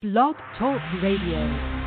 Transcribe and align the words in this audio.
Blog 0.00 0.36
Talk 0.56 0.80
Radio. 1.02 1.77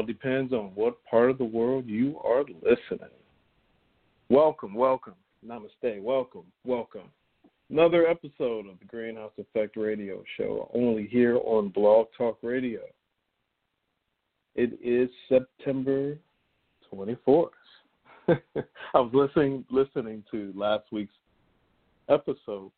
All 0.00 0.06
depends 0.06 0.54
on 0.54 0.72
what 0.74 1.04
part 1.04 1.28
of 1.28 1.36
the 1.36 1.44
world 1.44 1.84
you 1.86 2.18
are 2.24 2.42
listening. 2.62 3.10
Welcome, 4.30 4.72
welcome, 4.72 5.12
namaste, 5.46 6.00
welcome, 6.00 6.44
welcome. 6.64 7.10
Another 7.68 8.06
episode 8.06 8.66
of 8.66 8.78
the 8.78 8.86
Greenhouse 8.86 9.32
Effect 9.36 9.76
Radio 9.76 10.24
Show, 10.38 10.70
only 10.72 11.06
here 11.06 11.36
on 11.44 11.68
Blog 11.68 12.06
Talk 12.16 12.38
Radio. 12.40 12.80
It 14.54 14.78
is 14.82 15.10
September 15.28 16.16
24th. 16.90 17.50
I 18.28 18.34
was 18.94 19.10
listening 19.12 19.66
listening 19.70 20.24
to 20.30 20.50
last 20.56 20.84
week's 20.90 21.12
episode 22.08 22.70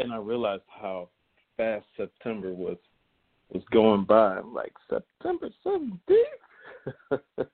and 0.00 0.12
I 0.12 0.16
realized 0.16 0.62
how 0.66 1.10
fast 1.56 1.86
September 1.96 2.52
was 2.52 2.76
was 3.50 3.62
going 3.70 4.04
by. 4.04 4.38
I'm 4.38 4.54
like 4.54 4.72
September 4.88 5.48
seventeenth. 5.62 5.98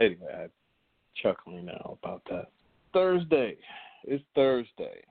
anyway, 0.00 0.42
I'm 0.44 0.50
chuckling 1.22 1.66
now 1.66 1.98
about 2.02 2.22
that. 2.30 2.50
Thursday. 2.92 3.56
It's 4.04 4.24
Thursday. 4.34 5.02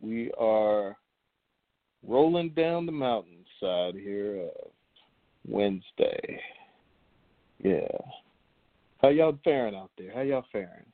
We 0.00 0.30
are 0.38 0.96
rolling 2.06 2.50
down 2.50 2.86
the 2.86 2.92
mountainside 2.92 3.94
here 3.94 4.42
of 4.42 4.70
Wednesday. 5.46 6.40
Yeah. 7.62 7.96
How 9.00 9.08
y'all 9.08 9.38
faring 9.44 9.74
out 9.74 9.90
there? 9.96 10.12
How 10.14 10.22
y'all 10.22 10.44
faring? 10.52 10.86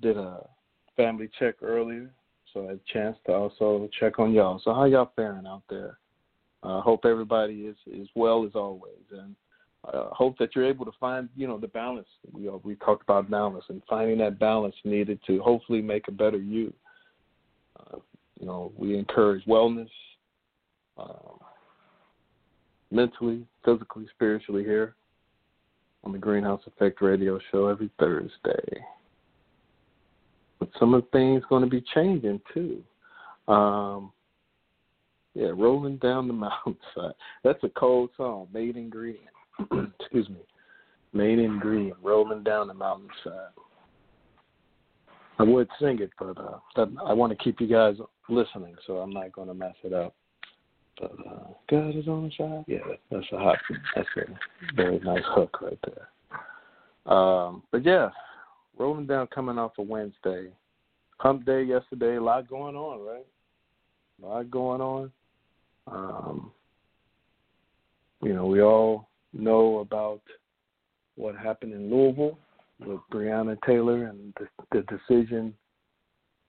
Did 0.00 0.16
a 0.16 0.46
family 0.96 1.28
check 1.38 1.56
earlier, 1.62 2.10
so 2.56 2.70
a 2.70 2.92
chance 2.92 3.16
to 3.26 3.32
also 3.32 3.88
check 4.00 4.18
on 4.18 4.32
y'all. 4.32 4.60
So 4.64 4.72
how 4.72 4.84
y'all 4.84 5.12
faring 5.14 5.46
out 5.46 5.62
there? 5.68 5.98
I 6.62 6.78
uh, 6.78 6.80
hope 6.80 7.04
everybody 7.04 7.66
is 7.66 7.76
is 7.86 8.08
well 8.14 8.46
as 8.46 8.52
always, 8.54 9.04
and 9.12 9.36
uh, 9.84 10.08
hope 10.10 10.38
that 10.38 10.56
you're 10.56 10.64
able 10.64 10.86
to 10.86 10.92
find 10.98 11.28
you 11.36 11.46
know 11.46 11.58
the 11.58 11.68
balance. 11.68 12.08
We 12.32 12.48
uh, 12.48 12.56
we 12.64 12.76
talked 12.76 13.02
about 13.02 13.30
balance 13.30 13.64
and 13.68 13.82
finding 13.88 14.18
that 14.18 14.38
balance 14.38 14.74
needed 14.84 15.20
to 15.26 15.40
hopefully 15.42 15.82
make 15.82 16.08
a 16.08 16.12
better 16.12 16.38
you. 16.38 16.72
Uh, 17.78 17.98
you 18.40 18.46
know, 18.46 18.72
we 18.76 18.98
encourage 18.98 19.44
wellness, 19.44 19.90
um, 20.96 21.38
mentally, 22.90 23.46
physically, 23.64 24.06
spiritually 24.14 24.64
here 24.64 24.94
on 26.04 26.12
the 26.12 26.18
Greenhouse 26.18 26.62
Effect 26.66 27.02
Radio 27.02 27.38
Show 27.50 27.66
every 27.68 27.90
Thursday 27.98 28.84
some 30.78 30.94
of 30.94 31.02
the 31.02 31.08
things 31.10 31.42
going 31.48 31.62
to 31.62 31.70
be 31.70 31.84
changing 31.94 32.40
too. 32.52 32.82
Um, 33.52 34.12
yeah, 35.34 35.50
rolling 35.54 35.98
down 35.98 36.28
the 36.28 36.34
mountainside. 36.34 37.14
That's 37.44 37.62
a 37.62 37.68
cold 37.68 38.10
song, 38.16 38.48
Main 38.52 38.76
Ingredient. 38.76 39.28
Excuse 40.00 40.28
me, 40.28 40.40
Main 41.12 41.38
Ingredient, 41.38 41.96
rolling 42.02 42.42
down 42.42 42.68
the 42.68 42.74
mountainside. 42.74 43.52
I 45.38 45.42
would 45.42 45.68
sing 45.78 46.00
it, 46.00 46.10
but 46.18 46.38
uh, 46.38 46.58
that, 46.76 46.88
I 47.04 47.12
want 47.12 47.30
to 47.36 47.44
keep 47.44 47.60
you 47.60 47.66
guys 47.66 47.96
listening, 48.28 48.74
so 48.86 48.98
I'm 48.98 49.10
not 49.10 49.32
going 49.32 49.48
to 49.48 49.54
mess 49.54 49.74
it 49.84 49.92
up. 49.92 50.14
But 50.98 51.12
uh, 51.28 51.48
God 51.68 51.94
is 51.94 52.08
on 52.08 52.24
the 52.24 52.30
side. 52.38 52.64
Yeah, 52.66 52.78
that's 53.10 53.26
a 53.32 53.38
hot. 53.38 53.58
That's 53.94 54.08
a 54.16 54.74
very 54.74 54.98
nice 55.00 55.22
hook 55.26 55.60
right 55.60 55.78
there. 55.84 57.14
Um, 57.14 57.62
but 57.70 57.84
yeah, 57.84 58.08
rolling 58.78 59.06
down 59.06 59.26
coming 59.28 59.58
off 59.58 59.72
a 59.78 59.82
Wednesday. 59.82 60.48
Hump 61.18 61.46
day 61.46 61.62
yesterday, 61.62 62.16
a 62.16 62.22
lot 62.22 62.48
going 62.48 62.76
on, 62.76 63.00
right? 63.04 63.26
A 64.22 64.26
lot 64.26 64.50
going 64.50 64.80
on. 64.80 65.12
Um, 65.86 66.52
you 68.22 68.34
know, 68.34 68.46
we 68.46 68.62
all 68.62 69.08
know 69.32 69.78
about 69.78 70.20
what 71.16 71.36
happened 71.36 71.72
in 71.72 71.90
Louisville 71.90 72.38
with 72.84 73.00
Breonna 73.12 73.56
Taylor 73.66 74.06
and 74.06 74.34
the, 74.38 74.48
the 74.72 74.82
decision 74.82 75.54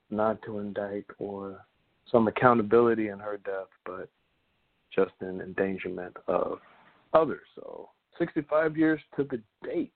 not 0.09 0.41
to 0.43 0.59
indict 0.59 1.05
or 1.19 1.65
some 2.11 2.27
accountability 2.27 3.09
in 3.09 3.19
her 3.19 3.37
death, 3.37 3.67
but 3.85 4.09
just 4.93 5.11
an 5.21 5.41
endangerment 5.41 6.15
of 6.27 6.59
others. 7.13 7.45
So 7.55 7.89
65 8.17 8.77
years 8.77 9.01
to 9.15 9.23
the 9.23 9.41
date 9.63 9.91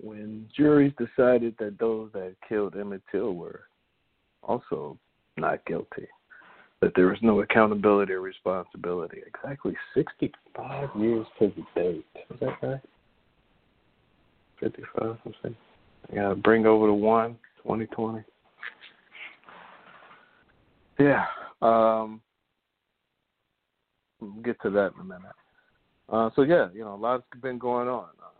when 0.00 0.48
juries 0.54 0.92
decided 0.98 1.54
that 1.58 1.78
those 1.78 2.10
that 2.12 2.34
killed 2.48 2.76
Emmett 2.76 3.02
Till 3.10 3.34
were 3.34 3.62
also 4.42 4.98
not 5.36 5.64
guilty, 5.66 6.06
that 6.80 6.92
there 6.94 7.06
was 7.06 7.18
no 7.22 7.40
accountability 7.40 8.12
or 8.12 8.20
responsibility. 8.20 9.22
Exactly 9.26 9.74
65 9.94 10.88
years 10.98 11.26
to 11.38 11.52
the 11.56 11.80
date. 11.80 12.06
Is 12.30 12.40
that 12.40 12.62
right? 12.62 12.80
55, 14.60 15.18
I'm 15.24 15.34
saying. 15.42 15.56
I 16.10 16.14
got 16.14 16.28
to 16.30 16.34
bring 16.36 16.66
over 16.66 16.86
the 16.86 16.94
one, 16.94 17.36
2020. 17.62 18.22
Yeah. 20.98 21.24
Um, 21.62 22.20
we'll 24.20 24.30
get 24.42 24.60
to 24.62 24.70
that 24.70 24.92
in 24.94 25.00
a 25.00 25.04
minute. 25.04 25.22
Uh, 26.08 26.30
so 26.36 26.42
yeah, 26.42 26.68
you 26.72 26.80
know, 26.80 26.94
a 26.94 26.96
lot's 26.96 27.24
been 27.42 27.58
going 27.58 27.88
on. 27.88 28.04
Uh, 28.22 28.35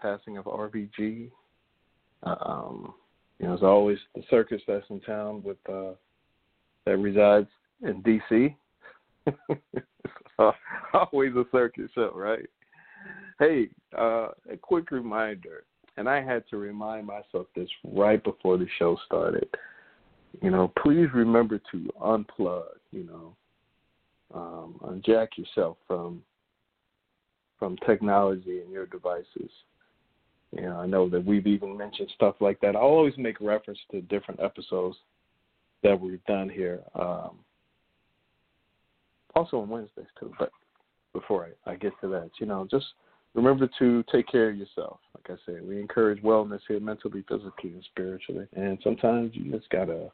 passing 0.00 0.36
of 0.36 0.44
RBG. 0.44 1.30
Uh, 2.22 2.36
um, 2.40 2.94
you 3.38 3.46
know, 3.46 3.54
as 3.54 3.62
always, 3.62 3.98
the 4.14 4.22
circus 4.30 4.62
that's 4.66 4.86
in 4.90 5.00
town 5.00 5.42
with 5.42 5.58
uh, 5.68 5.92
that 6.84 6.96
resides 6.98 7.48
in 7.82 8.02
DC. 8.02 8.54
always 10.92 11.34
a 11.34 11.44
circus 11.52 11.90
show, 11.94 12.12
right? 12.14 12.48
Hey, 13.38 13.68
uh, 13.96 14.28
a 14.50 14.56
quick 14.60 14.90
reminder, 14.90 15.64
and 15.96 16.08
I 16.08 16.22
had 16.22 16.44
to 16.50 16.56
remind 16.56 17.06
myself 17.06 17.46
this 17.54 17.68
right 17.84 18.22
before 18.22 18.56
the 18.56 18.66
show 18.78 18.96
started. 19.04 19.48
You 20.42 20.50
know, 20.50 20.72
please 20.82 21.08
remember 21.14 21.60
to 21.72 21.90
unplug. 22.00 22.64
You 22.92 23.04
know, 23.04 23.36
um, 24.34 24.80
unjack 24.84 25.28
yourself 25.36 25.76
from 25.86 26.22
from 27.58 27.76
technology 27.86 28.60
and 28.60 28.70
your 28.70 28.86
devices. 28.86 29.50
You 30.52 30.62
know, 30.62 30.76
I 30.76 30.86
know 30.86 31.08
that 31.08 31.24
we've 31.24 31.46
even 31.46 31.76
mentioned 31.76 32.10
stuff 32.14 32.36
like 32.40 32.60
that. 32.60 32.76
I'll 32.76 32.82
always 32.82 33.16
make 33.18 33.40
reference 33.40 33.78
to 33.90 34.00
different 34.02 34.40
episodes 34.40 34.96
that 35.82 36.00
we've 36.00 36.24
done 36.24 36.48
here. 36.48 36.80
Um, 36.94 37.38
also 39.34 39.60
on 39.60 39.68
Wednesdays 39.68 40.06
too. 40.18 40.32
But 40.38 40.50
before 41.12 41.48
I, 41.66 41.72
I 41.72 41.76
get 41.76 41.92
to 42.00 42.08
that, 42.08 42.30
you 42.40 42.46
know, 42.46 42.66
just 42.70 42.86
remember 43.34 43.68
to 43.78 44.04
take 44.10 44.26
care 44.28 44.50
of 44.50 44.56
yourself. 44.56 44.98
Like 45.14 45.38
I 45.38 45.42
said, 45.44 45.66
we 45.66 45.80
encourage 45.80 46.22
wellness 46.22 46.60
here, 46.66 46.80
mentally, 46.80 47.24
physically, 47.28 47.72
and 47.72 47.84
spiritually. 47.84 48.46
And 48.56 48.78
sometimes 48.82 49.32
you 49.34 49.52
just 49.52 49.68
gotta 49.70 50.10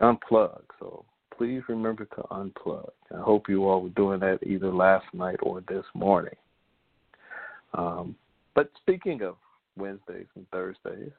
unplug. 0.00 0.62
So 0.78 1.04
please 1.36 1.62
remember 1.68 2.06
to 2.06 2.22
unplug. 2.30 2.90
I 3.14 3.20
hope 3.20 3.48
you 3.48 3.68
all 3.68 3.82
were 3.82 3.88
doing 3.90 4.20
that 4.20 4.38
either 4.42 4.72
last 4.72 5.06
night 5.12 5.36
or 5.42 5.62
this 5.68 5.84
morning. 5.94 6.34
Um, 7.74 8.16
but 8.54 8.70
speaking 8.80 9.22
of 9.22 9.36
Wednesdays 9.76 10.26
and 10.34 10.48
Thursdays, 10.50 11.12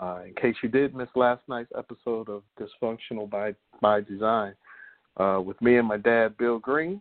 uh, 0.00 0.20
in 0.26 0.34
case 0.34 0.54
you 0.62 0.68
did 0.68 0.94
miss 0.94 1.08
last 1.14 1.42
night's 1.48 1.72
episode 1.76 2.28
of 2.28 2.42
Dysfunctional 2.60 3.28
by 3.28 3.54
by 3.80 4.00
Design 4.00 4.54
uh, 5.16 5.40
with 5.44 5.60
me 5.62 5.76
and 5.76 5.88
my 5.88 5.96
dad, 5.96 6.36
Bill 6.36 6.58
Green, 6.58 7.00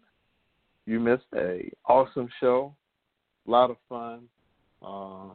you 0.85 0.99
missed 0.99 1.23
a 1.35 1.69
awesome 1.87 2.29
show, 2.39 2.73
a 3.47 3.51
lot 3.51 3.69
of 3.69 3.77
fun, 3.89 4.23
uh, 4.85 5.29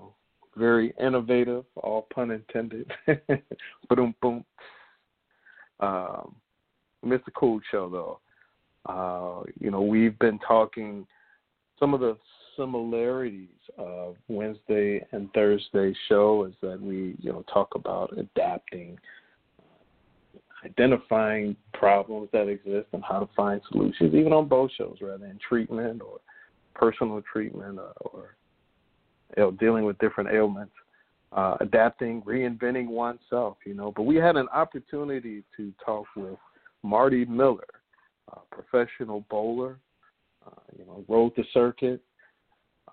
very 0.57 0.95
innovative, 1.01 1.65
all 1.77 2.07
pun 2.15 2.31
intended. 2.31 2.91
boom, 3.89 4.15
boom. 4.21 4.45
Um, 5.81 6.37
missed 7.03 7.25
a 7.27 7.31
cool 7.33 7.61
show 7.71 7.89
though. 7.89 8.21
Uh, 8.87 9.45
you 9.59 9.71
know, 9.71 9.83
we've 9.83 10.19
been 10.19 10.39
talking 10.39 11.07
some 11.79 11.95
of 11.95 12.01
the 12.01 12.17
similarities 12.61 13.49
of 13.79 14.17
Wednesday 14.29 15.05
and 15.13 15.33
Thursday 15.33 15.95
show 16.09 16.45
is 16.45 16.55
that 16.61 16.81
we, 16.81 17.17
you 17.21 17.33
know, 17.33 17.43
talk 17.53 17.75
about 17.75 18.13
adapting, 18.19 18.99
identifying 20.65 21.57
problems 21.73 22.29
that 22.33 22.49
exist 22.49 22.89
and 22.93 23.03
how 23.03 23.21
to 23.21 23.29
find 23.35 23.61
solutions, 23.71 24.15
even 24.15 24.33
on 24.33 24.47
both 24.47 24.71
shows, 24.77 24.99
rather 25.01 25.25
in 25.25 25.39
treatment 25.47 26.03
or 26.03 26.19
personal 26.75 27.23
treatment 27.33 27.79
or, 27.79 27.93
or 28.13 28.37
you 29.37 29.43
know, 29.43 29.51
dealing 29.53 29.85
with 29.85 29.99
different 29.99 30.31
ailments, 30.31 30.73
uh, 31.33 31.57
adapting, 31.61 32.21
reinventing 32.23 32.89
oneself, 32.89 33.57
you 33.65 33.75
know. 33.75 33.93
But 33.95 34.03
we 34.03 34.17
had 34.17 34.37
an 34.37 34.49
opportunity 34.49 35.45
to 35.57 35.73
talk 35.85 36.07
with 36.15 36.37
Marty 36.83 37.25
Miller, 37.25 37.67
professional 38.51 39.25
bowler, 39.31 39.79
uh, 40.47 40.51
you 40.79 40.85
know, 40.85 41.05
rode 41.09 41.33
the 41.37 41.45
circuit, 41.53 42.03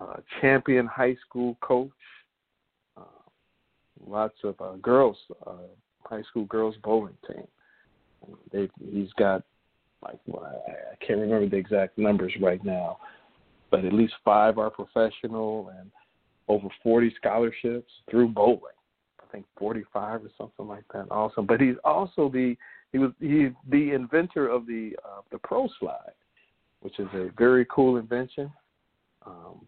uh, 0.00 0.16
champion 0.40 0.86
high 0.86 1.16
school 1.26 1.56
coach, 1.60 1.90
uh, 2.96 3.02
lots 4.06 4.36
of 4.44 4.60
uh, 4.60 4.76
girls, 4.82 5.16
uh, 5.46 5.68
high 6.04 6.22
school 6.22 6.44
girls 6.46 6.74
bowling 6.82 7.16
team. 7.26 7.46
They, 8.52 8.68
he's 8.92 9.12
got 9.18 9.42
like 10.02 10.18
well, 10.26 10.44
I, 10.44 10.72
I 10.72 11.04
can't 11.04 11.20
remember 11.20 11.48
the 11.48 11.56
exact 11.56 11.98
numbers 11.98 12.32
right 12.40 12.62
now, 12.64 12.98
but 13.70 13.84
at 13.84 13.92
least 13.92 14.14
five 14.24 14.58
are 14.58 14.70
professional 14.70 15.72
and 15.78 15.90
over 16.48 16.68
40 16.82 17.14
scholarships 17.16 17.92
through 18.10 18.28
bowling. 18.28 18.60
I 19.20 19.30
think 19.30 19.44
45 19.58 20.24
or 20.24 20.30
something 20.38 20.66
like 20.66 20.84
that. 20.94 21.06
Awesome. 21.10 21.46
But 21.46 21.60
he's 21.60 21.76
also 21.84 22.28
the 22.28 22.56
he 22.92 22.98
was 22.98 23.12
he's 23.20 23.50
the 23.70 23.92
inventor 23.92 24.48
of 24.48 24.66
the 24.66 24.96
uh, 25.04 25.20
the 25.30 25.38
Pro 25.38 25.68
Slide, 25.78 26.12
which 26.80 26.98
is 26.98 27.08
a 27.14 27.30
very 27.36 27.66
cool 27.70 27.96
invention. 27.96 28.50
Um, 29.26 29.66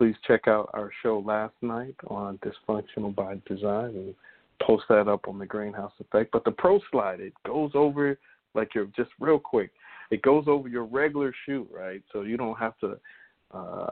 please 0.00 0.16
check 0.26 0.48
out 0.48 0.70
our 0.72 0.90
show 1.02 1.22
last 1.26 1.52
night 1.60 1.94
on 2.06 2.38
Dysfunctional 2.38 3.14
by 3.14 3.38
Design 3.46 3.90
and 3.94 4.14
post 4.62 4.84
that 4.88 5.08
up 5.08 5.28
on 5.28 5.38
the 5.38 5.44
Greenhouse 5.44 5.92
Effect. 6.00 6.32
But 6.32 6.42
the 6.44 6.52
Pro 6.52 6.80
Slide, 6.90 7.20
it 7.20 7.34
goes 7.46 7.72
over 7.74 8.18
like 8.54 8.74
you're 8.74 8.86
just 8.96 9.10
real 9.20 9.38
quick. 9.38 9.72
It 10.10 10.22
goes 10.22 10.44
over 10.46 10.68
your 10.68 10.86
regular 10.86 11.34
shoe, 11.44 11.68
right? 11.70 12.02
So 12.14 12.22
you 12.22 12.38
don't 12.38 12.58
have 12.58 12.78
to 12.78 12.96
uh, 13.52 13.90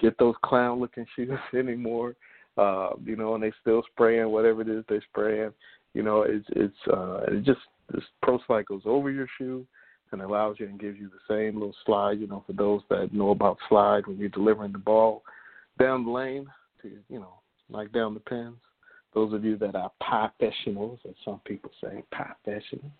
get 0.00 0.18
those 0.18 0.34
clown 0.44 0.80
looking 0.80 1.06
shoes 1.14 1.38
anymore. 1.56 2.16
Uh, 2.58 2.90
you 3.04 3.14
know, 3.14 3.36
and 3.36 3.44
they 3.44 3.52
still 3.60 3.84
spraying 3.92 4.28
whatever 4.28 4.62
it 4.62 4.68
is 4.68 4.82
they're 4.88 5.04
spraying. 5.08 5.52
You 5.94 6.02
know, 6.02 6.22
it's 6.22 6.46
it's 6.48 6.92
uh, 6.92 7.20
it 7.28 7.44
just 7.44 7.60
this 7.92 8.02
Pro 8.24 8.40
Slide 8.44 8.66
goes 8.66 8.82
over 8.86 9.08
your 9.08 9.28
shoe 9.38 9.64
and 10.12 10.22
allows 10.22 10.56
you 10.58 10.66
and 10.66 10.80
gives 10.80 10.98
you 10.98 11.08
the 11.08 11.34
same 11.34 11.54
little 11.54 11.74
slide, 11.86 12.20
you 12.20 12.26
know, 12.26 12.42
for 12.46 12.52
those 12.52 12.82
that 12.90 13.12
know 13.12 13.30
about 13.30 13.58
slide 13.68 14.06
when 14.06 14.18
you're 14.18 14.28
delivering 14.28 14.72
the 14.72 14.78
ball 14.78 15.22
down 15.78 16.04
the 16.04 16.10
lane 16.10 16.46
to, 16.82 16.90
you 17.08 17.18
know, 17.18 17.34
like 17.70 17.92
down 17.92 18.14
the 18.14 18.20
pins. 18.20 18.56
Those 19.14 19.32
of 19.32 19.44
you 19.44 19.56
that 19.58 19.74
are 19.74 19.90
professionals, 20.00 21.00
as 21.08 21.14
some 21.24 21.40
people 21.44 21.70
say, 21.82 22.04
professionals. 22.12 22.92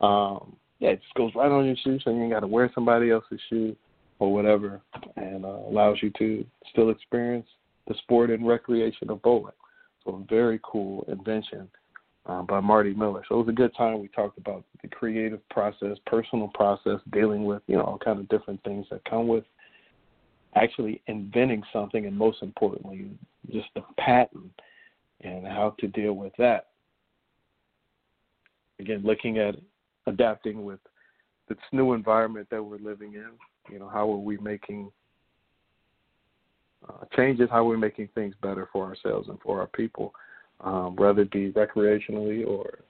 Um, 0.00 0.56
yeah, 0.80 0.90
it 0.90 1.00
just 1.02 1.14
goes 1.14 1.32
right 1.34 1.50
on 1.50 1.64
your 1.64 1.76
shoe, 1.82 1.98
so 2.04 2.10
you 2.10 2.22
ain't 2.22 2.32
got 2.32 2.40
to 2.40 2.46
wear 2.46 2.70
somebody 2.74 3.10
else's 3.10 3.40
shoe 3.48 3.74
or 4.18 4.32
whatever, 4.32 4.80
and 5.16 5.44
uh, 5.44 5.48
allows 5.48 5.98
you 6.02 6.10
to 6.18 6.44
still 6.70 6.90
experience 6.90 7.46
the 7.88 7.94
sport 8.02 8.30
and 8.30 8.46
recreation 8.46 9.10
of 9.10 9.22
bowling. 9.22 9.52
So, 10.04 10.22
a 10.22 10.24
very 10.32 10.60
cool 10.62 11.04
invention 11.08 11.68
um, 12.26 12.46
by 12.46 12.60
Marty 12.60 12.94
Miller. 12.94 13.22
So 13.28 13.36
it 13.36 13.46
was 13.46 13.48
a 13.48 13.52
good 13.52 13.74
time. 13.76 14.00
We 14.00 14.08
talked 14.08 14.38
about 14.38 14.64
the 14.82 14.88
creative 14.88 15.46
process, 15.50 15.96
personal 16.06 16.48
process, 16.54 17.00
dealing 17.12 17.44
with 17.44 17.62
you 17.66 17.76
know 17.76 17.82
all 17.82 17.98
kind 17.98 18.18
of 18.18 18.28
different 18.28 18.62
things 18.64 18.86
that 18.90 19.04
come 19.04 19.28
with 19.28 19.44
actually 20.56 21.02
inventing 21.06 21.62
something, 21.72 22.06
and 22.06 22.16
most 22.16 22.42
importantly, 22.42 23.10
just 23.50 23.68
the 23.74 23.82
patent 23.98 24.50
and 25.20 25.46
how 25.46 25.74
to 25.80 25.88
deal 25.88 26.12
with 26.14 26.32
that. 26.38 26.68
Again, 28.78 29.02
looking 29.04 29.38
at 29.38 29.56
adapting 30.06 30.64
with 30.64 30.80
this 31.48 31.58
new 31.72 31.92
environment 31.92 32.48
that 32.50 32.62
we're 32.62 32.78
living 32.78 33.14
in. 33.14 33.30
You 33.70 33.78
know, 33.78 33.88
how 33.88 34.10
are 34.10 34.18
we 34.18 34.36
making 34.38 34.90
uh, 36.88 37.04
changes? 37.16 37.48
How 37.50 37.58
are 37.58 37.64
we 37.64 37.76
making 37.76 38.08
things 38.14 38.34
better 38.42 38.68
for 38.72 38.86
ourselves 38.86 39.28
and 39.28 39.38
for 39.40 39.60
our 39.60 39.66
people? 39.68 40.14
Um, 40.60 40.96
whether 40.96 41.22
it 41.22 41.30
be 41.30 41.52
recreationally 41.52 42.46
or 42.46 42.80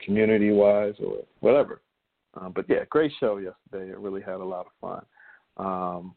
community 0.00 0.52
wise 0.52 0.94
or 1.04 1.18
whatever. 1.40 1.80
Um, 2.34 2.52
but 2.54 2.66
yeah, 2.68 2.84
great 2.88 3.12
show 3.18 3.38
yesterday. 3.38 3.90
It 3.90 3.98
really 3.98 4.22
had 4.22 4.36
a 4.36 4.44
lot 4.44 4.66
of 4.66 4.72
fun. 4.80 5.04
Um, 5.56 6.14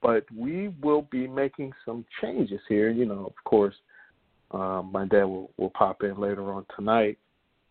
but 0.00 0.24
we 0.34 0.68
will 0.82 1.02
be 1.10 1.26
making 1.26 1.72
some 1.84 2.04
changes 2.20 2.60
here. 2.68 2.90
You 2.90 3.06
know, 3.06 3.26
of 3.26 3.44
course, 3.44 3.74
um, 4.50 4.90
my 4.92 5.06
dad 5.06 5.24
will, 5.24 5.50
will 5.56 5.70
pop 5.70 6.02
in 6.02 6.18
later 6.18 6.52
on 6.52 6.66
tonight. 6.76 7.18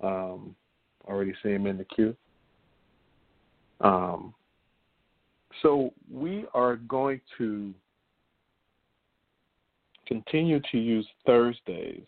Um, 0.01 0.56
already 1.06 1.34
see 1.42 1.50
him 1.50 1.68
in 1.68 1.77
the 1.77 1.86
queue. 1.86 2.15
Um, 3.82 4.34
so 5.62 5.94
we 6.12 6.46
are 6.53 6.77
going 6.77 7.22
to 7.38 7.74
continue 10.07 10.60
to 10.72 10.77
use 10.77 11.07
Thursdays 11.25 12.05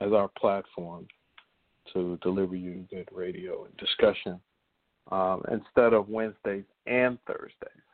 as 0.00 0.12
our 0.12 0.28
platform 0.28 1.06
to 1.92 2.18
deliver 2.22 2.56
you 2.56 2.86
good 2.90 3.08
radio 3.12 3.64
and 3.64 3.76
discussion 3.76 4.40
um, 5.10 5.42
instead 5.50 5.92
of 5.92 6.08
Wednesdays 6.08 6.64
and 6.86 7.18
Thursdays. 7.26 7.84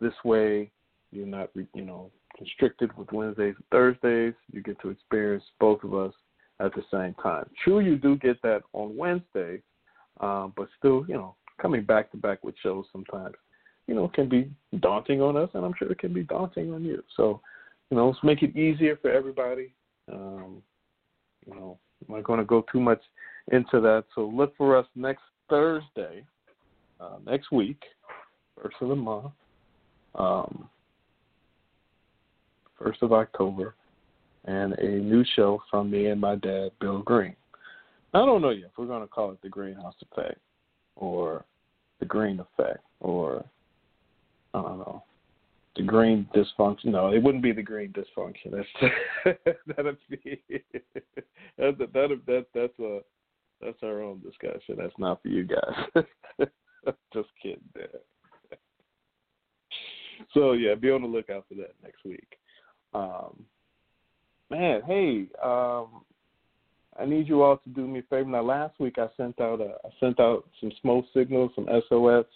This 0.00 0.14
way, 0.24 0.70
You're 1.12 1.26
not, 1.26 1.50
you 1.54 1.84
know, 1.84 2.10
constricted 2.36 2.96
with 2.98 3.10
Wednesdays 3.12 3.54
and 3.56 3.64
Thursdays. 3.70 4.34
You 4.52 4.62
get 4.62 4.80
to 4.82 4.90
experience 4.90 5.44
both 5.60 5.82
of 5.84 5.94
us 5.94 6.12
at 6.60 6.74
the 6.74 6.82
same 6.90 7.14
time. 7.22 7.48
True, 7.62 7.80
you 7.80 7.96
do 7.96 8.16
get 8.16 8.40
that 8.42 8.62
on 8.72 8.96
Wednesday, 8.96 9.62
um, 10.20 10.52
but 10.56 10.68
still, 10.78 11.04
you 11.08 11.14
know, 11.14 11.34
coming 11.60 11.84
back 11.84 12.10
to 12.10 12.16
back 12.16 12.42
with 12.44 12.54
shows 12.62 12.84
sometimes, 12.92 13.34
you 13.86 13.94
know, 13.94 14.08
can 14.08 14.28
be 14.28 14.50
daunting 14.80 15.22
on 15.22 15.36
us, 15.36 15.48
and 15.54 15.64
I'm 15.64 15.74
sure 15.78 15.90
it 15.90 15.98
can 15.98 16.12
be 16.12 16.24
daunting 16.24 16.74
on 16.74 16.84
you. 16.84 17.02
So, 17.16 17.40
you 17.90 17.96
know, 17.96 18.08
let's 18.08 18.22
make 18.24 18.42
it 18.42 18.56
easier 18.56 18.96
for 18.96 19.10
everybody. 19.10 19.72
Um, 20.12 20.62
you 21.46 21.54
know, 21.54 21.78
I'm 22.08 22.16
not 22.16 22.24
going 22.24 22.38
to 22.38 22.44
go 22.44 22.64
too 22.70 22.80
much 22.80 23.00
into 23.52 23.80
that. 23.80 24.04
So 24.14 24.26
look 24.26 24.56
for 24.56 24.76
us 24.76 24.86
next 24.94 25.22
Thursday, 25.48 26.24
uh, 27.00 27.16
next 27.24 27.52
week, 27.52 27.82
first 28.60 28.76
of 28.80 28.88
the 28.88 28.96
month, 28.96 29.32
um, 30.16 30.68
first 32.78 33.02
of 33.02 33.12
October, 33.12 33.74
and 34.46 34.72
a 34.74 34.88
new 34.88 35.24
show 35.34 35.60
from 35.70 35.90
me 35.90 36.06
and 36.06 36.20
my 36.20 36.36
dad, 36.36 36.70
Bill 36.80 37.02
Green. 37.02 37.36
I 38.14 38.24
don't 38.24 38.42
know 38.42 38.50
yet 38.50 38.66
if 38.66 38.78
we're 38.78 38.86
going 38.86 39.02
to 39.02 39.08
call 39.08 39.32
it 39.32 39.42
the 39.42 39.48
Greenhouse 39.48 39.94
Effect 40.10 40.38
or 40.96 41.44
the 42.00 42.06
Green 42.06 42.40
Effect 42.40 42.80
or 43.00 43.44
I 44.54 44.62
don't 44.62 44.78
know 44.78 45.02
the 45.76 45.82
green 45.82 46.28
dysfunction. 46.34 46.86
No, 46.86 47.12
it 47.12 47.22
wouldn't 47.22 47.42
be 47.42 47.52
the 47.52 47.62
green 47.62 47.92
dysfunction. 47.92 48.52
That's 48.52 49.38
that'd 49.76 49.96
be 50.10 50.42
that 51.58 51.78
that 51.78 52.20
that 52.26 52.46
that's 52.54 52.78
a 52.80 53.00
that's 53.60 53.82
our 53.82 54.02
own 54.02 54.20
discussion. 54.20 54.76
That's 54.78 54.98
not 54.98 55.22
for 55.22 55.28
you 55.28 55.44
guys. 55.44 56.04
Just 57.12 57.28
kidding. 57.42 57.60
so 60.34 60.52
yeah, 60.52 60.74
be 60.74 60.90
on 60.90 61.02
the 61.02 61.08
lookout 61.08 61.46
for 61.48 61.54
that 61.54 61.74
next 61.82 62.04
week. 62.04 62.38
Um, 62.94 63.44
man, 64.50 64.82
hey, 64.86 65.26
um, 65.42 66.02
I 66.98 67.04
need 67.04 67.28
you 67.28 67.42
all 67.42 67.58
to 67.58 67.68
do 67.70 67.86
me 67.86 68.00
a 68.00 68.02
favor. 68.02 68.28
Now, 68.28 68.42
last 68.42 68.78
week 68.78 68.96
I 68.98 69.08
sent 69.16 69.40
out 69.40 69.60
a, 69.60 69.74
I 69.84 69.90
sent 70.00 70.20
out 70.20 70.48
some 70.60 70.72
smoke 70.80 71.06
signals, 71.12 71.50
some 71.54 71.68
SOS. 71.88 72.26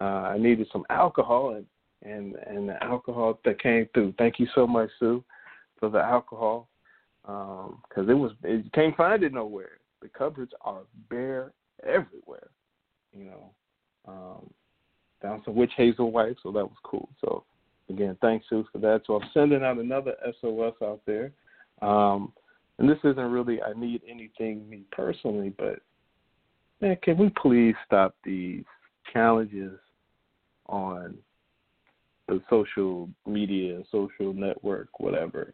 Uh, 0.00 0.04
I 0.04 0.38
needed 0.38 0.66
some 0.72 0.84
alcohol, 0.88 1.56
and 1.56 1.66
and 2.02 2.34
and 2.46 2.68
the 2.68 2.82
alcohol 2.82 3.38
that 3.44 3.62
came 3.62 3.88
through. 3.92 4.14
Thank 4.18 4.38
you 4.38 4.46
so 4.54 4.66
much, 4.66 4.90
Sue, 4.98 5.24
for 5.78 5.90
the 5.90 5.98
alcohol, 5.98 6.68
because 7.22 7.78
um, 7.98 8.10
it 8.10 8.14
was 8.14 8.32
you 8.44 8.64
can't 8.74 8.96
find 8.96 9.22
it 9.22 9.32
nowhere. 9.32 9.78
The 10.02 10.08
cupboards 10.08 10.52
are 10.62 10.82
bare 11.08 11.52
everywhere, 11.84 12.48
you 13.12 13.24
know. 13.24 13.50
Um, 14.08 14.50
found 15.20 15.42
some 15.44 15.54
witch 15.54 15.72
hazel 15.76 16.10
white, 16.10 16.36
so 16.42 16.50
that 16.52 16.64
was 16.64 16.76
cool. 16.84 17.08
So 17.20 17.44
again, 17.90 18.16
thanks 18.20 18.46
Sue 18.48 18.66
for 18.72 18.78
that. 18.78 19.02
So 19.06 19.14
I'm 19.16 19.28
sending 19.34 19.62
out 19.62 19.78
another 19.78 20.14
SOS 20.40 20.74
out 20.82 21.00
there. 21.06 21.32
Um, 21.82 22.32
and 22.78 22.88
this 22.88 22.98
isn't 23.04 23.18
really 23.18 23.60
I 23.62 23.78
need 23.78 24.00
anything 24.08 24.68
me 24.68 24.84
personally, 24.90 25.52
but 25.58 25.80
man, 26.80 26.96
can 27.02 27.18
we 27.18 27.30
please 27.40 27.74
stop 27.86 28.14
these 28.24 28.64
challenges 29.12 29.78
on 30.66 31.18
the 32.30 32.40
social 32.48 33.08
media, 33.26 33.82
social 33.90 34.32
network, 34.32 35.00
whatever. 35.00 35.52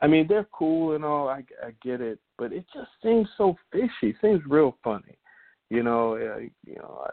I 0.00 0.06
mean, 0.06 0.26
they're 0.28 0.48
cool 0.52 0.94
and 0.94 1.04
all. 1.04 1.28
I, 1.28 1.44
I 1.62 1.72
get 1.82 2.00
it, 2.00 2.18
but 2.38 2.52
it 2.52 2.64
just 2.74 2.90
seems 3.02 3.28
so 3.36 3.56
fishy. 3.70 4.16
seems 4.20 4.40
real 4.46 4.76
funny, 4.82 5.16
you 5.70 5.82
know. 5.82 6.14
Uh, 6.14 6.40
you 6.66 6.76
know, 6.76 7.04
I, 7.06 7.10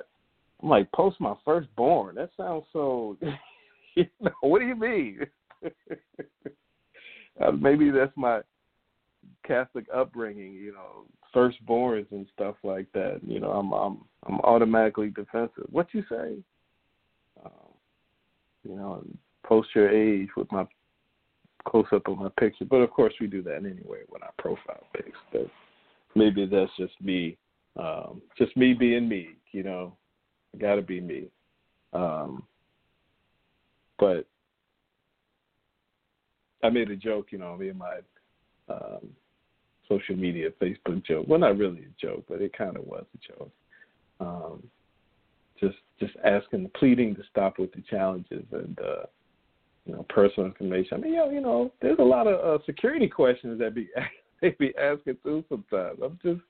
I'm 0.61 0.69
like 0.69 0.91
post 0.91 1.19
my 1.19 1.33
firstborn. 1.45 2.15
That 2.15 2.31
sounds 2.35 2.65
so. 2.73 3.17
you 3.95 4.05
know, 4.19 4.31
what 4.41 4.59
do 4.59 4.65
you 4.65 4.75
mean? 4.75 5.19
uh, 7.41 7.51
maybe 7.51 7.89
that's 7.91 8.15
my 8.15 8.41
Catholic 9.45 9.85
upbringing. 9.93 10.53
You 10.53 10.73
know, 10.73 11.05
firstborns 11.33 12.11
and 12.11 12.27
stuff 12.33 12.55
like 12.63 12.87
that. 12.93 13.21
You 13.25 13.39
know, 13.39 13.51
I'm 13.51 13.71
I'm 13.71 13.99
I'm 14.27 14.39
automatically 14.41 15.09
defensive. 15.09 15.67
What 15.69 15.87
you 15.93 16.03
say? 16.09 16.37
Um, 17.45 17.72
you 18.67 18.75
know, 18.75 19.03
post 19.45 19.69
your 19.75 19.89
age 19.89 20.29
with 20.35 20.51
my 20.51 20.65
close 21.65 21.85
up 21.91 22.07
of 22.07 22.17
my 22.17 22.29
picture. 22.39 22.65
But 22.65 22.77
of 22.77 22.91
course, 22.91 23.13
we 23.19 23.27
do 23.27 23.41
that 23.43 23.57
anyway 23.57 24.01
when 24.09 24.23
our 24.23 24.33
profile 24.37 24.85
pics. 24.95 25.17
But 25.31 25.47
maybe 26.15 26.45
that's 26.45 26.71
just 26.77 26.93
me, 27.01 27.37
um, 27.77 28.21
just 28.37 28.55
me 28.57 28.73
being 28.73 29.07
me. 29.07 29.29
You 29.51 29.63
know, 29.63 29.97
got 30.59 30.75
to 30.75 30.81
be 30.81 30.99
me. 30.99 31.27
Um, 31.93 32.43
but 33.99 34.25
I 36.63 36.69
made 36.69 36.89
a 36.89 36.95
joke, 36.95 37.27
you 37.31 37.37
know, 37.37 37.55
me 37.55 37.69
and 37.69 37.79
my 37.79 37.99
um, 38.69 39.09
social 39.87 40.15
media 40.15 40.49
Facebook 40.61 41.05
joke. 41.05 41.25
Well, 41.27 41.39
not 41.39 41.57
really 41.57 41.81
a 41.83 42.01
joke, 42.01 42.23
but 42.27 42.41
it 42.41 42.57
kind 42.57 42.77
of 42.77 42.85
was 42.85 43.05
a 43.13 43.33
joke. 43.33 43.51
Um, 44.19 44.63
just 45.63 45.77
just 45.99 46.13
asking, 46.25 46.69
pleading 46.77 47.15
to 47.15 47.21
stop 47.29 47.59
with 47.59 47.71
the 47.73 47.81
challenges 47.89 48.43
and 48.51 48.77
uh, 48.79 49.03
you 49.85 49.93
know 49.93 50.05
personal 50.09 50.47
information. 50.47 50.97
I 50.97 50.97
mean, 50.97 51.13
know, 51.13 51.29
you 51.29 51.41
know, 51.41 51.71
there's 51.81 51.99
a 51.99 52.03
lot 52.03 52.27
of 52.27 52.61
uh, 52.61 52.63
security 52.65 53.07
questions 53.07 53.59
that 53.59 53.73
be 53.73 53.89
they 54.41 54.55
be 54.59 54.73
asking 54.77 55.17
too 55.23 55.43
sometimes. 55.49 55.99
I'm 56.03 56.19
just 56.23 56.41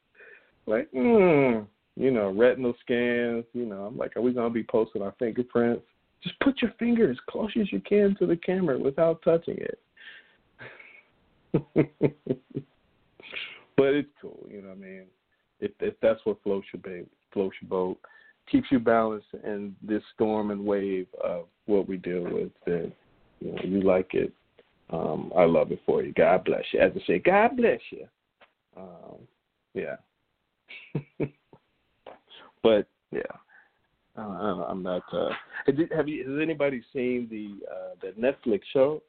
like, 0.65 0.89
hmm, 0.91 1.59
you 1.95 2.11
know, 2.11 2.33
retinal 2.35 2.73
scans. 2.81 3.45
You 3.53 3.65
know, 3.65 3.85
I'm 3.85 3.97
like, 3.97 4.17
are 4.17 4.21
we 4.21 4.33
gonna 4.33 4.49
be 4.49 4.63
posting 4.63 5.01
our 5.01 5.13
fingerprints? 5.19 5.83
Just 6.23 6.39
put 6.39 6.61
your 6.61 6.71
finger 6.79 7.11
as 7.11 7.17
close 7.29 7.51
as 7.59 7.71
you 7.71 7.81
can 7.81 8.15
to 8.17 8.25
the 8.25 8.37
camera 8.37 8.79
without 8.79 9.21
touching 9.23 9.57
it. 9.57 9.79
but 13.75 13.93
it's 13.93 14.09
cool, 14.19 14.47
you 14.49 14.61
know 14.61 14.69
what 14.69 14.77
I 14.77 14.81
mean? 14.81 15.05
If 15.59 15.71
if 15.79 15.93
that's 16.01 16.21
what 16.23 16.41
floats 16.41 16.65
your 16.73 16.81
boat, 16.81 17.07
floats 17.31 17.55
your 17.61 17.69
boat 17.69 17.99
keeps 18.49 18.67
you 18.71 18.79
balanced 18.79 19.27
in 19.43 19.75
this 19.81 20.03
storm 20.13 20.51
and 20.51 20.65
wave 20.65 21.07
of 21.23 21.45
what 21.65 21.87
we 21.87 21.97
deal 21.97 22.23
with. 22.23 22.51
That 22.65 22.91
you 23.39 23.51
know, 23.51 23.61
you 23.63 23.81
like 23.81 24.13
it. 24.13 24.31
Um, 24.89 25.31
I 25.35 25.45
love 25.45 25.71
it 25.71 25.81
for 25.85 26.03
you. 26.03 26.13
God 26.13 26.43
bless 26.45 26.63
you. 26.71 26.79
As 26.79 26.91
I 26.95 27.07
say, 27.07 27.19
God 27.19 27.57
bless 27.57 27.79
you. 27.89 28.05
Um, 28.77 29.27
yeah. 29.73 29.95
but 32.63 32.87
yeah, 33.11 33.21
uh, 34.17 34.65
I'm 34.67 34.83
not. 34.83 35.03
Uh, 35.11 35.29
have 35.95 36.07
you? 36.07 36.29
Has 36.29 36.41
anybody 36.41 36.83
seen 36.93 37.27
the 37.29 37.59
uh, 37.71 37.95
the 38.01 38.13
Netflix 38.19 38.61
show? 38.71 39.01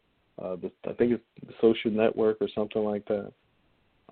Uh, 0.43 0.57
the, 0.57 0.71
I 0.89 0.93
think 0.95 1.13
it's 1.13 1.23
the 1.47 1.55
Social 1.61 1.91
Network 1.91 2.39
or 2.41 2.49
something 2.55 2.83
like 2.83 3.07
that. 3.07 3.33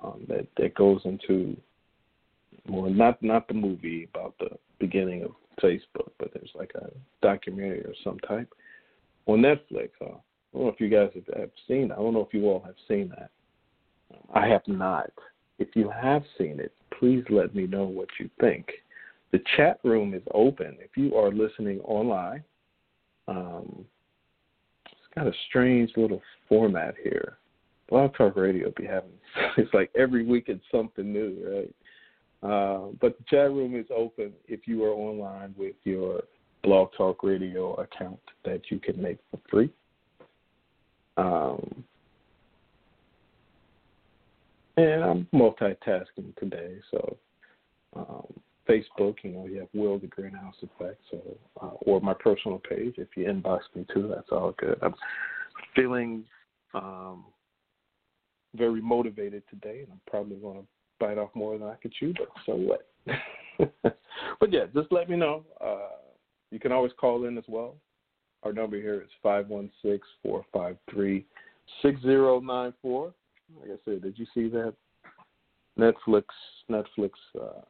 Um, 0.02 0.25
that 0.29 0.47
that 0.57 0.75
goes 0.75 1.00
into 1.05 1.57
more 2.66 2.90
not 2.90 3.23
not 3.23 3.49
the 3.49 3.54
movie 3.54 4.09
about 4.14 4.35
the 4.38 4.50
beginning 4.78 5.25
of 5.25 5.33
Facebook, 5.62 6.11
but 6.19 6.33
there's 6.35 6.50
like 6.54 6.73
a 6.75 6.90
documentary 7.21 7.81
or 7.81 7.95
some 8.04 8.19
type 8.21 8.52
on 9.26 9.40
Netflix. 9.40 9.90
Uh, 10.00 10.16
I 10.54 10.59
don't 10.59 10.64
know 10.64 10.69
if 10.69 10.81
you 10.81 10.88
guys 10.88 11.11
have, 11.14 11.38
have 11.38 11.50
seen. 11.66 11.88
That. 11.88 11.95
I 11.99 12.02
don't 12.02 12.14
know 12.14 12.21
if 12.21 12.35
you 12.35 12.47
all 12.47 12.62
have 12.64 12.75
seen 12.88 13.11
that. 13.11 13.31
I 14.35 14.47
have 14.47 14.66
not. 14.66 15.11
If 15.59 15.69
you 15.75 15.90
have 15.90 16.23
seen 16.38 16.61
it, 16.61 16.73
please 16.99 17.25
let 17.31 17.54
me 17.54 17.66
know 17.66 17.85
what 17.85 18.09
you 18.19 18.28
think. 18.40 18.66
The 19.33 19.40
chat 19.57 19.78
room 19.83 20.12
is 20.12 20.23
open. 20.35 20.76
If 20.81 20.97
you 20.97 21.16
are 21.16 21.31
listening 21.31 21.81
online, 21.81 22.45
um, 23.28 23.85
it's 24.87 25.14
got 25.14 25.26
a 25.26 25.33
strange 25.49 25.90
little 25.97 26.21
format 26.49 26.95
here. 27.02 27.38
Blog 27.88 28.14
Talk 28.14 28.37
Radio 28.37 28.73
be 28.76 28.87
having 28.87 29.11
it's 29.57 29.73
like 29.75 29.90
every 29.97 30.25
week 30.25 30.45
it's 30.49 30.64
something 30.71 31.12
new, 31.12 31.37
right? 31.47 31.75
Uh, 32.42 32.88
but 33.00 33.16
the 33.18 33.25
chat 33.28 33.50
room 33.50 33.76
is 33.76 33.87
open 33.94 34.32
if 34.49 34.66
you 34.66 34.84
are 34.84 34.92
online 34.92 35.54
with 35.56 35.76
your 35.84 36.22
Blog 36.62 36.90
Talk 36.96 37.22
Radio 37.22 37.75
account 37.75 38.20
that 38.44 38.62
you 38.70 38.78
can 38.78 39.00
make 39.00 39.18
for 39.30 39.40
free. 39.49 39.70
Um, 41.16 41.84
and 44.76 45.04
I'm 45.04 45.28
multitasking 45.34 46.34
today, 46.38 46.78
so 46.90 47.16
um, 47.94 48.26
Facebook, 48.68 49.16
you 49.22 49.30
know, 49.30 49.46
you 49.46 49.58
have 49.61 49.68
Will 49.75 49.99
the 49.99 50.06
Greenhouse 50.06 50.54
Effect, 50.62 51.00
so 51.11 51.20
uh, 51.61 51.75
or 51.82 52.00
my 52.00 52.14
personal 52.14 52.58
page. 52.58 52.94
If 52.96 53.08
you 53.16 53.26
inbox 53.26 53.61
me 53.75 53.84
too, 53.92 54.11
that's 54.12 54.30
all 54.30 54.54
good. 54.58 54.78
I'm 54.82 54.94
feeling 55.76 56.25
um, 56.75 57.25
very 58.54 58.80
motivated 58.80 59.42
today, 59.50 59.80
and 59.80 59.88
I'm 59.92 60.00
probably 60.08 60.37
going 60.37 60.62
to 60.62 60.66
bite 61.02 61.18
off 61.18 61.30
more 61.35 61.59
than 61.59 61.66
I 61.66 61.75
could 61.75 61.92
chew, 61.92 62.14
but 62.16 62.28
so 62.47 62.54
what? 62.54 62.88
but 64.38 64.52
yeah, 64.52 64.66
just 64.73 64.92
let 64.92 65.11
me 65.11 65.16
know. 65.16 65.44
Uh, 65.61 65.97
you 66.52 66.61
can 66.61 66.71
always 66.71 66.92
call 67.00 67.25
in 67.25 67.37
as 67.37 67.44
well. 67.49 67.75
Our 68.44 68.52
number 68.52 68.76
here 68.76 69.00
is 69.00 69.09
five 69.21 69.49
one 69.49 69.68
six 69.82 70.06
four 70.23 70.44
five 70.52 70.76
three 70.88 71.26
six 71.82 72.00
zero 72.02 72.38
nine 72.38 72.73
four. 72.80 73.12
Like 73.61 73.71
I 73.71 73.76
said, 73.85 74.02
did 74.02 74.16
you 74.16 74.26
see 74.32 74.49
that 74.50 74.75
Netflix 75.76 76.25
Netflix 76.71 77.11
uh, 77.40 77.62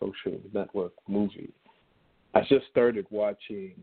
social 0.00 0.40
network 0.54 0.92
movie? 1.06 1.52
I 2.34 2.40
just 2.40 2.66
started 2.70 3.06
watching 3.10 3.74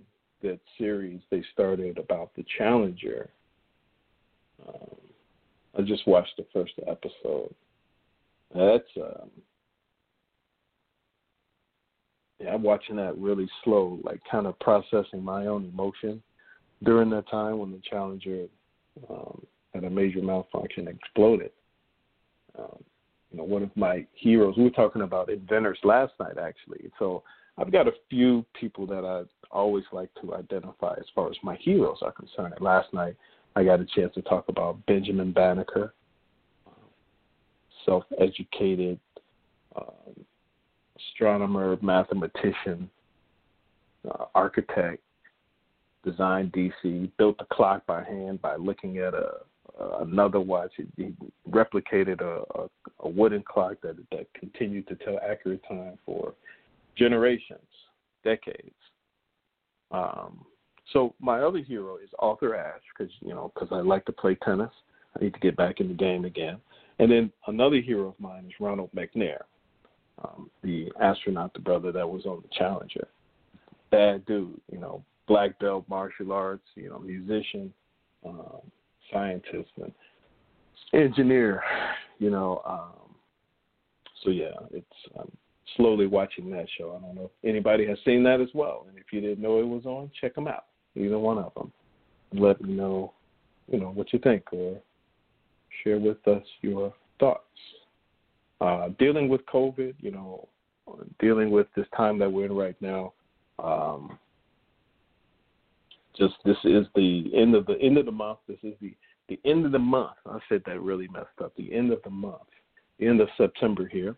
that 0.42 0.60
series 0.80 1.22
they 1.30 1.44
started 1.54 2.00
about 2.00 2.32
the 2.36 2.44
Challenger. 2.58 3.30
Um, 4.68 4.98
I 5.78 5.82
just 5.84 6.08
watched 6.08 6.34
the 6.38 6.46
first 6.52 6.74
episode. 6.88 7.54
That's 8.54 8.84
um, 8.98 9.30
yeah, 12.40 12.54
I'm 12.54 12.64
watching 12.64 12.96
that 12.96 13.18
really 13.18 13.48
slow, 13.64 14.00
like 14.04 14.20
kind 14.30 14.48
of 14.48 14.60
processing 14.60 15.24
my 15.24 15.46
own 15.46 15.66
emotion 15.66 16.22
during 16.84 17.10
that 17.12 17.30
time 17.30 17.60
when 17.60 17.72
the 17.72 17.82
Challenger 17.90 18.48
um, 19.10 19.46
had 19.74 19.84
a 19.84 19.90
major 19.90 20.22
malfunction, 20.22 20.88
exploded. 20.88 21.52
Um, 22.58 22.84
you 23.32 23.38
know, 23.38 23.44
one 23.44 23.64
of 23.64 23.76
my 23.78 24.06
heroes. 24.14 24.56
We 24.58 24.64
were 24.64 24.70
talking 24.72 25.04
about 25.04 25.30
inventors 25.30 25.78
last 25.84 26.14
night, 26.20 26.38
actually. 26.38 26.92
So 27.00 27.24
I've 27.58 27.72
got 27.72 27.88
a 27.88 27.94
few 28.10 28.46
people 28.60 28.86
that 28.88 29.06
I 29.06 29.24
always 29.56 29.86
like 29.92 30.10
to 30.22 30.36
identify 30.36 30.94
as 30.94 31.06
far 31.16 31.30
as 31.30 31.38
my 31.44 31.56
heroes 31.62 32.00
are 32.02 32.12
concerned. 32.12 32.56
Last 32.60 32.94
night, 32.94 33.16
I 33.56 33.64
got 33.64 33.80
a 33.80 33.86
chance 33.86 34.14
to 34.16 34.22
talk 34.24 34.50
about 34.50 34.86
Benjamin 34.86 35.32
Banneker, 35.32 35.94
self-educated 37.86 39.00
um, 39.76 40.26
astronomer, 40.98 41.78
mathematician, 41.82 42.90
uh, 44.10 44.26
architect, 44.36 45.02
designed 46.04 46.52
DC, 46.52 47.12
built 47.18 47.38
the 47.38 47.46
clock 47.52 47.86
by 47.86 48.04
hand 48.04 48.42
by 48.42 48.56
looking 48.56 48.98
at 48.98 49.14
a 49.14 49.32
another 50.00 50.40
watch. 50.40 50.72
He, 50.98 51.14
replicated 51.50 52.22
a, 52.22 52.44
a, 52.60 52.70
a 53.02 53.10
wooden 53.10 53.44
clock 53.44 53.76
that 53.84 53.96
that 54.12 54.28
continued 54.34 54.88
to 54.88 54.96
tell 54.96 55.20
accurate 55.28 55.62
time 55.68 55.98
for 56.06 56.34
generations, 56.96 57.60
decades. 58.24 58.76
Um, 59.92 60.46
so 60.94 61.14
my 61.20 61.42
other 61.42 61.60
hero 61.60 61.98
is 61.98 62.10
Arthur 62.20 62.56
Ashe 62.56 62.82
because 62.98 63.14
you 63.22 63.34
know 63.34 63.52
because 63.54 63.70
I 63.72 63.82
like 63.82 64.06
to 64.06 64.12
play 64.12 64.36
tennis. 64.36 64.72
I 65.20 65.24
need 65.24 65.34
to 65.34 65.40
get 65.40 65.58
back 65.58 65.80
in 65.80 65.90
the 65.90 65.94
game 65.94 66.26
again. 66.26 66.58
And 67.02 67.12
then 67.12 67.32
another 67.48 67.82
hero 67.82 68.10
of 68.10 68.20
mine 68.20 68.46
is 68.46 68.54
Ronald 68.60 68.92
McNair, 68.96 69.40
um, 70.24 70.52
the 70.62 70.92
astronaut, 71.02 71.52
the 71.56 71.60
brother 71.60 71.92
that 71.92 72.08
was 72.08 72.28
on 72.28 72.44
the 72.44 72.50
Challenger. 72.56 73.08
Bad 73.90 74.24
dude, 74.28 74.62
you 74.72 74.78
know, 74.78 75.04
black 75.28 75.58
belt 75.58 75.84
martial 75.90 76.32
arts, 76.32 76.64
you 76.76 76.90
know, 76.90 77.00
musician, 77.00 77.74
um, 78.24 78.60
scientist, 79.12 79.72
and 79.82 79.92
engineer. 80.94 81.64
You 82.20 82.30
know, 82.30 82.62
um, 82.68 83.16
so 84.24 84.30
yeah, 84.30 84.54
it's 84.70 84.86
I'm 85.20 85.32
slowly 85.78 86.06
watching 86.06 86.52
that 86.52 86.68
show. 86.78 86.96
I 86.96 87.04
don't 87.04 87.16
know 87.16 87.32
if 87.34 87.50
anybody 87.50 87.88
has 87.88 87.98
seen 88.06 88.22
that 88.26 88.42
as 88.42 88.50
well, 88.54 88.86
and 88.88 88.96
if 89.00 89.06
you 89.12 89.22
didn't 89.22 89.42
know 89.42 89.60
it 89.60 89.68
was 89.68 89.88
on, 89.88 90.12
check 90.22 90.36
them 90.36 90.48
out. 90.48 90.66
Either 90.96 91.18
one 91.18 91.40
of 91.40 91.52
them. 91.56 91.72
Let 92.32 92.62
me 92.62 92.74
know, 92.74 93.14
you 93.72 93.80
know, 93.80 93.90
what 93.90 94.14
you 94.14 94.20
think, 94.20 94.44
or 94.54 94.80
share 95.84 96.00
with 96.00 96.26
us 96.28 96.44
your 96.62 96.94
thoughts. 97.20 97.44
Uh, 98.60 98.90
dealing 99.00 99.28
with 99.28 99.46
COVID, 99.48 99.96
you 100.00 100.12
know, 100.12 100.48
dealing 101.20 101.50
with 101.50 101.68
this 101.76 101.88
time 101.96 102.20
that 102.20 102.32
we're 102.32 102.46
in 102.46 102.54
right 102.54 102.76
now. 102.82 103.14
Um, 103.60 104.18
just 106.18 106.36
this 106.46 106.58
is 106.64 106.86
the 106.96 107.32
end 107.36 107.56
of 107.56 107.66
the 107.66 107.78
end 107.82 107.98
of 107.98 108.06
the 108.06 108.12
month. 108.12 108.40
This 108.48 108.58
is 108.64 108.74
the 108.82 108.96
the 109.30 109.40
end 109.46 109.66
of 109.66 109.72
the 109.72 109.80
month. 109.80 110.18
I 110.26 110.40
said 110.50 110.62
that 110.66 110.82
really 110.82 111.08
messed 111.08 111.40
up. 111.44 111.56
The 111.56 111.74
end 111.74 111.92
of 111.92 112.02
the 112.04 112.10
month, 112.10 112.42
the 113.00 113.08
end 113.08 113.22
of 113.22 113.30
September 113.38 113.88
here. 113.88 114.16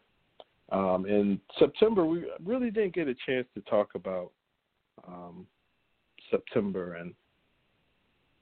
Um, 0.71 1.05
in 1.05 1.39
September, 1.59 2.05
we 2.05 2.25
really 2.43 2.71
didn't 2.71 2.95
get 2.95 3.07
a 3.07 3.15
chance 3.25 3.45
to 3.53 3.61
talk 3.61 3.89
about 3.95 4.31
um, 5.07 5.45
September, 6.31 6.95
and 6.95 7.13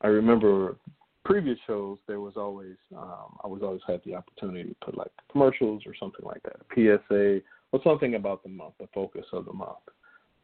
I 0.01 0.07
remember 0.07 0.77
previous 1.23 1.57
shows 1.67 1.97
there 2.07 2.19
was 2.19 2.33
always 2.35 2.75
um, 2.95 3.37
I 3.43 3.47
was 3.47 3.61
always 3.63 3.81
had 3.87 4.01
the 4.05 4.15
opportunity 4.15 4.69
to 4.69 4.75
put 4.85 4.97
like 4.97 5.11
commercials 5.31 5.83
or 5.85 5.93
something 5.99 6.25
like 6.25 6.41
that, 6.43 6.57
PSA 6.73 7.41
or 7.71 7.79
something 7.83 8.15
about 8.15 8.43
the 8.43 8.49
month, 8.49 8.73
the 8.79 8.87
focus 8.93 9.25
of 9.31 9.45
the 9.45 9.53
month. 9.53 9.77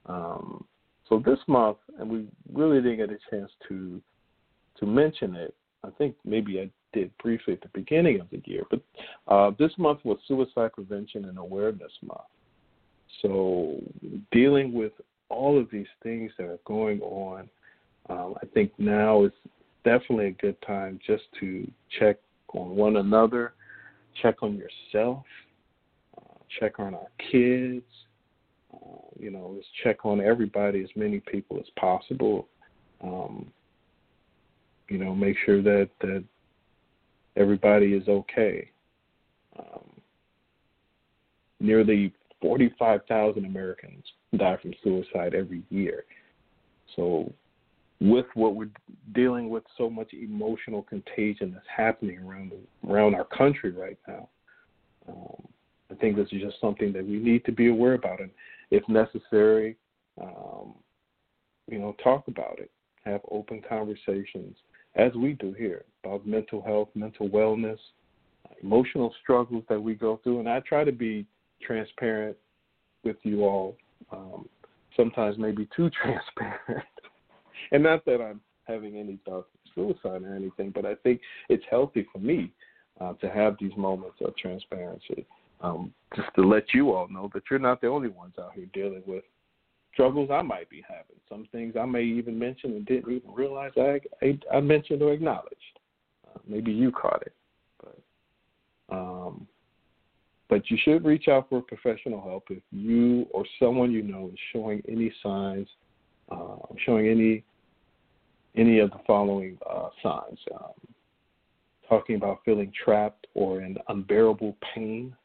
Um, 0.06 0.66
so 1.10 1.22
this 1.26 1.40
month, 1.48 1.78
and 2.00 2.10
we 2.10 2.28
really 2.54 2.82
didn't 2.82 2.98
get 2.98 3.10
a 3.10 3.18
chance 3.30 3.52
to 3.70 4.02
to 4.80 4.86
mention 4.86 5.36
it. 5.36 5.56
I 5.84 5.90
think 5.98 6.16
maybe 6.26 6.60
I 6.60 6.70
did 6.94 7.12
briefly 7.18 7.54
at 7.54 7.62
the 7.62 7.70
beginning 7.74 8.20
of 8.20 8.30
the 8.30 8.42
year, 8.46 8.64
but 8.70 8.82
uh, 9.28 9.52
this 9.58 9.72
month 9.78 10.00
was 10.04 10.18
Suicide 10.28 10.74
Prevention 10.74 11.26
and 11.26 11.38
Awareness 11.38 11.92
Month. 12.02 12.22
So 13.22 13.82
dealing 14.32 14.74
with 14.74 14.92
all 15.30 15.60
of 15.60 15.70
these 15.72 15.88
things 16.04 16.32
that 16.38 16.46
are 16.46 16.60
going 16.66 17.02
on, 17.02 17.50
um, 18.10 18.36
I 18.42 18.46
think 18.48 18.72
now 18.78 19.26
is 19.26 19.32
definitely 19.88 20.28
a 20.28 20.32
good 20.32 20.62
time 20.64 21.00
just 21.08 21.24
to 21.40 21.66
check 21.98 22.18
on 22.54 22.76
one 22.76 22.98
another, 22.98 23.54
check 24.22 24.44
on 24.44 24.58
yourself, 24.58 25.24
uh, 26.18 26.40
check 26.60 26.78
on 26.78 26.94
our 26.94 27.08
kids, 27.32 27.86
uh, 28.74 29.08
you 29.18 29.32
know, 29.32 29.54
let's 29.56 29.68
check 29.86 30.06
on 30.06 30.20
everybody, 30.20 30.84
as 30.84 30.90
many 30.98 31.22
people 31.22 31.58
as 31.58 31.70
possible. 31.80 32.50
Um, 33.02 33.50
you 34.90 34.98
know, 34.98 35.16
make 35.16 35.38
sure 35.46 35.62
that 35.62 35.90
that 36.02 36.24
everybody 37.38 37.94
is 37.94 38.10
okay. 38.10 38.70
Um, 39.58 40.02
nearly 41.62 42.14
45,000 42.42 43.46
Americans 43.46 44.04
die 44.36 44.58
from 44.62 44.74
suicide 44.84 45.34
every 45.34 45.64
year. 45.70 46.04
So, 46.96 47.32
with 48.00 48.26
what 48.36 48.56
we're 48.56 48.70
dealing 49.14 49.50
with, 49.50 49.64
so 49.78 49.90
much 49.90 50.14
emotional 50.14 50.84
contagion 50.84 51.52
that's 51.54 51.66
happening 51.76 52.20
around 52.20 52.52
the, 52.52 52.92
around 52.92 53.16
our 53.16 53.26
country 53.26 53.72
right 53.72 53.98
now, 54.08 54.30
um, 55.10 55.48
I 55.90 55.96
think 55.96 56.16
this 56.16 56.28
is 56.32 56.42
just 56.42 56.60
something 56.62 56.94
that 56.94 57.06
we 57.06 57.18
need 57.18 57.46
to 57.46 57.52
be 57.52 57.70
aware 57.70 57.94
about. 57.94 58.20
And 58.20 58.30
if 58.72 58.88
necessary, 58.88 59.78
um, 60.22 60.76
you 61.70 61.80
know, 61.80 61.96
talk 62.04 62.28
about 62.28 62.60
it, 62.60 62.72
have 63.06 63.22
open 63.32 63.62
conversations, 63.68 64.56
as 64.96 65.14
we 65.14 65.34
do 65.34 65.54
here, 65.54 65.86
about 66.04 66.28
mental 66.28 66.62
health, 66.62 66.90
mental 66.94 67.30
wellness, 67.30 67.78
emotional 68.62 69.14
struggles 69.22 69.64
that 69.70 69.82
we 69.82 69.94
go 69.94 70.20
through. 70.24 70.40
And 70.40 70.50
I 70.50 70.60
try 70.62 70.84
to 70.84 70.92
be 70.92 71.26
transparent 71.62 72.38
with 73.04 73.18
you 73.24 73.44
all, 73.44 73.78
um, 74.12 74.48
sometimes 74.96 75.38
maybe 75.38 75.68
too 75.76 75.90
transparent. 76.04 76.88
And 77.72 77.84
not 77.84 78.06
that 78.06 78.22
I'm 78.22 78.42
having 78.66 78.98
any 78.98 79.20
thoughts 79.26 79.48
of 79.54 79.72
suicide 79.74 80.24
or 80.24 80.36
anything, 80.36 80.72
but 80.72 80.86
I 80.86 80.96
think 80.96 81.22
it's 81.50 81.64
healthy 81.70 82.06
for 82.12 82.20
me 82.20 82.52
uh, 83.00 83.14
to 83.14 83.30
have 83.30 83.56
these 83.60 83.76
moments 83.78 84.18
of 84.22 84.36
transparency 84.38 85.26
um, 85.62 85.94
just 86.16 86.30
to 86.36 86.42
let 86.42 86.74
you 86.74 86.92
all 86.92 87.08
know 87.08 87.30
that 87.34 87.44
you're 87.50 87.60
not 87.60 87.82
the 87.82 87.88
only 87.88 88.10
ones 88.10 88.34
out 88.40 88.54
here 88.54 88.68
dealing 88.74 89.04
with 89.06 89.24
struggles 89.94 90.30
I 90.32 90.42
might 90.42 90.70
be 90.70 90.84
having. 90.88 91.20
Some 91.28 91.48
things 91.52 91.76
I 91.80 91.86
may 91.86 92.04
even 92.04 92.38
mention 92.38 92.72
and 92.74 92.86
didn't 92.86 93.12
even 93.12 93.34
realize 93.34 93.72
I 93.78 94.00
I, 94.22 94.40
I 94.54 94.60
mentioned 94.60 95.02
or 95.02 95.12
acknowledged. 95.12 95.56
Uh, 96.28 96.40
maybe 96.48 96.72
you 96.72 96.92
caught 96.92 97.24
it, 97.24 97.34
but 97.82 98.96
um, 98.96 99.48
but 100.50 100.70
you 100.70 100.78
should 100.84 101.04
reach 101.04 101.28
out 101.28 101.50
for 101.50 101.62
professional 101.62 102.22
help 102.22 102.46
if 102.50 102.64
you 102.72 103.26
or 103.32 103.44
someone 103.60 103.92
you 103.92 104.04
know 104.04 104.30
is 104.32 104.40
showing 104.54 104.84
any 104.88 105.12
signs, 105.24 105.68
uh, 106.32 106.58
showing 106.86 107.08
any 107.08 107.44
any 108.58 108.80
of 108.80 108.92
the 108.92 109.00
following 109.06 109.58
uh, 109.70 109.90
signs. 110.04 110.40
Um, 110.54 110.94
talking 111.88 112.16
about 112.16 112.40
feeling 112.44 112.72
trapped 112.84 113.28
or 113.34 113.62
in 113.62 113.78
unbearable 113.88 114.58
pain, 114.74 115.16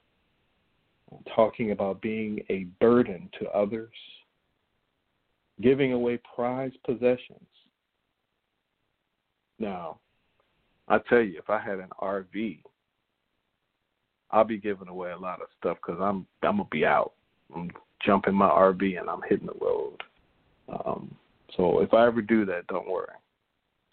talking 1.34 1.72
about 1.72 2.00
being 2.00 2.40
a 2.50 2.64
burden 2.80 3.28
to 3.40 3.48
others, 3.50 3.92
giving 5.60 5.92
away 5.92 6.20
prized 6.34 6.76
possessions. 6.84 7.46
Now, 9.58 9.98
I 10.88 10.98
tell 11.08 11.20
you, 11.20 11.38
if 11.38 11.50
I 11.50 11.58
had 11.60 11.78
an 11.78 11.90
RV, 12.00 12.58
I'll 14.30 14.44
be 14.44 14.58
giving 14.58 14.88
away 14.88 15.10
a 15.12 15.18
lot 15.18 15.42
of 15.42 15.48
stuff 15.58 15.76
because 15.84 16.00
I'm 16.00 16.26
I'm 16.42 16.56
gonna 16.56 16.68
be 16.70 16.86
out. 16.86 17.12
I'm 17.54 17.70
jumping 18.04 18.34
my 18.34 18.48
RV 18.48 18.98
and 18.98 19.08
I'm 19.08 19.20
hitting 19.28 19.46
the 19.46 19.64
road. 19.64 20.02
Um, 20.68 21.14
so 21.56 21.80
if 21.80 21.92
I 21.92 22.06
ever 22.06 22.22
do 22.22 22.46
that, 22.46 22.66
don't 22.66 22.88
worry. 22.88 23.12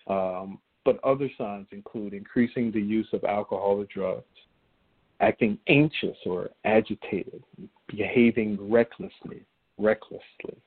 Um, 0.07 0.59
but 0.85 1.03
other 1.03 1.29
signs 1.37 1.67
include 1.71 2.13
increasing 2.13 2.71
the 2.71 2.81
use 2.81 3.07
of 3.13 3.23
alcohol 3.23 3.79
or 3.79 3.85
drugs, 3.93 4.23
acting 5.19 5.57
anxious 5.67 6.17
or 6.25 6.49
agitated, 6.65 7.43
behaving 7.87 8.57
recklessly, 8.59 9.45
recklessly, 9.77 10.57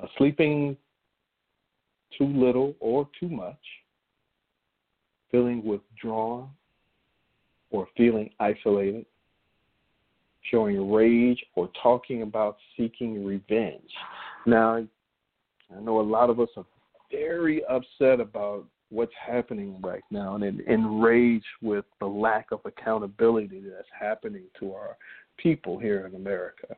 uh, 0.00 0.06
sleeping 0.16 0.76
too 2.16 2.26
little 2.26 2.74
or 2.80 3.08
too 3.18 3.28
much, 3.28 3.58
feeling 5.30 5.64
withdrawn 5.64 6.48
or 7.70 7.86
feeling 7.96 8.30
isolated, 8.40 9.06
showing 10.50 10.90
rage 10.90 11.44
or 11.54 11.68
talking 11.82 12.22
about 12.22 12.56
seeking 12.76 13.24
revenge. 13.24 13.90
Now, 14.46 14.76
I 14.76 15.80
know 15.80 16.00
a 16.00 16.02
lot 16.02 16.30
of 16.30 16.40
us 16.40 16.48
are 16.56 16.64
very 17.10 17.64
upset 17.64 18.20
about 18.20 18.66
what's 18.90 19.12
happening 19.24 19.80
right 19.80 20.02
now 20.10 20.34
and 20.34 20.60
enraged 20.60 21.44
with 21.62 21.84
the 22.00 22.06
lack 22.06 22.46
of 22.50 22.60
accountability 22.64 23.60
that's 23.60 23.88
happening 23.98 24.44
to 24.58 24.72
our 24.72 24.96
people 25.36 25.78
here 25.78 26.06
in 26.06 26.14
America. 26.16 26.76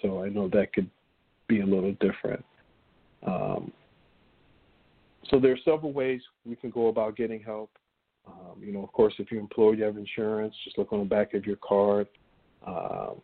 So 0.00 0.22
I 0.22 0.28
know 0.28 0.48
that 0.48 0.72
could 0.72 0.90
be 1.48 1.60
a 1.60 1.66
little 1.66 1.94
different. 2.00 2.44
Um, 3.24 3.72
so 5.30 5.38
there 5.38 5.52
are 5.52 5.58
several 5.64 5.92
ways 5.92 6.20
we 6.44 6.56
can 6.56 6.70
go 6.70 6.88
about 6.88 7.16
getting 7.16 7.40
help. 7.40 7.70
Um, 8.26 8.60
you 8.60 8.72
know, 8.72 8.82
of 8.82 8.92
course, 8.92 9.14
if 9.18 9.30
you're 9.30 9.40
employed, 9.40 9.78
you 9.78 9.84
have 9.84 9.96
insurance. 9.96 10.54
Just 10.64 10.76
look 10.76 10.92
on 10.92 11.00
the 11.00 11.04
back 11.04 11.34
of 11.34 11.46
your 11.46 11.56
card 11.56 12.08
um, 12.66 13.20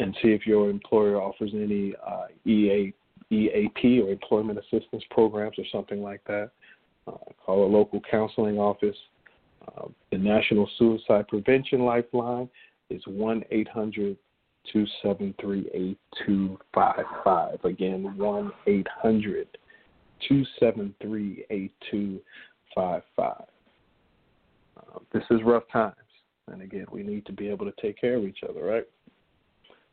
and 0.00 0.16
see 0.22 0.28
if 0.28 0.46
your 0.46 0.70
employer 0.70 1.20
offers 1.20 1.50
any 1.54 1.94
uh, 2.06 2.26
EA, 2.44 2.92
EAP 3.30 4.00
or 4.00 4.10
employment 4.10 4.58
assistance 4.58 5.04
programs 5.10 5.58
or 5.58 5.64
something 5.70 6.02
like 6.02 6.22
that. 6.24 6.50
Uh, 7.06 7.12
call 7.44 7.64
a 7.64 7.70
local 7.70 8.00
counseling 8.10 8.58
office. 8.58 8.96
Uh, 9.68 9.88
the 10.10 10.18
National 10.18 10.68
Suicide 10.78 11.28
Prevention 11.28 11.80
Lifeline 11.80 12.48
is 12.88 13.02
1 13.06 13.44
800 13.50 14.16
273 14.72 15.70
8255. 15.72 17.64
Again, 17.64 18.16
1 18.16 18.52
800 18.66 19.48
273 20.28 21.44
8255. 21.50 23.44
Uh, 24.76 24.98
this 25.12 25.24
is 25.30 25.40
rough 25.44 25.64
times. 25.72 25.94
And 26.48 26.62
again, 26.62 26.86
we 26.90 27.02
need 27.02 27.26
to 27.26 27.32
be 27.32 27.48
able 27.48 27.66
to 27.66 27.74
take 27.80 28.00
care 28.00 28.16
of 28.16 28.24
each 28.24 28.40
other, 28.48 28.64
right? 28.64 28.84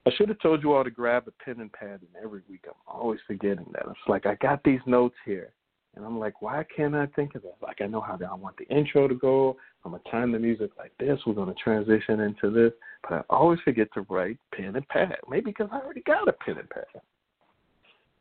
I 0.07 0.11
should 0.15 0.29
have 0.29 0.39
told 0.39 0.63
you 0.63 0.73
all 0.73 0.85
to 0.85 0.89
grab 0.89 1.27
a 1.27 1.43
pen 1.43 1.59
and 1.59 1.71
pad, 1.71 1.99
and 1.99 2.23
every 2.23 2.41
week 2.49 2.63
I'm 2.65 2.73
always 2.87 3.19
forgetting 3.27 3.65
that. 3.73 3.83
It's 3.87 3.99
like 4.07 4.25
I 4.25 4.35
got 4.35 4.63
these 4.63 4.79
notes 4.85 5.15
here, 5.25 5.51
and 5.95 6.05
I'm 6.05 6.17
like, 6.17 6.41
why 6.41 6.63
can't 6.73 6.95
I 6.95 7.07
think 7.07 7.35
of 7.35 7.41
that? 7.41 7.57
Like 7.61 7.81
I 7.81 7.87
know 7.87 7.99
how 7.99 8.17
I 8.17 8.35
want 8.35 8.55
the 8.55 8.67
intro 8.73 9.09
to 9.09 9.15
go. 9.15 9.57
I'm 9.83 9.91
gonna 9.91 10.03
time 10.09 10.31
the 10.31 10.39
music 10.39 10.71
like 10.77 10.93
this. 10.97 11.19
We're 11.25 11.33
gonna 11.33 11.53
transition 11.61 12.21
into 12.21 12.49
this, 12.51 12.71
but 13.03 13.15
I 13.15 13.21
always 13.29 13.59
forget 13.65 13.89
to 13.95 14.05
write 14.09 14.37
pen 14.55 14.77
and 14.77 14.87
pad. 14.87 15.17
Maybe 15.29 15.51
because 15.51 15.67
I 15.73 15.79
already 15.79 16.03
got 16.03 16.29
a 16.29 16.33
pen 16.33 16.57
and 16.57 16.69
pad. 16.69 16.85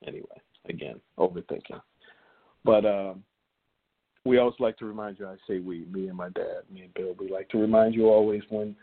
Anyway, 0.04 0.26
again, 0.68 1.00
overthinking. 1.18 1.80
But 2.64 2.84
um, 2.84 3.22
we 4.24 4.38
always 4.38 4.56
like 4.58 4.76
to 4.78 4.86
remind 4.86 5.20
you. 5.20 5.28
I 5.28 5.36
say 5.46 5.60
we, 5.60 5.84
me 5.84 6.08
and 6.08 6.16
my 6.16 6.30
dad, 6.30 6.62
me 6.72 6.82
and 6.82 6.94
Bill. 6.94 7.14
We 7.16 7.28
like 7.28 7.48
to 7.50 7.58
remind 7.58 7.94
you 7.94 8.06
always 8.08 8.42
when 8.48 8.74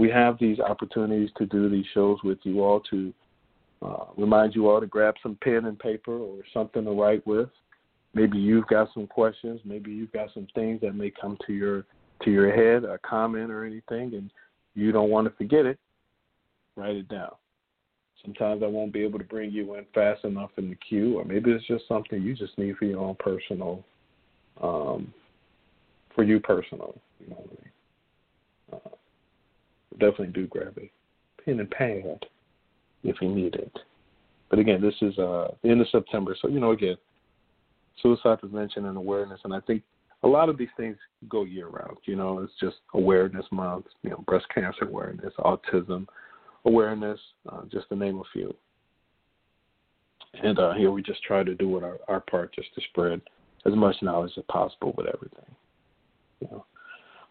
we 0.00 0.08
have 0.08 0.38
these 0.38 0.58
opportunities 0.60 1.28
to 1.36 1.44
do 1.44 1.68
these 1.68 1.84
shows 1.92 2.16
with 2.24 2.38
you 2.44 2.64
all 2.64 2.80
to 2.90 3.12
uh, 3.82 4.06
remind 4.16 4.54
you 4.54 4.70
all 4.70 4.80
to 4.80 4.86
grab 4.86 5.14
some 5.22 5.36
pen 5.44 5.66
and 5.66 5.78
paper 5.78 6.16
or 6.16 6.38
something 6.54 6.84
to 6.84 6.90
write 6.90 7.24
with. 7.26 7.50
Maybe 8.14 8.38
you've 8.38 8.66
got 8.66 8.88
some 8.94 9.06
questions. 9.06 9.60
Maybe 9.62 9.92
you've 9.92 10.12
got 10.12 10.32
some 10.32 10.46
things 10.54 10.80
that 10.80 10.94
may 10.94 11.12
come 11.20 11.36
to 11.46 11.52
your 11.52 11.84
to 12.24 12.30
your 12.30 12.50
head, 12.50 12.84
a 12.84 12.98
comment 12.98 13.50
or 13.50 13.64
anything, 13.64 14.14
and 14.14 14.30
you 14.74 14.90
don't 14.90 15.10
want 15.10 15.26
to 15.26 15.34
forget 15.36 15.66
it. 15.66 15.78
Write 16.76 16.96
it 16.96 17.08
down. 17.08 17.32
Sometimes 18.22 18.62
I 18.62 18.66
won't 18.66 18.92
be 18.92 19.02
able 19.02 19.18
to 19.18 19.24
bring 19.24 19.50
you 19.50 19.74
in 19.74 19.86
fast 19.94 20.24
enough 20.24 20.50
in 20.56 20.70
the 20.70 20.76
queue, 20.76 21.18
or 21.18 21.24
maybe 21.24 21.50
it's 21.50 21.66
just 21.66 21.86
something 21.88 22.22
you 22.22 22.34
just 22.34 22.56
need 22.58 22.76
for 22.76 22.86
your 22.86 23.00
own 23.00 23.16
personal, 23.18 23.84
um, 24.62 25.12
for 26.14 26.24
you 26.24 26.40
personal. 26.40 26.94
You 27.18 27.28
know 27.28 27.36
what 27.36 27.46
I 27.46 27.62
mean? 27.62 27.69
Definitely 29.92 30.28
do 30.28 30.46
grab 30.46 30.78
a 30.78 30.90
pen 31.44 31.60
and 31.60 31.70
pad 31.70 32.26
if 33.02 33.16
you 33.20 33.28
need 33.28 33.54
it. 33.54 33.76
But 34.48 34.58
again, 34.58 34.80
this 34.80 34.94
is 35.00 35.18
uh, 35.18 35.48
the 35.62 35.70
end 35.70 35.80
of 35.80 35.88
September, 35.90 36.36
so 36.40 36.48
you 36.48 36.60
know, 36.60 36.72
again, 36.72 36.96
suicide 38.02 38.40
prevention 38.40 38.86
and 38.86 38.96
awareness, 38.96 39.40
and 39.44 39.54
I 39.54 39.60
think 39.60 39.82
a 40.22 40.28
lot 40.28 40.48
of 40.48 40.58
these 40.58 40.68
things 40.76 40.96
go 41.28 41.44
year 41.44 41.68
round. 41.68 41.96
You 42.04 42.16
know, 42.16 42.40
it's 42.40 42.52
just 42.60 42.76
awareness 42.94 43.46
month, 43.50 43.86
you 44.02 44.10
know, 44.10 44.22
breast 44.26 44.46
cancer 44.54 44.84
awareness, 44.84 45.32
autism 45.38 46.06
awareness, 46.64 47.18
uh, 47.50 47.62
just 47.70 47.88
to 47.88 47.96
name 47.96 48.18
a 48.18 48.22
few. 48.32 48.54
And 50.42 50.58
uh, 50.58 50.74
here 50.74 50.90
we 50.90 51.02
just 51.02 51.22
try 51.22 51.42
to 51.42 51.54
do 51.54 51.68
what 51.68 51.82
our, 51.82 51.98
our 52.08 52.20
part 52.20 52.54
just 52.54 52.74
to 52.74 52.80
spread 52.90 53.20
as 53.66 53.74
much 53.74 53.96
knowledge 54.02 54.32
as 54.36 54.44
possible 54.48 54.94
with 54.96 55.06
everything. 55.06 55.54
You 56.40 56.48
know. 56.50 56.64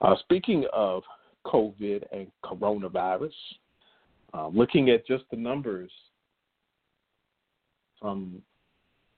Uh, 0.01 0.15
speaking 0.19 0.65
of 0.73 1.03
COVID 1.45 2.03
and 2.11 2.27
coronavirus, 2.43 3.33
uh, 4.33 4.47
looking 4.47 4.89
at 4.89 5.07
just 5.07 5.23
the 5.31 5.37
numbers 5.37 5.91
from 7.99 8.41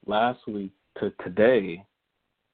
last 0.06 0.40
week 0.48 0.72
to 1.00 1.12
today, 1.24 1.84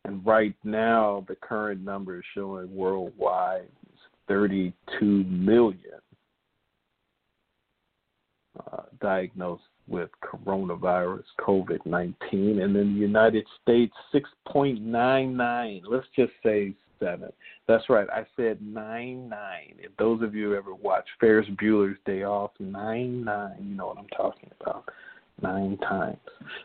and 0.05 0.25
right 0.25 0.55
now 0.63 1.25
the 1.27 1.35
current 1.35 1.81
number 1.81 2.17
is 2.17 2.23
showing 2.33 2.73
worldwide 2.75 3.67
is 3.93 3.99
32 4.27 5.05
million 5.05 5.79
uh, 8.71 8.83
diagnosed 9.01 9.63
with 9.87 10.09
coronavirus, 10.23 11.23
COVID 11.39 11.85
19, 11.85 12.61
and 12.61 12.75
in 12.75 12.93
the 12.93 12.99
United 12.99 13.45
States, 13.61 13.93
6.99. 14.13 15.81
Let's 15.87 16.07
just 16.15 16.33
say 16.43 16.73
seven. 16.99 17.31
That's 17.67 17.83
right, 17.89 18.07
I 18.09 18.25
said 18.35 18.61
9 18.61 19.29
9. 19.29 19.39
If 19.79 19.95
those 19.97 20.21
of 20.21 20.35
you 20.35 20.55
ever 20.55 20.73
watch 20.73 21.05
Ferris 21.19 21.47
Bueller's 21.61 21.97
Day 22.05 22.23
Off, 22.23 22.51
9 22.59 23.23
9, 23.23 23.55
you 23.61 23.75
know 23.75 23.87
what 23.87 23.97
I'm 23.97 24.07
talking 24.15 24.49
about. 24.59 24.85
Nine 25.41 25.77
times. 25.77 26.17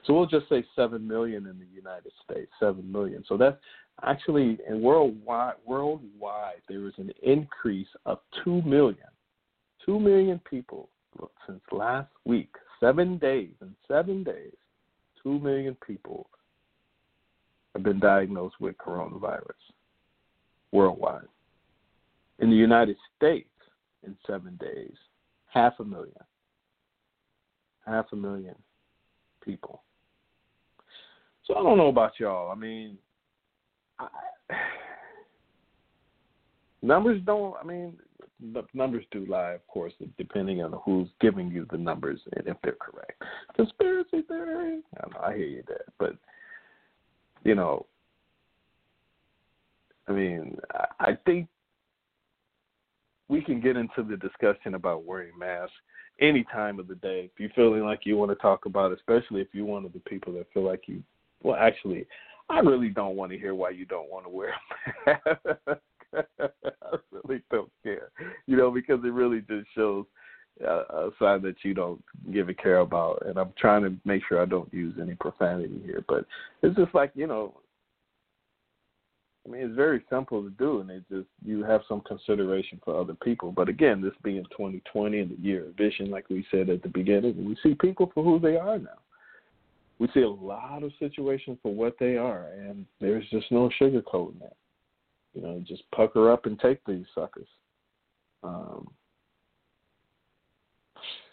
So 0.06 0.14
we'll 0.14 0.26
just 0.26 0.48
say 0.48 0.64
7 0.74 1.06
million 1.06 1.46
in 1.46 1.58
the 1.58 1.66
United 1.74 2.12
States, 2.24 2.50
7 2.58 2.90
million. 2.90 3.22
So 3.28 3.36
that's 3.36 3.58
actually, 4.02 4.58
in 4.66 4.80
worldwide, 4.80 5.56
worldwide, 5.66 6.62
there 6.68 6.86
is 6.86 6.94
an 6.96 7.12
increase 7.22 7.88
of 8.06 8.20
2 8.44 8.62
million. 8.62 8.96
2 9.84 10.00
million 10.00 10.40
people 10.48 10.88
since 11.46 11.60
last 11.70 12.08
week, 12.24 12.54
seven 12.80 13.18
days, 13.18 13.50
in 13.60 13.74
seven 13.88 14.24
days, 14.24 14.52
two 15.22 15.38
million 15.38 15.76
people 15.86 16.28
have 17.74 17.82
been 17.82 18.00
diagnosed 18.00 18.56
with 18.60 18.76
coronavirus 18.78 19.52
worldwide. 20.72 21.28
In 22.38 22.50
the 22.50 22.56
United 22.56 22.96
States, 23.16 23.48
in 24.04 24.16
seven 24.26 24.58
days, 24.60 24.94
half 25.46 25.74
a 25.78 25.84
million. 25.84 26.14
Half 27.86 28.06
a 28.12 28.16
million 28.16 28.54
people. 29.44 29.82
So 31.46 31.54
I 31.54 31.62
don't 31.62 31.78
know 31.78 31.88
about 31.88 32.18
y'all. 32.18 32.50
I 32.50 32.54
mean, 32.54 32.98
I, 33.98 34.06
numbers 36.82 37.20
don't. 37.24 37.54
I 37.60 37.64
mean, 37.64 37.96
numbers 38.74 39.04
do 39.10 39.26
lie, 39.26 39.52
of 39.52 39.66
course, 39.66 39.92
depending 40.18 40.62
on 40.62 40.72
who's 40.84 41.08
giving 41.20 41.50
you 41.50 41.66
the 41.70 41.78
numbers 41.78 42.20
and 42.36 42.46
if 42.46 42.56
they're 42.62 42.76
correct. 42.80 43.22
Conspiracy 43.56 44.22
theory, 44.22 44.80
I, 45.02 45.08
know, 45.08 45.20
I 45.20 45.36
hear 45.36 45.46
you 45.46 45.62
there, 45.66 45.84
but 45.98 46.16
you 47.44 47.54
know, 47.54 47.86
I 50.12 50.14
mean, 50.14 50.58
I 51.00 51.16
think 51.24 51.48
we 53.28 53.40
can 53.40 53.60
get 53.60 53.76
into 53.76 54.02
the 54.02 54.16
discussion 54.16 54.74
about 54.74 55.04
wearing 55.04 55.36
masks 55.38 55.72
any 56.20 56.44
time 56.52 56.78
of 56.78 56.86
the 56.86 56.96
day. 56.96 57.30
If 57.32 57.40
you're 57.40 57.50
feeling 57.50 57.82
like 57.82 58.00
you 58.04 58.16
want 58.18 58.30
to 58.30 58.36
talk 58.36 58.66
about, 58.66 58.92
it, 58.92 58.98
especially 58.98 59.40
if 59.40 59.48
you're 59.52 59.64
one 59.64 59.86
of 59.86 59.92
the 59.94 60.00
people 60.00 60.34
that 60.34 60.52
feel 60.52 60.64
like 60.64 60.82
you, 60.86 61.02
well, 61.42 61.56
actually, 61.56 62.06
I 62.50 62.58
really 62.60 62.90
don't 62.90 63.16
want 63.16 63.32
to 63.32 63.38
hear 63.38 63.54
why 63.54 63.70
you 63.70 63.86
don't 63.86 64.10
want 64.10 64.26
to 64.26 64.28
wear 64.28 64.54
a 65.06 65.10
mask. 65.10 65.80
I 66.38 66.98
really 67.10 67.42
don't 67.50 67.70
care, 67.82 68.10
you 68.46 68.56
know, 68.58 68.70
because 68.70 69.00
it 69.02 69.12
really 69.12 69.40
just 69.48 69.66
shows 69.74 70.04
a, 70.62 70.66
a 70.66 71.10
sign 71.18 71.40
that 71.42 71.56
you 71.62 71.72
don't 71.72 72.04
give 72.30 72.50
a 72.50 72.54
care 72.54 72.80
about. 72.80 73.24
And 73.26 73.38
I'm 73.38 73.54
trying 73.58 73.82
to 73.84 73.94
make 74.04 74.22
sure 74.28 74.42
I 74.42 74.44
don't 74.44 74.72
use 74.74 74.96
any 75.00 75.14
profanity 75.14 75.80
here, 75.86 76.04
but 76.06 76.26
it's 76.62 76.76
just 76.76 76.94
like 76.94 77.12
you 77.14 77.26
know, 77.26 77.54
I 79.44 79.50
mean, 79.50 79.62
it's 79.62 79.74
very 79.74 80.04
simple 80.08 80.42
to 80.42 80.50
do, 80.50 80.80
and 80.80 80.90
it 80.90 81.02
just 81.10 81.26
you 81.44 81.64
have 81.64 81.80
some 81.88 82.00
consideration 82.02 82.80
for 82.84 83.00
other 83.00 83.14
people. 83.14 83.50
But 83.50 83.68
again, 83.68 84.00
this 84.00 84.12
being 84.22 84.44
2020 84.52 85.18
and 85.18 85.30
the 85.30 85.42
year 85.42 85.66
of 85.66 85.74
vision, 85.74 86.10
like 86.10 86.30
we 86.30 86.46
said 86.50 86.70
at 86.70 86.82
the 86.82 86.88
beginning, 86.88 87.44
we 87.44 87.56
see 87.62 87.74
people 87.74 88.10
for 88.14 88.22
who 88.22 88.38
they 88.38 88.56
are 88.56 88.78
now. 88.78 89.00
We 89.98 90.08
see 90.14 90.22
a 90.22 90.28
lot 90.28 90.84
of 90.84 90.92
situations 90.98 91.58
for 91.62 91.74
what 91.74 91.96
they 91.98 92.16
are, 92.16 92.46
and 92.52 92.86
there's 93.00 93.28
just 93.30 93.50
no 93.50 93.68
sugarcoating 93.80 94.38
that. 94.40 94.56
You 95.34 95.42
know, 95.42 95.62
just 95.66 95.82
pucker 95.92 96.30
up 96.30 96.46
and 96.46 96.58
take 96.60 96.84
these 96.86 97.06
suckers. 97.14 97.48
Um, 98.44 98.88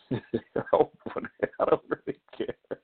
I 0.11 1.65
don't 1.69 1.81
really 1.89 2.19
care. 2.35 2.78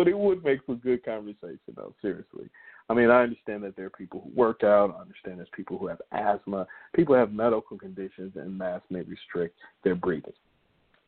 But 0.00 0.08
it 0.08 0.16
would 0.18 0.42
make 0.42 0.64
for 0.64 0.76
good 0.76 1.04
conversation, 1.04 1.58
though, 1.76 1.94
seriously. 2.00 2.48
I 2.88 2.94
mean, 2.94 3.10
I 3.10 3.22
understand 3.22 3.62
that 3.64 3.76
there 3.76 3.84
are 3.84 3.90
people 3.90 4.22
who 4.24 4.30
work 4.34 4.64
out. 4.64 4.96
I 4.96 5.02
understand 5.02 5.36
there's 5.36 5.48
people 5.54 5.76
who 5.76 5.88
have 5.88 6.00
asthma. 6.10 6.66
People 6.94 7.14
have 7.16 7.34
medical 7.34 7.76
conditions, 7.76 8.32
and 8.34 8.56
masks 8.56 8.86
may 8.88 9.02
restrict 9.02 9.58
their 9.84 9.94
breathing. 9.94 10.32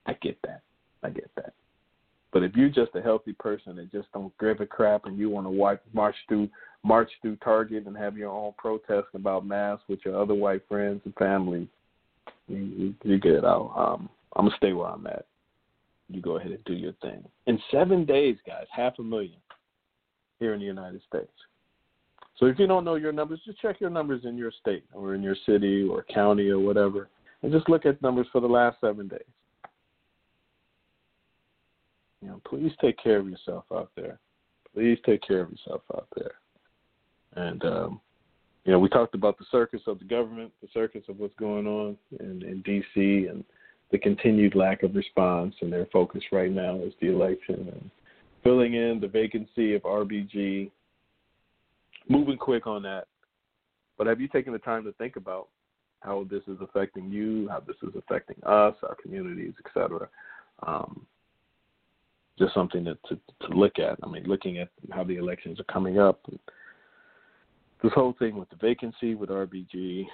I 0.05 0.13
get 0.21 0.37
that. 0.43 0.61
I 1.03 1.09
get 1.09 1.31
that. 1.37 1.55
But 2.35 2.43
if 2.43 2.55
you're 2.55 2.69
just 2.69 2.95
a 2.95 3.01
healthy 3.01 3.33
person 3.33 3.79
and 3.79 3.91
just 3.91 4.13
don't 4.13 4.31
give 4.39 4.61
a 4.61 4.67
crap 4.67 5.07
and 5.07 5.17
you 5.17 5.31
want 5.31 5.47
to 5.47 5.51
wipe, 5.51 5.83
march 5.95 6.17
through 6.29 6.51
march 6.85 7.11
through 7.23 7.37
Target 7.37 7.87
and 7.87 7.97
have 7.97 8.19
your 8.19 8.31
own 8.31 8.53
protest 8.59 9.09
about 9.15 9.47
masks 9.47 9.85
with 9.89 10.01
your 10.05 10.21
other 10.21 10.35
white 10.35 10.69
friends 10.69 11.01
and 11.07 11.15
family, 11.15 11.67
you, 12.47 12.93
you're 13.05 13.17
good. 13.17 13.47
I'll, 13.47 13.73
um, 13.75 14.11
I'm 14.37 14.49
gonna 14.49 14.57
stay 14.59 14.75
where 14.75 14.89
I'm 14.89 15.07
at. 15.07 15.25
You 16.13 16.21
go 16.21 16.37
ahead 16.37 16.53
and 16.53 16.65
do 16.65 16.75
your 16.75 16.93
thing. 17.03 17.25
In 17.47 17.59
seven 17.71 18.05
days, 18.05 18.37
guys, 18.47 18.67
half 18.71 18.99
a 18.99 19.03
million 19.03 19.39
here 20.39 20.55
in 20.55 20.61
the 20.61 20.67
United 20.67 21.01
States. 21.09 21.33
So 22.37 22.47
if 22.47 22.59
you 22.59 22.67
don't 22.67 22.85
know 22.85 22.97
your 22.97 23.13
numbers, 23.13 23.41
just 23.47 23.61
check 23.61 23.81
your 23.81 23.91
numbers 23.91 24.25
in 24.25 24.37
your 24.37 24.53
state 24.61 24.85
or 24.93 25.15
in 25.15 25.23
your 25.23 25.37
city 25.47 25.87
or 25.89 26.05
county 26.13 26.49
or 26.49 26.59
whatever, 26.59 27.09
and 27.43 27.53
just 27.53 27.69
look 27.69 27.87
at 27.87 28.03
numbers 28.03 28.27
for 28.33 28.41
the 28.41 28.47
last 28.47 28.79
seven 28.81 29.09
days. 29.09 29.21
You 32.21 32.29
know, 32.29 32.41
please 32.49 32.73
take 32.81 33.03
care 33.03 33.19
of 33.19 33.29
yourself 33.29 33.65
out 33.73 33.91
there. 33.97 34.19
Please 34.75 34.99
take 35.05 35.23
care 35.23 35.41
of 35.43 35.51
yourself 35.51 35.83
out 35.95 36.09
there. 36.17 36.33
And 37.35 37.65
um, 37.65 38.01
you 38.65 38.73
know, 38.73 38.79
we 38.79 38.89
talked 38.89 39.15
about 39.15 39.39
the 39.39 39.45
circus 39.51 39.83
of 39.87 39.99
the 39.99 40.05
government, 40.05 40.53
the 40.63 40.69
circus 40.73 41.03
of 41.09 41.19
what's 41.19 41.35
going 41.35 41.67
on 41.67 41.97
in, 42.21 42.43
in 42.43 42.63
D.C. 42.63 43.27
and 43.29 43.45
the 43.93 43.99
continued 43.99 44.55
lack 44.55 44.83
of 44.83 44.95
response, 44.95 45.55
and 45.61 45.73
their 45.73 45.87
focus 45.93 46.23
right 46.33 46.51
now 46.51 46.77
is 46.77 46.95
the 47.01 47.09
election 47.09 47.69
and 47.71 47.91
filling 48.43 48.75
in 48.75 48.99
the 49.01 49.07
vacancy 49.07 49.75
of 49.75 49.83
RBG. 49.83 50.71
Moving 52.09 52.39
quick 52.39 52.67
on 52.67 52.83
that, 52.83 53.07
but 53.97 54.07
have 54.09 54.21
you 54.21 54.27
taken 54.27 54.53
the 54.53 54.59
time 54.59 54.83
to 54.85 54.93
think 54.93 55.17
about 55.17 55.49
how 56.01 56.27
this 56.29 56.43
is 56.49 56.57
affecting 56.61 57.11
you, 57.11 57.49
how 57.49 57.61
this 57.61 57.77
is 57.83 57.95
affecting 57.97 58.37
us, 58.45 58.75
our 58.83 58.97
communities, 59.01 59.53
et 59.65 59.71
cetera? 59.73 60.09
Um, 60.67 61.07
just 62.39 62.55
something 62.55 62.85
to, 62.85 62.95
to, 63.09 63.21
to 63.47 63.55
look 63.55 63.79
at. 63.79 63.99
I 64.03 64.09
mean, 64.09 64.25
looking 64.25 64.59
at 64.59 64.69
how 64.91 65.05
the 65.05 65.17
elections 65.17 65.61
are 65.61 65.73
coming 65.73 66.01
up. 66.01 66.21
This 67.83 67.93
whole 67.95 68.15
thing 68.19 68.37
with 68.37 68.49
the 68.49 68.57
vacancy 68.57 69.15
with 69.15 69.29
RBG. 69.29 70.07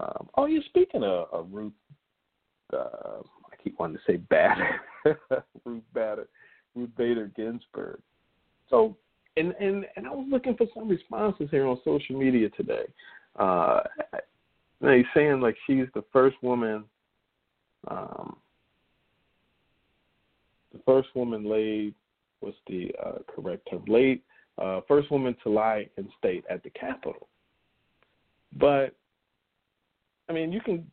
Um, 0.00 0.28
oh, 0.36 0.46
you're 0.46 0.62
speaking 0.68 1.02
of, 1.02 1.26
of 1.32 1.48
Ruth. 1.50 1.72
Uh, 2.72 3.20
I 3.52 3.56
keep 3.62 3.78
wanting 3.78 3.98
to 3.98 4.12
say 4.12 4.16
Bader, 4.16 4.80
Ruth 5.64 5.82
Bader, 5.94 6.28
Ruth 6.74 6.90
Bader 6.96 7.30
Ginsburg. 7.36 8.00
So, 8.68 8.96
and 9.36 9.54
and 9.60 9.86
and 9.96 10.06
I 10.06 10.10
was 10.10 10.26
looking 10.30 10.56
for 10.56 10.66
some 10.74 10.88
responses 10.88 11.48
here 11.50 11.66
on 11.66 11.78
social 11.84 12.18
media 12.18 12.48
today. 12.50 12.84
Uh, 13.38 13.80
they 14.80 15.04
saying 15.14 15.40
like 15.40 15.56
she's 15.66 15.86
the 15.94 16.04
first 16.12 16.36
woman, 16.42 16.84
um, 17.88 18.36
the 20.72 20.80
first 20.84 21.08
woman 21.14 21.44
laid. 21.48 21.94
What's 22.40 22.56
the 22.66 22.92
uh, 23.04 23.18
correct 23.34 23.66
term? 23.70 23.84
Laid 23.88 24.20
uh, 24.58 24.80
first 24.88 25.10
woman 25.10 25.36
to 25.42 25.50
lie 25.50 25.88
in 25.96 26.08
state 26.18 26.44
at 26.50 26.62
the 26.62 26.70
Capitol. 26.70 27.28
But 28.58 28.94
I 30.28 30.32
mean, 30.32 30.52
you 30.52 30.60
can 30.60 30.90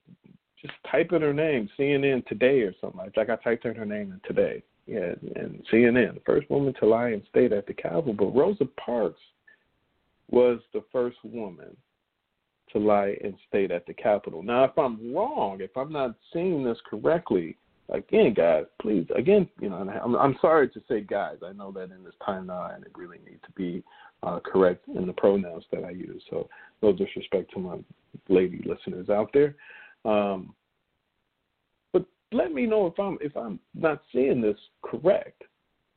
just 0.63 0.76
type 0.89 1.12
in 1.12 1.21
her 1.21 1.34
name, 1.34 1.69
CNN 1.78 2.26
Today 2.28 2.62
or 2.62 2.73
something 2.80 2.99
like. 2.99 3.15
Like 3.17 3.30
I 3.30 3.36
typed 3.38 3.65
in 3.65 3.76
her 3.76 3.86
name 3.86 4.12
in 4.12 4.21
Today, 4.26 4.63
yeah, 4.88 5.13
and 5.36 5.63
CNN, 5.71 6.15
the 6.15 6.21
first 6.26 6.49
woman 6.49 6.73
to 6.80 6.86
lie 6.86 7.10
in 7.10 7.21
state 7.30 7.52
at 7.52 7.67
the 7.67 7.73
Capitol. 7.73 8.13
But 8.13 8.36
Rosa 8.36 8.65
Parks 8.65 9.19
was 10.30 10.60
the 10.73 10.84
first 10.91 11.17
woman 11.23 11.76
to 12.71 12.80
lie 12.80 13.15
in 13.21 13.36
state 13.47 13.71
at 13.71 13.86
the 13.86 13.93
Capitol. 13.93 14.41
Now, 14.41 14.63
if 14.63 14.78
I'm 14.78 15.13
wrong, 15.13 15.60
if 15.62 15.76
I'm 15.78 15.91
not 15.91 16.15
seeing 16.32 16.63
this 16.63 16.80
correctly, 16.89 17.58
again, 17.89 18.34
guys, 18.34 18.65
please, 18.82 19.06
again, 19.15 19.47
you 19.62 19.69
know, 19.69 19.76
I'm, 19.76 20.15
I'm 20.15 20.38
sorry 20.41 20.69
to 20.69 20.82
say 20.88 21.02
guys. 21.02 21.38
I 21.45 21.54
know 21.54 21.71
that 21.73 21.91
in 21.91 22.04
this 22.04 22.15
time 22.26 22.47
now, 22.47 22.71
and 22.73 22.84
it 22.84 22.91
really 22.95 23.19
needs 23.26 23.41
to 23.45 23.52
be 23.52 23.84
uh, 24.23 24.39
correct 24.39 24.88
in 24.88 25.06
the 25.06 25.13
pronouns 25.13 25.65
that 25.71 25.84
I 25.84 25.91
use. 25.91 26.23
So, 26.30 26.49
no 26.82 26.91
disrespect 26.93 27.52
to 27.54 27.60
my 27.60 27.78
lady 28.28 28.63
listeners 28.65 29.10
out 29.10 29.30
there. 29.34 29.56
Um, 30.06 30.54
but 31.92 32.06
let 32.32 32.54
me 32.54 32.66
know 32.66 32.88
if 32.88 33.00
I'm 33.00 33.18
if 33.22 33.36
I'm 33.36 33.60
not 33.74 34.02
seeing 34.12 34.42
this 34.42 34.58
correct. 34.82 35.44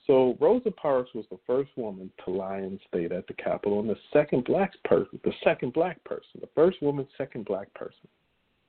So 0.07 0.37
Rosa 0.41 0.71
Parks 0.71 1.11
was 1.15 1.25
the 1.31 1.39
first 1.47 1.71
woman 1.77 2.11
to 2.25 2.31
lie 2.31 2.59
in 2.59 2.79
state 2.87 3.11
at 3.11 3.27
the 3.27 3.35
Capitol, 3.35 3.81
and 3.81 3.91
the 3.91 3.97
second 4.13 4.45
black 4.45 4.73
person, 4.85 5.19
the 5.25 5.33
second 5.43 5.73
black 5.73 6.03
person, 6.05 6.41
the 6.41 6.49
first 6.55 6.81
woman, 6.81 7.07
second 7.19 7.45
black 7.45 7.73
person. 7.75 8.09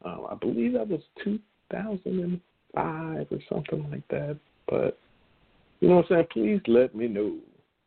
Um, 0.04 0.28
I 0.30 0.36
believe 0.36 0.74
that 0.74 0.88
was 0.88 1.02
2005 1.24 3.28
or 3.32 3.40
something 3.50 3.92
like 3.92 4.08
that. 4.10 4.38
But 4.68 4.98
you 5.80 5.90
know 5.90 5.98
what 5.98 6.12
I'm 6.12 6.18
saying? 6.18 6.28
Please 6.32 6.62
let 6.68 6.96
me 6.96 7.08
know. 7.08 7.36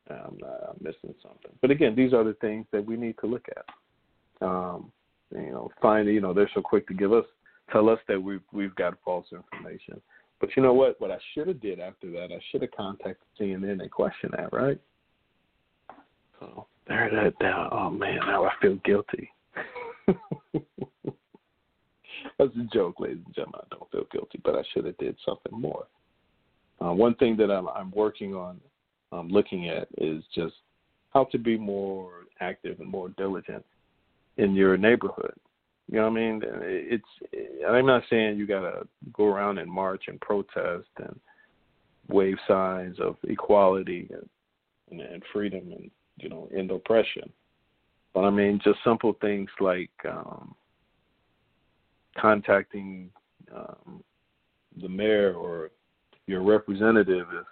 I'm 0.09 0.39
not 0.41 0.61
I'm 0.69 0.77
missing 0.81 1.15
something. 1.23 1.53
But 1.61 1.71
again, 1.71 1.95
these 1.95 2.13
are 2.13 2.25
the 2.25 2.35
things 2.35 2.67
that 2.73 2.85
we 2.85 2.97
need 2.97 3.17
to 3.21 3.27
look 3.27 3.47
at. 3.49 4.47
Um, 4.47 4.91
you 5.33 5.51
know, 5.51 5.71
find 5.81 6.09
you 6.09 6.21
know, 6.21 6.33
they're 6.33 6.51
so 6.55 6.61
quick 6.61 6.87
to 6.89 6.95
give 6.95 7.13
us 7.13 7.25
tell 7.73 7.89
us 7.89 7.99
that 8.09 8.23
we've 8.23 8.43
we've 8.53 8.75
got 8.75 8.95
false 9.05 9.27
information. 9.33 10.01
But 10.41 10.51
you 10.57 10.63
know 10.63 10.73
what? 10.73 11.01
What 11.01 11.11
I 11.11 11.19
should 11.35 11.49
have 11.49 11.61
did 11.61 11.81
after 11.81 12.11
that, 12.13 12.33
I 12.33 12.41
should 12.51 12.63
have 12.63 12.71
contacted 12.73 13.27
CNN 13.39 13.83
and 13.83 13.91
questioned 13.91 14.35
that, 14.37 14.53
right? 14.53 14.81
So 16.39 16.67
there 16.89 17.11
that 17.13 17.39
down. 17.39 17.69
Oh 17.73 17.91
man, 17.91 18.21
now 18.27 18.45
I 18.45 18.53
feel 18.61 18.79
guilty. 18.85 19.31
That's 22.39 22.57
a 22.57 22.69
joke, 22.73 23.01
ladies 23.01 23.23
and 23.27 23.35
gentlemen. 23.35 23.61
I 23.65 23.75
don't 23.75 23.91
feel 23.91 24.07
guilty, 24.11 24.41
but 24.43 24.55
I 24.55 24.63
should 24.73 24.87
have 24.87 24.97
did 24.97 25.17
something 25.25 25.53
more. 25.53 25.87
Uh, 26.83 26.93
one 26.93 27.15
thing 27.17 27.37
that 27.37 27.51
I'm, 27.51 27.69
I'm 27.69 27.91
working 27.91 28.35
on 28.35 28.59
um, 29.13 29.29
looking 29.29 29.69
at 29.69 29.89
is 29.99 30.25
just 30.35 30.55
how 31.13 31.25
to 31.25 31.39
be 31.39 31.59
more 31.59 32.11
active 32.41 32.81
and 32.81 32.89
more 32.89 33.11
diligent 33.11 33.65
in 34.39 34.55
your 34.55 34.77
neighborhood. 34.79 35.35
You 35.91 35.97
know 35.97 36.09
what 36.09 36.13
I 36.13 36.15
mean? 36.15 36.43
It's. 36.45 37.05
I'm 37.69 37.87
not 37.87 38.05
saying 38.09 38.39
you 38.39 38.47
gotta 38.47 38.87
go 39.13 39.25
around 39.25 39.59
and 39.59 39.71
march 39.71 40.05
and 40.07 40.21
protest 40.21 40.89
and 40.99 41.19
wave 42.09 42.37
signs 42.47 43.01
of 43.01 43.17
equality 43.25 44.09
and, 44.91 45.01
and, 45.01 45.23
freedom 45.33 45.73
and 45.73 45.91
you 46.17 46.29
know 46.29 46.49
end 46.57 46.71
oppression, 46.71 47.29
but 48.15 48.21
I 48.21 48.31
mean 48.31 48.61
just 48.63 48.79
simple 48.85 49.17
things 49.21 49.51
like 49.59 49.91
um, 50.09 50.55
contacting 52.17 53.11
um, 53.53 54.05
the 54.81 54.89
mayor 54.89 55.35
or 55.35 55.73
your 56.29 56.43
representative 56.43 57.27
if 57.33 57.47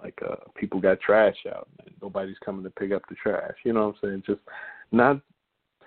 like 0.00 0.18
uh 0.28 0.36
people 0.54 0.80
got 0.80 1.00
trash 1.00 1.36
out 1.52 1.68
and 1.84 1.94
nobody's 2.00 2.38
coming 2.44 2.62
to 2.62 2.70
pick 2.70 2.92
up 2.92 3.02
the 3.08 3.16
trash. 3.16 3.56
You 3.64 3.72
know 3.72 3.88
what 3.88 3.96
I'm 4.04 4.08
saying? 4.08 4.22
Just 4.24 4.40
not 4.92 5.20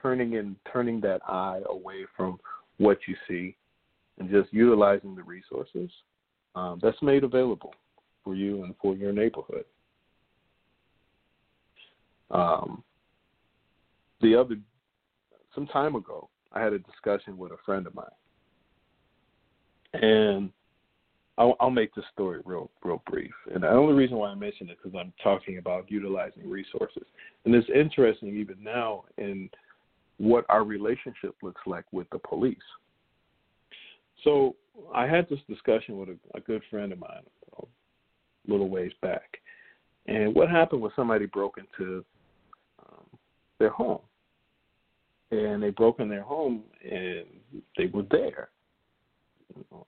turning 0.03 0.35
and 0.35 0.55
turning 0.71 1.01
that 1.01 1.21
eye 1.27 1.61
away 1.67 2.05
from 2.15 2.37
what 2.77 2.99
you 3.07 3.15
see 3.27 3.55
and 4.19 4.29
just 4.29 4.53
utilizing 4.53 5.15
the 5.15 5.23
resources 5.23 5.89
um, 6.55 6.79
that's 6.83 7.01
made 7.01 7.23
available 7.23 7.73
for 8.23 8.35
you 8.35 8.63
and 8.63 8.75
for 8.81 8.93
your 8.95 9.11
neighborhood. 9.11 9.65
Um, 12.29 12.83
the 14.21 14.35
other 14.35 14.55
some 15.55 15.67
time 15.67 15.95
ago, 15.95 16.29
I 16.51 16.61
had 16.61 16.73
a 16.73 16.79
discussion 16.79 17.37
with 17.37 17.51
a 17.51 17.57
friend 17.65 17.85
of 17.85 17.93
mine, 17.95 18.05
and 19.93 20.49
I'll, 21.37 21.55
I'll 21.59 21.69
make 21.69 21.93
this 21.93 22.05
story 22.11 22.41
real, 22.45 22.69
real 22.83 23.03
brief. 23.09 23.31
And 23.53 23.63
the 23.63 23.69
only 23.69 23.93
reason 23.93 24.17
why 24.17 24.29
I 24.29 24.35
mention 24.35 24.69
it 24.69 24.77
because 24.81 24.97
I'm 24.99 25.13
talking 25.23 25.57
about 25.57 25.91
utilizing 25.91 26.49
resources, 26.49 27.03
and 27.45 27.53
it's 27.53 27.69
interesting 27.73 28.35
even 28.35 28.57
now 28.63 29.03
in 29.17 29.49
what 30.23 30.45
our 30.49 30.63
relationship 30.63 31.35
looks 31.41 31.61
like 31.65 31.85
with 31.91 32.09
the 32.11 32.19
police. 32.19 32.57
So 34.23 34.55
I 34.93 35.05
had 35.05 35.27
this 35.29 35.39
discussion 35.49 35.97
with 35.97 36.09
a, 36.09 36.17
a 36.35 36.41
good 36.41 36.61
friend 36.69 36.91
of 36.91 36.99
mine 36.99 37.23
a 37.59 37.65
little 38.47 38.69
ways 38.69 38.91
back, 39.01 39.37
and 40.07 40.33
what 40.33 40.49
happened 40.49 40.81
was 40.81 40.91
somebody 40.95 41.25
broke 41.25 41.57
into 41.57 42.03
um, 42.79 43.05
their 43.59 43.69
home 43.69 44.01
and 45.31 45.63
they 45.63 45.69
broke 45.69 45.99
in 45.99 46.09
their 46.09 46.21
home 46.23 46.63
and 46.83 47.25
they 47.77 47.87
were 47.87 48.03
there 48.11 48.49
you 49.55 49.65
know, 49.71 49.87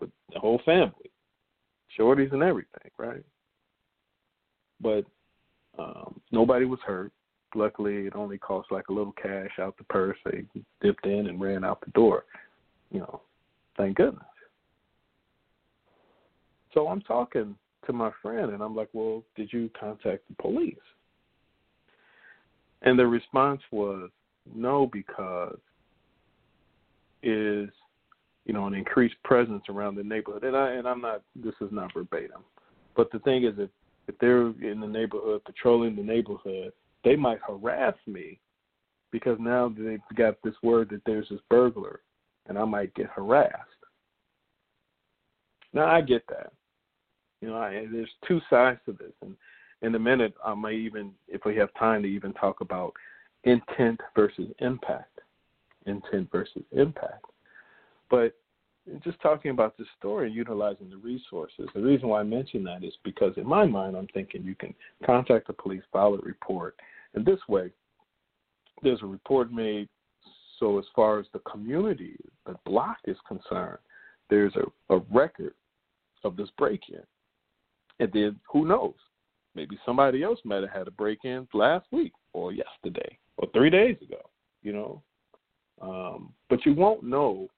with 0.00 0.10
the 0.32 0.38
whole 0.38 0.60
family, 0.64 1.10
shorties 1.98 2.32
and 2.32 2.42
everything, 2.42 2.90
right? 2.98 3.24
But 4.80 5.04
um, 5.78 6.20
nobody 6.30 6.64
was 6.64 6.78
hurt. 6.86 7.12
Luckily, 7.54 8.06
it 8.06 8.14
only 8.14 8.38
cost 8.38 8.70
like 8.70 8.88
a 8.88 8.92
little 8.92 9.14
cash 9.20 9.50
out 9.60 9.76
the 9.76 9.84
purse. 9.84 10.16
They 10.24 10.44
dipped 10.80 11.06
in 11.06 11.26
and 11.26 11.40
ran 11.40 11.64
out 11.64 11.80
the 11.84 11.90
door. 11.92 12.24
You 12.90 13.00
know, 13.00 13.20
thank 13.76 13.96
goodness. 13.96 14.24
So 16.74 16.88
I'm 16.88 17.02
talking 17.02 17.54
to 17.86 17.92
my 17.92 18.10
friend, 18.22 18.52
and 18.52 18.62
I'm 18.62 18.74
like, 18.74 18.88
"Well, 18.92 19.22
did 19.36 19.52
you 19.52 19.70
contact 19.78 20.22
the 20.28 20.34
police?" 20.40 20.76
And 22.82 22.98
the 22.98 23.06
response 23.06 23.60
was, 23.70 24.10
no, 24.54 24.88
because 24.92 25.58
is 27.22 27.68
you 28.44 28.52
know, 28.52 28.66
an 28.66 28.74
increased 28.74 29.14
presence 29.22 29.62
around 29.68 29.94
the 29.94 30.02
neighborhood. 30.02 30.44
And 30.44 30.56
I 30.56 30.72
and 30.72 30.86
I'm 30.86 31.00
not 31.00 31.22
this 31.36 31.54
is 31.60 31.68
not 31.70 31.92
verbatim. 31.94 32.42
But 32.96 33.10
the 33.12 33.20
thing 33.20 33.44
is 33.44 33.54
if 33.58 33.70
if 34.08 34.18
they're 34.18 34.48
in 34.48 34.80
the 34.80 34.86
neighborhood 34.86 35.44
patrolling 35.44 35.94
the 35.94 36.02
neighborhood, 36.02 36.72
they 37.04 37.16
might 37.16 37.40
harass 37.46 37.94
me 38.06 38.38
because 39.10 39.38
now 39.40 39.72
they've 39.76 40.00
got 40.16 40.36
this 40.42 40.54
word 40.62 40.88
that 40.90 41.02
there's 41.04 41.28
this 41.28 41.40
burglar 41.50 42.00
and 42.48 42.58
I 42.58 42.64
might 42.64 42.94
get 42.94 43.06
harassed. 43.06 43.56
Now 45.72 45.86
I 45.86 46.00
get 46.00 46.26
that. 46.28 46.52
You 47.40 47.48
know, 47.48 47.56
I, 47.56 47.86
there's 47.90 48.10
two 48.26 48.40
sides 48.48 48.78
to 48.86 48.92
this, 48.92 49.12
and 49.20 49.34
in 49.82 49.94
a 49.94 49.98
minute 49.98 50.34
I 50.44 50.54
may 50.54 50.74
even, 50.74 51.12
if 51.28 51.44
we 51.44 51.56
have 51.56 51.70
time, 51.78 52.02
to 52.02 52.08
even 52.08 52.32
talk 52.34 52.60
about 52.60 52.92
intent 53.44 54.00
versus 54.14 54.48
impact. 54.60 55.20
Intent 55.86 56.30
versus 56.30 56.62
impact. 56.70 57.24
But 58.10 58.36
just 59.02 59.20
talking 59.20 59.50
about 59.50 59.76
this 59.76 59.88
story 59.98 60.26
and 60.26 60.36
utilizing 60.36 60.90
the 60.90 60.96
resources, 60.96 61.68
the 61.74 61.80
reason 61.80 62.08
why 62.08 62.20
I 62.20 62.24
mention 62.24 62.62
that 62.64 62.84
is 62.84 62.92
because 63.04 63.32
in 63.36 63.46
my 63.46 63.64
mind 63.64 63.96
I'm 63.96 64.08
thinking 64.08 64.44
you 64.44 64.54
can 64.54 64.74
contact 65.04 65.48
the 65.48 65.52
police, 65.52 65.82
file 65.92 66.14
a 66.14 66.18
report, 66.18 66.76
and 67.14 67.24
this 67.24 67.40
way 67.48 67.70
there's 68.82 69.02
a 69.02 69.06
report 69.06 69.52
made. 69.52 69.88
So 70.58 70.78
as 70.78 70.84
far 70.94 71.18
as 71.18 71.26
the 71.32 71.40
community, 71.40 72.16
the 72.46 72.54
block 72.64 72.98
is 73.04 73.16
concerned, 73.26 73.78
there's 74.30 74.54
a, 74.56 74.94
a 74.94 75.00
record 75.10 75.54
of 76.24 76.36
this 76.36 76.48
break-in, 76.56 77.02
and 77.98 78.12
then 78.12 78.38
who 78.50 78.66
knows? 78.66 78.94
Maybe 79.54 79.78
somebody 79.84 80.22
else 80.22 80.38
might 80.44 80.62
have 80.62 80.70
had 80.70 80.88
a 80.88 80.92
break-in 80.92 81.48
last 81.52 81.86
week 81.90 82.12
or 82.32 82.52
yesterday 82.52 83.18
or 83.36 83.48
three 83.52 83.70
days 83.70 83.96
ago. 84.00 84.20
You 84.62 84.72
know, 84.72 85.02
um, 85.80 86.32
but 86.48 86.64
you 86.64 86.74
won't 86.74 87.02
know 87.02 87.48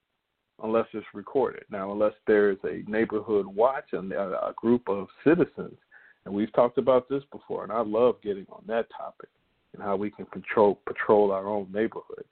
unless 0.63 0.87
it's 0.95 1.07
recorded. 1.13 1.65
Now, 1.71 1.93
unless 1.93 2.15
there's 2.27 2.59
a 2.65 2.83
neighborhood 2.91 3.47
watch 3.47 3.87
and 3.93 4.11
a 4.13 4.55
group 4.57 4.89
of 4.89 5.09
citizens, 5.23 5.77
and 6.25 6.35
we've 6.35 6.53
talked 6.55 6.79
about 6.79 7.09
this 7.09 7.23
before, 7.31 7.65
and 7.65 7.73
I 7.73 7.83
love 7.83 8.17
getting 8.23 8.47
on 8.51 8.63
that 8.67 8.87
topic 8.97 9.29
and 9.75 9.83
how 9.83 9.97
we 9.97 10.11
can 10.11 10.27
control 10.27 10.81
patrol 10.87 11.31
our 11.31 11.47
own 11.47 11.71
neighborhood, 11.73 12.25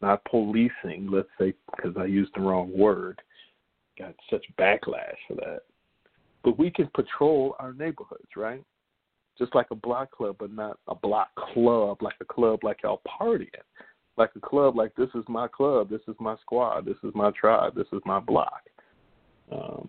not 0.00 0.24
policing. 0.24 1.08
Let's 1.10 1.28
say 1.38 1.54
because 1.74 1.96
I 1.98 2.04
used 2.04 2.32
the 2.34 2.42
wrong 2.42 2.70
word, 2.76 3.20
got 3.98 4.14
such 4.30 4.44
backlash 4.58 5.16
for 5.26 5.34
that. 5.36 5.60
But 6.44 6.58
we 6.58 6.70
can 6.70 6.88
patrol 6.94 7.56
our 7.58 7.72
neighborhoods, 7.72 8.28
right? 8.36 8.62
Just 9.38 9.54
like 9.54 9.66
a 9.70 9.74
block 9.74 10.10
club, 10.10 10.36
but 10.38 10.52
not 10.52 10.78
a 10.86 10.94
block 10.94 11.28
club, 11.52 12.02
like 12.02 12.16
a 12.20 12.24
club 12.24 12.60
like 12.62 12.82
y'all 12.82 13.02
partying 13.20 13.48
like 14.20 14.30
a 14.36 14.40
club 14.40 14.76
like 14.76 14.94
this 14.96 15.08
is 15.14 15.24
my 15.28 15.48
club 15.48 15.88
this 15.88 16.02
is 16.06 16.14
my 16.20 16.36
squad 16.42 16.84
this 16.84 16.96
is 17.02 17.10
my 17.14 17.30
tribe 17.32 17.74
this 17.74 17.86
is 17.92 18.00
my 18.04 18.20
block 18.20 18.62
um, 19.50 19.88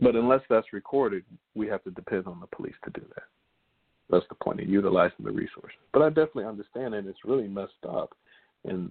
but 0.00 0.16
unless 0.16 0.40
that's 0.50 0.72
recorded 0.72 1.24
we 1.54 1.68
have 1.68 1.82
to 1.84 1.90
depend 1.92 2.26
on 2.26 2.40
the 2.40 2.46
police 2.48 2.74
to 2.84 2.90
do 2.90 3.06
that 3.14 3.24
that's 4.10 4.26
the 4.28 4.34
point 4.34 4.60
of 4.60 4.68
utilizing 4.68 5.24
the 5.24 5.30
resources 5.30 5.78
but 5.92 6.02
i 6.02 6.08
definitely 6.08 6.44
understand 6.44 6.94
and 6.94 7.08
it's 7.08 7.24
really 7.24 7.48
messed 7.48 7.72
up 7.88 8.14
in 8.64 8.90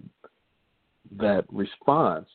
that 1.16 1.44
response 1.50 2.28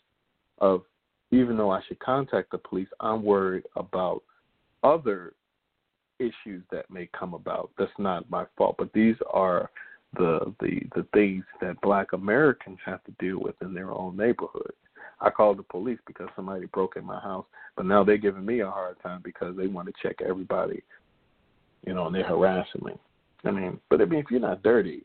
of 0.60 0.84
even 1.32 1.58
though 1.58 1.72
i 1.72 1.82
should 1.88 2.00
contact 2.00 2.52
the 2.52 2.58
police 2.58 2.88
i'm 3.00 3.24
worried 3.24 3.64
about 3.76 4.22
other 4.84 5.34
issues 6.20 6.64
that 6.72 6.90
may 6.90 7.10
come 7.18 7.34
about 7.34 7.70
that's 7.78 7.92
not 7.98 8.30
my 8.30 8.46
fault 8.58 8.76
but 8.78 8.92
these 8.94 9.16
are 9.32 9.70
the 10.18 10.54
the 10.60 10.82
the 10.96 11.06
things 11.14 11.44
that 11.62 11.80
black 11.82 12.14
Americans 12.14 12.80
have 12.86 13.04
to 13.06 13.12
deal 13.20 13.40
with 13.40 13.56
in 13.62 13.74
their 13.74 13.92
own 13.92 14.16
neighborhood. 14.16 14.74
I 15.20 15.30
called 15.30 15.58
the 15.58 15.64
police 15.64 16.00
because 16.06 16.28
somebody 16.36 16.66
broke 16.68 16.98
in 16.98 17.06
my 17.06 17.20
house, 17.20 17.46
but 17.76 17.86
now 17.86 18.04
they're 18.04 18.18
giving 18.18 18.46
me 18.46 18.60
a 18.60 18.70
hard 18.70 18.98
time 19.02 19.22
because 19.24 19.56
they 19.56 19.68
want 19.68 19.88
to 19.88 19.94
check 20.02 20.18
everybody, 20.22 20.84
you 21.86 21.94
know, 21.94 22.08
and 22.08 22.16
they're 22.16 22.24
harassing 22.24 22.82
me. 22.84 22.94
I 23.46 23.52
mean, 23.52 23.80
but 23.90 24.02
I 24.02 24.06
mean, 24.06 24.20
if 24.20 24.32
you're 24.32 24.40
not 24.40 24.64
dirty, 24.64 25.04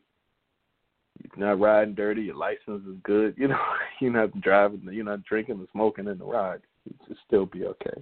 you're 1.35 1.47
not 1.47 1.59
riding 1.59 1.93
dirty, 1.93 2.23
your 2.23 2.35
license 2.35 2.85
is 2.87 2.97
good, 3.03 3.35
you 3.37 3.47
know, 3.47 3.59
you're 3.99 4.13
not 4.13 4.39
driving, 4.41 4.87
you're 4.91 5.05
not 5.05 5.23
drinking 5.25 5.55
and 5.55 5.67
smoking 5.71 6.07
in 6.07 6.17
the 6.17 6.25
ride, 6.25 6.61
it 7.09 7.17
still 7.27 7.45
be 7.45 7.65
okay. 7.65 8.01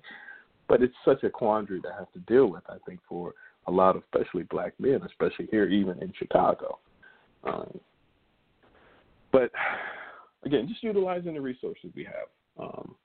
But 0.67 0.83
it's 0.83 0.95
such 1.05 1.23
a 1.23 1.29
quandary 1.29 1.81
to 1.81 1.93
have 1.97 2.11
to 2.13 2.19
deal 2.19 2.47
with, 2.47 2.63
I 2.69 2.77
think, 2.85 2.99
for 3.07 3.33
a 3.67 3.71
lot 3.71 3.95
of 3.95 4.03
especially 4.13 4.43
black 4.43 4.73
men, 4.79 5.01
especially 5.05 5.47
here, 5.49 5.65
even 5.65 6.01
in 6.01 6.11
Chicago. 6.17 6.79
Um, 7.43 7.79
but 9.31 9.51
again, 10.45 10.67
just 10.67 10.83
utilizing 10.83 11.33
the 11.33 11.41
resources 11.41 11.91
we 11.95 12.05
have. 12.05 12.65
Um, 12.65 12.95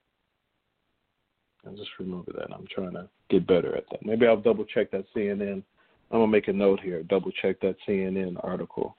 and 1.65 1.77
just 1.77 1.91
remember 1.99 2.33
that. 2.33 2.53
I'm 2.53 2.67
trying 2.75 2.93
to 2.93 3.09
get 3.31 3.47
better 3.47 3.77
at 3.77 3.85
that. 3.91 4.05
Maybe 4.05 4.27
I'll 4.27 4.41
double 4.41 4.65
check 4.65 4.91
that 4.91 5.05
CNN. 5.15 5.63
I'm 6.11 6.19
gonna 6.19 6.27
make 6.27 6.49
a 6.49 6.53
note 6.53 6.81
here. 6.81 7.03
Double 7.05 7.31
check 7.41 7.61
that 7.61 7.77
CNN 7.87 8.37
article 8.43 8.97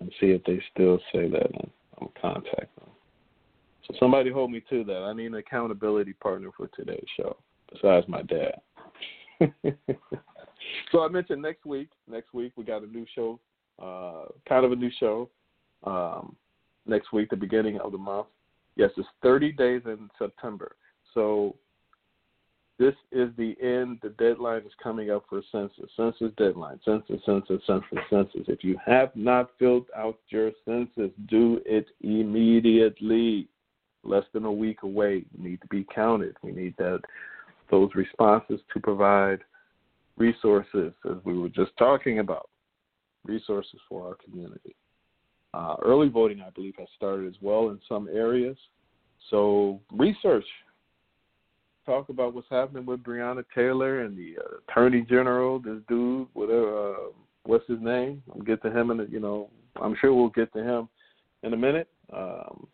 and 0.00 0.12
see 0.20 0.26
if 0.26 0.44
they 0.44 0.60
still 0.72 0.98
say 1.12 1.28
that, 1.28 1.50
and 1.54 1.70
I'll 2.00 2.12
contact 2.20 2.76
them. 2.76 2.90
So 3.86 3.94
somebody 3.98 4.30
hold 4.30 4.50
me 4.50 4.62
to 4.70 4.84
that. 4.84 5.02
I 5.02 5.12
need 5.12 5.26
an 5.26 5.34
accountability 5.34 6.12
partner 6.14 6.50
for 6.56 6.68
today's 6.68 7.06
show, 7.16 7.36
besides 7.72 8.06
my 8.08 8.22
dad. 8.22 8.60
so 10.92 11.02
I 11.02 11.08
mentioned 11.08 11.42
next 11.42 11.64
week. 11.64 11.88
Next 12.08 12.32
week 12.34 12.52
we 12.56 12.64
got 12.64 12.82
a 12.82 12.86
new 12.86 13.06
show 13.14 13.40
uh, 13.82 14.24
kind 14.48 14.64
of 14.64 14.72
a 14.72 14.76
new 14.76 14.90
show 14.98 15.28
um, 15.84 16.36
next 16.86 17.12
week, 17.12 17.30
the 17.30 17.36
beginning 17.36 17.78
of 17.80 17.92
the 17.92 17.98
month. 17.98 18.26
Yes, 18.76 18.90
it's 18.96 19.08
30 19.22 19.52
days 19.52 19.82
in 19.84 20.10
September. 20.18 20.76
So 21.14 21.56
this 22.78 22.94
is 23.10 23.30
the 23.38 23.56
end. 23.62 23.98
The 24.02 24.10
deadline 24.18 24.62
is 24.62 24.72
coming 24.82 25.10
up 25.10 25.24
for 25.28 25.42
census. 25.50 25.90
Census 25.96 26.32
deadline. 26.36 26.78
Census, 26.84 27.20
census, 27.24 27.62
census, 27.66 27.98
census. 28.10 28.42
If 28.48 28.62
you 28.62 28.76
have 28.84 29.14
not 29.14 29.50
filled 29.58 29.86
out 29.96 30.18
your 30.28 30.52
census, 30.66 31.10
do 31.28 31.60
it 31.64 31.86
immediately. 32.02 33.48
Less 34.04 34.24
than 34.32 34.44
a 34.44 34.52
week 34.52 34.82
away. 34.82 35.24
You 35.36 35.48
need 35.48 35.60
to 35.62 35.66
be 35.68 35.86
counted. 35.94 36.36
We 36.42 36.52
need 36.52 36.74
that 36.76 37.00
those 37.70 37.90
responses 37.94 38.60
to 38.72 38.80
provide 38.80 39.40
resources, 40.16 40.92
as 41.10 41.16
we 41.24 41.38
were 41.38 41.48
just 41.48 41.72
talking 41.78 42.20
about 42.20 42.48
resources 43.24 43.80
for 43.88 44.06
our 44.06 44.14
community. 44.14 44.76
Uh, 45.52 45.76
early 45.82 46.08
voting, 46.08 46.42
I 46.42 46.50
believe, 46.50 46.74
has 46.78 46.88
started 46.96 47.26
as 47.26 47.34
well 47.40 47.70
in 47.70 47.80
some 47.88 48.08
areas. 48.08 48.56
So 49.30 49.80
research. 49.90 50.44
Talk 51.86 52.08
about 52.08 52.34
what's 52.34 52.48
happening 52.50 52.84
with 52.84 53.02
Breonna 53.02 53.44
Taylor 53.54 54.02
and 54.02 54.16
the 54.16 54.34
uh, 54.38 54.56
Attorney 54.68 55.02
General. 55.02 55.60
This 55.60 55.78
dude, 55.88 56.26
whatever, 56.34 56.90
uh, 56.90 56.96
what's 57.44 57.66
his 57.68 57.80
name? 57.80 58.22
I'll 58.34 58.42
get 58.42 58.60
to 58.62 58.70
him, 58.70 58.90
and 58.90 59.10
you 59.10 59.20
know, 59.20 59.48
I'm 59.80 59.96
sure 60.00 60.12
we'll 60.12 60.28
get 60.30 60.52
to 60.54 60.62
him 60.62 60.88
in 61.44 61.54
a 61.54 61.56
minute. 61.56 61.88
Um, 62.12 62.66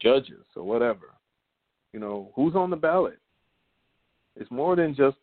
judges 0.00 0.44
or 0.54 0.62
whatever. 0.62 1.14
You 1.92 2.00
know, 2.00 2.30
who's 2.36 2.54
on 2.54 2.70
the 2.70 2.76
ballot? 2.76 3.18
It's 4.36 4.50
more 4.50 4.76
than 4.76 4.94
just 4.94 5.16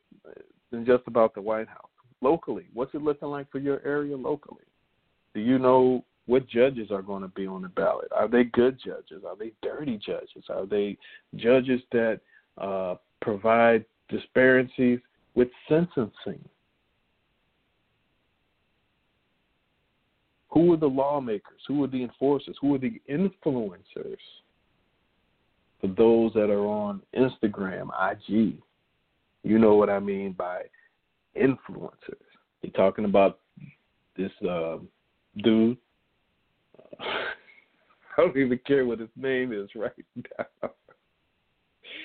than 0.72 0.86
just 0.86 1.04
about 1.06 1.34
the 1.34 1.42
White 1.42 1.68
House 1.68 1.88
locally? 2.22 2.66
What's 2.74 2.94
it 2.94 3.02
looking 3.02 3.30
like 3.30 3.50
for 3.52 3.60
your 3.60 3.82
area 3.86 4.16
locally? 4.18 4.64
Do 5.34 5.42
you 5.42 5.60
know 5.60 6.04
what 6.28 6.48
judges 6.48 6.92
are 6.92 7.02
going 7.02 7.22
to 7.22 7.30
be 7.30 7.48
on 7.48 7.62
the 7.62 7.70
ballot? 7.70 8.10
Are 8.16 8.28
they 8.28 8.44
good 8.44 8.78
judges? 8.84 9.24
Are 9.26 9.36
they 9.36 9.54
dirty 9.64 9.98
judges? 9.98 10.44
Are 10.50 10.66
they 10.66 10.98
judges 11.36 11.82
that 11.92 12.20
uh, 12.58 12.96
provide 13.22 13.86
disparities 14.10 15.00
with 15.36 15.48
sentencing? 15.68 16.44
Who 20.50 20.74
are 20.74 20.78
the 20.78 20.88
lawmakers? 20.88 21.62
Who 21.68 21.84
are 21.84 21.88
the 21.88 22.04
enforcers? 22.04 22.58
Who 22.62 22.76
are 22.76 22.80
the 22.80 23.02
influencers? 23.10 24.18
For 25.80 25.88
those 25.88 26.34
that 26.34 26.50
are 26.50 26.66
on 26.66 27.02
Instagram, 27.16 27.90
IG, 28.12 28.56
you 29.44 29.60
know 29.60 29.76
what 29.76 29.90
I 29.90 30.00
mean 30.00 30.34
by 30.34 30.64
influencers. 31.40 32.16
You're 32.62 32.72
talking 32.74 33.06
about 33.06 33.40
this 34.18 34.32
uh, 34.50 34.78
dude. 35.44 35.78
I 38.18 38.22
don't 38.22 38.38
even 38.38 38.60
care 38.66 38.86
what 38.86 39.00
his 39.00 39.10
name 39.16 39.54
is 39.54 39.70
right 39.76 39.92
now. 40.16 40.72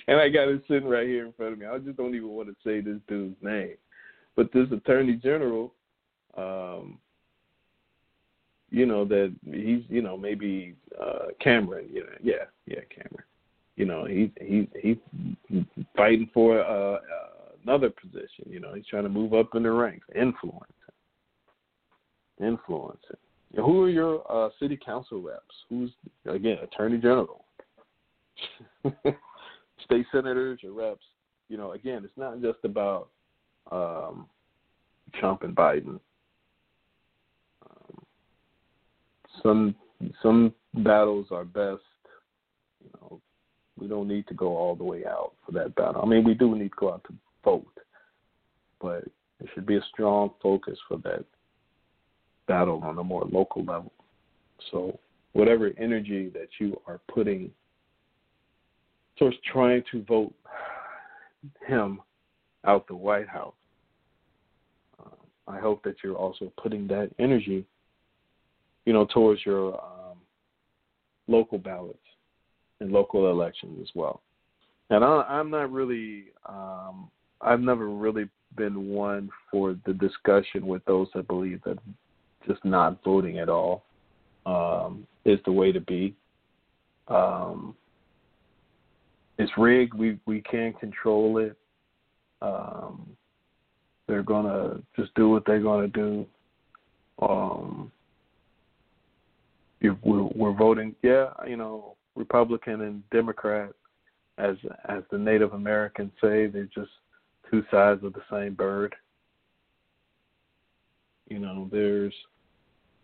and 0.09 0.21
I 0.21 0.29
got 0.29 0.49
it 0.49 0.63
sitting 0.69 0.89
right 0.89 1.07
here 1.07 1.25
in 1.27 1.33
front 1.33 1.55
of 1.55 1.59
me. 1.59 1.67
I 1.67 1.79
just 1.79 1.97
don't 1.97 2.15
even 2.15 2.29
want 2.29 2.49
to 2.49 2.57
say 2.65 2.81
this 2.81 3.01
dude's 3.09 3.37
name. 3.41 3.77
But 4.37 4.53
this 4.53 4.71
attorney 4.73 5.15
general, 5.15 5.75
um, 6.37 6.99
you 8.71 8.87
know, 8.87 9.05
that 9.05 9.35
he's, 9.45 9.83
you 9.89 10.01
know, 10.01 10.17
maybe 10.17 10.75
uh 11.01 11.27
Cameron, 11.41 11.89
you 11.93 12.01
know, 12.01 12.13
yeah, 12.23 12.45
yeah, 12.67 12.81
Cameron. 12.91 13.27
You 13.77 13.85
know, 13.87 14.05
he's 14.07 14.31
he's 14.41 14.67
he's 14.81 15.65
fighting 15.97 16.31
for 16.33 16.61
uh, 16.61 16.95
uh 16.95 17.29
another 17.65 17.91
position. 17.91 18.47
You 18.47 18.61
know, 18.61 18.75
he's 18.75 18.87
trying 18.87 19.05
to 19.05 19.09
move 19.09 19.35
up 19.35 19.55
in 19.55 19.63
the 19.63 19.71
ranks, 19.71 20.07
influence, 20.15 20.73
influence. 22.41 23.03
Who 23.57 23.83
are 23.83 23.91
your 23.91 24.23
uh, 24.31 24.49
city 24.59 24.79
council 24.83 25.21
reps? 25.21 25.55
Who's 25.69 25.91
again 26.27 26.59
attorney 26.63 26.99
general, 26.99 27.45
state 29.85 30.07
senators, 30.11 30.61
your 30.63 30.73
reps? 30.73 31.05
You 31.49 31.59
know, 31.59 31.73
again, 31.73 32.03
it's 32.03 32.17
not 32.17 32.41
just 32.41 32.59
about 32.65 33.09
um, 33.71 34.27
Trump 35.21 35.43
and 35.43 35.55
Biden. 35.55 36.01
Um, 37.69 38.05
some 39.43 39.75
some 40.23 40.55
battles 40.75 41.27
are 41.31 41.45
best. 41.45 41.83
You 42.83 42.91
know, 42.95 43.21
we 43.79 43.87
don't 43.87 44.09
need 44.09 44.27
to 44.29 44.35
go 44.35 44.57
all 44.57 44.75
the 44.75 44.85
way 44.85 45.05
out 45.05 45.33
for 45.45 45.53
that 45.53 45.75
battle. 45.75 46.01
I 46.03 46.07
mean, 46.07 46.25
we 46.25 46.33
do 46.33 46.57
need 46.57 46.71
to 46.71 46.77
go 46.77 46.95
out 46.95 47.05
to 47.05 47.15
vote, 47.45 47.67
but 48.81 49.05
there 49.39 49.51
should 49.55 49.67
be 49.67 49.77
a 49.77 49.85
strong 49.93 50.31
focus 50.43 50.79
for 50.89 50.97
that 50.99 51.25
battle 52.47 52.81
on 52.83 52.99
a 52.99 53.05
more 53.05 53.25
local 53.31 53.65
level. 53.65 53.93
So, 54.71 54.99
whatever 55.33 55.71
energy 55.79 56.31
that 56.35 56.49
you 56.59 56.81
are 56.87 57.01
putting 57.13 57.51
towards 59.19 59.37
trying 59.51 59.83
to 59.93 60.03
vote 60.05 60.33
him 61.67 62.01
out 62.65 62.87
the 62.87 62.95
White 62.95 63.29
House, 63.29 63.55
uh, 65.01 65.11
I 65.49 65.59
hope 65.59 65.83
that 65.85 65.97
you're 66.03 66.17
also 66.17 66.53
putting 66.63 66.87
that 66.89 67.11
energy, 67.19 67.65
you 68.85 68.93
know, 68.93 69.07
towards 69.07 69.45
your 69.45 69.75
um, 69.75 70.19
local 71.29 71.59
ballots 71.59 71.99
and 72.81 72.93
local 72.93 73.31
elections 73.31 73.79
as 73.81 73.89
well. 73.95 74.23
And 74.91 75.05
I, 75.05 75.23
I'm 75.29 75.51
not 75.51 75.73
really, 75.73 76.25
um, 76.47 77.11
I've 77.41 77.61
never 77.61 77.89
really 77.89 78.29
been 78.57 78.89
one 78.89 79.31
for 79.51 79.77
the 79.87 79.95
discussion 79.95 80.67
with 80.67 80.85
those 80.85 81.09
that 81.15 81.27
believe 81.27 81.61
that 81.65 81.79
just 82.47 82.65
not 82.65 83.03
voting 83.05 83.39
at 83.39 83.49
all 83.49 83.85
um, 84.47 85.07
is 85.25 85.39
the 85.45 85.53
way 85.53 85.73
to 85.73 85.81
be. 85.81 86.15
Um, 87.09 87.75
it's 89.39 89.53
rigged. 89.57 89.95
We 89.95 90.19
we 90.27 90.41
can't 90.43 90.79
control 90.79 91.39
it. 91.39 91.57
Um, 92.41 93.17
they're 94.07 94.23
gonna 94.23 94.81
just 94.97 95.15
do 95.15 95.29
what 95.31 95.45
they're 95.47 95.61
gonna 95.61 95.89
do. 95.89 96.27
Um, 97.21 97.91
if 99.81 99.97
we're, 100.03 100.29
we're 100.35 100.53
voting, 100.53 100.95
yeah, 101.03 101.31
you 101.47 101.57
know, 101.57 101.97
Republican 102.15 102.83
and 102.83 103.03
Democrat, 103.11 103.71
as 104.39 104.57
as 104.89 105.03
the 105.11 105.19
Native 105.19 105.53
Americans 105.53 106.13
say, 106.21 106.47
they're 106.47 106.69
just 106.75 106.91
two 107.51 107.65
sides 107.71 108.03
of 108.05 108.13
the 108.13 108.23
same 108.31 108.55
bird. 108.55 108.95
You 111.29 111.39
know, 111.39 111.69
there's 111.71 112.15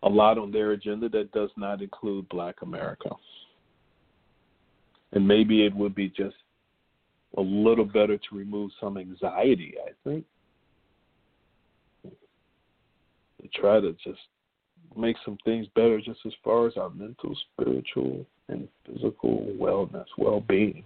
a 0.02 0.08
lot 0.08 0.38
on 0.38 0.52
their 0.52 0.72
agenda 0.72 1.08
that 1.08 1.32
does 1.32 1.50
not 1.56 1.82
include 1.82 2.28
Black 2.28 2.56
America. 2.62 3.10
And 5.12 5.26
maybe 5.26 5.64
it 5.64 5.74
would 5.74 5.94
be 5.94 6.08
just 6.08 6.36
a 7.36 7.40
little 7.40 7.84
better 7.84 8.16
to 8.16 8.36
remove 8.36 8.70
some 8.80 8.96
anxiety, 8.96 9.74
I 9.84 9.90
think. 10.04 10.24
To 12.04 13.48
try 13.54 13.80
to 13.80 13.92
just 14.04 14.20
make 14.96 15.16
some 15.24 15.38
things 15.44 15.66
better 15.74 16.00
just 16.00 16.20
as 16.26 16.32
far 16.42 16.66
as 16.66 16.76
our 16.76 16.90
mental, 16.90 17.36
spiritual, 17.52 18.26
and 18.48 18.68
physical 18.86 19.46
wellness, 19.58 20.06
well 20.16 20.40
being. 20.40 20.84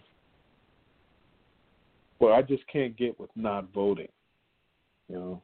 Well, 2.19 2.35
I 2.35 2.43
just 2.43 2.67
can't 2.69 2.97
get 2.97 3.19
with 3.19 3.31
not 3.35 3.73
voting. 3.75 4.09
You 5.09 5.17
know, 5.17 5.43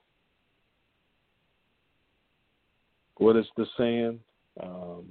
what 3.19 3.37
is 3.37 3.47
the 3.57 3.67
saying? 3.77 4.21
Um, 4.63 5.05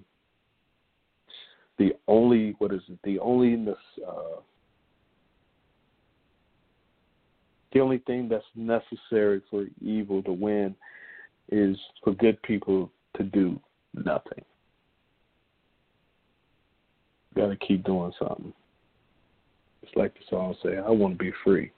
the 1.77 1.93
only 2.07 2.55
what 2.57 2.73
is 2.73 2.81
it? 2.89 2.99
The 3.03 3.19
only 3.19 3.53
uh, 4.07 4.41
the 7.73 7.79
only 7.79 7.99
thing 7.99 8.27
that's 8.27 8.43
necessary 8.55 9.41
for 9.49 9.65
evil 9.81 10.23
to 10.23 10.33
win 10.33 10.75
is 11.51 11.77
for 12.03 12.13
good 12.13 12.41
people 12.41 12.91
to 13.17 13.23
do 13.23 13.59
nothing. 13.93 14.43
Got 17.35 17.47
to 17.47 17.55
keep 17.57 17.83
doing 17.83 18.11
something. 18.17 18.53
It's 19.83 19.95
like 19.95 20.13
the 20.15 20.21
song 20.29 20.55
say, 20.63 20.77
"I 20.77 20.89
want 20.89 21.17
to 21.17 21.23
be 21.23 21.31
free." 21.43 21.71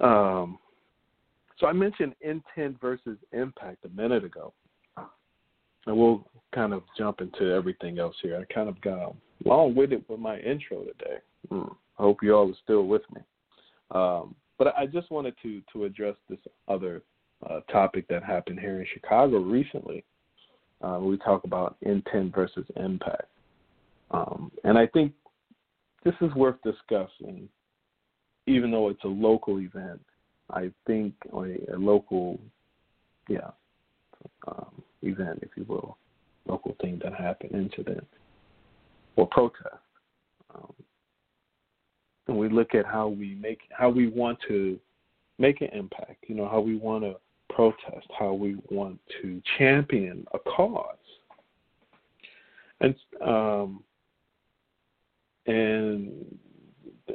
Um, 0.00 0.58
so 1.58 1.66
I 1.66 1.72
mentioned 1.72 2.14
intent 2.20 2.80
versus 2.80 3.18
impact 3.32 3.84
a 3.84 3.88
minute 3.88 4.24
ago, 4.24 4.52
and 5.86 5.96
we'll 5.96 6.26
kind 6.54 6.72
of 6.72 6.82
jump 6.96 7.20
into 7.20 7.52
everything 7.52 7.98
else 7.98 8.16
here. 8.22 8.38
I 8.38 8.52
kind 8.52 8.68
of 8.68 8.80
got 8.80 9.14
long 9.44 9.74
winded 9.74 10.04
with 10.08 10.20
my 10.20 10.38
intro 10.38 10.84
today. 10.84 11.18
Mm. 11.50 11.74
I 11.98 12.02
hope 12.02 12.18
you 12.22 12.34
all 12.34 12.50
are 12.50 12.54
still 12.62 12.86
with 12.86 13.02
me. 13.14 13.20
Um, 13.90 14.34
but 14.58 14.74
I 14.76 14.86
just 14.86 15.10
wanted 15.10 15.34
to 15.42 15.62
to 15.72 15.84
address 15.84 16.16
this 16.28 16.38
other 16.68 17.02
uh, 17.48 17.60
topic 17.70 18.06
that 18.08 18.22
happened 18.22 18.60
here 18.60 18.80
in 18.80 18.86
Chicago 18.92 19.38
recently. 19.38 20.04
Uh, 20.82 20.98
we 21.00 21.16
talk 21.18 21.42
about 21.44 21.76
intent 21.82 22.32
versus 22.34 22.66
impact, 22.76 23.28
um, 24.12 24.52
and 24.62 24.78
I 24.78 24.86
think 24.86 25.12
this 26.04 26.14
is 26.20 26.32
worth 26.34 26.56
discussing, 26.62 27.48
even 28.46 28.70
though 28.70 28.88
it's 28.88 29.02
a 29.02 29.08
local 29.08 29.58
event. 29.58 30.00
I 30.50 30.70
think 30.86 31.14
a, 31.32 31.74
a 31.74 31.76
local, 31.76 32.38
yeah, 33.28 33.50
um, 34.46 34.82
event, 35.02 35.40
if 35.42 35.50
you 35.56 35.64
will, 35.68 35.98
local 36.46 36.76
thing 36.80 37.00
that 37.04 37.14
happened, 37.14 37.52
incident 37.52 38.06
or 39.16 39.26
protest. 39.26 39.82
Um, 40.54 40.72
and 42.26 42.38
we 42.38 42.48
look 42.48 42.74
at 42.74 42.86
how 42.86 43.08
we 43.08 43.34
make, 43.34 43.60
how 43.70 43.90
we 43.90 44.08
want 44.08 44.38
to 44.48 44.78
make 45.38 45.60
an 45.60 45.68
impact. 45.72 46.24
You 46.28 46.34
know, 46.34 46.48
how 46.48 46.60
we 46.60 46.76
want 46.76 47.04
to 47.04 47.16
protest, 47.54 48.06
how 48.18 48.32
we 48.32 48.56
want 48.70 48.98
to 49.22 49.42
champion 49.58 50.26
a 50.32 50.38
cause. 50.38 50.94
And 52.80 52.94
um, 53.24 53.82
and 55.46 56.12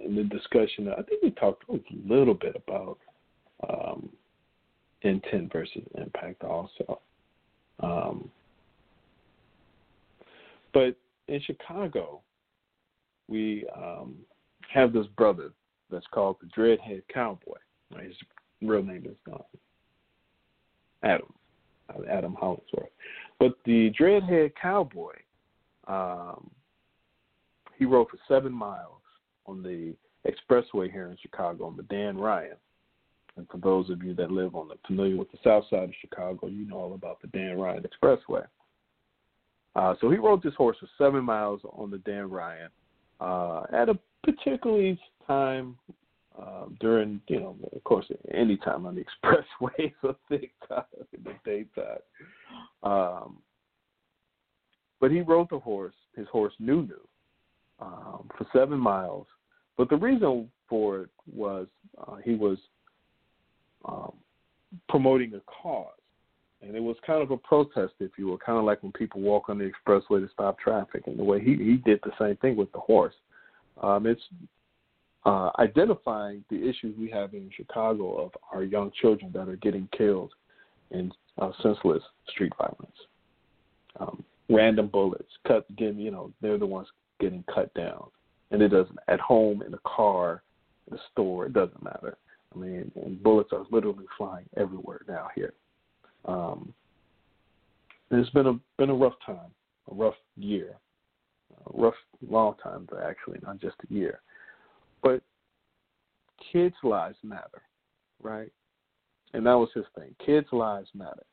in 0.03 0.15
the 0.15 0.23
discussion, 0.23 0.89
I 0.89 1.01
think 1.03 1.21
we 1.21 1.31
talked 1.31 1.63
a 1.69 1.79
little 2.05 2.33
bit 2.33 2.55
about 2.55 2.97
um, 3.69 4.09
intent 5.01 5.51
versus 5.51 5.83
impact 5.95 6.43
also. 6.43 6.99
Um, 7.79 8.29
but 10.73 10.95
in 11.27 11.41
Chicago, 11.41 12.21
we 13.27 13.65
um, 13.75 14.15
have 14.73 14.93
this 14.93 15.07
brother 15.17 15.51
that's 15.91 16.05
called 16.11 16.37
the 16.41 16.47
Dreadhead 16.47 17.03
Cowboy. 17.13 17.57
His 18.01 18.15
real 18.61 18.83
name 18.83 19.05
is 19.05 19.15
uh, 19.31 19.37
Adam, 21.03 21.31
uh, 21.89 22.01
Adam 22.09 22.33
Hollingsworth. 22.33 22.89
But 23.39 23.53
the 23.65 23.91
Dreadhead 23.99 24.53
Cowboy, 24.59 25.13
um, 25.87 26.49
he 27.77 27.85
rode 27.85 28.09
for 28.09 28.17
seven 28.27 28.51
miles 28.51 29.01
on 29.45 29.61
the 29.61 29.93
expressway 30.27 30.91
here 30.91 31.09
in 31.09 31.17
Chicago 31.21 31.65
on 31.65 31.77
the 31.77 31.83
Dan 31.83 32.17
Ryan. 32.17 32.55
And 33.35 33.47
for 33.49 33.57
those 33.57 33.89
of 33.89 34.03
you 34.03 34.13
that 34.15 34.31
live 34.31 34.55
on 34.55 34.67
the 34.67 34.75
familiar 34.85 35.17
with 35.17 35.31
the 35.31 35.39
south 35.43 35.65
side 35.69 35.83
of 35.83 35.93
Chicago, 35.99 36.47
you 36.47 36.67
know 36.67 36.77
all 36.77 36.93
about 36.93 37.21
the 37.21 37.27
Dan 37.27 37.57
Ryan 37.57 37.83
Expressway. 37.83 38.45
Uh, 39.75 39.95
so 39.99 40.09
he 40.11 40.17
rode 40.17 40.43
this 40.43 40.53
horse 40.55 40.77
for 40.79 40.87
seven 40.97 41.23
miles 41.23 41.61
on 41.63 41.89
the 41.89 41.97
Dan 41.99 42.29
Ryan 42.29 42.69
uh, 43.19 43.63
at 43.73 43.89
a 43.89 43.97
particularly 44.23 44.99
time 45.25 45.75
uh, 46.39 46.65
during, 46.79 47.21
you 47.27 47.39
know, 47.39 47.55
of 47.75 47.83
course, 47.83 48.05
any 48.33 48.57
time 48.57 48.85
on 48.85 48.95
the 48.95 49.03
expressway 49.25 49.87
is 49.87 49.91
a 50.03 50.15
thick 50.29 50.51
time 50.67 50.83
in 51.11 51.23
the 51.23 51.33
daytime. 51.43 52.01
Um, 52.83 53.37
but 54.99 55.11
he 55.11 55.21
rode 55.21 55.49
the 55.49 55.59
horse, 55.59 55.95
his 56.15 56.27
horse 56.31 56.53
Nunu, 56.59 56.99
um, 57.79 58.29
for 58.37 58.47
seven 58.53 58.79
miles. 58.79 59.27
But 59.77 59.89
the 59.89 59.97
reason 59.97 60.49
for 60.69 61.01
it 61.01 61.09
was 61.31 61.67
uh, 61.97 62.15
he 62.23 62.35
was 62.35 62.57
um, 63.85 64.13
promoting 64.89 65.33
a 65.33 65.41
cause. 65.41 65.87
And 66.61 66.75
it 66.75 66.81
was 66.81 66.95
kind 67.05 67.21
of 67.21 67.31
a 67.31 67.37
protest, 67.37 67.93
if 67.99 68.11
you 68.17 68.27
will, 68.27 68.37
kind 68.37 68.57
of 68.57 68.63
like 68.63 68.81
when 68.83 68.93
people 68.93 69.19
walk 69.19 69.49
on 69.49 69.57
the 69.57 69.69
expressway 69.69 70.25
to 70.25 70.29
stop 70.31 70.57
traffic. 70.57 71.03
And 71.07 71.19
the 71.19 71.23
way 71.23 71.41
he, 71.41 71.55
he 71.55 71.75
did 71.75 71.99
the 72.03 72.11
same 72.17 72.37
thing 72.37 72.55
with 72.55 72.71
the 72.71 72.79
horse. 72.79 73.15
Um, 73.81 74.05
it's 74.05 74.21
uh, 75.25 75.49
identifying 75.59 76.43
the 76.49 76.57
issues 76.57 76.97
we 76.97 77.09
have 77.09 77.33
in 77.33 77.49
Chicago 77.55 78.15
of 78.23 78.31
our 78.53 78.63
young 78.63 78.91
children 79.01 79.31
that 79.33 79.49
are 79.49 79.57
getting 79.57 79.89
killed 79.97 80.31
in 80.91 81.11
uh, 81.37 81.51
senseless 81.61 82.03
street 82.29 82.53
violence. 82.57 82.97
Um, 83.99 84.23
random 84.49 84.87
bullets, 84.87 85.29
cut, 85.47 85.65
again, 85.69 85.97
you 85.97 86.11
know, 86.11 86.31
they're 86.41 86.57
the 86.57 86.65
ones 86.65 86.87
getting 87.19 87.43
cut 87.53 87.73
down. 87.73 88.05
And 88.51 88.61
it 88.61 88.69
doesn't, 88.69 88.99
at 89.07 89.19
home, 89.19 89.63
in 89.63 89.73
a 89.73 89.79
car, 89.85 90.43
in 90.89 90.97
a 90.97 91.01
store, 91.11 91.45
it 91.47 91.53
doesn't 91.53 91.83
matter. 91.83 92.17
I 92.53 92.59
mean, 92.59 92.91
and 92.95 93.21
bullets 93.21 93.49
are 93.51 93.65
literally 93.71 94.05
flying 94.17 94.45
everywhere 94.57 95.01
now 95.07 95.27
here. 95.35 95.53
Um, 96.25 96.73
it's 98.11 98.29
been 98.29 98.47
a 98.47 98.59
been 98.77 98.89
a 98.89 98.95
rough 98.95 99.15
time, 99.25 99.51
a 99.91 99.95
rough 99.95 100.15
year, 100.37 100.75
a 101.65 101.81
rough 101.81 101.95
long 102.27 102.55
time 102.61 102.87
actually, 103.03 103.39
not 103.43 103.59
just 103.59 103.75
a 103.89 103.93
year. 103.93 104.21
But 105.01 105.21
kids' 106.51 106.75
lives 106.83 107.17
matter, 107.23 107.61
right? 108.21 108.51
And 109.33 109.45
that 109.45 109.53
was 109.53 109.69
his 109.73 109.85
thing. 109.97 110.15
Kids' 110.23 110.47
lives 110.51 110.89
matter. 110.93 111.23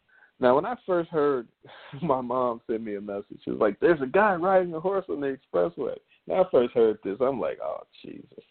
Now, 0.40 0.54
when 0.54 0.64
I 0.64 0.74
first 0.86 1.10
heard 1.10 1.46
my 2.02 2.22
mom 2.22 2.62
send 2.66 2.84
me 2.84 2.96
a 2.96 3.00
message, 3.00 3.40
she 3.44 3.50
was 3.50 3.60
like, 3.60 3.78
"There's 3.78 4.00
a 4.00 4.06
guy 4.06 4.34
riding 4.34 4.74
a 4.74 4.80
horse 4.80 5.04
on 5.08 5.20
the 5.20 5.36
expressway." 5.36 5.96
When 6.26 6.40
I 6.40 6.44
first 6.50 6.72
heard 6.72 6.98
this, 7.04 7.18
I'm 7.20 7.40
like, 7.40 7.58
"Oh 7.62 7.82
Jesus! 8.02 8.44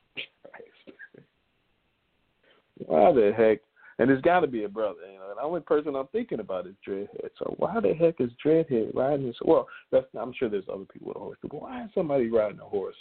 Why 2.85 3.11
the 3.11 3.33
heck?" 3.35 3.59
And 3.99 4.09
it's 4.09 4.21
got 4.21 4.39
to 4.39 4.47
be 4.47 4.63
a 4.63 4.69
brother, 4.69 4.99
you 5.11 5.19
know. 5.19 5.29
And 5.29 5.37
the 5.37 5.43
only 5.43 5.59
person 5.59 5.95
I'm 5.95 6.07
thinking 6.07 6.39
about 6.39 6.67
is 6.67 6.75
Dreadhead. 6.87 7.29
So 7.37 7.53
why 7.57 7.79
the 7.81 7.93
heck 7.93 8.21
is 8.21 8.31
Dreadhead 8.43 8.95
riding 8.95 9.27
this? 9.27 9.35
Well, 9.43 9.67
that's 9.91 10.05
I'm 10.17 10.33
sure 10.33 10.49
there's 10.49 10.63
other 10.73 10.85
people 10.85 11.09
with 11.09 11.17
a 11.17 11.19
horse, 11.19 11.37
but 11.41 11.61
why 11.61 11.83
is 11.83 11.89
somebody 11.93 12.29
riding 12.29 12.61
a 12.61 12.65
horse 12.65 12.95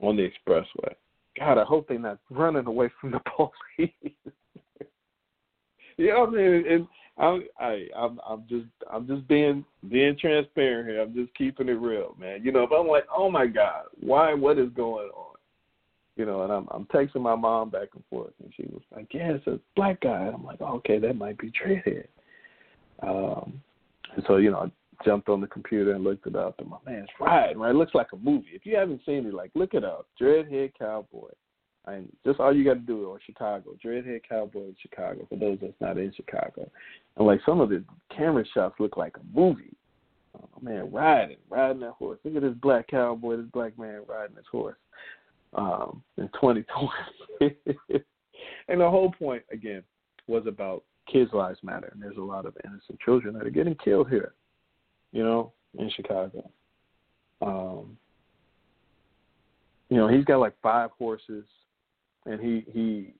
on 0.00 0.16
the 0.16 0.28
expressway? 0.28 0.94
God, 1.38 1.58
I 1.58 1.64
hope 1.64 1.88
they're 1.88 1.98
not 1.98 2.18
running 2.30 2.66
away 2.66 2.88
from 3.00 3.10
the 3.10 3.20
police. 3.36 3.90
you 5.96 6.08
know 6.08 6.20
what 6.20 6.28
I 6.28 6.32
mean? 6.32 6.64
And 6.68 6.88
I'm 7.18 7.42
I, 7.58 7.86
I'm 7.96 8.20
I'm 8.28 8.44
just 8.48 8.66
I'm 8.92 9.08
just 9.08 9.26
being 9.26 9.64
being 9.90 10.16
transparent 10.20 10.88
here. 10.88 11.02
I'm 11.02 11.14
just 11.14 11.34
keeping 11.34 11.68
it 11.68 11.72
real, 11.72 12.14
man. 12.18 12.44
You 12.44 12.52
know, 12.52 12.62
if 12.62 12.70
I'm 12.70 12.86
like, 12.86 13.06
oh 13.14 13.28
my 13.28 13.46
God, 13.46 13.86
why? 13.98 14.34
What 14.34 14.58
is 14.58 14.70
going 14.76 15.08
on? 15.08 15.27
You 16.18 16.26
know, 16.26 16.42
and 16.42 16.52
I'm 16.52 16.66
I'm 16.72 16.84
texting 16.86 17.22
my 17.22 17.36
mom 17.36 17.70
back 17.70 17.90
and 17.94 18.02
forth, 18.10 18.32
and 18.42 18.52
she 18.56 18.64
was 18.64 18.82
like, 18.94 19.06
yeah, 19.14 19.34
it's 19.34 19.46
a 19.46 19.60
black 19.76 20.00
guy. 20.00 20.30
I'm 20.34 20.44
like, 20.44 20.60
oh, 20.60 20.74
okay, 20.78 20.98
that 20.98 21.14
might 21.14 21.38
be 21.38 21.52
Dreadhead. 21.52 22.08
Um, 23.04 23.62
and 24.16 24.24
so 24.26 24.38
you 24.38 24.50
know, 24.50 24.58
I 24.58 25.04
jumped 25.04 25.28
on 25.28 25.40
the 25.40 25.46
computer 25.46 25.92
and 25.92 26.02
looked 26.02 26.26
it 26.26 26.34
up, 26.34 26.56
and 26.58 26.68
my 26.68 26.78
man's 26.84 27.08
right, 27.20 27.56
right. 27.56 27.70
It 27.70 27.76
looks 27.76 27.94
like 27.94 28.08
a 28.12 28.16
movie. 28.16 28.48
If 28.52 28.66
you 28.66 28.74
haven't 28.76 29.02
seen 29.06 29.26
it, 29.26 29.32
like 29.32 29.52
look 29.54 29.74
it 29.74 29.84
up, 29.84 30.08
Dreadhead 30.20 30.72
Cowboy. 30.76 31.30
And 31.86 32.10
just 32.26 32.40
all 32.40 32.54
you 32.54 32.64
got 32.64 32.74
to 32.74 32.80
do, 32.80 33.06
or 33.06 33.20
Chicago, 33.24 33.76
Dreadhead 33.82 34.22
Cowboy 34.28 34.64
in 34.64 34.76
Chicago. 34.82 35.24
For 35.28 35.36
those 35.36 35.58
that's 35.62 35.72
not 35.80 35.98
in 35.98 36.12
Chicago, 36.12 36.68
and 37.16 37.26
like 37.28 37.40
some 37.46 37.60
of 37.60 37.68
the 37.68 37.84
camera 38.14 38.44
shots 38.52 38.74
look 38.80 38.96
like 38.96 39.16
a 39.16 39.38
movie. 39.38 39.76
Oh 40.36 40.48
man, 40.60 40.90
riding, 40.90 41.38
riding 41.48 41.80
that 41.82 41.92
horse. 41.92 42.18
Look 42.24 42.34
at 42.34 42.42
this 42.42 42.58
black 42.60 42.88
cowboy, 42.88 43.36
this 43.36 43.46
black 43.52 43.78
man 43.78 44.02
riding 44.08 44.34
this 44.34 44.44
horse. 44.50 44.76
Um, 45.54 46.02
in 46.18 46.28
2020, 46.28 47.56
and 48.68 48.80
the 48.80 48.90
whole 48.90 49.12
point 49.12 49.42
again 49.50 49.82
was 50.26 50.46
about 50.46 50.84
kids' 51.10 51.32
lives 51.32 51.58
matter, 51.62 51.88
and 51.92 52.02
there's 52.02 52.18
a 52.18 52.22
lot 52.22 52.44
of 52.44 52.54
innocent 52.64 53.00
children 53.00 53.34
that 53.34 53.46
are 53.46 53.50
getting 53.50 53.74
killed 53.82 54.10
here, 54.10 54.34
you 55.12 55.24
know, 55.24 55.52
in 55.78 55.90
Chicago. 55.90 56.50
Um, 57.40 57.96
you 59.88 59.96
know, 59.96 60.08
he's 60.08 60.24
got 60.24 60.38
like 60.38 60.54
five 60.62 60.90
horses, 60.98 61.44
and 62.26 62.40
he 62.40 62.64
he 62.70 63.14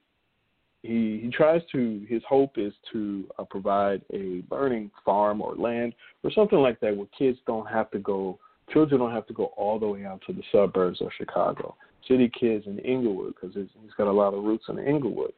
he 0.82 1.20
he 1.22 1.30
tries 1.30 1.62
to 1.72 2.04
his 2.08 2.22
hope 2.28 2.58
is 2.58 2.72
to 2.92 3.26
uh, 3.38 3.44
provide 3.44 4.02
a 4.12 4.40
burning 4.48 4.90
farm 5.04 5.40
or 5.40 5.56
land 5.56 5.94
or 6.22 6.30
something 6.30 6.58
like 6.58 6.78
that 6.80 6.96
where 6.96 7.08
kids 7.18 7.38
don't 7.46 7.66
have 7.66 7.90
to 7.90 7.98
go 7.98 8.38
children 8.72 9.00
don't 9.00 9.12
have 9.12 9.26
to 9.26 9.32
go 9.32 9.46
all 9.56 9.78
the 9.78 9.86
way 9.86 10.04
out 10.04 10.22
to 10.26 10.32
the 10.32 10.42
suburbs 10.52 11.00
of 11.00 11.08
Chicago 11.16 11.74
city 12.08 12.30
kids 12.38 12.66
in 12.66 12.78
Englewood 12.80 13.34
because 13.34 13.54
he's 13.54 13.92
got 13.96 14.06
a 14.06 14.12
lot 14.12 14.34
of 14.34 14.42
roots 14.42 14.64
in 14.68 14.78
Englewood 14.78 15.32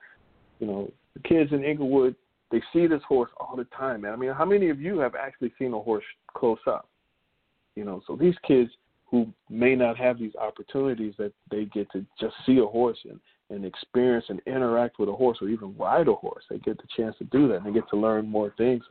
you 0.58 0.66
know 0.66 0.90
the 1.14 1.20
kids 1.20 1.52
in 1.52 1.64
Englewood 1.64 2.14
they 2.50 2.62
see 2.72 2.86
this 2.86 3.02
horse 3.06 3.30
all 3.38 3.56
the 3.56 3.64
time 3.76 4.02
man 4.02 4.12
I 4.12 4.16
mean 4.16 4.32
how 4.32 4.44
many 4.44 4.70
of 4.70 4.80
you 4.80 4.98
have 4.98 5.14
actually 5.14 5.52
seen 5.58 5.72
a 5.72 5.80
horse 5.80 6.04
close 6.34 6.58
up 6.66 6.88
you 7.76 7.84
know 7.84 8.02
so 8.06 8.16
these 8.16 8.36
kids 8.46 8.70
who 9.10 9.26
may 9.48 9.74
not 9.74 9.96
have 9.96 10.18
these 10.18 10.34
opportunities 10.36 11.14
that 11.18 11.32
they 11.50 11.64
get 11.64 11.90
to 11.92 12.06
just 12.20 12.34
see 12.46 12.58
a 12.58 12.66
horse 12.66 12.98
and 13.08 13.20
and 13.50 13.64
experience 13.64 14.24
and 14.28 14.40
interact 14.46 14.98
with 14.98 15.08
a 15.08 15.12
horse 15.12 15.38
or 15.40 15.48
even 15.48 15.76
ride 15.76 16.08
a 16.08 16.14
horse. 16.14 16.44
They 16.48 16.58
get 16.58 16.78
the 16.78 16.88
chance 16.96 17.16
to 17.18 17.24
do 17.24 17.48
that 17.48 17.56
and 17.56 17.66
they 17.66 17.72
get 17.72 17.88
to 17.90 17.96
learn 17.96 18.26
more 18.26 18.54
things. 18.56 18.84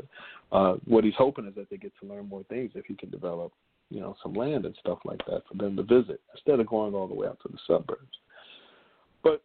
Uh, 0.51 0.75
what 0.85 1.03
he's 1.03 1.13
hoping 1.17 1.47
is 1.47 1.55
that 1.55 1.69
they 1.69 1.77
get 1.77 1.93
to 2.01 2.07
learn 2.07 2.27
more 2.27 2.43
things 2.49 2.71
if 2.75 2.85
he 2.85 2.95
can 2.95 3.09
develop, 3.09 3.53
you 3.89 3.99
know, 3.99 4.15
some 4.21 4.33
land 4.33 4.65
and 4.65 4.75
stuff 4.79 4.99
like 5.05 5.23
that 5.25 5.41
for 5.47 5.55
them 5.55 5.75
to 5.75 5.83
visit 5.83 6.21
instead 6.33 6.59
of 6.59 6.67
going 6.67 6.93
all 6.93 7.07
the 7.07 7.13
way 7.13 7.27
out 7.27 7.39
to 7.41 7.49
the 7.49 7.57
suburbs. 7.67 8.17
But 9.23 9.41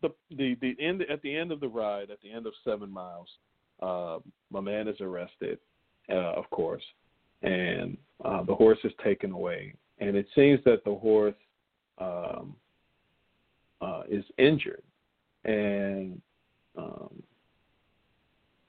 the 0.00 0.10
the 0.36 0.56
the 0.60 0.76
end 0.80 1.02
at 1.02 1.22
the 1.22 1.34
end 1.34 1.52
of 1.52 1.60
the 1.60 1.68
ride, 1.68 2.10
at 2.10 2.20
the 2.22 2.30
end 2.30 2.46
of 2.46 2.52
seven 2.64 2.90
miles, 2.90 3.28
uh, 3.82 4.18
my 4.50 4.60
man 4.60 4.88
is 4.88 5.00
arrested, 5.00 5.58
uh, 6.10 6.34
of 6.34 6.48
course, 6.50 6.84
and 7.42 7.96
uh, 8.24 8.44
the 8.44 8.54
horse 8.54 8.78
is 8.84 8.92
taken 9.02 9.32
away. 9.32 9.74
And 9.98 10.16
it 10.16 10.26
seems 10.34 10.60
that 10.64 10.84
the 10.84 10.94
horse 10.94 11.34
um, 11.98 12.54
uh, 13.80 14.02
is 14.08 14.24
injured, 14.38 14.82
and 15.44 16.20
um, 16.76 17.22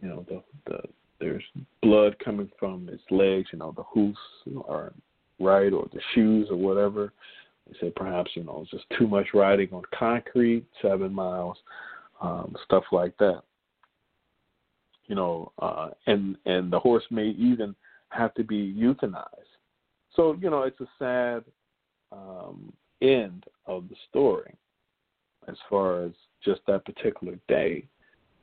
you 0.01 0.09
know 0.09 0.25
the 0.27 0.41
the 0.65 0.81
there's 1.19 1.43
blood 1.81 2.15
coming 2.23 2.49
from 2.59 2.89
its 2.89 3.03
legs. 3.11 3.49
You 3.51 3.59
know 3.59 3.73
the 3.75 3.83
hoofs 3.83 4.19
are 4.67 4.93
right, 5.39 5.71
or 5.71 5.87
the 5.93 6.01
shoes, 6.13 6.47
or 6.49 6.57
whatever. 6.57 7.13
They 7.67 7.77
say 7.79 7.93
perhaps 7.95 8.31
you 8.35 8.43
know 8.43 8.61
it's 8.61 8.71
just 8.71 8.85
too 8.97 9.07
much 9.07 9.27
riding 9.33 9.69
on 9.71 9.83
concrete, 9.97 10.65
seven 10.81 11.13
miles, 11.13 11.57
um, 12.21 12.55
stuff 12.65 12.83
like 12.91 13.15
that. 13.17 13.41
You 15.07 15.15
know, 15.15 15.51
uh, 15.59 15.89
and 16.07 16.37
and 16.45 16.71
the 16.71 16.79
horse 16.79 17.03
may 17.09 17.29
even 17.29 17.75
have 18.09 18.33
to 18.35 18.43
be 18.43 18.73
euthanized. 18.73 19.25
So 20.15 20.37
you 20.41 20.49
know, 20.49 20.63
it's 20.63 20.79
a 20.81 20.87
sad 20.97 21.43
um, 22.11 22.73
end 23.01 23.45
of 23.65 23.87
the 23.89 23.95
story 24.09 24.55
as 25.47 25.55
far 25.69 26.03
as 26.03 26.11
just 26.43 26.61
that 26.67 26.85
particular 26.85 27.37
day. 27.47 27.85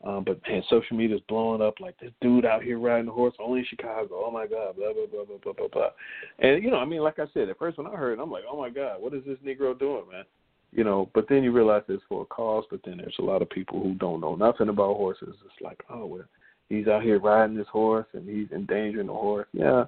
Um, 0.07 0.23
but 0.25 0.41
man, 0.49 0.63
social 0.71 0.97
media 0.97 1.17
is 1.17 1.23
blowing 1.29 1.61
up 1.61 1.81
like 1.81 1.99
this 1.99 2.13
dude 2.21 2.45
out 2.45 2.63
here 2.63 2.79
riding 2.79 3.09
a 3.09 3.13
horse 3.13 3.35
only 3.41 3.61
in 3.61 3.67
Chicago. 3.67 4.23
Oh 4.25 4.31
my 4.31 4.47
God, 4.47 4.77
blah 4.77 4.93
blah 4.93 5.07
blah 5.11 5.25
blah 5.25 5.39
blah 5.43 5.53
blah 5.53 5.69
blah. 5.69 5.91
And 6.39 6.63
you 6.63 6.71
know, 6.71 6.79
I 6.79 6.85
mean, 6.85 7.01
like 7.01 7.19
I 7.19 7.25
said, 7.35 7.49
at 7.49 7.59
first 7.59 7.77
when 7.77 7.89
I 7.89 7.97
heard, 7.97 8.19
it, 8.19 8.23
I'm 8.23 8.31
like, 8.31 8.45
oh 8.49 8.57
my 8.57 8.71
God, 8.71 9.03
what 9.03 9.15
is 9.15 9.25
this 9.27 9.39
Negro 9.45 9.77
doing, 9.77 10.05
man? 10.13 10.25
You 10.73 10.85
know, 10.85 11.11
but 11.13 11.27
then 11.29 11.43
you 11.43 11.51
realize 11.51 11.83
it's 11.89 12.05
for 12.09 12.23
a 12.23 12.27
cause. 12.27 12.65
But 12.71 12.81
then 12.85 12.99
there's 12.99 13.17
a 13.19 13.23
lot 13.23 13.43
of 13.43 13.51
people 13.51 13.83
who 13.83 13.95
don't 13.95 14.21
know 14.21 14.37
nothing 14.37 14.69
about 14.69 14.97
horses. 14.97 15.35
It's 15.45 15.61
like, 15.61 15.83
oh 15.91 16.07
well, 16.07 16.25
he's 16.69 16.87
out 16.87 17.03
here 17.03 17.19
riding 17.19 17.57
this 17.57 17.67
horse 17.73 18.07
and 18.13 18.29
he's 18.29 18.53
endangering 18.53 19.09
the 19.09 19.13
horse. 19.13 19.49
Yeah, 19.53 19.87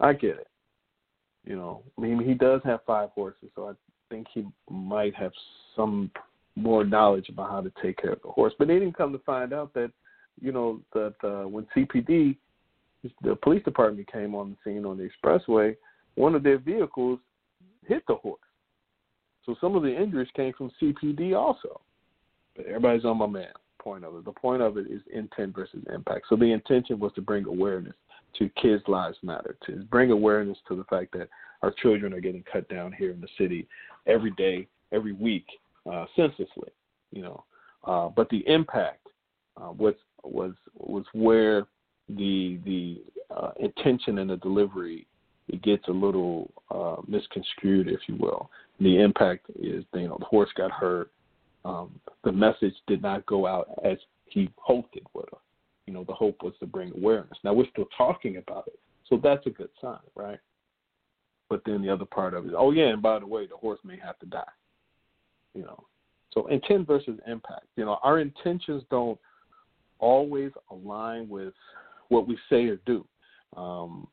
I 0.00 0.12
get 0.14 0.38
it. 0.38 0.48
You 1.44 1.54
know, 1.54 1.82
I 1.96 2.00
mean, 2.00 2.18
he 2.18 2.34
does 2.34 2.62
have 2.64 2.80
five 2.84 3.10
horses, 3.10 3.50
so 3.54 3.68
I 3.68 3.72
think 4.10 4.26
he 4.34 4.44
might 4.68 5.14
have 5.14 5.30
some 5.76 6.10
more 6.56 6.84
knowledge 6.84 7.28
about 7.28 7.50
how 7.50 7.60
to 7.60 7.70
take 7.82 7.98
care 7.98 8.12
of 8.12 8.22
the 8.22 8.30
horse. 8.30 8.54
But 8.58 8.68
they 8.68 8.78
didn't 8.78 8.96
come 8.96 9.12
to 9.12 9.18
find 9.20 9.52
out 9.52 9.72
that, 9.74 9.92
you 10.40 10.52
know, 10.52 10.80
that 10.94 11.14
uh, 11.22 11.46
when 11.46 11.66
CPD, 11.76 12.36
the 13.22 13.36
police 13.36 13.62
department 13.62 14.10
came 14.10 14.34
on 14.34 14.50
the 14.50 14.56
scene 14.64 14.84
on 14.84 14.96
the 14.96 15.08
expressway, 15.08 15.76
one 16.14 16.34
of 16.34 16.42
their 16.42 16.58
vehicles 16.58 17.20
hit 17.86 18.02
the 18.08 18.14
horse. 18.16 18.40
So 19.44 19.54
some 19.60 19.76
of 19.76 19.82
the 19.82 19.94
injuries 19.94 20.28
came 20.34 20.52
from 20.54 20.72
CPD 20.82 21.36
also. 21.36 21.80
But 22.56 22.66
everybody's 22.66 23.04
on 23.04 23.18
my 23.18 23.26
man. 23.26 23.52
Point 23.78 24.04
of 24.04 24.16
it. 24.16 24.24
The 24.24 24.32
point 24.32 24.62
of 24.62 24.78
it 24.78 24.86
is 24.90 25.02
intent 25.12 25.54
versus 25.54 25.84
impact. 25.94 26.26
So 26.28 26.36
the 26.36 26.50
intention 26.50 26.98
was 26.98 27.12
to 27.14 27.20
bring 27.20 27.44
awareness 27.44 27.94
to 28.38 28.50
kids' 28.60 28.82
lives 28.88 29.16
matter, 29.22 29.56
to 29.66 29.84
bring 29.90 30.10
awareness 30.10 30.58
to 30.68 30.74
the 30.76 30.84
fact 30.84 31.12
that 31.12 31.28
our 31.62 31.70
children 31.82 32.12
are 32.12 32.20
getting 32.20 32.44
cut 32.50 32.68
down 32.68 32.92
here 32.92 33.12
in 33.12 33.20
the 33.20 33.28
city 33.38 33.68
every 34.06 34.32
day, 34.32 34.66
every 34.92 35.12
week, 35.12 35.46
uh, 35.90 36.06
senselessly, 36.14 36.70
you 37.12 37.22
know. 37.22 37.44
Uh, 37.84 38.08
but 38.08 38.28
the 38.30 38.42
impact 38.46 39.06
uh, 39.56 39.72
was 39.72 39.94
was 40.22 40.52
was 40.74 41.04
where 41.12 41.66
the 42.08 42.58
the 42.64 43.02
uh, 43.34 43.50
intention 43.60 44.18
and 44.18 44.30
the 44.30 44.36
delivery 44.38 45.06
it 45.48 45.62
gets 45.62 45.86
a 45.88 45.92
little 45.92 46.50
uh, 46.70 46.96
misconstrued, 47.06 47.88
if 47.88 48.00
you 48.08 48.16
will. 48.16 48.50
The 48.80 49.00
impact 49.00 49.46
is, 49.50 49.84
you 49.94 50.08
know, 50.08 50.16
the 50.18 50.24
horse 50.24 50.50
got 50.56 50.72
hurt. 50.72 51.12
Um, 51.64 52.00
the 52.24 52.32
message 52.32 52.74
did 52.88 53.00
not 53.00 53.24
go 53.26 53.46
out 53.46 53.68
as 53.84 53.96
he 54.26 54.50
hoped 54.56 54.96
it 54.96 55.04
would. 55.14 55.28
You 55.86 55.94
know, 55.94 56.02
the 56.02 56.14
hope 56.14 56.42
was 56.42 56.52
to 56.58 56.66
bring 56.66 56.92
awareness. 56.96 57.38
Now 57.44 57.52
we're 57.52 57.70
still 57.70 57.86
talking 57.96 58.38
about 58.38 58.66
it, 58.66 58.78
so 59.08 59.20
that's 59.22 59.46
a 59.46 59.50
good 59.50 59.70
sign, 59.80 59.98
right? 60.16 60.38
But 61.48 61.62
then 61.64 61.80
the 61.80 61.92
other 61.92 62.04
part 62.04 62.34
of 62.34 62.46
it, 62.46 62.54
oh 62.56 62.72
yeah, 62.72 62.88
and 62.88 63.00
by 63.00 63.20
the 63.20 63.26
way, 63.26 63.46
the 63.46 63.56
horse 63.56 63.78
may 63.84 63.96
have 64.04 64.18
to 64.18 64.26
die 64.26 64.42
you 65.56 65.62
know. 65.62 65.84
So 66.32 66.46
intent 66.48 66.86
versus 66.86 67.18
impact. 67.26 67.66
You 67.76 67.86
know, 67.86 67.98
our 68.02 68.20
intentions 68.20 68.82
don't 68.90 69.18
always 69.98 70.52
align 70.70 71.28
with 71.28 71.54
what 72.08 72.28
we 72.28 72.36
say 72.50 72.66
or 72.66 72.76
do. 72.84 73.06
Um, 73.56 74.06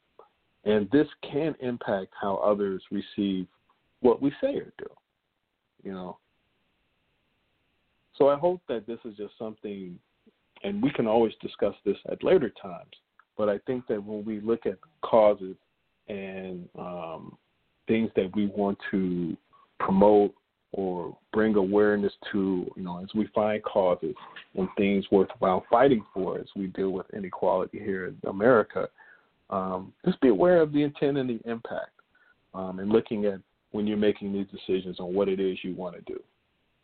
and 0.63 0.89
this 0.91 1.07
can 1.29 1.55
impact 1.59 2.13
how 2.19 2.37
others 2.37 2.81
receive 2.91 3.47
what 3.99 4.21
we 4.21 4.31
say 4.41 4.55
or 4.55 4.71
do. 4.77 4.87
You 5.83 5.91
know. 5.91 6.17
So 8.17 8.29
I 8.29 8.37
hope 8.37 8.61
that 8.69 8.87
this 8.87 8.99
is 9.03 9.17
just 9.17 9.33
something 9.37 9.99
and 10.63 10.81
we 10.81 10.91
can 10.91 11.07
always 11.07 11.33
discuss 11.41 11.75
this 11.85 11.97
at 12.09 12.23
later 12.23 12.51
times, 12.61 12.93
but 13.37 13.49
I 13.49 13.57
think 13.67 13.85
that 13.87 14.01
when 14.01 14.23
we 14.23 14.39
look 14.39 14.65
at 14.65 14.77
causes 15.01 15.55
and 16.07 16.67
um, 16.79 17.37
things 17.87 18.09
that 18.15 18.33
we 18.35 18.47
want 18.47 18.77
to 18.91 19.35
promote 19.79 20.33
or 20.73 21.15
bring 21.31 21.55
awareness 21.55 22.13
to, 22.31 22.69
you 22.75 22.83
know, 22.83 23.01
as 23.01 23.09
we 23.15 23.27
find 23.33 23.63
causes 23.63 24.15
and 24.55 24.67
things 24.77 25.05
worthwhile 25.11 25.63
fighting 25.69 26.03
for 26.13 26.39
as 26.39 26.47
we 26.55 26.67
deal 26.67 26.89
with 26.89 27.05
inequality 27.13 27.79
here 27.79 28.07
in 28.07 28.17
America, 28.29 28.87
um, 29.49 29.93
just 30.03 30.19
be 30.19 30.29
aware 30.29 30.61
of 30.61 30.73
the 30.73 30.81
intent 30.81 31.17
and 31.17 31.29
the 31.29 31.39
impact 31.49 31.91
um, 32.53 32.79
and 32.79 32.89
looking 32.89 33.25
at 33.25 33.39
when 33.71 33.85
you're 33.85 33.97
making 33.97 34.33
these 34.33 34.47
decisions 34.47 34.99
on 34.99 35.13
what 35.13 35.29
it 35.29 35.39
is 35.39 35.57
you 35.63 35.75
want 35.75 35.95
to 35.95 36.01
do. 36.01 36.19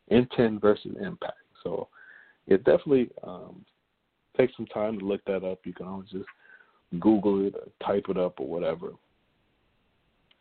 Intent 0.09 0.61
versus 0.61 0.95
impact. 1.01 1.37
So 1.63 1.87
it 2.47 2.63
definitely 2.63 3.09
um, 3.23 3.65
takes 4.37 4.55
some 4.55 4.65
time 4.67 4.99
to 4.99 5.05
look 5.05 5.23
that 5.25 5.43
up. 5.43 5.59
You 5.65 5.73
can 5.73 5.87
always 5.87 6.09
just 6.09 6.25
Google 6.99 7.45
it 7.45 7.55
or 7.55 7.67
type 7.85 8.05
it 8.09 8.17
up 8.17 8.39
or 8.39 8.47
whatever. 8.47 8.91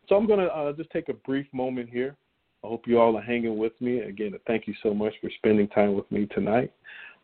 So 0.09 0.17
I'm 0.17 0.27
going 0.27 0.41
to 0.41 0.47
uh, 0.47 0.73
just 0.73 0.91
take 0.91 1.09
a 1.09 1.15
brief 1.15 1.47
moment 1.53 1.91
here. 1.91 2.17
I 2.65 2.67
hope 2.67 2.87
you 2.87 2.99
all 3.01 3.17
are 3.17 3.23
hanging 3.23 3.57
with 3.57 3.79
me. 3.81 4.01
Again, 4.01 4.35
thank 4.47 4.67
you 4.67 4.75
so 4.83 4.93
much 4.93 5.15
for 5.21 5.31
spending 5.39 5.69
time 5.69 5.95
with 5.95 6.11
me 6.11 6.27
tonight. 6.27 6.73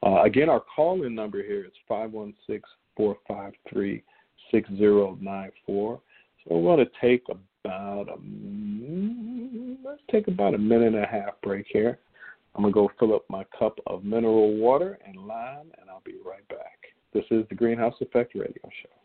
Uh, 0.05 0.22
again, 0.22 0.49
our 0.49 0.61
call 0.61 1.05
in 1.05 1.14
number 1.14 1.43
here 1.43 1.64
is 1.64 1.72
516 1.89 2.62
453 2.97 4.03
6094. 4.51 6.01
So 6.47 6.57
we're 6.57 6.76
going 6.76 6.87
to 6.87 6.93
take 7.01 7.24
about 7.28 8.09
a 8.09 8.16
let's 9.85 10.03
take 10.11 10.28
about 10.28 10.55
a 10.55 10.59
minute 10.59 10.95
and 10.95 11.05
a 11.05 11.07
half 11.07 11.41
break 11.43 11.66
here. 11.68 11.99
I'm 12.55 12.62
gonna 12.62 12.72
go 12.72 12.91
fill 12.99 13.14
up 13.14 13.24
my 13.28 13.45
cup 13.59 13.78
of 13.87 14.05
mineral 14.05 14.55
water 14.57 14.99
and 15.05 15.16
lime, 15.16 15.72
and 15.80 15.91
I'll 15.91 16.03
be 16.05 16.16
right 16.24 16.47
back. 16.49 16.78
This 17.12 17.24
is 17.30 17.45
the 17.49 17.55
Greenhouse 17.55 17.95
Effect 18.01 18.35
Radio 18.35 18.62
Show. 18.82 19.04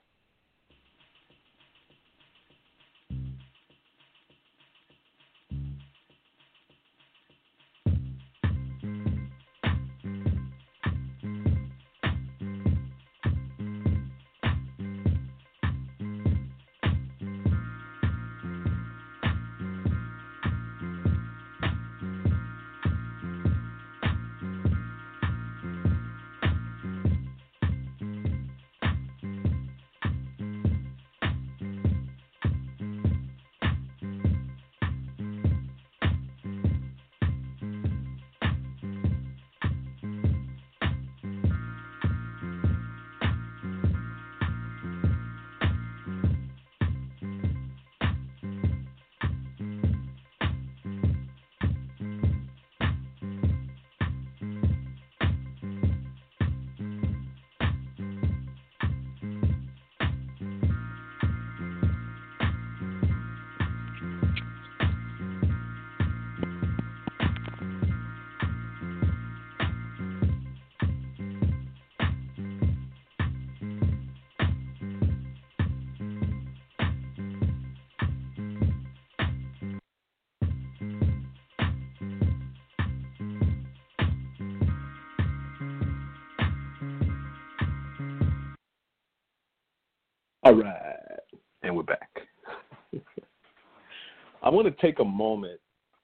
I 94.50 94.52
want 94.52 94.66
to 94.66 94.82
take 94.82 94.98
a 94.98 95.06
moment 95.06 95.60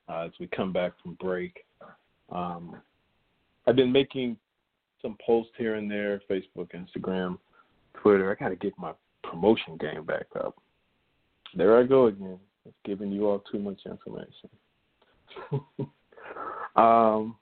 uh, 0.08 0.20
as 0.28 0.32
we 0.40 0.46
come 0.46 0.72
back 0.72 0.92
from 1.02 1.16
break. 1.16 1.66
Um, 2.32 2.76
I've 3.66 3.76
been 3.76 3.92
making 3.92 4.38
some 5.02 5.18
posts 5.26 5.54
here 5.58 5.74
and 5.74 5.90
there, 5.90 6.22
Facebook, 6.30 6.70
Instagram, 6.76 7.40
Twitter. 8.00 8.32
I 8.32 8.36
got 8.36 8.50
to 8.50 8.56
get 8.56 8.78
my 8.78 8.92
promotion 9.24 9.78
game 9.78 10.06
back 10.06 10.28
up. 10.40 10.62
There 11.56 11.80
I 11.80 11.88
go 11.88 12.06
again, 12.06 12.38
It's 12.68 12.76
giving 12.86 13.12
you 13.12 13.28
all 13.28 13.44
too 13.52 13.58
much 13.58 13.80
information. 13.88 14.50
um, 16.76 17.36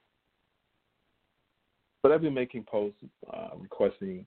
but 2.02 2.12
I've 2.12 2.22
been 2.22 2.32
making 2.32 2.64
posts 2.64 2.96
uh, 3.30 3.50
requesting 3.58 4.24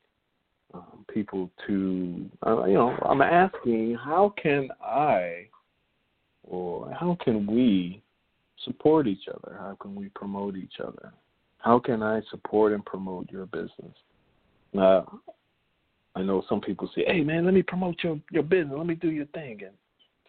um, 0.75 1.05
people 1.11 1.49
to, 1.65 2.29
uh, 2.45 2.65
you 2.65 2.75
know, 2.75 2.95
I'm 3.01 3.23
asking 3.23 3.95
how 3.95 4.31
can 4.39 4.69
I 4.79 5.47
or 6.47 6.91
how 6.97 7.17
can 7.23 7.45
we 7.45 8.01
support 8.63 9.07
each 9.07 9.27
other? 9.27 9.55
How 9.57 9.77
can 9.79 9.95
we 9.95 10.09
promote 10.09 10.55
each 10.55 10.79
other? 10.79 11.13
How 11.59 11.79
can 11.79 12.01
I 12.01 12.21
support 12.29 12.73
and 12.73 12.85
promote 12.85 13.29
your 13.31 13.45
business? 13.45 13.95
Uh, 14.77 15.01
I 16.15 16.23
know 16.23 16.43
some 16.49 16.61
people 16.61 16.89
say, 16.95 17.03
"Hey, 17.05 17.21
man, 17.21 17.45
let 17.45 17.53
me 17.53 17.61
promote 17.61 18.03
your 18.03 18.19
your 18.31 18.43
business. 18.43 18.77
Let 18.77 18.87
me 18.87 18.95
do 18.95 19.11
your 19.11 19.25
thing." 19.27 19.61
And 19.63 19.75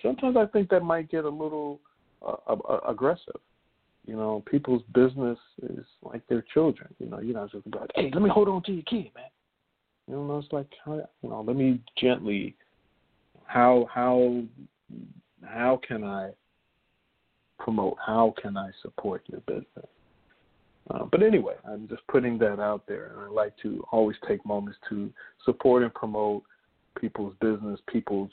sometimes 0.02 0.36
I 0.36 0.46
think 0.46 0.68
that 0.70 0.82
might 0.82 1.10
get 1.10 1.24
a 1.24 1.28
little 1.28 1.80
uh, 2.22 2.36
uh, 2.46 2.80
aggressive. 2.86 3.40
You 4.06 4.16
know, 4.16 4.42
people's 4.50 4.82
business 4.94 5.38
is 5.62 5.84
like 6.02 6.26
their 6.28 6.42
children. 6.54 6.94
You 6.98 7.08
know, 7.10 7.20
you're 7.20 7.34
not 7.34 7.52
just 7.52 7.66
like, 7.74 7.90
"Hey, 7.94 8.10
let 8.12 8.22
me 8.22 8.30
hold 8.30 8.48
on 8.48 8.62
to 8.64 8.72
your 8.72 8.84
kid, 8.84 9.10
man." 9.14 9.30
You 10.08 10.14
know, 10.14 10.38
it's 10.38 10.52
like 10.52 10.66
you 10.86 11.28
know, 11.28 11.44
let 11.46 11.56
me 11.56 11.80
gently 11.96 12.56
how 13.44 13.88
how 13.92 14.42
how 15.44 15.80
can 15.86 16.04
I 16.04 16.30
promote? 17.58 17.96
How 18.04 18.34
can 18.40 18.56
I 18.56 18.70
support 18.82 19.22
your 19.28 19.40
business? 19.40 19.86
Uh, 20.90 21.04
but 21.10 21.22
anyway, 21.22 21.54
I'm 21.70 21.86
just 21.88 22.06
putting 22.08 22.38
that 22.38 22.60
out 22.60 22.84
there, 22.88 23.12
and 23.12 23.20
I 23.20 23.28
like 23.28 23.54
to 23.62 23.84
always 23.92 24.16
take 24.26 24.44
moments 24.46 24.78
to 24.88 25.12
support 25.44 25.82
and 25.82 25.92
promote 25.92 26.42
people's 26.98 27.34
business, 27.40 27.78
people's 27.88 28.30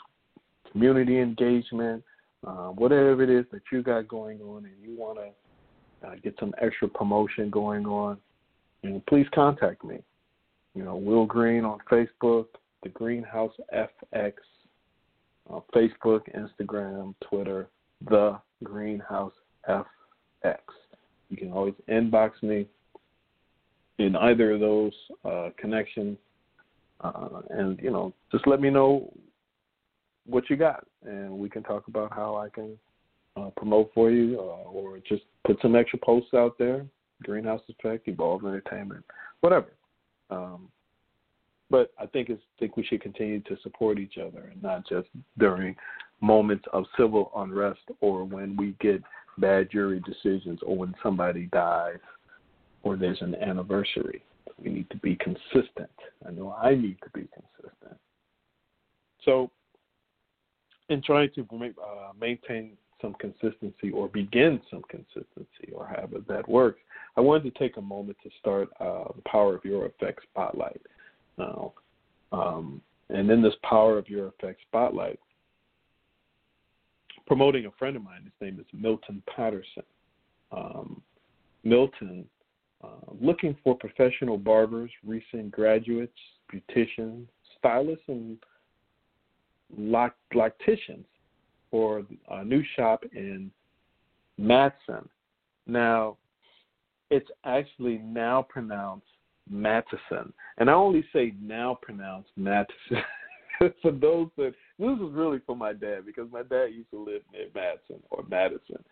community 0.72 1.20
engagement, 1.20 2.03
uh, 2.47 2.68
whatever 2.70 3.24
it 3.24 3.30
is 3.30 3.45
that 3.51 3.62
you 3.72 3.82
got 3.82 4.08
going 4.08 4.39
on, 4.41 4.66
and 4.66 4.74
you 4.82 4.97
want 4.97 5.20
to 5.20 6.08
uh, 6.08 6.16
get 6.24 6.36
some 6.39 6.53
extra 6.62 6.88
promotion 6.88 7.49
going 7.49 7.86
on. 7.86 8.18
You 8.84 8.91
know, 8.91 9.03
please 9.10 9.28
contact 9.34 9.84
me. 9.84 9.97
You 10.76 10.84
know, 10.84 10.95
Will 10.95 11.26
Green 11.26 11.66
on 11.66 11.80
Facebook, 11.91 12.45
the 12.84 12.89
Greenhouse 12.89 13.53
FX, 13.74 14.34
uh, 15.51 15.59
Facebook, 15.73 16.21
Instagram, 16.35 17.13
Twitter, 17.27 17.67
the 18.09 18.39
Greenhouse 18.63 19.33
FX. 19.69 19.85
You 21.29 21.37
can 21.37 21.51
always 21.51 21.73
inbox 21.89 22.31
me 22.41 22.67
in 23.97 24.15
either 24.15 24.53
of 24.53 24.59
those 24.59 24.93
uh, 25.23 25.49
connections, 25.57 26.17
uh, 27.01 27.41
and 27.49 27.79
you 27.81 27.91
know, 27.91 28.13
just 28.31 28.45
let 28.47 28.59
me 28.59 28.69
know 28.69 29.11
what 30.25 30.49
you 30.49 30.55
got, 30.55 30.85
and 31.03 31.31
we 31.31 31.49
can 31.49 31.63
talk 31.63 31.87
about 31.87 32.11
how 32.11 32.35
I 32.35 32.49
can 32.49 32.77
uh, 33.37 33.49
promote 33.55 33.91
for 33.93 34.11
you, 34.11 34.39
uh, 34.39 34.69
or 34.69 34.99
just 34.99 35.23
put 35.45 35.57
some 35.61 35.75
extra 35.75 35.99
posts 35.99 36.33
out 36.33 36.57
there. 36.57 36.85
Greenhouse 37.23 37.61
Effect, 37.69 38.07
Evolve 38.07 38.45
Entertainment, 38.45 39.03
whatever. 39.41 39.73
Um, 40.29 40.67
but 41.70 41.91
I 41.99 42.05
think 42.05 42.30
it's 42.30 42.41
think 42.59 42.78
we 42.78 42.84
should 42.84 43.01
continue 43.01 43.41
to 43.41 43.57
support 43.63 43.99
each 43.99 44.18
other 44.18 44.49
and 44.51 44.61
not 44.61 44.88
just 44.88 45.07
during 45.38 45.76
moments 46.22 46.66
of 46.74 46.86
civil 46.97 47.32
unrest 47.36 47.82
or 48.01 48.24
when 48.24 48.55
we 48.55 48.76
get 48.80 49.01
bad 49.38 49.70
jury 49.72 50.01
decisions 50.05 50.59
or 50.66 50.78
when 50.78 50.93
somebody 51.03 51.47
dies 51.51 51.99
or 52.84 52.95
there's 52.95 53.22
an 53.22 53.36
anniversary. 53.36 54.24
We 54.63 54.72
need 54.72 54.89
to 54.91 54.97
be 54.97 55.18
consistent. 55.18 55.89
I 56.26 56.32
know 56.32 56.53
I 56.53 56.76
need 56.76 56.97
to 57.03 57.09
be 57.13 57.28
consistent. 57.34 57.99
So, 59.24 59.51
in 60.89 61.01
trying 61.01 61.32
to 61.36 61.41
uh, 61.41 62.11
maintain 62.20 62.78
some 63.01 63.16
consistency 63.16 63.89
or 63.91 64.07
begin 64.07 64.61
some 64.70 64.84
consistency 64.88 65.74
or 65.74 65.88
however 65.88 66.20
that 66.28 66.47
works, 66.47 66.80
I 67.18 67.22
wanted 67.22 67.51
to 67.51 67.59
take 67.59 67.78
a 67.78 67.82
moment 67.82 68.18
to 68.24 68.30
start 68.39 68.70
uh, 68.80 69.05
the 69.16 69.24
Power 69.26 69.55
of 69.55 69.66
Your 69.66 69.88
Effect 69.88 70.22
Spotlight 70.32 70.82
now. 71.38 71.73
Um, 72.31 72.81
and 73.09 73.29
in 73.29 73.41
this 73.41 73.53
Power 73.63 73.97
of 73.97 74.09
Your 74.09 74.27
Effect 74.27 74.59
spotlight, 74.67 75.19
promoting 77.27 77.65
a 77.65 77.71
friend 77.71 77.95
of 77.95 78.03
mine. 78.03 78.23
His 78.23 78.33
name 78.41 78.59
is 78.59 78.65
Milton 78.73 79.21
Patterson. 79.36 79.83
Um, 80.51 81.01
Milton, 81.63 82.25
uh, 82.83 83.11
looking 83.19 83.55
for 83.63 83.75
professional 83.75 84.38
barbers, 84.38 84.91
recent 85.05 85.51
graduates, 85.51 86.17
beauticians, 86.53 87.25
stylists, 87.57 88.05
and 88.07 88.38
locticians 89.79 91.05
for 91.71 92.03
a 92.29 92.45
new 92.45 92.63
shop 92.75 93.03
in 93.13 93.51
Matteson. 94.39 95.07
Now, 95.65 96.17
it's 97.09 97.29
actually 97.43 97.97
now 97.97 98.45
pronounced 98.47 99.07
Mattison, 99.49 100.33
and 100.57 100.69
I 100.69 100.73
only 100.73 101.05
say 101.13 101.33
now 101.41 101.77
pronounced 101.81 102.29
Mattison 102.35 103.03
for 103.81 103.91
those 103.91 104.29
that 104.37 104.53
this 104.79 104.99
is 104.99 105.13
really 105.13 105.39
for 105.45 105.55
my 105.55 105.73
dad 105.73 106.05
because 106.05 106.31
my 106.31 106.43
dad 106.43 106.67
used 106.73 106.91
to 106.91 107.03
live 107.03 107.21
near 107.31 107.47
Madison 107.53 108.01
or 108.09 108.23
Madison 108.29 108.83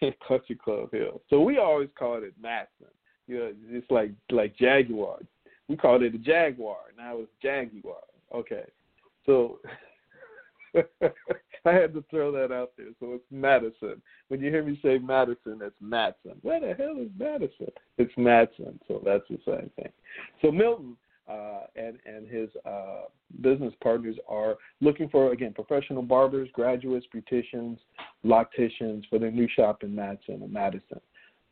in 0.00 0.14
Country 0.28 0.56
Club 0.56 0.90
Hill, 0.92 1.20
so 1.30 1.40
we 1.40 1.58
always 1.58 1.88
called 1.98 2.22
it 2.22 2.34
Matson. 2.40 2.86
You 3.26 3.38
know, 3.38 3.52
it's 3.70 3.90
like 3.90 4.10
like 4.30 4.56
Jaguar. 4.56 5.20
We 5.68 5.76
called 5.76 6.02
it 6.02 6.14
a 6.14 6.18
Jaguar. 6.18 6.76
Now 6.96 7.18
it's 7.18 7.30
Jaguar. 7.42 7.96
Okay, 8.34 8.64
so 9.24 9.58
I 11.66 11.72
had 11.72 11.94
to 11.94 12.04
throw 12.10 12.30
that 12.32 12.52
out 12.52 12.72
there. 12.76 12.88
So 13.00 13.14
it's 13.14 13.24
Madison. 13.30 14.02
When 14.28 14.40
you 14.40 14.50
hear 14.50 14.62
me 14.62 14.78
say 14.82 14.98
Madison, 14.98 15.60
it's 15.62 15.76
Matson. 15.80 16.34
Where 16.42 16.60
the 16.60 16.74
hell 16.74 16.96
is 17.00 17.10
Madison? 17.18 17.70
It's 17.98 18.12
Matson. 18.16 18.78
So 18.86 19.00
that's 19.04 19.24
the 19.30 19.38
same 19.46 19.70
thing. 19.76 19.92
So 20.42 20.52
Milton 20.52 20.96
uh, 21.28 21.62
and 21.76 21.98
and 22.04 22.28
his 22.28 22.50
uh, 22.66 23.04
business 23.40 23.72
partners 23.82 24.16
are 24.28 24.56
looking 24.80 25.08
for 25.08 25.32
again 25.32 25.54
professional 25.54 26.02
barbers, 26.02 26.48
graduates, 26.52 27.06
beauticians, 27.14 27.78
locticians 28.24 29.02
for 29.08 29.18
their 29.18 29.30
new 29.30 29.48
shop 29.56 29.82
in 29.82 29.94
Matson 29.94 30.42
and 30.42 30.52
Madison. 30.52 31.00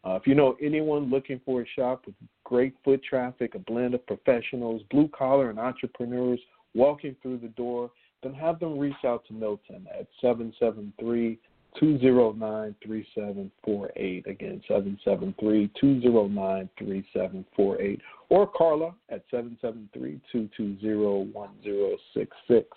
Uh, 0.04 0.14
if 0.14 0.26
you 0.26 0.34
know 0.34 0.56
anyone 0.60 1.10
looking 1.10 1.40
for 1.44 1.62
a 1.62 1.66
shop 1.76 2.02
with 2.06 2.14
great 2.44 2.74
foot 2.84 3.00
traffic, 3.08 3.54
a 3.54 3.58
blend 3.60 3.94
of 3.94 4.04
professionals, 4.06 4.82
blue 4.90 5.08
collar, 5.08 5.48
and 5.48 5.58
entrepreneurs 5.58 6.40
walking 6.74 7.14
through 7.22 7.38
the 7.38 7.48
door, 7.48 7.90
then 8.22 8.34
have 8.34 8.60
them 8.60 8.78
reach 8.78 9.04
out 9.04 9.24
to 9.26 9.32
Milton 9.32 9.88
at 9.98 10.06
773 10.20 11.38
209 11.78 12.74
3748. 12.84 14.26
Again, 14.26 14.60
773 14.68 15.70
209 15.80 16.68
3748. 16.78 18.00
Or 18.28 18.46
Carla 18.46 18.94
at 19.08 19.24
773 19.30 20.20
220 20.30 21.32
1066. 21.32 22.68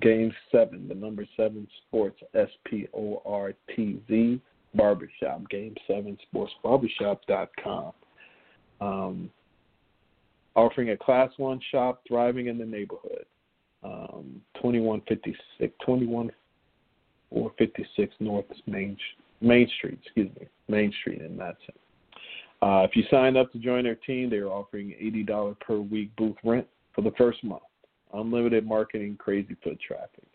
Game 0.00 0.32
seven, 0.50 0.88
the 0.88 0.94
number 0.94 1.26
seven 1.36 1.68
sports, 1.86 2.18
S 2.34 2.48
P 2.64 2.88
O 2.94 3.20
R 3.26 3.52
T 3.74 4.00
Z 4.08 4.40
Barbershop. 4.74 5.48
Game 5.50 5.74
seven 5.86 6.16
sports 6.28 6.52
barbershop.com. 6.62 7.92
Um, 8.80 9.30
offering 10.56 10.88
a 10.90 10.96
class 10.96 11.30
one 11.36 11.60
shop, 11.70 12.02
thriving 12.06 12.46
in 12.46 12.56
the 12.58 12.64
neighborhood. 12.64 13.26
Um, 13.84 14.40
2156, 14.56 15.38
2156 15.84 18.14
North 18.20 18.44
Main, 18.66 18.96
Main 19.40 19.68
Street, 19.76 19.98
excuse 20.04 20.30
me, 20.38 20.46
Main 20.68 20.92
Street 21.00 21.20
in 21.20 21.36
Matteson. 21.36 21.74
Uh, 22.62 22.86
if 22.88 22.94
you 22.94 23.02
sign 23.10 23.36
up 23.36 23.50
to 23.52 23.58
join 23.58 23.82
their 23.82 23.96
team, 23.96 24.30
they 24.30 24.36
are 24.36 24.48
offering 24.48 24.94
$80 25.02 25.58
per 25.60 25.78
week 25.78 26.14
booth 26.16 26.36
rent 26.44 26.66
for 26.94 27.02
the 27.02 27.10
first 27.18 27.42
month. 27.42 27.62
Unlimited 28.14 28.64
marketing, 28.64 29.16
crazy 29.18 29.56
foot 29.64 29.80
traffic. 29.80 30.28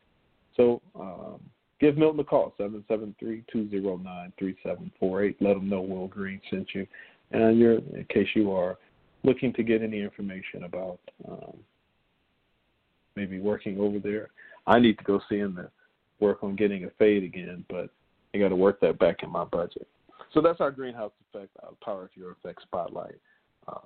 So 0.57 0.81
um, 0.99 1.39
give 1.79 1.97
Milton 1.97 2.19
a 2.19 2.25
call, 2.25 2.53
773-209-3748. 2.59 5.35
Let 5.39 5.53
them 5.53 5.69
know 5.69 5.81
Will 5.81 6.07
Green 6.07 6.41
sent 6.49 6.67
you. 6.73 6.85
And 7.31 7.57
you're, 7.57 7.77
in 7.77 8.05
case 8.09 8.27
you 8.35 8.51
are 8.51 8.77
looking 9.23 9.53
to 9.53 9.63
get 9.63 9.81
any 9.81 10.01
information 10.01 10.65
about 10.65 10.99
um, 11.29 11.55
maybe 13.15 13.39
working 13.39 13.79
over 13.79 13.99
there, 13.99 14.31
I 14.65 14.79
need 14.79 14.97
to 14.97 15.03
go 15.05 15.21
see 15.29 15.37
him 15.37 15.55
to 15.55 15.71
work 16.19 16.43
on 16.43 16.57
getting 16.57 16.83
a 16.83 16.89
fade 16.99 17.23
again, 17.23 17.63
but 17.69 17.89
I 18.33 18.39
got 18.39 18.49
to 18.49 18.55
work 18.55 18.81
that 18.81 18.99
back 18.99 19.23
in 19.23 19.29
my 19.29 19.45
budget. 19.45 19.87
So 20.33 20.41
that's 20.41 20.61
our 20.61 20.71
greenhouse 20.71 21.11
effect, 21.29 21.51
our 21.63 21.73
power 21.83 22.03
of 22.03 22.09
your 22.15 22.31
effect 22.31 22.61
spotlight. 22.63 23.15
Uh, 23.67 23.79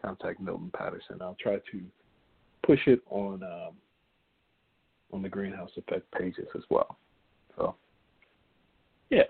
contact 0.00 0.40
Milton 0.40 0.70
Patterson. 0.76 1.18
I'll 1.20 1.36
try 1.40 1.56
to 1.56 1.82
push 2.64 2.80
it 2.86 3.00
on 3.10 3.42
um, 3.42 3.74
on 5.12 5.22
the 5.22 5.28
greenhouse 5.28 5.70
effect 5.76 6.10
pages 6.12 6.46
as 6.56 6.62
well. 6.70 6.98
So 7.56 7.74
yeah. 9.10 9.22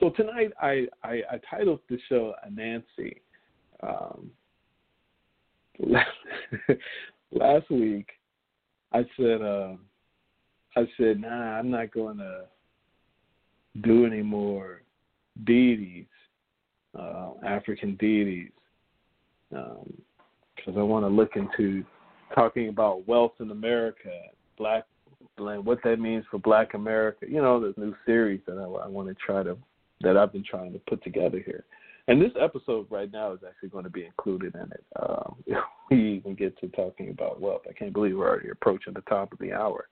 So 0.00 0.10
tonight 0.10 0.52
I 0.60 0.86
I, 1.02 1.22
I 1.30 1.40
titled 1.50 1.80
the 1.88 1.98
show 2.08 2.34
Anansi. 2.48 3.16
Um, 3.82 4.30
last 7.32 7.70
week 7.70 8.08
I 8.92 9.04
said 9.16 9.42
uh, 9.42 9.74
I 10.76 10.86
said 10.96 11.20
nah 11.20 11.58
I'm 11.58 11.70
not 11.70 11.92
going 11.92 12.18
to 12.18 12.44
do 13.82 14.06
any 14.06 14.22
more 14.22 14.82
deities, 15.44 16.06
uh, 16.98 17.32
African 17.44 17.96
deities, 17.96 18.50
because 19.50 19.76
um, 20.66 20.78
I 20.78 20.82
want 20.82 21.04
to 21.04 21.08
look 21.08 21.36
into 21.36 21.84
talking 22.34 22.68
about 22.68 23.06
wealth 23.06 23.32
in 23.40 23.50
America, 23.50 24.10
black, 24.58 24.84
what 25.36 25.78
that 25.84 25.98
means 25.98 26.24
for 26.30 26.38
Black 26.38 26.74
America. 26.74 27.26
You 27.28 27.42
know, 27.42 27.60
this 27.60 27.76
new 27.76 27.94
series 28.06 28.40
that 28.46 28.58
I, 28.58 28.84
I 28.84 28.88
want 28.88 29.08
to 29.08 29.14
try 29.14 29.42
to 29.42 29.56
that 30.02 30.16
I've 30.16 30.32
been 30.32 30.44
trying 30.44 30.72
to 30.72 30.78
put 30.80 31.02
together 31.04 31.40
here. 31.44 31.64
And 32.08 32.20
this 32.20 32.32
episode 32.40 32.86
right 32.90 33.10
now 33.12 33.32
is 33.32 33.40
actually 33.46 33.68
going 33.68 33.84
to 33.84 33.90
be 33.90 34.04
included 34.04 34.54
in 34.56 34.72
it. 34.72 34.84
Um, 35.00 35.36
we 35.90 36.16
even 36.16 36.34
get 36.34 36.58
to 36.58 36.68
talking 36.68 37.10
about 37.10 37.40
wealth. 37.40 37.62
I 37.68 37.72
can't 37.72 37.92
believe 37.92 38.16
we're 38.16 38.28
already 38.28 38.50
approaching 38.50 38.94
the 38.94 39.02
top 39.02 39.32
of 39.32 39.38
the 39.38 39.52
hour. 39.52 39.86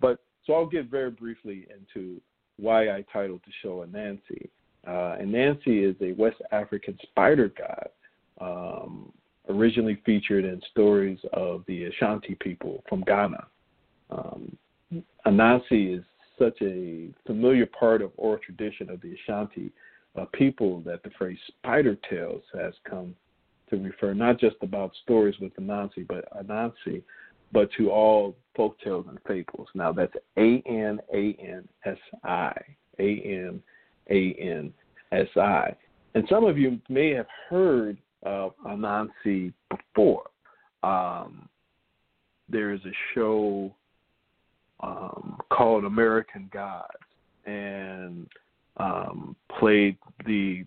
But 0.00 0.18
so 0.44 0.54
I'll 0.54 0.66
get 0.66 0.90
very 0.90 1.10
briefly 1.10 1.66
into 1.70 2.20
why 2.56 2.88
I 2.88 3.04
titled 3.12 3.40
the 3.46 3.52
show 3.62 3.86
Anansi. 3.86 4.48
Uh, 4.88 5.18
Anansi 5.20 5.88
is 5.88 5.94
a 6.00 6.12
West 6.12 6.40
African 6.50 6.96
spider 7.02 7.52
god, 7.58 7.88
um, 8.40 9.12
originally 9.50 10.00
featured 10.06 10.46
in 10.46 10.62
stories 10.70 11.18
of 11.34 11.62
the 11.66 11.84
Ashanti 11.84 12.36
people 12.40 12.82
from 12.88 13.02
Ghana. 13.02 13.46
Um, 14.10 14.56
Anansi 15.26 15.98
is 15.98 16.04
such 16.38 16.56
a 16.62 17.08
familiar 17.26 17.66
part 17.66 18.00
of 18.00 18.12
oral 18.16 18.38
tradition 18.38 18.88
of 18.88 19.02
the 19.02 19.14
Ashanti 19.14 19.70
uh, 20.16 20.24
people 20.32 20.80
that 20.86 21.02
the 21.02 21.10
phrase 21.18 21.38
spider 21.48 21.96
tales 22.08 22.42
has 22.54 22.72
come 22.88 23.14
to 23.68 23.76
refer 23.76 24.14
not 24.14 24.40
just 24.40 24.56
about 24.62 24.92
stories 25.02 25.34
with 25.38 25.54
Anansi, 25.56 26.06
but 26.08 26.24
Anansi, 26.32 27.02
but 27.52 27.68
to 27.76 27.90
all 27.90 28.34
folk 28.56 28.80
tales 28.80 29.04
and 29.10 29.18
fables. 29.26 29.68
Now 29.74 29.92
that's 29.92 30.14
A 30.38 30.62
N 30.66 30.98
A 31.12 31.36
N 31.38 31.68
S 31.84 31.98
I. 32.24 32.54
A 32.98 33.20
N 33.22 33.62
A 34.10 34.34
N 34.40 34.72
S 35.12 35.28
I. 35.36 35.74
And 36.14 36.24
some 36.28 36.44
of 36.44 36.58
you 36.58 36.80
may 36.88 37.10
have 37.10 37.26
heard 37.48 37.98
of 38.22 38.52
Anansi 38.66 39.52
before. 39.70 40.24
Um, 40.82 41.48
there's 42.48 42.80
a 42.84 42.92
show 43.14 43.74
um, 44.80 45.38
called 45.50 45.84
American 45.84 46.48
Gods, 46.52 46.86
and 47.46 48.26
um, 48.78 49.36
played 49.58 49.96
the. 50.26 50.64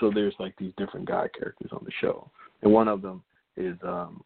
So 0.00 0.10
there's 0.12 0.34
like 0.38 0.54
these 0.58 0.72
different 0.76 1.06
god 1.06 1.30
characters 1.38 1.70
on 1.72 1.82
the 1.84 1.92
show, 2.00 2.30
and 2.62 2.72
one 2.72 2.88
of 2.88 3.02
them 3.02 3.22
is 3.56 3.76
um, 3.82 4.22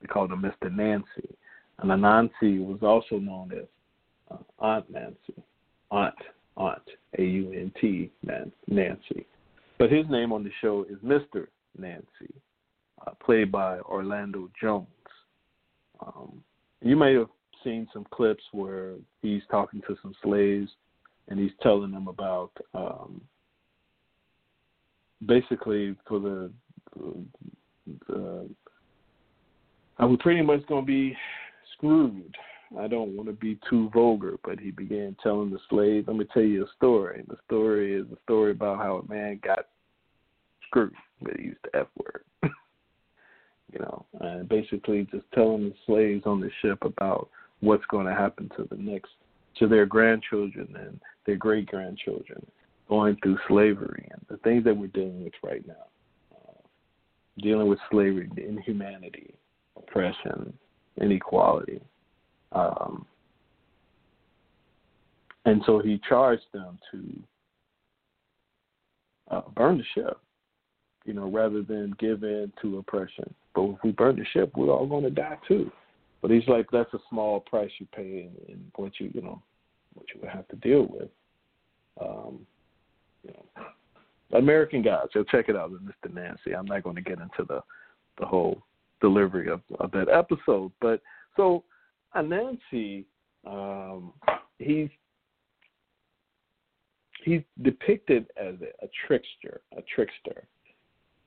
they 0.00 0.06
called 0.06 0.30
him 0.30 0.42
Mr. 0.42 0.74
Nancy, 0.74 1.36
and 1.78 1.90
Anansi 1.90 2.64
was 2.64 2.78
also 2.82 3.18
known 3.18 3.52
as 3.52 3.66
uh, 4.30 4.36
Aunt 4.58 4.90
Nancy, 4.90 5.42
Aunt 5.90 6.14
Aunt, 6.58 6.82
A 7.18 7.22
U 7.22 7.52
N 7.52 7.72
T, 7.80 8.10
Nancy. 8.66 9.26
But 9.78 9.90
his 9.92 10.04
name 10.10 10.32
on 10.32 10.42
the 10.42 10.50
show 10.60 10.84
is 10.90 10.98
Mr. 10.98 11.46
Nancy, 11.78 12.34
uh, 13.06 13.12
played 13.24 13.50
by 13.50 13.78
Orlando 13.80 14.50
Jones. 14.60 14.86
Um, 16.04 16.42
you 16.82 16.96
may 16.96 17.14
have 17.14 17.28
seen 17.64 17.88
some 17.92 18.06
clips 18.10 18.42
where 18.52 18.94
he's 19.22 19.42
talking 19.50 19.80
to 19.88 19.96
some 20.02 20.14
slaves 20.22 20.70
and 21.28 21.38
he's 21.38 21.52
telling 21.62 21.92
them 21.92 22.08
about 22.08 22.50
um, 22.74 23.20
basically 25.26 25.96
for 26.06 26.20
the, 26.20 26.50
the 28.08 28.48
I 29.98 30.04
was 30.04 30.18
pretty 30.22 30.42
much 30.42 30.66
going 30.66 30.84
to 30.84 30.86
be 30.86 31.16
screwed. 31.74 32.36
I 32.78 32.86
don't 32.86 33.16
want 33.16 33.28
to 33.28 33.32
be 33.32 33.58
too 33.68 33.90
vulgar, 33.94 34.36
but 34.44 34.58
he 34.58 34.70
began 34.70 35.16
telling 35.22 35.50
the 35.50 35.58
slave, 35.70 36.08
let 36.08 36.16
me 36.16 36.26
tell 36.32 36.42
you 36.42 36.64
a 36.64 36.72
story. 36.76 37.24
The 37.28 37.36
story 37.46 37.94
is 37.94 38.06
a 38.12 38.18
story 38.24 38.50
about 38.50 38.78
how 38.78 38.98
a 38.98 39.12
man 39.12 39.40
got 39.42 39.68
screwed, 40.66 40.92
but 41.22 41.36
he 41.36 41.44
used 41.44 41.60
the 41.64 41.80
F 41.80 41.86
word. 41.96 42.24
you 43.72 43.78
know, 43.78 44.04
and 44.20 44.48
basically 44.48 45.08
just 45.10 45.24
telling 45.34 45.70
the 45.70 45.74
slaves 45.86 46.24
on 46.26 46.40
the 46.40 46.50
ship 46.62 46.78
about 46.82 47.28
what's 47.60 47.84
going 47.86 48.06
to 48.06 48.14
happen 48.14 48.50
to 48.56 48.66
the 48.70 48.76
next, 48.76 49.10
to 49.58 49.66
their 49.66 49.86
grandchildren 49.86 50.74
and 50.78 51.00
their 51.26 51.36
great 51.36 51.66
grandchildren 51.66 52.44
going 52.88 53.16
through 53.22 53.38
slavery 53.48 54.08
and 54.10 54.20
the 54.28 54.36
things 54.38 54.64
that 54.64 54.76
we're 54.76 54.86
dealing 54.88 55.24
with 55.24 55.34
right 55.42 55.66
now. 55.66 55.74
Uh, 56.34 56.52
dealing 57.42 57.68
with 57.68 57.78
slavery, 57.90 58.30
inhumanity, 58.36 59.34
oppression, 59.76 60.52
inequality. 61.00 61.80
Um, 62.52 63.06
and 65.44 65.62
so 65.66 65.78
he 65.78 66.00
charged 66.08 66.44
them 66.52 66.78
to 66.90 67.22
uh, 69.30 69.42
burn 69.54 69.78
the 69.78 69.84
ship, 69.94 70.18
you 71.04 71.14
know, 71.14 71.30
rather 71.30 71.62
than 71.62 71.94
give 71.98 72.22
in 72.22 72.52
to 72.62 72.78
oppression. 72.78 73.32
But 73.54 73.62
if 73.70 73.78
we 73.82 73.92
burn 73.92 74.16
the 74.16 74.24
ship, 74.32 74.52
we're 74.56 74.70
all 74.70 74.86
going 74.86 75.04
to 75.04 75.10
die 75.10 75.38
too. 75.46 75.70
But 76.20 76.30
he's 76.30 76.46
like, 76.48 76.66
that's 76.70 76.92
a 76.94 76.98
small 77.08 77.40
price 77.40 77.70
you 77.78 77.86
pay, 77.94 78.28
and, 78.48 78.70
what 78.76 78.92
you, 78.98 79.10
you 79.14 79.22
know, 79.22 79.40
what 79.94 80.06
you 80.14 80.20
would 80.20 80.30
have 80.30 80.48
to 80.48 80.56
deal 80.56 80.86
with. 80.86 81.08
Um, 82.00 82.46
you 83.22 83.32
know, 83.32 84.38
American 84.38 84.82
Gods. 84.82 85.10
So 85.12 85.24
check 85.24 85.48
it 85.48 85.56
out 85.56 85.70
with 85.70 85.82
Mr. 85.82 86.12
Nancy. 86.12 86.54
I'm 86.56 86.66
not 86.66 86.82
going 86.82 86.96
to 86.96 87.02
get 87.02 87.20
into 87.20 87.44
the 87.48 87.60
the 88.18 88.26
whole 88.26 88.60
delivery 89.00 89.48
of, 89.48 89.60
of 89.78 89.92
that 89.92 90.08
episode, 90.08 90.72
but 90.80 91.00
so 91.36 91.62
Anansi, 92.16 93.04
um, 93.46 94.12
he's 94.58 94.88
he's 97.24 97.42
depicted 97.62 98.26
as 98.36 98.54
a, 98.60 98.84
a 98.84 98.88
trickster, 99.06 99.60
a 99.76 99.82
trickster 99.94 100.46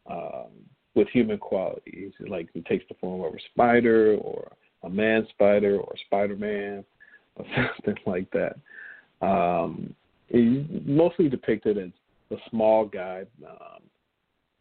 um, 0.09 0.49
with 0.95 1.07
human 1.09 1.37
qualities. 1.37 2.11
Like 2.27 2.49
he 2.53 2.61
takes 2.61 2.85
the 2.89 2.95
form 2.95 3.21
of 3.21 3.33
a 3.33 3.39
spider 3.51 4.15
or 4.15 4.51
a 4.83 4.89
man 4.89 5.27
spider 5.29 5.77
or 5.77 5.93
Spider 6.05 6.35
Man 6.35 6.83
or 7.35 7.45
something 7.85 8.01
like 8.05 8.31
that. 8.31 8.57
Um, 9.25 9.95
he's 10.27 10.65
mostly 10.85 11.29
depicted 11.29 11.77
as 11.77 11.91
a 12.31 12.37
small 12.49 12.85
guy, 12.85 13.25
um, 13.47 13.83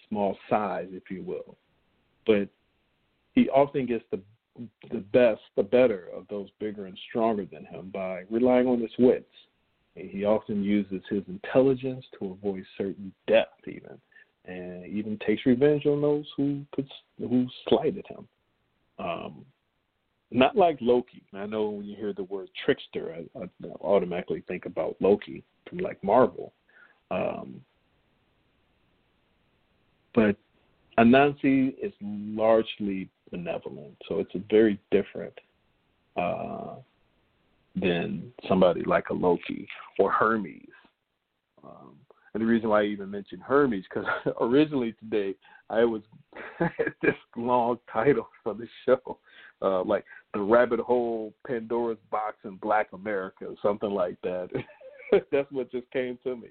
small 0.08 0.36
size, 0.48 0.88
if 0.92 1.10
you 1.10 1.22
will, 1.22 1.56
but 2.26 2.48
he 3.32 3.48
often 3.48 3.86
gets 3.86 4.04
the 4.10 4.20
the 4.90 4.98
best, 5.12 5.40
the 5.56 5.62
better 5.62 6.08
of 6.14 6.26
those 6.28 6.48
bigger 6.58 6.86
and 6.86 6.98
stronger 7.08 7.46
than 7.50 7.64
him 7.66 7.90
by 7.92 8.24
relying 8.30 8.66
on 8.66 8.80
his 8.80 8.90
wits. 8.98 9.30
He 9.94 10.24
often 10.24 10.62
uses 10.62 11.02
his 11.10 11.22
intelligence 11.28 12.04
to 12.18 12.32
avoid 12.32 12.64
certain 12.78 13.12
death, 13.26 13.48
even, 13.66 13.98
and 14.46 14.86
even 14.86 15.18
takes 15.26 15.44
revenge 15.46 15.84
on 15.86 16.00
those 16.00 16.26
who 16.36 16.64
puts, 16.74 16.90
who 17.18 17.46
slighted 17.68 18.06
him. 18.08 18.28
Um, 18.98 19.44
not 20.30 20.56
like 20.56 20.78
Loki. 20.80 21.22
I 21.34 21.46
know 21.46 21.70
when 21.70 21.86
you 21.86 21.96
hear 21.96 22.12
the 22.12 22.24
word 22.24 22.48
trickster, 22.64 23.24
I, 23.36 23.42
I 23.42 23.48
automatically 23.80 24.44
think 24.46 24.64
about 24.64 24.96
Loki 25.00 25.42
from 25.68 25.78
like 25.78 26.02
Marvel. 26.04 26.52
Um, 27.10 27.60
but 30.14 30.36
Anansi 30.98 31.74
is 31.82 31.92
largely 32.00 33.08
benevolent, 33.30 33.96
so 34.08 34.18
it's 34.18 34.32
very 34.50 34.78
different 34.90 35.34
uh, 36.16 36.74
than 37.76 38.32
somebody 38.48 38.82
like 38.84 39.10
a 39.10 39.14
Loki 39.14 39.66
or 39.98 40.10
Hermes. 40.10 40.66
Um, 41.64 41.94
and 42.34 42.42
the 42.42 42.46
reason 42.46 42.68
why 42.68 42.82
I 42.82 42.86
even 42.86 43.10
mentioned 43.10 43.42
Hermes 43.42 43.84
because 43.88 44.08
originally 44.40 44.94
today 45.00 45.34
I 45.68 45.84
was 45.84 46.02
this 47.02 47.14
long 47.36 47.78
title 47.92 48.28
for 48.42 48.54
the 48.54 48.66
show, 48.84 49.18
uh, 49.62 49.82
like 49.84 50.04
the 50.34 50.40
rabbit 50.40 50.80
hole 50.80 51.32
Pandora's 51.46 51.98
box 52.10 52.36
in 52.44 52.56
Black 52.56 52.88
America, 52.92 53.54
something 53.62 53.90
like 53.90 54.20
that. 54.22 54.48
That's 55.32 55.50
what 55.50 55.70
just 55.70 55.90
came 55.90 56.18
to 56.24 56.36
me. 56.36 56.48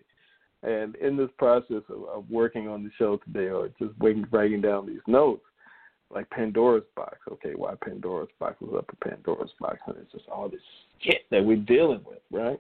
And 0.64 0.96
in 0.98 1.16
this 1.16 1.30
process 1.38 1.84
of, 1.90 2.04
of 2.14 2.30
working 2.30 2.68
on 2.68 2.84
the 2.84 2.92
show 2.98 3.18
today, 3.18 3.50
or 3.50 3.70
just 3.80 3.94
writing 4.32 4.62
down 4.62 4.88
these 4.88 5.00
notes, 5.08 5.44
like 6.14 6.30
Pandora's 6.30 6.84
box. 6.96 7.18
Okay, 7.32 7.54
why 7.56 7.74
Pandora's 7.84 8.30
box 8.40 8.56
was 8.62 8.76
up 8.78 8.90
a 8.90 9.10
Pandora's 9.10 9.52
box, 9.60 9.78
and 9.88 9.98
it's 9.98 10.12
just 10.12 10.28
all 10.30 10.50
this 10.50 10.62
shit 11.00 11.26
that 11.32 11.44
we're 11.44 11.58
dealing 11.58 12.02
with, 12.06 12.20
right? 12.32 12.60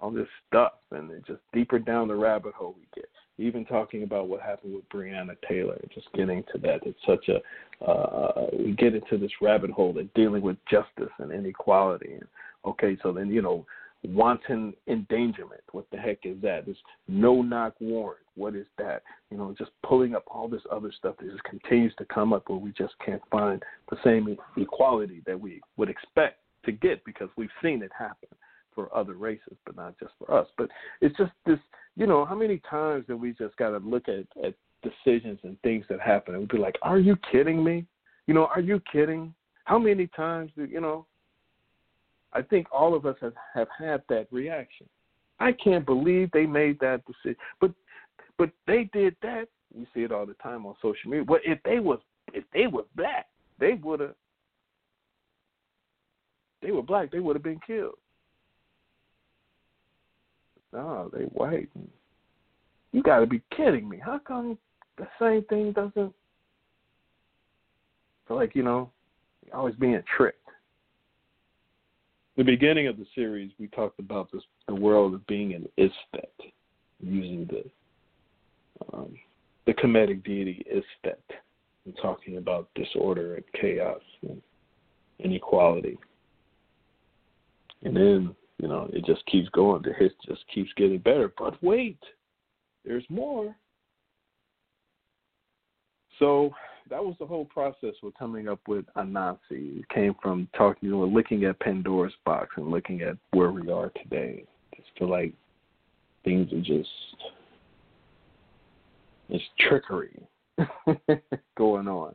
All 0.00 0.10
this 0.10 0.26
stuff, 0.48 0.72
and 0.90 1.10
it 1.10 1.24
just 1.26 1.40
deeper 1.52 1.78
down 1.78 2.08
the 2.08 2.14
rabbit 2.14 2.54
hole 2.54 2.74
we 2.76 2.86
get. 2.94 3.08
Even 3.38 3.64
talking 3.64 4.02
about 4.02 4.28
what 4.28 4.40
happened 4.40 4.74
with 4.74 4.88
Breonna 4.90 5.36
Taylor, 5.48 5.80
just 5.94 6.12
getting 6.12 6.42
to 6.52 6.58
that. 6.58 6.80
It's 6.84 6.98
such 7.06 7.28
a 7.28 7.84
uh, 7.84 8.46
we 8.58 8.72
get 8.72 8.94
into 8.94 9.16
this 9.16 9.30
rabbit 9.40 9.70
hole 9.70 9.92
that 9.94 10.12
dealing 10.14 10.42
with 10.42 10.56
justice 10.70 11.12
and 11.18 11.32
inequality. 11.32 12.14
And 12.14 12.26
okay, 12.64 12.96
so 13.02 13.12
then 13.12 13.30
you 13.30 13.42
know 13.42 13.64
wanton 14.04 14.74
endangerment. 14.88 15.62
What 15.72 15.86
the 15.92 15.98
heck 15.98 16.18
is 16.24 16.36
that? 16.42 16.66
This 16.66 16.76
no 17.08 17.42
knock 17.42 17.74
warrant. 17.80 18.18
What 18.34 18.54
is 18.56 18.66
that? 18.78 19.02
You 19.30 19.36
know, 19.36 19.54
just 19.56 19.70
pulling 19.86 20.14
up 20.14 20.24
all 20.26 20.48
this 20.48 20.62
other 20.70 20.92
stuff 20.96 21.16
that 21.18 21.30
just 21.30 21.44
continues 21.44 21.94
to 21.98 22.04
come 22.06 22.32
up 22.32 22.48
where 22.48 22.58
we 22.58 22.72
just 22.72 22.94
can't 23.04 23.22
find 23.30 23.62
the 23.90 23.96
same 24.02 24.36
equality 24.56 25.22
that 25.26 25.40
we 25.40 25.60
would 25.76 25.88
expect 25.88 26.38
to 26.64 26.72
get 26.72 27.04
because 27.04 27.28
we've 27.36 27.48
seen 27.62 27.82
it 27.82 27.90
happen 27.96 28.28
for 28.74 28.94
other 28.96 29.14
races, 29.14 29.56
but 29.66 29.76
not 29.76 29.98
just 29.98 30.12
for 30.18 30.32
us. 30.32 30.46
But 30.56 30.68
it's 31.00 31.16
just 31.16 31.32
this, 31.44 31.58
you 31.96 32.06
know, 32.06 32.24
how 32.24 32.34
many 32.34 32.60
times 32.68 33.04
that 33.08 33.16
we 33.16 33.32
just 33.32 33.56
got 33.56 33.70
to 33.70 33.78
look 33.78 34.04
at, 34.08 34.26
at 34.44 34.54
decisions 34.82 35.38
and 35.42 35.60
things 35.62 35.84
that 35.88 36.00
happen 36.00 36.34
and 36.34 36.42
we'd 36.42 36.50
be 36.50 36.58
like, 36.58 36.76
are 36.82 36.98
you 36.98 37.16
kidding 37.30 37.62
me? 37.62 37.86
You 38.26 38.34
know, 38.34 38.46
are 38.46 38.60
you 38.60 38.80
kidding? 38.90 39.34
How 39.64 39.78
many 39.78 40.08
times 40.08 40.50
do, 40.56 40.64
you 40.64 40.80
know, 40.80 41.06
I 42.32 42.42
think 42.42 42.66
all 42.72 42.94
of 42.94 43.06
us 43.06 43.16
have, 43.20 43.34
have 43.54 43.68
had 43.78 44.02
that 44.08 44.26
reaction. 44.30 44.88
I 45.40 45.52
can't 45.52 45.84
believe 45.84 46.30
they 46.32 46.46
made 46.46 46.78
that 46.80 47.02
decision. 47.06 47.36
But 47.60 47.72
but 48.38 48.50
they 48.66 48.88
did 48.92 49.16
that. 49.22 49.48
We 49.74 49.86
see 49.94 50.02
it 50.02 50.12
all 50.12 50.26
the 50.26 50.34
time 50.34 50.66
on 50.66 50.74
social 50.80 51.10
media. 51.10 51.24
But 51.24 51.40
if 51.44 51.58
they 51.64 51.78
was 51.78 51.98
if 52.32 52.44
they 52.52 52.66
were 52.66 52.84
black, 52.96 53.26
they 53.58 53.74
would 53.74 54.00
have 54.00 54.14
they 56.62 56.70
were 56.70 56.82
black, 56.82 57.10
they 57.10 57.18
would 57.18 57.36
have 57.36 57.42
been 57.42 57.60
killed. 57.66 57.94
No, 60.72 61.10
they 61.12 61.24
white. 61.24 61.68
You 62.92 63.02
got 63.02 63.20
to 63.20 63.26
be 63.26 63.42
kidding 63.54 63.88
me. 63.88 63.98
How 64.02 64.18
come 64.18 64.56
the 64.96 65.06
same 65.20 65.44
thing 65.44 65.72
doesn't 65.72 66.14
feel 68.26 68.36
like 68.36 68.54
you 68.54 68.62
know 68.62 68.90
always 69.52 69.74
being 69.74 70.02
tricked? 70.16 70.41
The 72.36 72.44
beginning 72.44 72.86
of 72.86 72.96
the 72.96 73.06
series, 73.14 73.50
we 73.58 73.66
talked 73.68 73.98
about 73.98 74.32
this, 74.32 74.42
the 74.66 74.74
world 74.74 75.14
of 75.14 75.26
being 75.26 75.52
an 75.52 75.68
Isfet, 75.78 76.50
using 77.00 77.46
the 77.50 77.64
um, 78.92 79.14
the 79.66 79.74
Kemetic 79.74 80.24
deity 80.24 80.64
Isfet, 80.72 81.36
and 81.84 81.96
talking 82.00 82.38
about 82.38 82.68
disorder 82.74 83.36
and 83.36 83.44
chaos 83.60 84.00
and 84.22 84.40
inequality. 85.20 85.98
And 87.84 87.94
then, 87.94 88.34
you 88.58 88.68
know, 88.68 88.88
it 88.92 89.04
just 89.04 89.24
keeps 89.26 89.48
going. 89.50 89.82
The 89.82 89.92
hit 89.92 90.12
just 90.26 90.44
keeps 90.52 90.70
getting 90.76 90.98
better. 90.98 91.32
But 91.36 91.62
wait, 91.62 91.98
there's 92.84 93.04
more. 93.08 93.54
So 96.18 96.54
that 96.90 97.04
was 97.04 97.14
the 97.18 97.26
whole 97.26 97.44
process 97.44 97.94
with 98.02 98.14
coming 98.18 98.48
up 98.48 98.60
with 98.66 98.84
Anansi. 98.96 99.80
It 99.80 99.88
came 99.88 100.14
from 100.22 100.48
talking, 100.56 100.88
you 100.88 100.96
know, 100.96 101.04
looking 101.04 101.44
at 101.44 101.60
Pandora's 101.60 102.12
box 102.24 102.50
and 102.56 102.70
looking 102.70 103.02
at 103.02 103.16
where 103.32 103.50
we 103.50 103.70
are 103.70 103.90
today. 104.02 104.44
Just 104.76 104.88
feel 104.98 105.08
like 105.08 105.32
things 106.24 106.52
are 106.52 106.60
just 106.60 106.88
it's 109.28 109.44
trickery 109.58 110.22
going 111.56 111.88
on. 111.88 112.14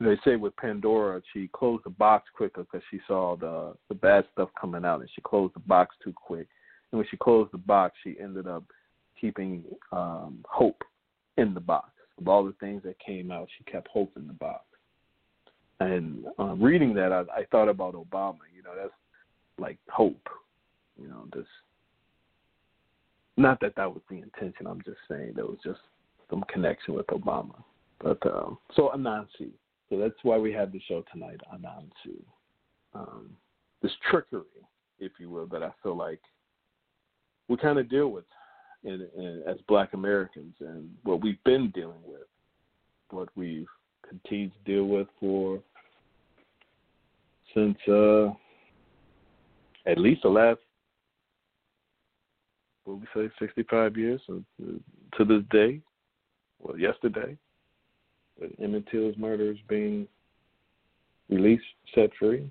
They 0.00 0.16
say 0.24 0.36
with 0.36 0.56
Pandora, 0.56 1.20
she 1.32 1.50
closed 1.52 1.84
the 1.84 1.90
box 1.90 2.28
quicker 2.36 2.62
because 2.62 2.84
she 2.90 3.00
saw 3.08 3.36
the 3.36 3.74
the 3.88 3.94
bad 3.94 4.24
stuff 4.32 4.48
coming 4.60 4.84
out, 4.84 5.00
and 5.00 5.10
she 5.14 5.20
closed 5.22 5.54
the 5.54 5.60
box 5.60 5.96
too 6.04 6.12
quick. 6.12 6.46
And 6.92 6.98
when 6.98 7.06
she 7.10 7.16
closed 7.16 7.52
the 7.52 7.58
box, 7.58 7.96
she 8.04 8.16
ended 8.20 8.46
up 8.46 8.62
keeping 9.20 9.64
um, 9.90 10.44
hope 10.48 10.82
in 11.36 11.52
the 11.52 11.60
box 11.60 11.90
of 12.18 12.28
all 12.28 12.44
the 12.44 12.54
things 12.60 12.82
that 12.84 12.98
came 12.98 13.30
out, 13.30 13.48
she 13.56 13.64
kept 13.64 13.88
hope 13.88 14.12
in 14.16 14.26
the 14.26 14.32
box. 14.32 14.64
And 15.80 16.24
uh, 16.38 16.54
reading 16.54 16.94
that, 16.94 17.12
I, 17.12 17.20
I 17.40 17.44
thought 17.50 17.68
about 17.68 17.94
Obama. 17.94 18.38
You 18.54 18.62
know, 18.64 18.72
that's 18.76 18.92
like 19.58 19.78
hope. 19.88 20.28
You 21.00 21.08
know, 21.08 21.26
this. 21.34 21.46
Not 23.36 23.60
that 23.60 23.76
that 23.76 23.88
was 23.88 24.02
the 24.10 24.16
intention. 24.16 24.66
I'm 24.66 24.82
just 24.84 24.98
saying 25.08 25.34
there 25.36 25.46
was 25.46 25.58
just 25.64 25.78
some 26.28 26.44
connection 26.52 26.94
with 26.94 27.06
Obama. 27.06 27.62
But 28.00 28.18
um, 28.26 28.58
so 28.74 28.90
Anansi, 28.94 29.50
So 29.88 29.98
that's 29.98 30.14
why 30.22 30.38
we 30.38 30.52
have 30.52 30.72
the 30.72 30.80
show 30.88 31.04
tonight, 31.12 31.40
Anansi. 31.54 32.22
Um, 32.94 33.30
this 33.82 33.92
trickery, 34.10 34.42
if 34.98 35.12
you 35.20 35.30
will, 35.30 35.46
that 35.46 35.62
I 35.62 35.70
feel 35.82 35.96
like 35.96 36.20
we 37.48 37.56
kind 37.56 37.78
of 37.78 37.88
deal 37.88 38.08
with 38.08 38.24
in, 38.84 39.06
in, 39.16 39.42
as 39.46 39.56
Black 39.66 39.92
Americans, 39.92 40.54
and 40.60 40.90
what 41.02 41.20
we've 41.20 41.42
been 41.44 41.70
dealing 41.70 42.02
with, 42.04 42.26
what 43.10 43.28
we've 43.36 43.66
continued 44.08 44.52
to 44.52 44.72
deal 44.72 44.84
with 44.84 45.08
for 45.20 45.60
since 47.54 47.78
uh, 47.88 48.28
at 49.86 49.98
least 49.98 50.22
the 50.22 50.28
last 50.28 50.60
what 52.88 53.00
we 53.00 53.06
say, 53.14 53.30
65 53.38 53.96
years 53.96 54.20
so, 54.26 54.42
to 55.16 55.24
this 55.24 55.42
day, 55.50 55.80
well, 56.58 56.78
yesterday, 56.78 57.36
with 58.40 58.50
Emmett 58.62 58.88
Till's 58.90 59.16
murderers 59.18 59.58
being 59.68 60.08
released, 61.28 61.64
set 61.94 62.10
free, 62.18 62.50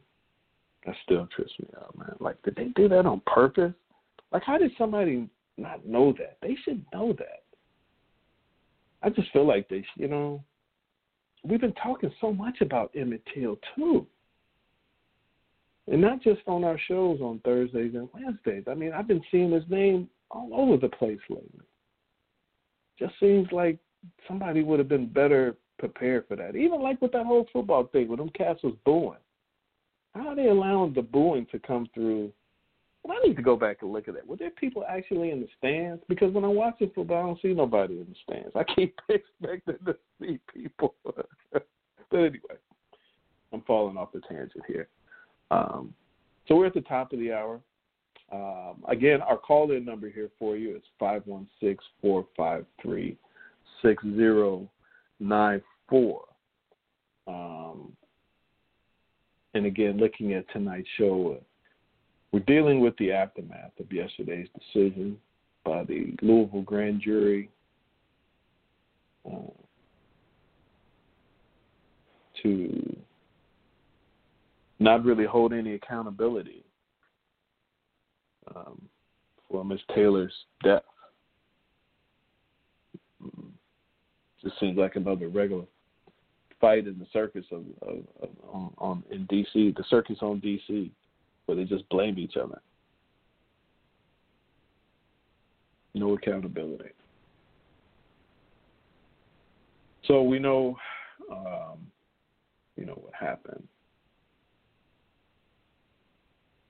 that 0.86 0.96
still 1.04 1.28
trips 1.36 1.52
me 1.60 1.68
out, 1.78 1.98
man. 1.98 2.16
Like, 2.20 2.42
did 2.44 2.56
they 2.56 2.66
do 2.76 2.88
that 2.90 3.06
on 3.06 3.22
purpose? 3.26 3.74
Like, 4.32 4.44
how 4.44 4.58
did 4.58 4.72
somebody 4.78 5.28
not 5.58 5.86
know 5.86 6.14
that? 6.14 6.38
They 6.42 6.56
should 6.64 6.86
know 6.94 7.14
that. 7.14 7.44
I 9.04 9.10
just 9.10 9.32
feel 9.32 9.48
like 9.48 9.70
they, 9.70 9.86
you 9.96 10.08
know, 10.08 10.44
we've 11.44 11.62
been 11.62 11.74
talking 11.74 12.12
so 12.20 12.34
much 12.34 12.62
about 12.62 12.92
Emmett 12.96 13.22
Till 13.34 13.60
too, 13.76 14.06
and 15.88 16.02
not 16.02 16.22
just 16.22 16.42
on 16.48 16.64
our 16.64 16.80
shows 16.88 17.22
on 17.22 17.40
Thursdays 17.46 17.94
and 17.94 18.10
Wednesdays. 18.14 18.64
I 18.70 18.74
mean, 18.74 18.92
I've 18.94 19.08
been 19.08 19.24
seeing 19.32 19.52
his 19.52 19.64
name 19.70 20.10
all 20.32 20.50
over 20.54 20.78
the 20.78 20.90
place 20.90 21.20
lately. 21.30 21.66
Just 23.00 23.14
seems 23.20 23.48
like 23.52 23.78
somebody 24.28 24.64
would 24.64 24.80
have 24.80 24.90
been 24.90 25.08
better 25.08 25.56
prepared 25.80 26.28
for 26.28 26.36
that. 26.36 26.56
Even 26.56 26.82
like 26.82 27.02
with 27.02 27.12
that 27.12 27.26
whole 27.26 27.48
football 27.54 27.86
thing, 27.86 28.08
when 28.08 28.18
them 28.18 28.30
cats 28.30 28.64
was 28.64 28.74
booing. 28.84 29.20
How 30.16 30.30
are 30.30 30.36
they 30.36 30.48
allowing 30.48 30.94
the 30.94 31.04
booing 31.04 31.46
to 31.52 31.60
come 31.60 31.88
through? 31.94 32.32
I 33.12 33.20
need 33.26 33.36
to 33.36 33.42
go 33.42 33.56
back 33.56 33.78
and 33.82 33.92
look 33.92 34.08
at 34.08 34.14
that. 34.16 34.28
Were 34.28 34.38
there 34.38 34.52
people 34.52 34.84
actually 34.88 35.32
in 35.32 35.40
the 35.40 35.48
stands? 35.58 36.04
Because 36.10 36.32
when 36.34 36.44
I 36.44 36.50
watch 36.50 36.76
the 36.80 36.92
football, 36.94 37.18
I 37.18 37.24
don't 37.28 37.42
see 37.42 37.54
nobody 37.54 37.96
in 37.96 38.06
the 38.08 38.16
stands. 38.24 38.56
I 38.56 38.64
keep 38.76 39.00
expecting 39.10 39.86
to 39.86 39.96
see 40.20 40.40
people. 40.54 40.94
but 41.54 41.66
anyway, 42.12 42.58
I'm 43.54 43.62
falling 43.62 43.98
off 43.98 44.12
the 44.14 44.22
tangent 44.22 44.64
here. 44.68 44.88
Um, 45.52 45.94
so 46.48 46.56
we're 46.56 46.66
at 46.68 46.74
the 46.74 46.82
top 46.82 47.14
of 47.14 47.20
the 47.20 47.32
hour. 47.34 47.62
Um, 48.32 48.84
again, 48.88 49.22
our 49.22 49.38
call 49.38 49.72
in 49.72 49.86
number 49.86 50.10
here 50.10 50.30
for 50.38 50.58
you 50.58 50.76
is 50.76 50.84
516 51.00 51.78
453 52.02 53.18
6094. 53.82 56.22
Um, 57.28 57.94
and 59.54 59.66
again, 59.66 59.98
looking 59.98 60.34
at 60.34 60.50
tonight's 60.52 60.90
show, 60.98 61.38
we're 62.32 62.40
dealing 62.42 62.80
with 62.80 62.96
the 62.98 63.12
aftermath 63.12 63.72
of 63.80 63.92
yesterday's 63.92 64.48
decision 64.58 65.18
by 65.64 65.84
the 65.84 66.14
Louisville 66.22 66.62
grand 66.62 67.02
jury 67.02 67.50
uh, 69.26 69.52
to 72.44 72.98
not 74.80 75.04
really 75.04 75.26
hold 75.26 75.54
any 75.54 75.74
accountability 75.74 76.64
um, 78.56 78.82
for 79.50 79.66
Miss 79.66 79.82
Taylor's 79.94 80.34
death. 80.64 80.84
Just 84.44 84.60
seems 84.60 84.78
like 84.78 84.96
another 84.96 85.30
regular 85.30 85.66
fight 86.62 86.88
in 86.88 86.98
the 87.00 87.08
circus 87.12 87.46
of, 87.52 87.64
of, 87.82 87.98
of 88.22 88.30
on, 88.52 88.74
on 88.78 89.04
in 89.12 89.28
DC, 89.28 89.76
the 89.76 89.84
circus 89.90 90.18
on 90.22 90.40
DC, 90.42 90.92
where 91.48 91.58
they 91.58 91.64
just 91.64 91.88
blame 91.90 92.20
each 92.20 92.38
other. 92.38 92.62
No 95.96 96.14
accountability. 96.14 96.92
So 100.06 100.22
we 100.22 100.40
know, 100.40 100.78
um, 101.32 101.80
you 102.76 102.86
know 102.86 103.00
what 103.02 103.14
happened. 103.14 103.68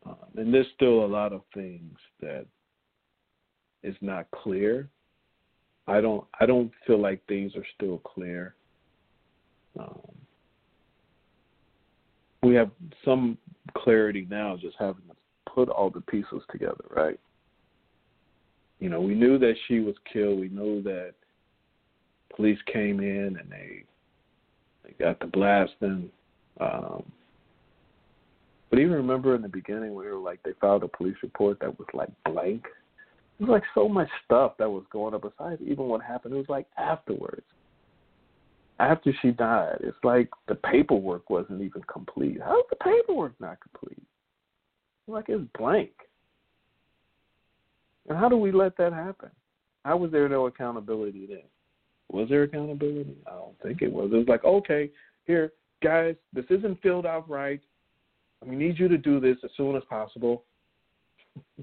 Um, 0.06 0.16
and 0.38 0.54
there's 0.54 0.68
still 0.76 1.04
a 1.04 1.08
lot 1.08 1.34
of 1.34 1.42
things 1.54 1.98
that 2.22 2.46
is 3.84 3.96
not 4.02 4.32
clear. 4.32 4.90
I 5.88 6.02
don't 6.02 6.26
I 6.40 6.46
don't 6.46 6.72
feel 6.86 7.00
like 7.00 7.26
things 7.28 7.56
are 7.56 7.66
still 7.76 7.98
clear. 8.00 8.56
Um, 9.80 10.17
we 12.44 12.56
have 12.56 12.72
some 13.04 13.38
clarity 13.76 14.28
now, 14.30 14.58
just 14.60 14.76
having 14.80 15.04
to 15.10 15.16
put 15.52 15.70
all 15.70 15.90
the 15.90 16.02
pieces 16.02 16.42
together, 16.52 16.86
right? 16.96 17.20
You 18.80 18.90
know, 18.90 19.02
we 19.02 19.16
knew 19.16 19.40
that 19.40 19.56
she 19.68 19.80
was 19.80 19.96
killed. 20.12 20.40
We 20.40 20.50
knew 20.50 20.84
that 20.84 21.14
police 22.36 22.60
came 22.72 23.00
in 23.00 23.38
and 23.40 23.50
they 23.50 23.84
they 24.84 24.94
got 25.04 25.20
the 25.20 25.28
blasting. 25.28 26.10
Um, 26.60 27.04
but 28.70 28.80
even 28.80 28.94
remember 28.94 29.36
in 29.36 29.42
the 29.42 29.48
beginning, 29.48 29.96
we 29.96 30.06
were 30.06 30.18
like, 30.18 30.42
they 30.44 30.52
filed 30.60 30.84
a 30.84 30.88
police 30.88 31.16
report 31.24 31.60
that 31.62 31.78
was 31.78 31.88
like 31.94 32.10
blank. 32.26 32.66
It 33.40 33.44
was 33.44 33.50
like 33.50 33.64
so 33.74 33.88
much 33.88 34.10
stuff 34.26 34.54
that 34.60 34.70
was 34.70 34.84
going 34.92 35.14
on 35.14 35.22
besides 35.22 35.62
even 35.66 35.86
what 35.86 36.02
happened. 36.02 36.34
It 36.34 36.38
was 36.38 36.50
like 36.50 36.68
afterwards. 36.78 37.46
After 38.80 39.12
she 39.22 39.32
died, 39.32 39.78
it's 39.80 39.98
like 40.04 40.30
the 40.48 40.56
paperwork 40.56 41.30
wasn't 41.30 41.62
even 41.62 41.82
complete. 41.92 42.40
How's 42.44 42.64
the 42.70 42.76
paperwork 42.76 43.34
not 43.40 43.58
complete? 43.60 44.04
Like 45.08 45.26
it's 45.30 45.44
blank. 45.58 45.92
And 48.08 48.18
how 48.18 48.30
do 48.30 48.38
we 48.38 48.52
let 48.52 48.78
that 48.78 48.94
happen? 48.94 49.30
How 49.84 49.98
was 49.98 50.12
there 50.12 50.30
no 50.30 50.46
accountability 50.48 51.26
then? 51.26 51.44
Was 52.12 52.30
there 52.30 52.44
accountability? 52.44 53.18
I 53.26 53.32
don't 53.32 53.60
think 53.62 53.82
it 53.82 53.92
was. 53.92 54.12
It 54.14 54.18
was 54.18 54.28
like, 54.28 54.46
okay, 54.46 54.90
here, 55.26 55.54
guys, 55.84 56.16
this 56.34 56.46
isn't 56.50 56.82
filled 56.82 57.06
out 57.06 57.30
right. 57.30 57.60
We 58.46 58.56
need 58.56 58.78
you 58.78 58.88
to 58.88 58.98
do 58.98 59.20
this 59.20 59.38
as 59.44 59.50
soon 59.58 59.76
as 59.76 59.84
possible. 59.90 60.44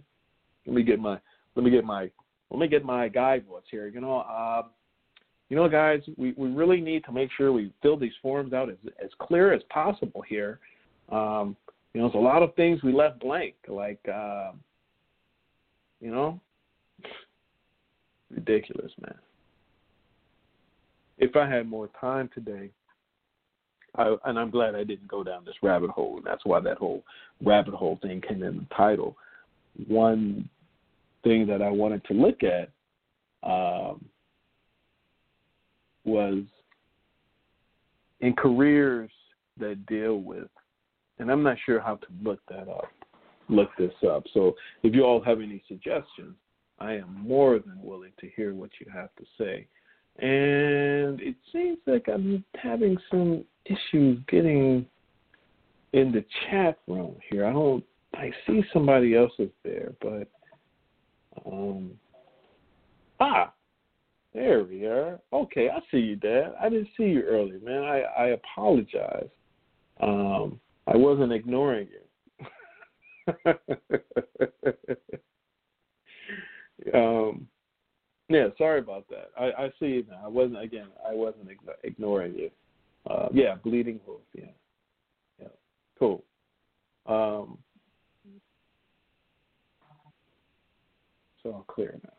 let 0.67 0.75
me 0.75 0.83
get 0.83 0.99
my 0.99 1.19
let 1.55 1.65
me 1.65 1.71
get 1.71 1.85
my 1.85 2.11
let 2.51 2.61
me 2.61 2.69
get 2.69 2.85
my 2.85 3.09
guy 3.09 3.41
voice 3.41 3.63
here. 3.71 3.89
You 3.89 4.01
know, 4.01 4.19
uh, 4.19 4.63
you 5.49 5.57
know, 5.57 5.69
guys, 5.69 6.01
we, 6.17 6.33
we 6.37 6.49
really 6.49 6.81
need 6.81 7.05
to 7.05 7.13
make 7.13 7.31
sure 7.37 7.53
we 7.53 7.73
fill 7.83 7.99
these 7.99 8.13
forms 8.23 8.53
out 8.53 8.71
as 8.71 8.77
as 9.03 9.11
clear 9.21 9.53
as 9.53 9.63
possible 9.71 10.23
here. 10.23 10.59
Um, 11.11 11.57
you 11.93 12.01
know, 12.01 12.09
there's 12.09 12.21
a 12.21 12.25
lot 12.25 12.43
of 12.43 12.55
things 12.55 12.83
we 12.83 12.93
left 12.93 13.21
blank, 13.21 13.55
like 13.69 14.01
uh, 14.13 14.53
you 16.01 16.11
know, 16.11 16.41
ridiculous, 18.31 18.93
man. 19.01 19.15
If 21.19 21.37
I 21.37 21.49
had 21.49 21.69
more 21.69 21.89
time 22.01 22.29
today, 22.35 22.71
I, 23.97 24.17
and 24.25 24.39
I'm 24.39 24.51
glad 24.51 24.75
I 24.75 24.85
didn't 24.85 25.09
go 25.09 25.23
down 25.23 25.45
this 25.45 25.55
rabbit 25.63 25.91
hole. 25.91 26.17
And 26.17 26.27
that's 26.27 26.45
why 26.45 26.61
that 26.61 26.79
whole 26.79 27.05
rabbit 27.45 27.75
hole 27.75 27.99
thing 28.03 28.21
came 28.21 28.43
in 28.43 28.57
the 28.57 28.75
title. 28.75 29.17
One 29.87 30.49
thing 31.23 31.47
that 31.47 31.63
I 31.63 31.71
wanted 31.71 32.05
to 32.07 32.15
look 32.15 32.41
at 32.43 32.71
um, 33.49 34.05
was 36.05 36.43
in 38.21 38.35
careers 38.35 39.11
that 39.59 39.87
deal 39.87 40.19
with, 40.19 40.49
and 41.19 41.31
I'm 41.31 41.43
not 41.43 41.57
sure 41.65 41.81
how 41.81 41.97
to 41.97 42.07
look 42.23 42.41
that 42.49 42.69
up, 42.69 42.89
look 43.49 43.71
this 43.79 43.93
up. 44.09 44.25
So 44.33 44.55
if 44.83 44.95
you 44.95 45.05
all 45.05 45.23
have 45.23 45.41
any 45.41 45.63
suggestions, 45.69 46.35
I 46.79 46.95
am 46.95 47.25
more 47.27 47.59
than 47.59 47.79
willing 47.83 48.13
to 48.21 48.29
hear 48.37 48.55
what 48.55 48.71
you 48.81 48.91
have 48.93 49.11
to 49.17 49.25
say. 49.39 49.67
And 50.19 51.21
it 51.21 51.37
seems 51.53 51.79
like 51.87 52.09
I'm 52.09 52.45
having 52.55 52.97
some 53.11 53.45
issues 53.65 54.19
getting 54.29 54.87
in 55.93 56.13
the 56.13 56.25
chat 56.51 56.79
room 56.87 57.17
here. 57.31 57.47
I 57.47 57.53
don't. 57.53 57.85
I 58.15 58.31
see 58.47 58.63
somebody 58.73 59.17
else 59.17 59.33
is 59.39 59.51
there, 59.65 59.93
but 60.01 60.29
um. 61.47 61.93
Ah, 63.21 63.54
there 64.35 64.65
we 64.65 64.87
are. 64.87 65.21
Okay, 65.33 65.71
I 65.71 65.79
see 65.91 65.99
you, 65.99 66.17
Dad. 66.17 66.55
I 66.61 66.69
didn't 66.69 66.89
see 66.97 67.05
you 67.05 67.23
earlier, 67.23 67.61
man. 67.61 67.83
I 67.83 68.01
I 68.01 68.27
apologize. 68.29 69.29
Um, 70.01 70.61
I 70.87 70.97
wasn't 70.97 71.33
ignoring 71.33 71.89
you. 71.89 72.01
um, 76.95 77.47
yeah, 78.29 78.49
sorry 78.59 78.81
about 78.81 79.07
that. 79.09 79.31
I, 79.39 79.65
I 79.65 79.69
see 79.79 79.87
you 79.87 80.05
now. 80.11 80.21
I 80.25 80.29
wasn't 80.29 80.63
again. 80.63 80.89
I 81.09 81.15
wasn't 81.15 81.49
ignoring 81.85 82.35
you. 82.35 82.51
Uh, 83.09 83.29
yeah, 83.33 83.55
bleeding 83.55 84.01
wolf. 84.07 84.21
Yeah, 84.35 84.47
yeah, 85.41 85.49
cool. 85.99 86.25
Um, 87.07 87.59
so 91.43 91.53
all 91.53 91.65
clear 91.69 91.99
now. 92.03 92.14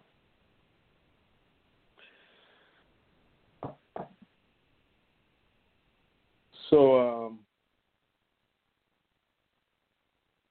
So, 6.69 6.99
um, 6.99 7.39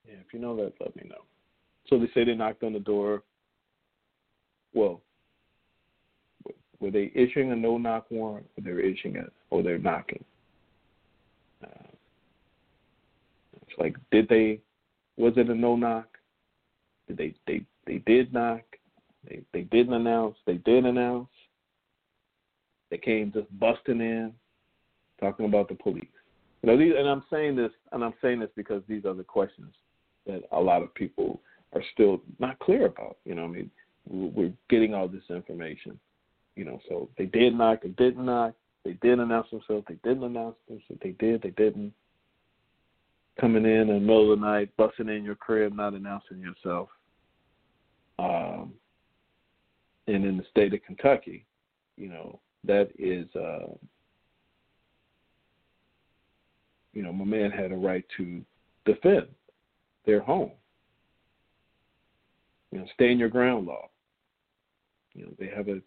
yeah, 0.07 0.15
if 0.27 0.33
you 0.33 0.39
know 0.39 0.57
that, 0.57 0.73
let 0.81 0.95
me 0.97 1.03
know. 1.09 1.23
So 1.89 1.99
they 1.99 2.09
say 2.15 2.25
they 2.25 2.35
knocked 2.35 2.63
on 2.63 2.73
the 2.73 2.81
door. 2.81 3.23
Well, 4.73 5.01
were 6.81 6.91
they 6.91 7.11
issuing 7.15 7.53
a 7.53 7.57
no 7.57 7.79
knock 7.79 8.07
warrant, 8.11 8.47
or 8.57 8.63
they're 8.63 8.81
issuing 8.81 9.17
it, 9.17 9.33
or 9.51 9.63
they're 9.63 9.79
knocking? 9.79 10.25
Uh, 11.63 11.89
it's 13.55 13.79
like, 13.79 13.97
did 14.11 14.29
they? 14.29 14.61
Was 15.17 15.35
it 15.37 15.49
a 15.49 15.55
no 15.55 15.77
knock? 15.77 16.19
Did 17.09 17.19
they? 17.19 17.35
They 17.47 17.65
they 17.87 17.99
did 17.99 18.33
knock. 18.33 18.63
They 19.29 19.43
they 19.53 19.63
didn't 19.63 19.95
announce. 19.95 20.37
They 20.47 20.55
did 20.59 20.85
announce. 20.85 21.29
They 22.91 22.99
came 22.99 23.33
just 23.33 23.59
busting 23.59 24.01
in, 24.01 24.33
talking 25.21 25.47
about 25.47 25.69
the 25.69 25.75
police. 25.75 26.05
You 26.63 26.71
know, 26.71 26.79
these, 26.79 26.95
and 26.97 27.09
I'm 27.09 27.25
saying 27.31 27.57
this, 27.57 27.73
and 27.93 28.03
I'm 28.03 28.15
saying 28.23 28.41
this 28.41 28.51
because 28.57 28.83
these 28.89 29.05
are 29.05 29.15
the 29.15 29.25
questions 29.25 29.75
that 30.27 30.43
a 30.53 30.61
lot 30.61 30.83
of 30.83 30.95
people 30.95 31.41
are 31.75 31.83
still 31.93 32.23
not 32.39 32.59
clear 32.59 32.87
about. 32.87 33.19
You 33.25 33.35
know, 33.35 33.45
I 33.45 33.49
mean, 33.49 33.71
we're 34.09 34.53
getting 34.71 34.95
all 34.95 35.09
this 35.09 35.25
information. 35.29 35.99
You 36.57 36.65
know, 36.65 36.81
so 36.89 37.09
they 37.19 37.27
did 37.27 37.57
knock, 37.57 37.83
they 37.83 37.89
didn't 37.89 38.25
knock, 38.25 38.55
they 38.85 38.93
did 39.03 39.19
announce 39.19 39.51
themselves, 39.51 39.85
they 39.89 39.99
didn't 40.05 40.25
announce 40.25 40.57
themselves, 40.69 41.01
they 41.03 41.11
did, 41.19 41.43
they 41.43 41.51
didn't. 41.51 41.93
Coming 43.41 43.65
in 43.65 43.73
in 43.73 43.89
the 43.89 44.01
middle 44.01 44.33
of 44.33 44.39
the 44.39 44.47
night, 44.47 44.71
busting 44.77 45.09
in 45.09 45.25
your 45.25 45.35
crib, 45.35 45.75
not 45.75 45.95
announcing 45.95 46.39
yourself. 46.39 46.89
Um, 48.21 48.75
and 50.07 50.25
in 50.25 50.37
the 50.37 50.45
state 50.51 50.73
of 50.73 50.85
Kentucky, 50.85 51.45
you 51.97 52.09
know, 52.09 52.39
that 52.63 52.91
is, 52.97 53.27
uh, 53.35 53.75
you 56.95 57.03
know, 57.03 57.13
my 57.13 57.25
man 57.25 57.51
had 57.51 57.73
a 57.73 57.77
right 57.77 58.05
to 58.17 58.41
defend 58.87 59.27
their 60.07 60.21
home. 60.21 60.53
You 62.71 62.79
know, 62.79 62.87
stand 62.95 63.19
your 63.19 63.29
ground 63.29 63.67
law. 63.67 63.89
You 65.13 65.27
know, 65.27 65.33
they 65.39 65.49
have 65.55 65.69
a 65.69 65.81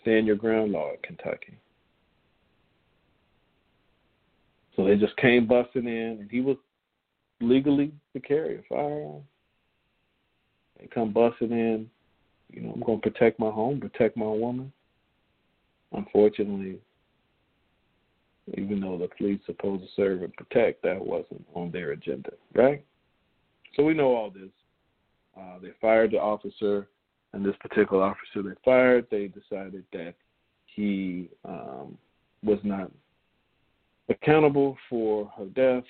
stand 0.00 0.26
your 0.26 0.36
ground 0.36 0.72
law 0.72 0.90
in 0.90 0.98
Kentucky. 1.02 1.58
So 4.76 4.84
they 4.84 4.96
just 4.96 5.16
came 5.16 5.46
busting 5.46 5.86
in, 5.86 6.18
and 6.20 6.30
he 6.30 6.40
was 6.40 6.56
legally 7.40 7.92
to 8.14 8.20
carry 8.20 8.56
a 8.56 8.62
firearm. 8.68 9.22
They 10.78 10.86
come 10.86 11.12
busting 11.12 11.50
in. 11.50 11.90
You 12.50 12.62
know, 12.62 12.72
I'm 12.72 12.80
going 12.80 13.00
to 13.00 13.10
protect 13.10 13.38
my 13.38 13.50
home, 13.50 13.80
protect 13.80 14.16
my 14.16 14.26
woman. 14.26 14.72
Unfortunately, 15.92 16.78
even 18.56 18.80
though 18.80 18.98
the 18.98 19.08
police 19.16 19.40
supposed 19.46 19.82
to 19.82 19.88
serve 19.94 20.22
and 20.22 20.32
protect, 20.34 20.82
that 20.82 21.04
wasn't 21.04 21.44
on 21.54 21.70
their 21.70 21.92
agenda, 21.92 22.30
right? 22.54 22.84
So 23.76 23.82
we 23.82 23.94
know 23.94 24.14
all 24.14 24.30
this. 24.30 24.50
Uh, 25.38 25.58
they 25.62 25.70
fired 25.80 26.10
the 26.10 26.18
officer, 26.18 26.88
and 27.32 27.44
this 27.44 27.54
particular 27.60 28.02
officer 28.02 28.42
they 28.42 28.56
fired, 28.64 29.06
they 29.10 29.28
decided 29.28 29.84
that 29.92 30.14
he 30.66 31.28
um, 31.44 31.96
was 32.42 32.58
not 32.64 32.90
accountable 34.08 34.76
for 34.88 35.32
her 35.38 35.46
death, 35.46 35.84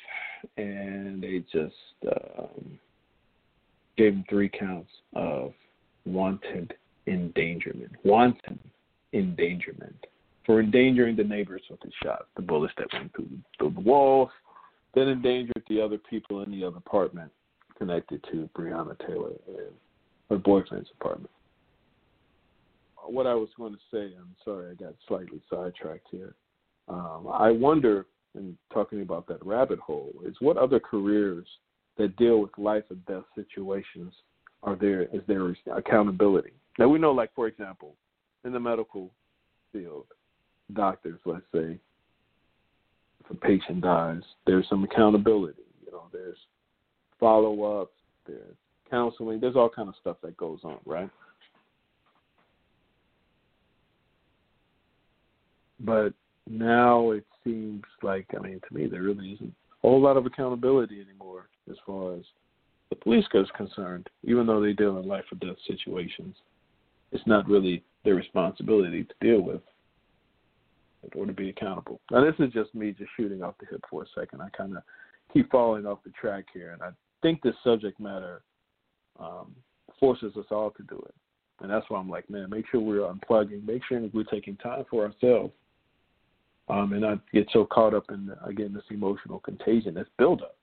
and 0.57 1.22
they 1.22 1.42
just 1.53 1.74
um, 2.38 2.78
gave 3.96 4.12
him 4.12 4.24
three 4.28 4.48
counts 4.48 4.90
of 5.14 5.53
wanton 6.05 6.68
endangerment. 7.07 7.92
Wanton 8.05 8.59
endangerment 9.12 10.07
for 10.51 10.59
endangering 10.59 11.14
the 11.14 11.22
neighbors 11.22 11.62
with 11.70 11.80
his 11.80 11.92
shots, 12.03 12.24
the 12.34 12.42
bullets 12.42 12.74
that 12.76 12.88
went 12.92 13.14
through, 13.14 13.28
through 13.57 13.70
the 13.70 13.80
walls, 13.88 14.30
then 14.96 15.07
endangered 15.07 15.62
the 15.68 15.80
other 15.80 15.96
people 15.96 16.42
in 16.42 16.51
the 16.51 16.64
other 16.64 16.78
apartment 16.78 17.30
connected 17.78 18.20
to 18.32 18.51
Breonna 18.59 18.98
Taylor 19.07 19.30
and 19.46 19.72
her 20.28 20.38
boyfriend's 20.38 20.88
apartment. 21.01 21.30
What 22.96 23.28
I 23.28 23.34
was 23.34 23.48
going 23.57 23.74
to 23.74 23.78
say, 23.92 24.12
I'm 24.18 24.34
sorry, 24.44 24.72
I 24.72 24.74
got 24.74 24.94
slightly 25.07 25.40
sidetracked 25.48 26.09
here. 26.11 26.34
Um, 26.88 27.28
I 27.32 27.53
wonder, 27.53 28.07
in 28.34 28.59
talking 28.74 29.03
about 29.03 29.28
that 29.28 29.46
rabbit 29.46 29.78
hole, 29.78 30.12
is 30.26 30.34
what 30.40 30.57
other 30.57 30.80
careers 30.80 31.46
that 31.96 32.16
deal 32.16 32.40
with 32.40 32.51
life 32.59 32.82
or 32.90 32.96
death 33.07 33.24
situations 33.36 34.12
are 34.64 34.74
there? 34.74 35.03
Is 35.03 35.22
there 35.28 35.55
accountability? 35.72 36.55
Now 36.76 36.88
we 36.88 36.98
know, 36.98 37.12
like 37.12 37.32
for 37.36 37.46
example, 37.46 37.94
in 38.44 38.51
the 38.51 38.59
medical 38.59 39.12
field, 39.72 40.07
doctors, 40.75 41.21
let's 41.25 41.45
say, 41.53 41.79
if 43.25 43.31
a 43.31 43.35
patient 43.35 43.83
dies, 43.83 44.23
there's 44.47 44.68
some 44.68 44.85
accountability. 44.85 45.62
You 45.85 45.93
know, 45.93 46.05
there's 46.12 46.39
follow 47.18 47.83
ups, 47.83 47.95
there's 48.27 48.57
counseling, 48.91 49.41
there's 49.41 49.57
all 49.57 49.71
kind 49.71 49.89
of 49.89 49.95
stuff 50.01 50.16
that 50.23 50.37
goes 50.37 50.61
on, 50.64 50.79
right? 50.85 51.11
But 55.81 56.12
now 56.49 57.12
it 57.12 57.25
seems 57.45 57.83
like, 58.03 58.27
I 58.37 58.43
mean, 58.43 58.61
to 58.68 58.75
me, 58.75 58.87
there 58.87 59.03
really 59.03 59.33
isn't 59.33 59.55
a 59.73 59.89
whole 59.89 60.01
lot 60.01 60.16
of 60.16 60.27
accountability 60.27 61.01
anymore 61.01 61.49
as 61.71 61.77
far 61.87 62.14
as 62.14 62.23
the 62.91 62.97
police 62.97 63.25
is 63.33 63.47
concerned, 63.57 64.09
even 64.25 64.47
though 64.47 64.61
they 64.61 64.73
deal 64.73 64.99
in 64.99 65.07
life 65.07 65.25
or 65.33 65.37
death 65.37 65.57
situations. 65.66 66.37
It's 67.12 67.27
not 67.27 67.49
really 67.49 67.83
their 68.05 68.14
responsibility 68.14 69.05
to 69.05 69.14
deal 69.21 69.41
with 69.41 69.62
or 71.14 71.26
to 71.26 71.32
be 71.32 71.48
accountable. 71.48 72.01
Now, 72.11 72.24
this 72.24 72.34
is 72.38 72.53
just 72.53 72.74
me 72.74 72.92
just 72.92 73.11
shooting 73.16 73.42
off 73.42 73.55
the 73.59 73.66
hip 73.70 73.84
for 73.90 74.03
a 74.03 74.07
second. 74.14 74.40
I 74.40 74.48
kind 74.51 74.76
of 74.76 74.82
keep 75.32 75.51
falling 75.51 75.86
off 75.86 75.98
the 76.05 76.11
track 76.11 76.46
here, 76.53 76.72
and 76.72 76.82
I 76.82 76.90
think 77.22 77.42
this 77.42 77.55
subject 77.64 77.98
matter 78.01 78.42
um, 79.18 79.55
forces 79.98 80.32
us 80.36 80.46
all 80.51 80.70
to 80.72 80.82
do 80.84 80.96
it. 81.07 81.14
And 81.61 81.70
that's 81.70 81.84
why 81.88 81.98
I'm 81.98 82.09
like, 82.09 82.28
man, 82.30 82.48
make 82.48 82.64
sure 82.70 82.80
we're 82.80 83.01
unplugging, 83.01 83.66
make 83.66 83.82
sure 83.86 84.01
we're 84.12 84.24
taking 84.24 84.57
time 84.57 84.84
for 84.90 85.05
ourselves, 85.05 85.53
um, 86.68 86.92
and 86.92 87.03
not 87.03 87.20
get 87.32 87.48
so 87.53 87.66
caught 87.66 87.94
up 87.94 88.05
in 88.11 88.30
again 88.46 88.72
this 88.72 88.84
emotional 88.90 89.40
contagion, 89.40 89.94
this 89.94 90.07
buildup 90.18 90.57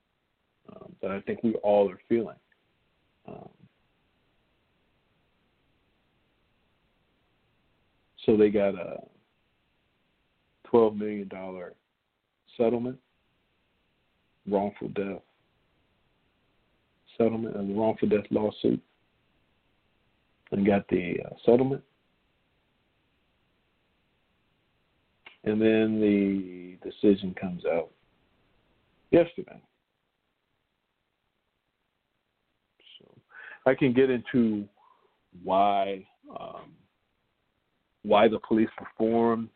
um, 0.75 0.93
that 1.01 1.11
I 1.11 1.21
think 1.21 1.43
we 1.43 1.53
all 1.55 1.89
are 1.89 1.99
feeling. 2.09 2.35
Um, 3.27 3.49
so 8.25 8.35
they 8.35 8.49
got 8.49 8.75
a 8.75 9.01
twelve 10.70 10.95
million 10.95 11.28
dollar 11.28 11.74
settlement, 12.57 12.97
wrongful 14.49 14.89
death 14.89 15.22
settlement 17.18 17.56
of 17.56 17.68
the 17.68 17.73
wrongful 17.73 18.07
death 18.07 18.26
lawsuit 18.30 18.81
and 20.52 20.65
got 20.65 20.88
the 20.89 21.15
uh, 21.26 21.34
settlement. 21.45 21.84
And 25.44 25.61
then 25.61 25.99
the 26.02 26.77
decision 26.88 27.34
comes 27.39 27.64
out 27.65 27.89
yesterday. 29.11 29.61
So 32.99 33.10
I 33.65 33.73
can 33.73 33.94
get 33.94 34.10
into 34.10 34.65
why 35.44 36.06
um, 36.30 36.73
why 38.03 38.27
the 38.27 38.39
police 38.39 38.69
performed, 38.77 39.49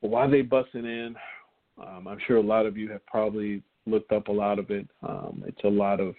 why 0.00 0.26
they 0.26 0.42
busted 0.42 0.84
in. 0.84 1.14
Um, 1.80 2.06
I'm 2.08 2.18
sure 2.26 2.36
a 2.36 2.42
lot 2.42 2.66
of 2.66 2.76
you 2.76 2.90
have 2.90 3.04
probably 3.06 3.62
looked 3.86 4.12
up 4.12 4.28
a 4.28 4.32
lot 4.32 4.58
of 4.58 4.70
it. 4.70 4.88
Um, 5.06 5.42
it's 5.46 5.64
a 5.64 5.68
lot 5.68 6.00
of, 6.00 6.14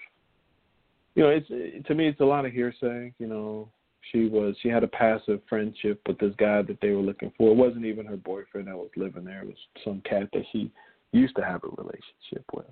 you 1.15 1.23
know, 1.23 1.29
it's 1.29 1.47
it, 1.49 1.85
to 1.87 1.95
me 1.95 2.07
it's 2.07 2.19
a 2.19 2.25
lot 2.25 2.45
of 2.45 2.51
hearsay. 2.51 3.13
You 3.19 3.27
know, 3.27 3.69
she 4.11 4.27
was 4.27 4.55
she 4.61 4.69
had 4.69 4.83
a 4.83 4.87
passive 4.87 5.41
friendship 5.47 6.01
with 6.07 6.17
this 6.17 6.33
guy 6.37 6.61
that 6.63 6.79
they 6.81 6.91
were 6.91 7.01
looking 7.01 7.31
for. 7.37 7.51
It 7.51 7.57
wasn't 7.57 7.85
even 7.85 8.05
her 8.05 8.17
boyfriend 8.17 8.67
that 8.67 8.77
was 8.77 8.89
living 8.95 9.25
there. 9.25 9.41
It 9.41 9.47
was 9.47 9.83
some 9.83 10.01
cat 10.01 10.29
that 10.33 10.43
she 10.51 10.71
used 11.11 11.35
to 11.35 11.43
have 11.43 11.63
a 11.63 11.67
relationship 11.67 12.45
with. 12.53 12.65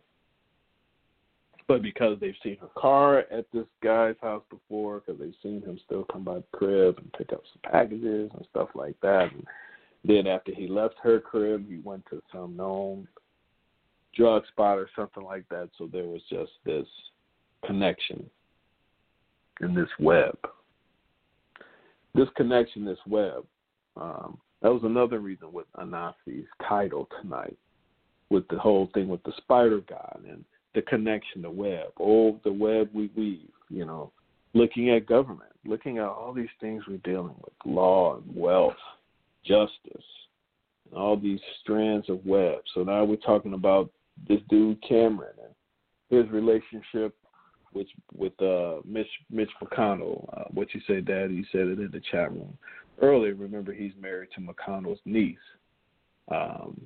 But 1.68 1.84
because 1.84 2.18
they've 2.20 2.34
seen 2.44 2.58
her 2.62 2.70
car 2.76 3.20
at 3.32 3.46
this 3.54 3.68
guy's 3.84 4.16
house 4.24 4.42
before, 4.50 5.02
because 5.02 5.20
they've 5.20 5.36
seen 5.44 5.62
him 5.62 5.80
still 5.86 6.04
come 6.12 6.24
by 6.24 6.36
the 6.36 6.44
crib 6.52 6.98
and 6.98 7.14
pick 7.14 7.32
up 7.32 7.44
some 7.54 7.72
packages 7.72 8.32
and 8.34 8.48
stuff 8.50 8.70
like 8.74 8.96
that. 9.02 9.30
And 9.32 9.46
then 10.04 10.28
after 10.28 10.54
he 10.54 10.68
left 10.68 10.96
her 11.02 11.20
crib, 11.20 11.68
he 11.68 11.80
went 11.80 12.06
to 12.10 12.22
some 12.32 12.56
known 12.56 13.08
drug 14.16 14.44
spot 14.48 14.78
or 14.78 14.90
something 14.96 15.24
like 15.24 15.48
that. 15.50 15.70
So 15.78 15.88
there 15.92 16.08
was 16.08 16.22
just 16.30 16.52
this 16.66 16.88
connection 17.66 18.30
in 19.62 19.74
this 19.74 19.90
web. 20.00 20.38
This 22.16 22.30
connection, 22.36 22.86
this 22.86 23.00
web. 23.08 23.46
Um, 23.98 24.38
that 24.62 24.74
was 24.74 24.84
another 24.84 25.20
reason 25.20 25.52
with 25.52 25.68
Anansi's 25.78 26.48
title 26.68 27.08
tonight, 27.22 27.58
with 28.30 28.48
the 28.50 28.58
whole 28.58 28.90
thing 28.94 29.08
with 29.08 29.24
the 29.24 29.34
spider 29.38 29.82
god 29.88 30.22
and 30.28 30.44
the 30.76 30.82
connection, 30.84 31.42
the 31.42 31.50
web. 31.50 31.88
Oh, 32.00 32.40
the 32.44 32.52
web 32.52 32.90
we 32.94 33.10
weave. 33.16 33.50
You 33.70 33.86
know, 33.86 34.12
looking 34.54 34.90
at 34.90 35.06
government, 35.06 35.52
looking 35.66 35.98
at 35.98 36.06
all 36.06 36.34
these 36.34 36.48
things 36.60 36.84
we're 36.88 36.98
dealing 36.98 37.36
with, 37.42 37.54
law 37.66 38.18
and 38.18 38.36
wealth, 38.36 38.74
justice, 39.46 40.06
and 40.90 41.00
all 41.00 41.18
these 41.18 41.40
strands 41.62 42.10
of 42.10 42.26
web. 42.26 42.60
So 42.74 42.84
now 42.84 43.04
we're 43.04 43.18
talking 43.18 43.54
about 43.54 43.90
this 44.28 44.40
dude 44.50 44.82
Cameron 44.88 45.34
and 45.44 46.20
his 46.24 46.32
relationship 46.32 47.16
with 47.74 47.88
with 48.16 48.40
uh, 48.42 48.82
Mitch 48.86 49.08
Mitch 49.30 49.52
McConnell. 49.62 50.28
Uh, 50.36 50.46
what 50.52 50.74
you 50.74 50.82
say, 50.88 51.02
Dad? 51.02 51.32
You 51.32 51.44
said 51.52 51.68
it 51.68 51.80
in 51.80 51.90
the 51.92 52.02
chat 52.12 52.32
room 52.32 52.58
earlier. 53.02 53.36
Remember, 53.36 53.74
he's 53.74 53.94
married 54.00 54.30
to 54.36 54.42
McConnell's 54.42 55.00
niece. 55.06 55.38
Um, 56.32 56.80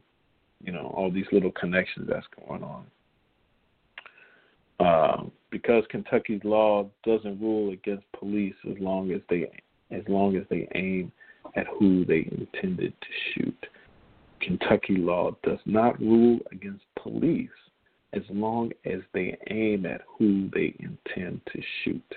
you 0.63 0.71
know, 0.71 0.93
all 0.95 1.11
these 1.11 1.25
little 1.31 1.51
connections 1.51 2.07
that's 2.09 2.25
going 2.47 2.63
on. 2.63 2.85
Um, 4.79 5.31
because 5.51 5.83
Kentucky's 5.89 6.43
law 6.43 6.89
doesn't 7.05 7.39
rule 7.39 7.71
against 7.71 8.03
police 8.17 8.55
as 8.69 8.75
long 8.79 9.11
as 9.11 9.21
they 9.29 9.49
as 9.91 10.01
long 10.07 10.35
as 10.35 10.43
they 10.49 10.67
aim 10.75 11.11
at 11.55 11.67
who 11.79 12.05
they 12.05 12.27
intended 12.31 12.93
to 13.01 13.07
shoot. 13.33 13.65
Kentucky 14.41 14.97
law 14.97 15.31
does 15.43 15.59
not 15.65 15.99
rule 15.99 16.39
against 16.51 16.83
police 17.01 17.49
as 18.13 18.23
long 18.29 18.71
as 18.85 18.99
they 19.13 19.37
aim 19.49 19.85
at 19.85 20.01
who 20.17 20.49
they 20.53 20.75
intend 20.79 21.41
to 21.51 21.61
shoot. 21.83 22.15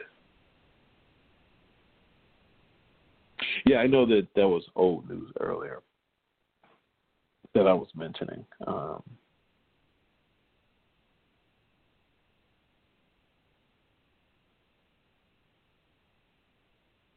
Yeah, 3.65 3.79
I 3.79 3.87
know 3.87 4.07
that 4.07 4.27
that 4.35 4.49
was 4.49 4.65
old 4.75 5.09
news 5.09 5.31
earlier 5.41 5.81
that 7.55 7.67
I 7.67 7.73
was 7.73 7.89
mentioning. 7.95 8.45
Um, 8.67 9.03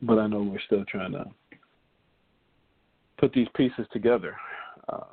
but 0.01 0.17
I 0.17 0.27
know 0.27 0.41
we're 0.41 0.59
still 0.65 0.85
trying 0.85 1.11
to 1.11 1.25
put 3.19 3.33
these 3.33 3.47
pieces 3.55 3.85
together. 3.91 4.35
Um, 4.91 5.05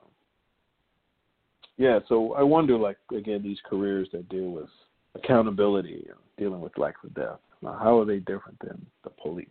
yeah, 1.77 1.99
so 2.09 2.33
I 2.35 2.43
wonder, 2.43 2.77
like 2.77 2.99
again, 3.15 3.43
these 3.43 3.59
careers 3.69 4.09
that 4.13 4.29
deal 4.29 4.51
with 4.51 4.71
accountability, 5.15 6.07
dealing 6.39 6.61
with 6.61 6.77
life 6.79 6.95
or 7.05 7.11
death. 7.11 7.41
Now, 7.63 7.79
how 7.81 7.99
are 7.99 8.05
they 8.05 8.19
different 8.19 8.59
than 8.61 8.85
the 9.05 9.11
police? 9.11 9.49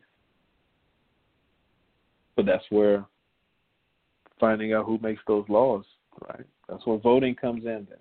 But 2.35 2.45
that's 2.45 2.65
where 2.69 3.05
finding 4.39 4.73
out 4.73 4.85
who 4.85 4.99
makes 5.01 5.21
those 5.27 5.45
laws, 5.47 5.85
right? 6.27 6.45
That's 6.67 6.85
where 6.85 6.97
voting 6.97 7.35
comes 7.35 7.65
in. 7.65 7.87
Then, 7.89 7.99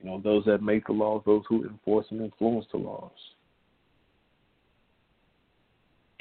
you 0.00 0.06
know, 0.06 0.20
those 0.22 0.44
that 0.46 0.62
make 0.62 0.86
the 0.86 0.92
laws, 0.92 1.22
those 1.26 1.44
who 1.48 1.68
enforce 1.68 2.06
and 2.10 2.20
influence 2.20 2.66
the 2.72 2.78
laws. 2.78 3.12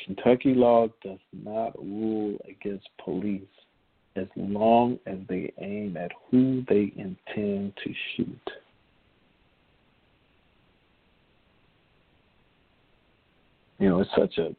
Kentucky 0.09 0.55
law 0.55 0.87
does 1.03 1.19
not 1.43 1.77
rule 1.77 2.35
against 2.49 2.89
police 3.03 3.43
as 4.15 4.25
long 4.35 4.97
as 5.05 5.17
they 5.27 5.53
aim 5.61 5.97
at 5.97 6.09
who 6.31 6.63
they 6.67 6.91
intend 6.95 7.73
to 7.83 7.93
shoot. 8.15 8.49
You 13.77 13.89
know, 13.89 14.01
it's 14.01 14.09
such 14.17 14.39
a 14.39 14.55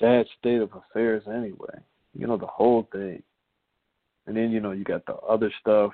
sad 0.00 0.24
state 0.40 0.62
of 0.62 0.70
affairs 0.72 1.24
anyway. 1.28 1.78
You 2.18 2.26
know, 2.26 2.38
the 2.38 2.46
whole 2.46 2.88
thing. 2.90 3.22
And 4.26 4.34
then, 4.34 4.50
you 4.50 4.60
know, 4.60 4.72
you 4.72 4.82
got 4.82 5.04
the 5.04 5.16
other 5.16 5.52
stuff. 5.60 5.92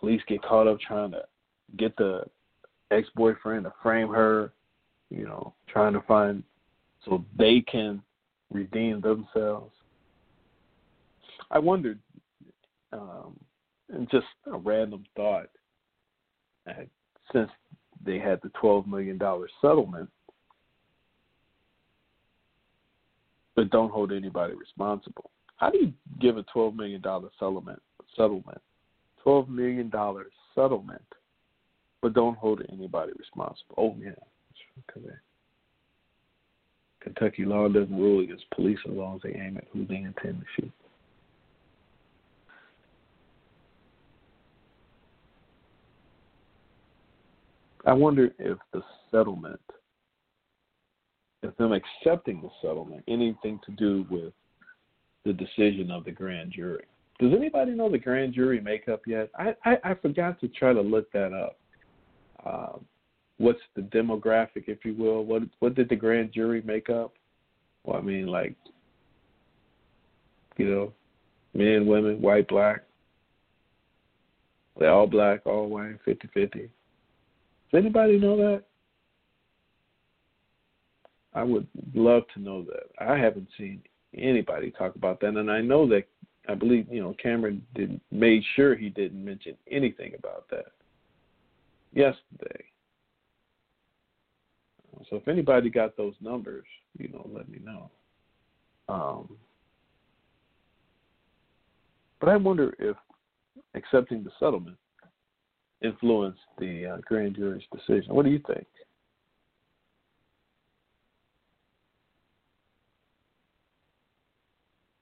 Police 0.00 0.20
get 0.26 0.42
caught 0.42 0.66
up 0.66 0.80
trying 0.80 1.12
to 1.12 1.22
get 1.76 1.96
the 1.96 2.24
ex 2.90 3.06
boyfriend 3.14 3.64
to 3.64 3.72
frame 3.84 4.08
her, 4.08 4.52
you 5.10 5.24
know, 5.26 5.54
trying 5.68 5.92
to 5.92 6.00
find 6.00 6.42
so 7.08 7.24
they 7.38 7.60
can 7.60 8.02
redeem 8.52 9.00
themselves. 9.00 9.74
I 11.50 11.58
wondered, 11.58 11.98
um, 12.92 13.38
and 13.90 14.08
just 14.10 14.26
a 14.52 14.56
random 14.56 15.04
thought, 15.16 15.48
uh, 16.68 16.84
since 17.32 17.50
they 18.04 18.18
had 18.18 18.40
the 18.42 18.50
$12 18.62 18.86
million 18.86 19.18
settlement, 19.60 20.10
but 23.56 23.70
don't 23.70 23.90
hold 23.90 24.12
anybody 24.12 24.54
responsible. 24.54 25.30
How 25.56 25.70
do 25.70 25.78
you 25.78 25.92
give 26.20 26.36
a 26.36 26.44
$12 26.44 26.76
million 26.76 27.02
settlement? 27.38 27.82
Settlement, 28.14 28.60
$12 29.24 29.48
million 29.48 29.90
settlement, 30.54 31.02
but 32.02 32.14
don't 32.14 32.36
hold 32.36 32.62
anybody 32.72 33.12
responsible. 33.18 33.74
Oh 33.76 33.96
yeah, 34.00 34.10
okay. 34.96 35.08
Kentucky 37.00 37.44
law 37.44 37.68
doesn't 37.68 37.96
rule 37.96 38.20
against 38.20 38.50
police 38.50 38.78
as 38.88 38.92
long 38.92 39.16
as 39.16 39.22
they 39.22 39.38
aim 39.38 39.56
at 39.56 39.64
who 39.72 39.86
they 39.86 39.96
intend 39.96 40.40
to 40.40 40.46
shoot. 40.56 40.72
I 47.86 47.92
wonder 47.92 48.30
if 48.38 48.58
the 48.72 48.82
settlement, 49.10 49.60
if 51.42 51.56
them 51.56 51.72
accepting 51.72 52.42
the 52.42 52.50
settlement, 52.60 53.02
anything 53.08 53.60
to 53.64 53.72
do 53.72 54.04
with 54.10 54.34
the 55.24 55.32
decision 55.32 55.90
of 55.90 56.04
the 56.04 56.10
grand 56.10 56.52
jury. 56.52 56.84
Does 57.18 57.32
anybody 57.32 57.72
know 57.72 57.90
the 57.90 57.98
grand 57.98 58.34
jury 58.34 58.60
makeup 58.60 59.00
yet? 59.06 59.30
I, 59.38 59.54
I, 59.64 59.78
I 59.84 59.94
forgot 59.94 60.38
to 60.40 60.48
try 60.48 60.72
to 60.72 60.80
look 60.80 61.10
that 61.12 61.32
up. 61.32 61.58
Um, 62.44 62.84
what's 63.38 63.60
the 63.74 63.82
demographic, 63.82 64.64
if 64.66 64.84
you 64.84 64.94
will? 64.94 65.24
What 65.24 65.42
what 65.60 65.74
did 65.74 65.88
the 65.88 65.96
grand 65.96 66.32
jury 66.32 66.62
make 66.64 66.90
up? 66.90 67.14
Well, 67.84 67.96
I 67.96 68.00
mean, 68.00 68.26
like, 68.26 68.54
you 70.56 70.68
know, 70.68 70.92
men, 71.54 71.86
women, 71.86 72.20
white, 72.20 72.48
black. 72.48 72.82
They're 74.78 74.92
all 74.92 75.06
black, 75.06 75.46
all 75.46 75.68
white, 75.68 75.98
fifty 76.04 76.28
fifty. 76.34 76.70
Does 77.70 77.80
anybody 77.80 78.18
know 78.18 78.36
that? 78.36 78.64
I 81.34 81.42
would 81.42 81.66
love 81.94 82.22
to 82.34 82.40
know 82.40 82.64
that. 82.64 82.84
I 82.98 83.16
haven't 83.16 83.48
seen 83.56 83.82
anybody 84.16 84.70
talk 84.70 84.96
about 84.96 85.20
that, 85.20 85.36
and 85.36 85.50
I 85.50 85.60
know 85.60 85.86
that 85.88 86.04
I 86.48 86.54
believe 86.54 86.86
you 86.90 87.00
know 87.02 87.14
Cameron 87.22 87.62
did 87.74 88.00
made 88.10 88.42
sure 88.56 88.74
he 88.74 88.88
didn't 88.88 89.24
mention 89.24 89.56
anything 89.70 90.14
about 90.18 90.46
that 90.50 90.72
yesterday. 91.92 92.64
So 95.08 95.16
if 95.16 95.28
anybody 95.28 95.70
got 95.70 95.96
those 95.96 96.14
numbers, 96.20 96.64
you 96.98 97.08
know, 97.08 97.28
let 97.32 97.48
me 97.48 97.58
know. 97.62 97.90
Um, 98.88 99.36
but 102.20 102.28
I 102.28 102.36
wonder 102.36 102.74
if 102.78 102.96
accepting 103.74 104.24
the 104.24 104.30
settlement 104.38 104.76
influenced 105.82 106.40
the 106.58 106.86
uh, 106.86 106.96
grand 107.06 107.36
jury's 107.36 107.62
decision. 107.72 108.14
What 108.14 108.24
do 108.24 108.30
you 108.30 108.40
think? 108.46 108.66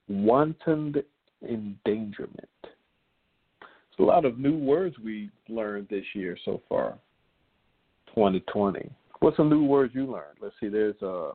Wanton 0.09 0.95
endangerment. 1.43 2.49
It's 2.63 3.99
a 3.99 4.03
lot 4.03 4.25
of 4.25 4.39
new 4.39 4.57
words 4.57 4.97
we 4.99 5.31
learned 5.49 5.89
this 5.89 6.05
year 6.15 6.37
so 6.45 6.61
far, 6.69 6.99
2020. 8.15 8.91
What's 9.21 9.37
some 9.37 9.49
new 9.49 9.65
words 9.65 9.95
you 9.95 10.07
learned? 10.07 10.39
Let's 10.41 10.55
see. 10.61 10.69
There's 10.69 11.01
uh, 11.03 11.33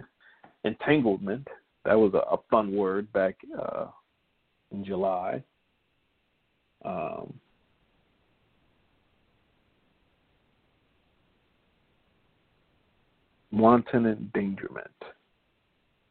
entanglement. 0.64 1.46
That 1.84 1.98
was 1.98 2.14
a, 2.14 2.18
a 2.18 2.38
fun 2.50 2.74
word 2.74 3.12
back 3.12 3.36
uh, 3.58 3.86
in 4.70 4.84
July. 4.84 5.42
Um, 6.84 7.32
wanton 13.52 14.06
endangerment. 14.06 14.88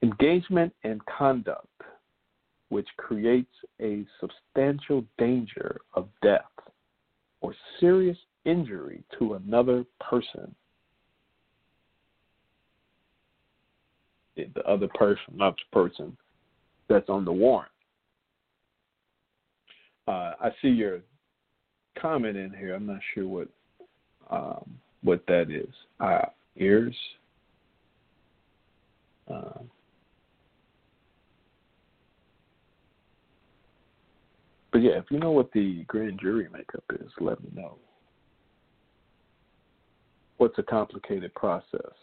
Engagement 0.04 0.74
and 0.84 1.02
conduct 1.06 1.68
which 2.72 2.88
creates 2.96 3.54
a 3.82 4.06
substantial 4.22 5.04
danger 5.18 5.82
of 5.94 6.08
death 6.24 6.46
or 7.42 7.54
serious 7.82 8.18
injury 8.46 9.04
to 9.20 9.34
another 9.34 9.84
person 10.00 10.56
the 14.36 14.64
other 14.68 14.88
person, 14.95 15.36
not 15.36 15.56
the 15.56 15.80
person 15.80 16.18
that's 16.90 17.10
on 17.10 17.26
the 17.26 17.32
warrant. 17.32 17.72
Uh, 20.08 20.34
I 20.41 20.49
see 20.62 20.70
your 20.70 20.99
comment 21.99 22.38
in 22.38 22.52
here. 22.52 22.74
I'm 22.74 22.86
not 22.86 22.99
sure 23.14 23.28
what 23.28 23.48
um, 24.30 24.78
what 25.03 25.24
that 25.28 25.52
is. 25.52 25.74
Uh, 25.99 26.26
ears. 26.58 26.95
Uh, 29.32 29.60
but 34.72 34.80
yeah, 34.80 34.91
if 34.91 35.06
you 35.10 35.20
know 35.20 35.32
what 35.32 35.52
the 35.53 35.84
grand 35.88 36.20
jury 36.20 36.48
makeup 36.52 36.84
is, 36.99 37.12
let 37.20 37.41
me 37.44 37.49
know. 37.53 37.78
What's 40.38 40.58
a 40.58 40.64
complicated 40.64 41.34
process? 41.36 41.94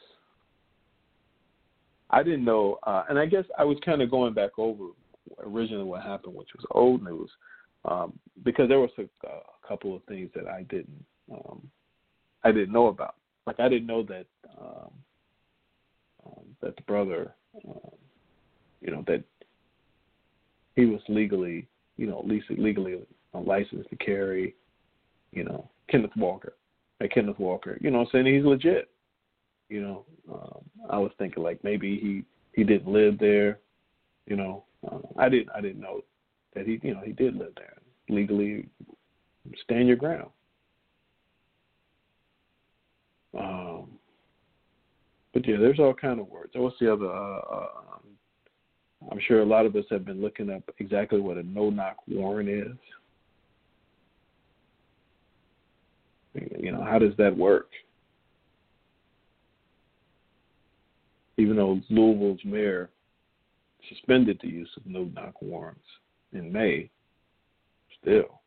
I 2.10 2.22
didn't 2.22 2.44
know, 2.44 2.78
uh, 2.84 3.04
and 3.08 3.18
I 3.18 3.26
guess 3.26 3.44
I 3.58 3.64
was 3.64 3.78
kind 3.84 4.00
of 4.02 4.10
going 4.10 4.34
back 4.34 4.58
over 4.58 4.84
originally 5.44 5.84
what 5.84 6.02
happened, 6.02 6.34
which 6.34 6.48
was 6.54 6.64
old 6.70 7.02
news, 7.02 7.30
um, 7.84 8.18
because 8.44 8.68
there 8.68 8.80
was 8.80 8.90
a, 8.98 9.02
a 9.26 9.68
couple 9.68 9.94
of 9.94 10.02
things 10.04 10.30
that 10.34 10.46
I 10.46 10.62
didn't 10.62 11.04
um, 11.30 11.68
I 12.44 12.52
didn't 12.52 12.72
know 12.72 12.86
about. 12.86 13.16
Like 13.46 13.60
I 13.60 13.68
didn't 13.68 13.86
know 13.86 14.02
that 14.04 14.26
um, 14.60 14.90
um, 16.26 16.44
that 16.62 16.76
the 16.76 16.82
brother, 16.82 17.34
um, 17.66 17.90
you 18.80 18.90
know, 18.90 19.04
that 19.06 19.22
he 20.76 20.84
was 20.84 21.00
legally, 21.08 21.66
you 21.96 22.06
know, 22.06 22.18
at 22.20 22.26
least 22.26 22.46
legally 22.50 23.00
licensed 23.34 23.90
to 23.90 23.96
carry, 23.96 24.54
you 25.32 25.44
know, 25.44 25.68
Kenneth 25.90 26.16
Walker. 26.16 26.54
Kenneth 27.14 27.38
Walker, 27.38 27.78
you 27.80 27.90
know, 27.90 28.00
I'm 28.00 28.06
saying 28.10 28.26
he's 28.26 28.44
legit. 28.44 28.90
You 29.68 29.82
know, 29.82 30.04
um, 30.32 30.60
I 30.88 30.98
was 30.98 31.12
thinking 31.18 31.42
like 31.42 31.62
maybe 31.62 31.98
he 31.98 32.24
he 32.52 32.64
didn't 32.64 32.90
live 32.92 33.18
there. 33.18 33.58
You 34.26 34.36
know, 34.36 34.64
um, 34.90 35.02
I 35.16 35.28
didn't 35.28 35.50
I 35.54 35.60
didn't 35.60 35.80
know 35.80 36.00
that 36.54 36.66
he 36.66 36.80
you 36.82 36.94
know 36.94 37.02
he 37.04 37.12
did 37.12 37.36
live 37.36 37.52
there 37.56 37.76
legally. 38.08 38.66
Stand 39.64 39.88
your 39.88 39.96
ground. 39.96 40.30
Um, 43.38 43.88
but 45.32 45.46
yeah, 45.46 45.56
there's 45.58 45.78
all 45.78 45.94
kind 45.94 46.20
of 46.20 46.28
words. 46.28 46.52
What's 46.54 46.78
the 46.80 46.92
other? 46.92 47.06
Uh, 47.06 47.38
uh, 47.38 47.68
I'm 49.10 49.20
sure 49.26 49.40
a 49.40 49.46
lot 49.46 49.66
of 49.66 49.76
us 49.76 49.84
have 49.90 50.04
been 50.04 50.20
looking 50.20 50.50
up 50.50 50.62
exactly 50.78 51.20
what 51.20 51.36
a 51.36 51.42
no-knock 51.42 51.96
warrant 52.08 52.48
is. 52.48 52.76
You 56.58 56.72
know, 56.72 56.82
how 56.82 56.98
does 56.98 57.16
that 57.16 57.36
work? 57.36 57.68
Even 61.38 61.56
though 61.56 61.80
Louisville's 61.88 62.40
mayor 62.44 62.90
suspended 63.88 64.38
the 64.42 64.48
use 64.48 64.70
of 64.76 64.84
no-knock 64.84 65.40
warrants 65.40 65.80
in 66.32 66.52
May, 66.52 66.90
still. 68.02 68.40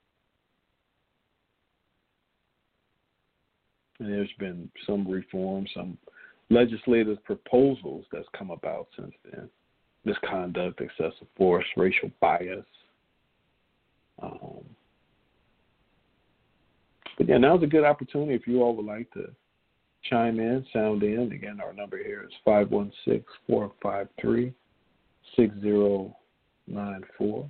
And 3.99 4.11
there's 4.11 4.30
been 4.39 4.69
some 4.85 5.07
reform, 5.07 5.65
some 5.73 5.97
legislative 6.49 7.23
proposals 7.23 8.05
that's 8.11 8.27
come 8.38 8.51
about 8.51 8.88
since 8.97 9.13
then. 9.31 9.49
Misconduct, 10.03 10.81
excessive 10.81 11.27
force, 11.38 11.65
racial 11.77 12.11
bias. 12.19 12.65
Um, 14.22 14.65
but 17.18 17.30
yeah, 17.30 17.38
now's 17.38 17.63
a 17.63 17.68
good 17.68 17.84
opportunity 17.84 18.34
if 18.34 18.47
you 18.47 18.61
all 18.61 18.76
would 18.76 18.85
like 18.85 19.11
to 19.11 19.27
chime 20.10 20.40
in, 20.40 20.65
sound 20.73 21.03
in. 21.03 21.32
Again, 21.32 21.60
our 21.64 21.73
number 21.73 21.98
here 21.98 22.23
is 22.23 22.34
516 22.45 23.23
453 23.48 24.53
6094. 25.36 27.49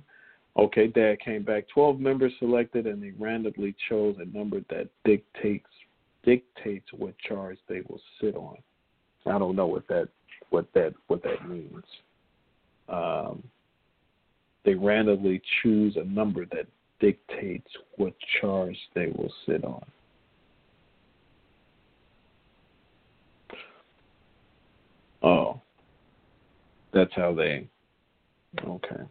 Okay, 0.58 0.88
Dad 0.88 1.18
came 1.20 1.42
back. 1.42 1.64
12 1.72 1.98
members 1.98 2.32
selected, 2.38 2.86
and 2.86 3.02
they 3.02 3.12
randomly 3.18 3.74
chose 3.88 4.16
a 4.20 4.26
number 4.36 4.60
that 4.70 4.88
dictates 5.04 5.66
dictates 6.24 6.86
what 6.96 7.18
charge 7.18 7.58
they 7.68 7.80
will 7.88 8.00
sit 8.20 8.36
on. 8.36 8.56
I 9.26 9.38
don't 9.38 9.56
know 9.56 9.66
what 9.66 9.88
that 9.88 10.08
what 10.50 10.66
that 10.74 10.94
what 11.08 11.22
that 11.22 11.48
means. 11.48 11.84
Um, 12.88 13.42
they 14.64 14.74
randomly 14.74 15.40
choose 15.62 15.96
a 15.96 16.04
number 16.04 16.44
that 16.46 16.66
dictates 17.00 17.70
what 17.96 18.14
charge 18.40 18.76
they 18.94 19.06
will 19.06 19.32
sit 19.46 19.64
on. 19.64 19.84
Oh, 25.22 25.60
that's 26.92 27.12
how 27.14 27.34
they. 27.34 27.68
Okay. 28.64 29.02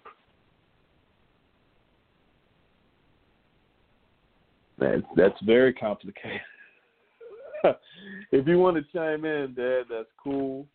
That 4.80 5.04
that's 5.16 5.40
very 5.44 5.74
complicated. 5.74 6.42
if 8.32 8.48
you 8.48 8.60
want 8.60 8.78
to 8.78 8.84
chime 8.94 9.26
in, 9.26 9.54
Dad, 9.56 9.84
that's 9.90 10.10
cool. 10.22 10.66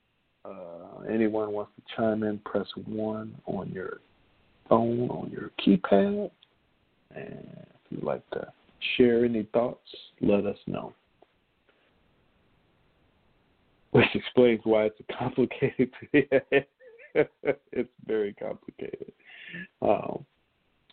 Uh, 0.45 1.03
anyone 1.11 1.53
wants 1.53 1.73
to 1.77 1.83
chime 1.97 2.23
in, 2.23 2.39
press 2.39 2.67
one 2.87 3.35
on 3.47 3.69
your 3.71 3.99
phone, 4.69 5.11
on 5.11 5.31
your 5.31 5.51
keypad. 5.61 6.31
And 7.15 7.49
if 7.53 7.91
you'd 7.91 8.05
like 8.05 8.29
to 8.31 8.47
share 8.97 9.25
any 9.25 9.49
thoughts, 9.53 9.89
let 10.21 10.47
us 10.47 10.59
know. 10.67 10.93
Which 13.97 14.15
explains 14.15 14.61
why 14.65 14.85
it's 14.85 15.01
a 15.01 15.13
complicated. 15.19 15.91
it's 16.13 17.91
very 18.07 18.35
complicated. 18.35 19.11
Um, 19.81 20.27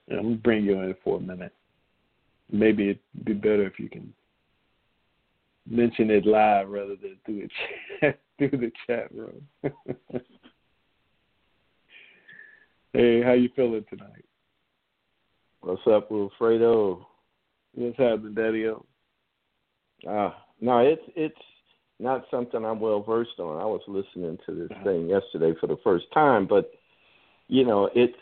I'm 0.10 0.24
gonna 0.24 0.36
bring 0.36 0.64
you 0.64 0.80
in 0.80 0.96
for 1.04 1.18
a 1.18 1.22
minute. 1.22 1.52
Maybe 2.50 2.92
it'd 2.92 3.26
be 3.26 3.34
better 3.34 3.68
if 3.68 3.78
you 3.78 3.90
can 3.90 4.14
mention 5.70 6.12
it 6.12 6.26
live 6.26 6.70
rather 6.70 6.96
than 6.96 7.18
through 7.26 7.42
the 7.42 7.50
chat 8.00 8.22
through 8.38 8.52
the 8.52 8.72
chat 8.88 9.14
room. 9.14 9.46
hey, 12.94 13.22
how 13.22 13.34
you 13.34 13.50
feeling 13.54 13.84
tonight? 13.90 14.24
What's 15.60 15.86
up, 15.88 16.10
Wilfredo? 16.10 17.06
What's 17.74 17.98
happening, 17.98 18.34
Daddy? 18.34 18.66
Ah, 20.08 20.38
no, 20.62 20.80
it's 20.80 21.04
it's 21.18 21.36
not 22.00 22.26
something 22.32 22.64
I'm 22.66 22.80
well 22.80 23.02
versed 23.02 23.40
on. 23.40 23.62
I 23.62 23.66
was 23.66 23.82
listening 23.88 24.38
to 24.46 24.54
this 24.54 24.72
Uh-huh. 24.72 24.84
thing 24.84 25.10
yesterday 25.10 25.54
for 25.60 25.68
the 25.68 25.78
first 25.78 26.12
time, 26.12 26.46
but 26.46 26.72
you 27.48 27.66
know, 27.66 27.90
it's 27.94 28.18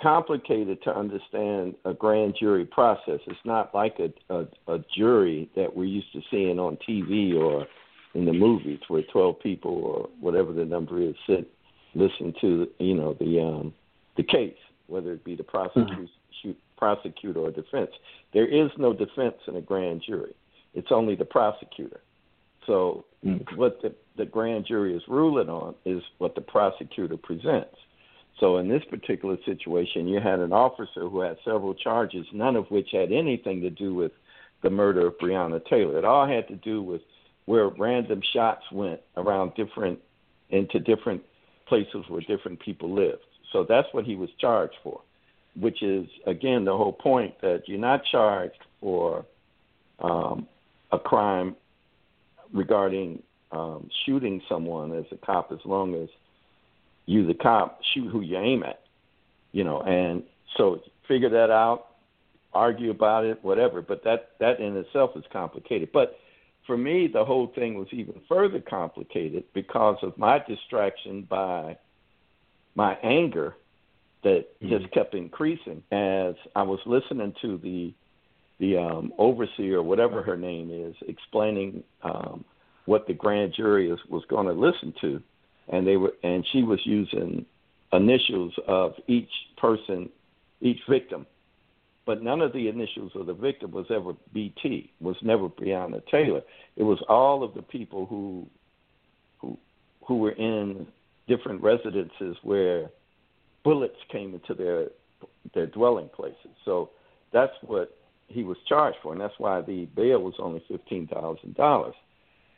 complicated 0.00 0.82
to 0.82 0.94
understand 0.96 1.74
a 1.84 1.94
grand 1.94 2.34
jury 2.38 2.64
process. 2.64 3.20
It's 3.26 3.44
not 3.44 3.74
like 3.74 3.98
a, 3.98 4.12
a 4.34 4.46
a 4.68 4.78
jury 4.96 5.48
that 5.56 5.74
we're 5.74 5.84
used 5.84 6.12
to 6.12 6.22
seeing 6.30 6.58
on 6.58 6.76
TV 6.88 7.34
or 7.40 7.66
in 8.14 8.24
the 8.26 8.32
movies 8.32 8.80
where 8.88 9.02
12 9.02 9.40
people 9.40 9.72
or 9.72 10.08
whatever 10.20 10.52
the 10.52 10.64
number 10.64 11.00
is 11.00 11.14
sit 11.26 11.48
listen 11.94 12.32
to 12.40 12.68
you 12.78 12.94
know 12.94 13.14
the 13.14 13.40
um 13.40 13.72
the 14.16 14.22
case 14.22 14.56
whether 14.86 15.12
it 15.12 15.24
be 15.24 15.34
the 15.34 15.42
prosecution 15.42 16.08
prosecutor 16.76 17.40
or 17.40 17.50
defense 17.50 17.90
there 18.34 18.46
is 18.46 18.70
no 18.76 18.92
defense 18.92 19.36
in 19.48 19.56
a 19.56 19.60
grand 19.60 20.02
jury 20.06 20.34
it's 20.74 20.88
only 20.90 21.14
the 21.14 21.24
prosecutor 21.24 22.00
so 22.66 23.04
Mm. 23.24 23.56
what 23.56 23.80
the 23.82 23.94
the 24.16 24.26
grand 24.26 24.66
jury 24.66 24.96
is 24.96 25.02
ruling 25.06 25.48
on 25.48 25.76
is 25.84 26.02
what 26.18 26.34
the 26.34 26.40
prosecutor 26.40 27.16
presents 27.16 27.76
so 28.40 28.56
in 28.56 28.68
this 28.68 28.82
particular 28.90 29.36
situation 29.44 30.08
you 30.08 30.18
had 30.18 30.40
an 30.40 30.52
officer 30.52 31.08
who 31.08 31.20
had 31.20 31.36
several 31.44 31.72
charges 31.72 32.26
none 32.32 32.56
of 32.56 32.68
which 32.70 32.88
had 32.90 33.12
anything 33.12 33.60
to 33.60 33.70
do 33.70 33.94
with 33.94 34.10
the 34.62 34.70
murder 34.70 35.06
of 35.06 35.18
Breonna 35.18 35.64
Taylor 35.66 35.98
it 35.98 36.04
all 36.04 36.26
had 36.26 36.48
to 36.48 36.56
do 36.56 36.82
with 36.82 37.02
where 37.46 37.68
random 37.68 38.20
shots 38.32 38.64
went 38.72 39.00
around 39.16 39.54
different 39.54 39.98
into 40.50 40.78
different 40.78 41.22
places 41.66 42.04
where 42.08 42.20
different 42.22 42.60
people 42.60 42.92
lived. 42.92 43.22
So 43.52 43.64
that's 43.68 43.88
what 43.92 44.04
he 44.04 44.14
was 44.14 44.30
charged 44.38 44.76
for, 44.82 45.00
which 45.58 45.82
is 45.82 46.06
again 46.26 46.64
the 46.64 46.76
whole 46.76 46.92
point 46.92 47.40
that 47.40 47.64
you're 47.66 47.78
not 47.78 48.02
charged 48.10 48.58
for 48.80 49.24
um, 50.00 50.46
a 50.90 50.98
crime 50.98 51.56
regarding 52.52 53.22
um, 53.50 53.90
shooting 54.04 54.42
someone 54.48 54.94
as 54.94 55.04
a 55.12 55.16
cop 55.16 55.52
as 55.52 55.58
long 55.64 55.94
as 55.94 56.08
you 57.06 57.26
the 57.26 57.34
cop 57.34 57.80
shoot 57.92 58.08
who 58.08 58.20
you 58.20 58.38
aim 58.38 58.62
at, 58.62 58.80
you 59.52 59.64
know, 59.64 59.82
and 59.82 60.22
so 60.56 60.80
figure 61.08 61.30
that 61.30 61.50
out, 61.50 61.88
argue 62.54 62.90
about 62.90 63.24
it, 63.24 63.42
whatever. 63.42 63.82
But 63.82 64.04
that 64.04 64.30
that 64.38 64.60
in 64.60 64.76
itself 64.76 65.16
is 65.16 65.24
complicated. 65.32 65.90
But 65.92 66.18
for 66.66 66.76
me, 66.76 67.08
the 67.08 67.24
whole 67.24 67.48
thing 67.48 67.74
was 67.74 67.88
even 67.90 68.20
further 68.28 68.60
complicated 68.60 69.44
because 69.52 69.98
of 70.02 70.16
my 70.16 70.38
distraction 70.38 71.22
by 71.22 71.76
my 72.74 72.94
anger 73.02 73.54
that 74.22 74.46
just 74.62 74.88
kept 74.92 75.14
increasing 75.14 75.82
as 75.90 76.36
I 76.54 76.62
was 76.62 76.78
listening 76.86 77.34
to 77.42 77.58
the 77.58 77.92
the 78.62 78.78
um, 78.78 79.12
overseer, 79.18 79.82
whatever 79.82 80.22
her 80.22 80.36
name 80.36 80.70
is, 80.70 80.94
explaining 81.08 81.82
um, 82.04 82.44
what 82.86 83.08
the 83.08 83.12
grand 83.12 83.52
jury 83.56 83.90
is, 83.90 83.98
was 84.08 84.22
going 84.30 84.46
to 84.46 84.52
listen 84.52 84.94
to, 85.00 85.20
and 85.68 85.84
they 85.84 85.96
were 85.96 86.12
and 86.22 86.46
she 86.52 86.62
was 86.62 86.78
using 86.84 87.44
initials 87.92 88.54
of 88.68 88.92
each 89.08 89.30
person, 89.56 90.08
each 90.60 90.78
victim, 90.88 91.26
but 92.06 92.22
none 92.22 92.40
of 92.40 92.52
the 92.52 92.68
initials 92.68 93.10
of 93.16 93.26
the 93.26 93.34
victim 93.34 93.72
was 93.72 93.86
ever 93.90 94.12
BT, 94.32 94.92
was 95.00 95.16
never 95.22 95.48
Breonna 95.48 96.00
Taylor. 96.08 96.42
It 96.76 96.84
was 96.84 97.02
all 97.08 97.42
of 97.42 97.54
the 97.54 97.62
people 97.62 98.06
who 98.06 98.46
who 99.40 99.58
who 100.06 100.18
were 100.18 100.32
in 100.32 100.86
different 101.26 101.60
residences 101.60 102.36
where 102.44 102.90
bullets 103.64 103.98
came 104.12 104.34
into 104.34 104.54
their 104.54 104.86
their 105.52 105.66
dwelling 105.66 106.10
places. 106.14 106.54
So 106.64 106.90
that's 107.32 107.54
what 107.62 107.96
he 108.32 108.44
was 108.44 108.56
charged 108.68 108.98
for, 109.02 109.12
and 109.12 109.20
that's 109.20 109.38
why 109.38 109.60
the 109.60 109.86
bail 109.94 110.22
was 110.22 110.34
only 110.38 110.62
fifteen 110.68 111.06
thousand 111.06 111.54
dollars. 111.54 111.94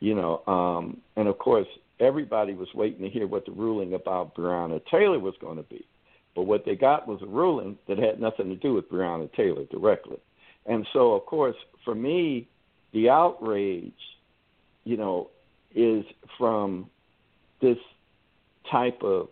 You 0.00 0.14
know, 0.14 0.42
um, 0.46 1.00
and 1.16 1.28
of 1.28 1.38
course 1.38 1.68
everybody 2.00 2.54
was 2.54 2.68
waiting 2.74 3.02
to 3.02 3.08
hear 3.08 3.26
what 3.26 3.46
the 3.46 3.52
ruling 3.52 3.94
about 3.94 4.34
Breonna 4.34 4.80
Taylor 4.90 5.18
was 5.18 5.34
going 5.40 5.56
to 5.56 5.62
be, 5.62 5.86
But 6.34 6.42
what 6.42 6.64
they 6.64 6.74
got 6.74 7.06
was 7.06 7.22
a 7.22 7.26
ruling 7.26 7.78
that 7.88 7.98
had 7.98 8.20
nothing 8.20 8.48
to 8.48 8.56
do 8.56 8.74
with 8.74 8.90
Breonna 8.90 9.32
Taylor 9.34 9.64
directly. 9.70 10.18
And 10.66 10.86
so, 10.92 11.12
of 11.12 11.26
course, 11.26 11.56
for 11.84 11.94
me, 11.94 12.48
the 12.92 13.08
outrage, 13.10 13.92
you 14.84 14.96
know, 14.96 15.30
is 15.74 16.04
from 16.38 16.90
this 17.60 17.78
type 18.70 19.02
of 19.02 19.28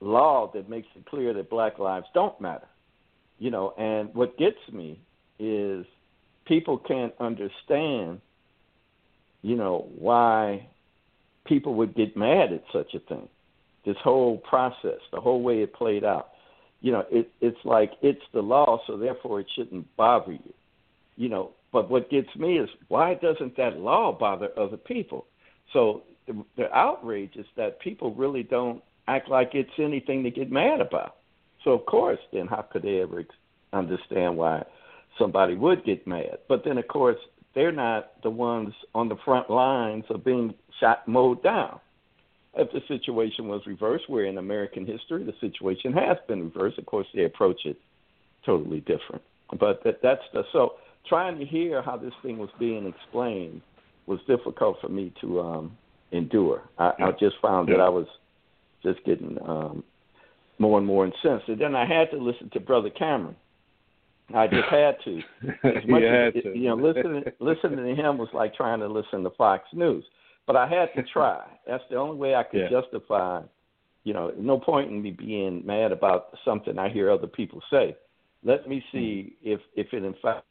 law 0.00 0.50
that 0.52 0.68
makes 0.68 0.88
it 0.96 1.06
clear 1.06 1.32
that 1.34 1.50
black 1.50 1.78
lives 1.78 2.06
don't 2.14 2.40
matter. 2.40 2.66
You 3.42 3.50
know, 3.50 3.74
and 3.76 4.14
what 4.14 4.38
gets 4.38 4.60
me 4.72 5.00
is 5.40 5.84
people 6.46 6.78
can't 6.78 7.12
understand, 7.18 8.20
you 9.42 9.56
know, 9.56 9.88
why 9.98 10.68
people 11.44 11.74
would 11.74 11.96
get 11.96 12.16
mad 12.16 12.52
at 12.52 12.62
such 12.72 12.94
a 12.94 13.00
thing. 13.00 13.28
This 13.84 13.96
whole 14.00 14.38
process, 14.48 15.00
the 15.12 15.20
whole 15.20 15.42
way 15.42 15.60
it 15.60 15.74
played 15.74 16.04
out. 16.04 16.28
You 16.82 16.92
know, 16.92 17.04
it, 17.10 17.32
it's 17.40 17.58
like 17.64 17.94
it's 18.00 18.22
the 18.32 18.42
law, 18.42 18.80
so 18.86 18.96
therefore 18.96 19.40
it 19.40 19.48
shouldn't 19.56 19.88
bother 19.96 20.34
you. 20.34 20.54
You 21.16 21.28
know, 21.28 21.50
but 21.72 21.90
what 21.90 22.10
gets 22.10 22.32
me 22.36 22.60
is 22.60 22.70
why 22.86 23.14
doesn't 23.14 23.56
that 23.56 23.76
law 23.76 24.16
bother 24.16 24.50
other 24.56 24.76
people? 24.76 25.26
So 25.72 26.02
the, 26.28 26.44
the 26.56 26.72
outrage 26.72 27.34
is 27.34 27.46
that 27.56 27.80
people 27.80 28.14
really 28.14 28.44
don't 28.44 28.84
act 29.08 29.28
like 29.28 29.50
it's 29.54 29.78
anything 29.78 30.22
to 30.22 30.30
get 30.30 30.52
mad 30.52 30.80
about. 30.80 31.16
So 31.64 31.72
of 31.72 31.86
course, 31.86 32.18
then 32.32 32.46
how 32.46 32.62
could 32.62 32.82
they 32.82 33.00
ever 33.00 33.24
understand 33.72 34.36
why 34.36 34.64
somebody 35.18 35.54
would 35.54 35.84
get 35.84 36.06
mad? 36.06 36.38
But 36.48 36.62
then 36.64 36.78
of 36.78 36.88
course, 36.88 37.18
they're 37.54 37.72
not 37.72 38.22
the 38.22 38.30
ones 38.30 38.72
on 38.94 39.08
the 39.08 39.16
front 39.24 39.50
lines 39.50 40.04
of 40.10 40.24
being 40.24 40.54
shot, 40.80 41.06
mowed 41.06 41.42
down. 41.42 41.80
If 42.54 42.70
the 42.72 42.80
situation 42.86 43.48
was 43.48 43.62
reversed, 43.66 44.08
where 44.08 44.26
in 44.26 44.36
American 44.36 44.86
history 44.86 45.24
the 45.24 45.34
situation 45.40 45.92
has 45.94 46.18
been 46.28 46.42
reversed, 46.44 46.78
of 46.78 46.86
course 46.86 47.06
they 47.14 47.24
approach 47.24 47.60
it 47.64 47.78
totally 48.44 48.80
different. 48.80 49.22
But 49.58 49.82
that, 49.84 50.00
that's 50.02 50.22
the 50.32 50.44
so 50.52 50.74
trying 51.08 51.38
to 51.38 51.44
hear 51.44 51.82
how 51.82 51.96
this 51.96 52.12
thing 52.22 52.38
was 52.38 52.50
being 52.58 52.86
explained 52.86 53.62
was 54.06 54.18
difficult 54.26 54.78
for 54.80 54.88
me 54.88 55.12
to 55.20 55.40
um 55.40 55.76
endure. 56.10 56.62
I, 56.78 56.92
I 56.98 57.10
just 57.18 57.36
found 57.40 57.68
yeah. 57.68 57.76
that 57.76 57.82
I 57.82 57.88
was 57.88 58.06
just 58.82 59.04
getting 59.04 59.38
um 59.46 59.84
more 60.58 60.78
and 60.78 60.86
more 60.86 61.04
incensed. 61.04 61.48
And 61.48 61.60
then 61.60 61.74
I 61.74 61.86
had 61.86 62.10
to 62.10 62.16
listen 62.16 62.50
to 62.52 62.60
Brother 62.60 62.90
Cameron. 62.90 63.36
I 64.34 64.46
just 64.46 64.68
had 64.70 64.96
to. 65.04 65.20
As 65.64 65.86
much 65.86 66.02
you 66.02 66.08
as, 66.08 66.34
had 66.34 66.42
to. 66.42 66.58
You 66.58 66.68
know, 66.68 66.76
listening 66.76 67.24
listening 67.40 67.84
to 67.84 67.94
him 67.94 68.18
was 68.18 68.28
like 68.32 68.54
trying 68.54 68.80
to 68.80 68.88
listen 68.88 69.22
to 69.24 69.30
Fox 69.30 69.64
News. 69.72 70.04
But 70.46 70.56
I 70.56 70.68
had 70.68 70.88
to 70.96 71.06
try. 71.12 71.44
That's 71.66 71.84
the 71.90 71.96
only 71.96 72.16
way 72.16 72.34
I 72.34 72.42
could 72.42 72.68
yeah. 72.70 72.80
justify. 72.80 73.42
You 74.04 74.14
know, 74.14 74.32
no 74.36 74.58
point 74.58 74.90
in 74.90 75.02
me 75.02 75.10
being 75.10 75.64
mad 75.64 75.92
about 75.92 76.36
something 76.44 76.78
I 76.78 76.88
hear 76.88 77.10
other 77.10 77.26
people 77.26 77.62
say. 77.70 77.96
Let 78.42 78.68
me 78.68 78.82
see 78.90 79.34
mm-hmm. 79.44 79.52
if 79.52 79.60
if 79.74 79.92
it 79.92 80.04
in 80.04 80.14
fact 80.22 80.44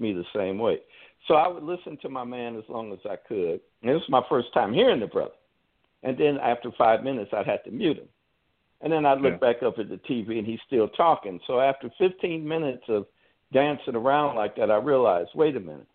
me 0.00 0.12
the 0.12 0.24
same 0.34 0.58
way. 0.58 0.78
So 1.28 1.34
I 1.34 1.48
would 1.48 1.62
listen 1.62 1.96
to 2.02 2.08
my 2.08 2.24
man 2.24 2.56
as 2.56 2.64
long 2.68 2.92
as 2.92 2.98
I 3.08 3.16
could. 3.16 3.60
And 3.82 3.90
this 3.90 4.00
was 4.00 4.08
my 4.08 4.22
first 4.28 4.52
time 4.52 4.72
hearing 4.72 5.00
the 5.00 5.06
brother. 5.06 5.32
And 6.02 6.18
then 6.18 6.38
after 6.42 6.70
five 6.76 7.02
minutes, 7.02 7.30
I'd 7.32 7.46
have 7.46 7.64
to 7.64 7.70
mute 7.70 7.98
him. 7.98 8.08
And 8.84 8.92
then 8.92 9.04
I'd 9.04 9.20
look 9.20 9.40
yeah. 9.40 9.52
back 9.52 9.62
up 9.64 9.78
at 9.78 9.88
the 9.88 9.96
TV 9.96 10.38
and 10.38 10.46
he's 10.46 10.60
still 10.66 10.88
talking. 10.88 11.40
So 11.46 11.58
after 11.58 11.90
15 11.98 12.46
minutes 12.46 12.84
of 12.88 13.06
dancing 13.52 13.96
around 13.96 14.36
like 14.36 14.54
that, 14.56 14.70
I 14.70 14.76
realized, 14.76 15.30
wait 15.34 15.56
a 15.56 15.60
minute. 15.60 15.88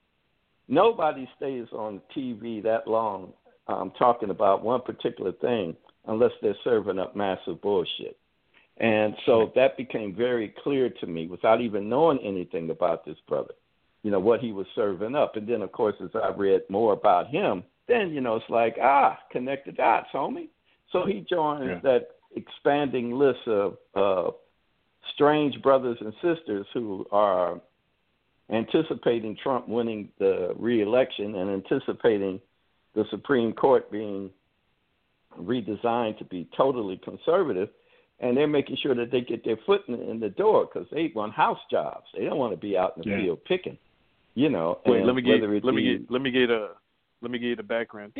Nobody 0.68 1.30
stays 1.38 1.68
on 1.72 2.02
TV 2.16 2.62
that 2.64 2.88
long 2.88 3.32
um, 3.68 3.94
talking 3.98 4.30
about 4.30 4.64
one 4.64 4.82
particular 4.82 5.32
thing 5.32 5.76
unless 6.08 6.32
they're 6.42 6.56
serving 6.64 7.00
up 7.00 7.16
massive 7.16 7.62
bullshit. 7.62 8.18
And 8.78 9.14
so 9.26 9.52
that 9.56 9.78
became 9.78 10.14
very 10.14 10.54
clear 10.64 10.90
to 10.90 11.08
me 11.08 11.28
without 11.28 11.62
even 11.62 11.90
knowing 11.90 12.20
anything 12.20 12.70
about 12.70 13.06
this 13.06 13.18
brother 13.28 13.54
you 14.04 14.12
know, 14.12 14.20
what 14.20 14.40
he 14.40 14.52
was 14.52 14.66
serving 14.76 15.16
up. 15.16 15.36
And 15.36 15.48
then, 15.48 15.62
of 15.62 15.72
course, 15.72 15.96
as 16.04 16.10
I 16.16 16.30
read 16.36 16.62
more 16.70 16.94
about 16.94 17.28
him, 17.28 17.64
then, 17.88 18.12
you 18.12 18.22
know, 18.22 18.38
it's 18.38 18.50
like, 18.50 18.78
ah, 18.82 19.18
connect 19.32 19.66
the 19.66 19.72
dots, 19.72 20.08
homie. 20.14 20.50
So 20.92 21.06
he 21.06 21.26
joins 21.30 21.66
yeah. 21.68 21.80
that 21.84 22.08
expanding 22.36 23.12
list 23.12 23.48
of 23.48 23.78
uh, 23.96 24.32
strange 25.14 25.62
brothers 25.62 25.98
and 26.02 26.14
sisters 26.16 26.66
who 26.74 27.06
are 27.12 27.60
anticipating 28.52 29.38
Trump 29.42 29.68
winning 29.68 30.10
the 30.20 30.54
reelection 30.58 31.36
and 31.36 31.50
anticipating 31.50 32.40
the 32.96 33.06
Supreme 33.12 33.54
Court 33.54 33.92
being 33.92 34.30
redesigned 35.40 36.18
to 36.18 36.26
be 36.26 36.48
totally 36.58 37.00
conservative. 37.04 37.70
And 38.22 38.36
they're 38.36 38.48
making 38.48 38.78
sure 38.82 38.96
that 38.96 39.12
they 39.12 39.22
get 39.22 39.46
their 39.46 39.58
foot 39.66 39.82
in, 39.88 39.96
in 39.96 40.20
the 40.20 40.30
door 40.30 40.68
because 40.72 40.90
they 40.92 41.12
want 41.16 41.34
house 41.34 41.60
jobs. 41.72 42.06
They 42.18 42.26
don't 42.26 42.38
want 42.38 42.52
to 42.52 42.58
be 42.58 42.78
out 42.78 42.98
in 42.98 43.04
the 43.04 43.10
yeah. 43.10 43.24
field 43.24 43.46
picking 43.46 43.78
you 44.40 44.50
know. 44.50 44.80
Wait, 44.86 45.04
let 45.04 45.16
me 45.16 45.22
get 45.22 45.42
let 45.64 45.74
me 45.74 45.84
get 45.84 46.12
let 46.12 46.22
me 46.22 46.32
get 46.32 46.50
a 46.50 46.70
let 47.22 47.32
me 47.32 47.40
get 47.40 47.58
the 47.58 47.64
background. 47.64 48.14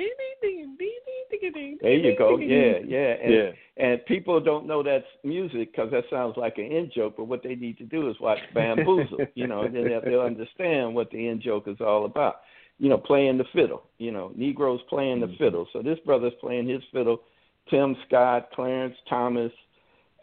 There 1.82 1.94
you 1.94 2.18
go. 2.18 2.38
Yeah, 2.38 2.80
yeah. 2.86 3.14
And, 3.24 3.34
yeah. 3.34 3.52
and 3.78 4.06
people 4.06 4.40
don't 4.40 4.68
know 4.68 4.84
that's 4.84 5.06
music 5.24 5.72
because 5.72 5.92
that 5.92 6.04
sounds 6.10 6.36
like 6.38 6.58
an 6.58 6.66
in 6.66 6.92
joke. 6.94 7.16
But 7.18 7.26
what 7.26 7.44
they 7.44 7.56
need 7.56 7.78
to 7.78 7.86
do 7.86 8.10
is 8.10 8.20
watch 8.20 8.40
Bamboozle, 8.54 9.20
you 9.36 9.48
know, 9.48 9.64
and 9.64 9.76
then 9.76 9.90
they'll 10.06 10.22
understand 10.22 10.96
what 10.96 11.12
the 11.12 11.28
in 11.28 11.42
joke 11.42 11.68
is 11.68 11.78
all 11.80 12.06
about. 12.06 12.42
You 12.78 12.90
know, 12.90 12.98
playing 12.98 13.38
the 13.38 13.46
fiddle. 13.54 13.84
You 13.98 14.12
know, 14.12 14.32
Negroes 14.36 14.80
playing 14.90 15.20
the 15.20 15.28
mm-hmm. 15.28 15.44
fiddle. 15.44 15.68
So 15.74 15.82
this 15.82 16.00
brother's 16.06 16.34
playing 16.40 16.68
his 16.68 16.82
fiddle. 16.94 17.22
Tim 17.70 17.96
Scott, 18.08 18.50
Clarence 18.54 18.96
Thomas, 19.10 19.52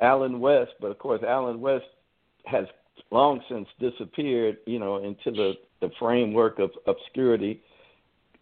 Allen 0.00 0.40
West. 0.40 0.72
But 0.80 0.90
of 0.90 0.98
course, 0.98 1.22
Allen 1.26 1.60
West 1.60 1.84
has 2.46 2.64
long 3.10 3.40
since 3.48 3.68
disappeared. 3.78 4.58
You 4.66 4.78
know, 4.78 4.96
into 5.04 5.30
the 5.30 5.52
the 5.80 5.90
framework 5.98 6.58
of 6.58 6.70
obscurity. 6.86 7.62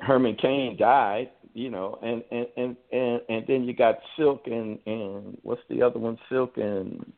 Herman 0.00 0.36
Cain 0.36 0.76
died, 0.78 1.30
you 1.54 1.70
know, 1.70 1.98
and 2.02 2.22
and 2.30 2.46
and 2.56 2.76
and, 2.92 3.20
and 3.28 3.44
then 3.46 3.64
you 3.64 3.74
got 3.74 3.98
Silk 4.16 4.42
and 4.46 4.78
and 4.86 5.38
what's 5.42 5.62
the 5.70 5.82
other 5.82 5.98
one? 5.98 6.18
Silk 6.28 6.56
and 6.56 7.12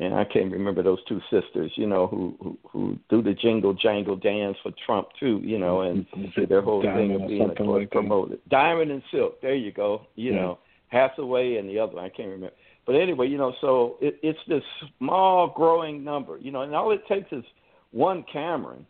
and 0.00 0.14
I 0.14 0.24
can't 0.24 0.52
remember 0.52 0.82
those 0.82 1.02
two 1.08 1.20
sisters, 1.30 1.72
you 1.76 1.86
know, 1.86 2.06
who 2.06 2.36
who, 2.40 2.58
who 2.68 2.98
do 3.08 3.22
the 3.22 3.34
jingle 3.34 3.74
jangle 3.74 4.16
dance 4.16 4.56
for 4.62 4.72
Trump 4.84 5.08
too, 5.20 5.40
you 5.44 5.58
know, 5.58 5.82
and 5.82 6.06
their 6.48 6.62
whole 6.62 6.82
Diamond 6.82 7.10
thing 7.10 7.22
of 7.22 7.28
being 7.28 7.42
a 7.42 7.62
like 7.70 7.90
promoted. 7.90 8.38
That. 8.38 8.48
Diamond 8.48 8.90
and 8.90 9.02
Silk, 9.12 9.40
there 9.40 9.54
you 9.54 9.72
go, 9.72 10.06
you 10.16 10.32
yeah. 10.32 10.40
know, 10.40 10.58
Hathaway 10.88 11.56
and 11.56 11.68
the 11.68 11.78
other 11.78 11.96
one, 11.96 12.04
I 12.04 12.08
can't 12.08 12.28
remember. 12.28 12.54
But 12.86 12.94
anyway, 12.94 13.28
you 13.28 13.36
know, 13.36 13.52
so 13.60 13.96
it, 14.00 14.18
it's 14.22 14.38
this 14.48 14.62
small 14.98 15.52
growing 15.54 16.02
number, 16.02 16.38
you 16.38 16.50
know, 16.50 16.62
and 16.62 16.74
all 16.74 16.90
it 16.92 17.02
takes 17.06 17.30
is 17.32 17.44
one 17.90 18.24
Cameron 18.32 18.86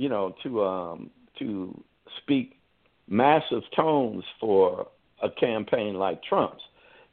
you 0.00 0.08
know, 0.08 0.34
to 0.42 0.64
um, 0.64 1.10
to 1.38 1.78
speak 2.22 2.58
massive 3.10 3.62
tones 3.76 4.24
for 4.40 4.88
a 5.22 5.28
campaign 5.28 5.94
like 5.94 6.22
Trump's. 6.22 6.62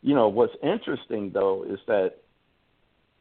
You 0.01 0.15
know, 0.15 0.29
what's 0.29 0.53
interesting 0.63 1.31
though 1.33 1.65
is 1.67 1.79
that 1.87 2.19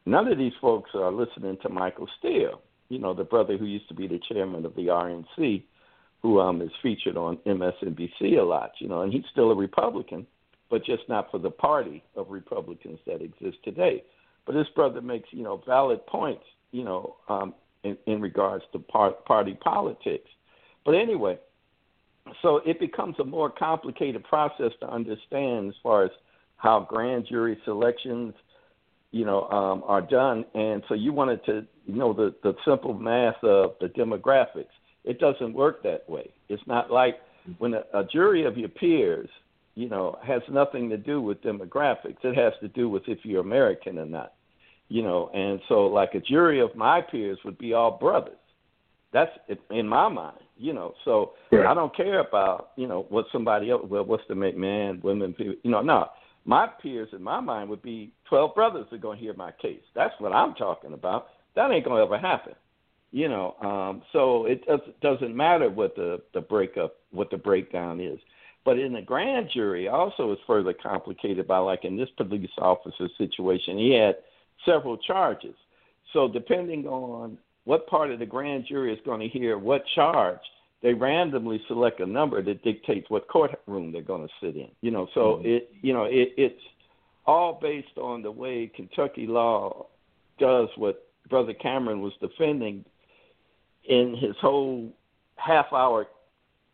none 0.05 0.31
of 0.31 0.37
these 0.37 0.53
folks 0.61 0.91
are 0.93 1.11
listening 1.11 1.57
to 1.63 1.69
Michael 1.69 2.07
Steele. 2.19 2.61
You 2.87 2.99
know, 2.99 3.13
the 3.13 3.25
brother 3.25 3.57
who 3.57 3.65
used 3.65 3.89
to 3.89 3.93
be 3.93 4.07
the 4.07 4.21
chairman 4.31 4.65
of 4.65 4.75
the 4.75 4.87
RNC, 4.87 5.63
who 6.21 6.39
um, 6.39 6.61
is 6.61 6.71
featured 6.81 7.17
on 7.17 7.37
MSNBC 7.45 8.39
a 8.39 8.43
lot. 8.43 8.71
You 8.79 8.87
know, 8.87 9.01
and 9.01 9.11
he's 9.11 9.25
still 9.31 9.51
a 9.51 9.55
Republican, 9.55 10.25
but 10.69 10.85
just 10.85 11.03
not 11.09 11.29
for 11.31 11.39
the 11.39 11.49
party 11.49 12.03
of 12.15 12.29
Republicans 12.29 12.99
that 13.05 13.21
exist 13.21 13.57
today. 13.63 14.03
But 14.45 14.53
this 14.53 14.67
brother 14.75 15.01
makes 15.01 15.27
you 15.31 15.43
know 15.43 15.61
valid 15.65 16.05
points. 16.05 16.45
You 16.71 16.83
know, 16.83 17.15
um, 17.27 17.53
in, 17.83 17.97
in 18.05 18.21
regards 18.21 18.63
to 18.73 18.79
part, 18.79 19.25
party 19.25 19.57
politics. 19.61 20.29
But 20.85 20.95
anyway, 20.95 21.39
so 22.41 22.61
it 22.65 22.79
becomes 22.79 23.15
a 23.19 23.23
more 23.23 23.49
complicated 23.49 24.23
process 24.23 24.71
to 24.79 24.89
understand 24.89 25.69
as 25.69 25.75
far 25.81 26.05
as 26.05 26.11
how 26.57 26.85
grand 26.89 27.25
jury 27.29 27.57
selections, 27.65 28.33
you 29.11 29.25
know, 29.25 29.47
um, 29.49 29.83
are 29.85 30.01
done. 30.01 30.45
And 30.53 30.83
so 30.87 30.93
you 30.93 31.13
wanted 31.13 31.43
to 31.45 31.65
you 31.85 31.95
know 31.95 32.13
the, 32.13 32.35
the 32.43 32.53
simple 32.65 32.93
math 32.93 33.41
of 33.43 33.75
the 33.79 33.87
demographics. 33.87 34.73
It 35.03 35.19
doesn't 35.19 35.53
work 35.53 35.83
that 35.83 36.09
way. 36.09 36.31
It's 36.49 36.63
not 36.67 36.91
like 36.91 37.15
when 37.59 37.73
a, 37.73 37.83
a 37.93 38.03
jury 38.03 38.45
of 38.45 38.57
your 38.57 38.69
peers, 38.69 39.29
you 39.75 39.87
know, 39.87 40.17
has 40.25 40.41
nothing 40.49 40.89
to 40.89 40.97
do 40.97 41.21
with 41.21 41.41
demographics. 41.41 42.17
It 42.23 42.35
has 42.35 42.53
to 42.61 42.67
do 42.67 42.89
with 42.89 43.03
if 43.07 43.19
you're 43.23 43.41
American 43.41 43.97
or 43.99 44.05
not 44.05 44.33
you 44.89 45.03
know, 45.03 45.29
and 45.33 45.59
so 45.67 45.87
like 45.87 46.13
a 46.13 46.19
jury 46.19 46.61
of 46.61 46.75
my 46.75 47.01
peers 47.01 47.37
would 47.43 47.57
be 47.57 47.73
all 47.73 47.97
brothers. 47.97 48.37
That's 49.17 49.59
in 49.71 49.87
my 49.87 50.07
mind, 50.09 50.37
you 50.57 50.73
know. 50.73 50.93
So 51.03 51.31
right. 51.51 51.65
I 51.65 51.73
don't 51.73 51.95
care 51.95 52.19
about 52.19 52.69
you 52.75 52.87
know 52.87 53.07
what 53.09 53.25
somebody 53.31 53.71
else. 53.71 53.81
Well, 53.89 54.05
what's 54.05 54.21
the 54.29 54.35
man, 54.35 54.99
women, 55.03 55.33
people, 55.33 55.55
you 55.63 55.71
know. 55.71 55.81
No, 55.81 56.09
my 56.45 56.67
peers 56.67 57.09
in 57.13 57.23
my 57.23 57.39
mind 57.39 57.67
would 57.71 57.81
be 57.81 58.13
twelve 58.29 58.53
brothers 58.53 58.85
that 58.91 58.97
are 58.97 58.99
going 58.99 59.17
to 59.17 59.23
hear 59.23 59.33
my 59.33 59.51
case. 59.59 59.81
That's 59.95 60.13
what 60.19 60.33
I'm 60.33 60.53
talking 60.53 60.93
about. 60.93 61.29
That 61.55 61.71
ain't 61.71 61.83
going 61.83 61.97
to 61.97 62.03
ever 62.03 62.19
happen, 62.19 62.53
you 63.11 63.27
know. 63.27 63.55
Um, 63.59 64.03
so 64.13 64.45
it 64.45 64.67
does, 64.67 64.81
doesn't 65.01 65.35
matter 65.35 65.67
what 65.67 65.95
the 65.95 66.21
the 66.35 66.41
breakup, 66.41 66.97
what 67.09 67.31
the 67.31 67.37
breakdown 67.37 67.99
is. 67.99 68.19
But 68.65 68.77
in 68.77 68.93
the 68.93 69.01
grand 69.01 69.49
jury, 69.51 69.87
also 69.87 70.31
is 70.31 70.39
further 70.45 70.73
complicated 70.73 71.47
by, 71.47 71.57
like 71.57 71.85
in 71.85 71.97
this 71.97 72.09
police 72.17 72.51
officer 72.59 73.07
situation, 73.17 73.79
he 73.79 73.93
had 73.93 74.17
several 74.63 74.97
charges. 74.97 75.55
So 76.13 76.27
depending 76.27 76.85
on 76.85 77.39
what 77.67 77.85
part 77.87 78.11
of 78.11 78.19
the 78.19 78.25
grand 78.25 78.65
jury 78.65 78.93
is 78.93 78.99
going 79.03 79.19
to 79.19 79.27
hear 79.27 79.57
what 79.57 79.83
charge, 79.93 80.39
they 80.81 80.93
randomly 80.93 81.61
select 81.67 81.99
a 81.99 82.05
number 82.05 82.41
that 82.41 82.63
dictates 82.63 83.09
what 83.09 83.27
courtroom 83.27 83.91
they're 83.91 84.01
going 84.01 84.25
to 84.25 84.33
sit 84.41 84.55
in. 84.55 84.69
You 84.79 84.91
know, 84.91 85.07
so 85.13 85.19
mm-hmm. 85.19 85.47
it 85.47 85.71
you 85.81 85.93
know 85.93 86.05
it, 86.05 86.29
it's 86.37 86.61
all 87.25 87.59
based 87.61 87.97
on 87.97 88.21
the 88.21 88.31
way 88.31 88.71
Kentucky 88.73 89.27
law 89.27 89.87
does 90.39 90.69
what 90.77 91.09
Brother 91.29 91.53
Cameron 91.53 92.01
was 92.01 92.13
defending 92.21 92.85
in 93.83 94.15
his 94.15 94.35
whole 94.39 94.89
half 95.35 95.65
hour 95.73 96.07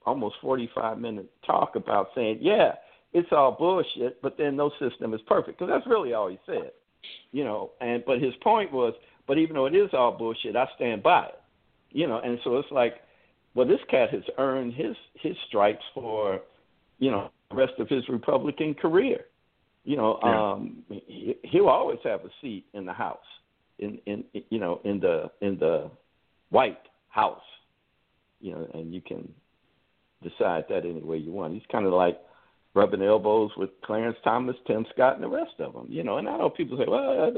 almost 0.06 0.36
45 0.41 0.99
minute 0.99 1.32
talk 1.44 1.76
about 1.76 2.10
saying, 2.14 2.38
yeah, 2.40 2.74
it's 3.14 3.30
all 3.32 3.52
bullshit, 3.52 4.22
but 4.22 4.38
then 4.38 4.56
no 4.56 4.72
system 4.80 5.15
is 5.15 5.22
perfect 5.28 5.57
because 5.57 5.72
that's 5.74 5.88
really 5.88 6.14
all 6.14 6.28
he 6.28 6.38
said, 6.45 6.72
you 7.32 7.44
know. 7.44 7.72
And 7.82 8.03
but 8.06 8.22
his 8.22 8.34
point 8.44 8.72
was, 8.72 8.94
but 9.27 9.37
even 9.37 9.55
though 9.55 9.65
it 9.65 9.75
is 9.75 9.89
all 9.93 10.17
bullshit, 10.17 10.55
I 10.55 10.67
stand 10.75 11.03
by 11.03 11.25
it, 11.25 11.39
you 11.91 12.07
know. 12.07 12.19
And 12.19 12.39
so 12.43 12.57
it's 12.57 12.71
like, 12.71 12.95
well, 13.55 13.67
this 13.67 13.79
cat 13.89 14.09
has 14.11 14.23
earned 14.37 14.73
his 14.73 14.95
his 15.15 15.35
stripes 15.47 15.83
for, 15.93 16.41
you 16.99 17.11
know, 17.11 17.29
the 17.49 17.55
rest 17.55 17.73
of 17.79 17.87
his 17.89 18.07
Republican 18.09 18.73
career. 18.73 19.25
You 19.85 19.97
know, 19.97 20.19
yeah. 20.23 20.51
um, 20.51 20.83
he, 20.89 21.35
he'll 21.43 21.67
always 21.67 21.99
have 22.03 22.21
a 22.21 22.29
seat 22.41 22.65
in 22.73 22.85
the 22.85 22.93
House, 22.93 23.17
in 23.79 23.99
in 24.05 24.23
you 24.49 24.59
know 24.59 24.79
in 24.83 24.99
the 24.99 25.29
in 25.41 25.57
the 25.59 25.91
White 26.49 26.79
House, 27.09 27.41
you 28.39 28.51
know, 28.51 28.67
and 28.73 28.93
you 28.93 29.01
can 29.01 29.31
decide 30.21 30.65
that 30.69 30.85
any 30.85 31.01
way 31.01 31.17
you 31.17 31.31
want. 31.31 31.53
He's 31.53 31.63
kind 31.71 31.85
of 31.85 31.93
like 31.93 32.19
rubbing 32.73 33.03
elbows 33.03 33.51
with 33.57 33.69
Clarence 33.83 34.17
Thomas, 34.23 34.55
Tim 34.65 34.85
Scott, 34.93 35.15
and 35.15 35.23
the 35.23 35.27
rest 35.27 35.53
of 35.59 35.73
them. 35.73 35.87
You 35.89 36.03
know, 36.03 36.17
and 36.17 36.27
I 36.27 36.37
know 36.37 36.49
people 36.49 36.77
say, 36.77 36.85
well, 36.87 37.31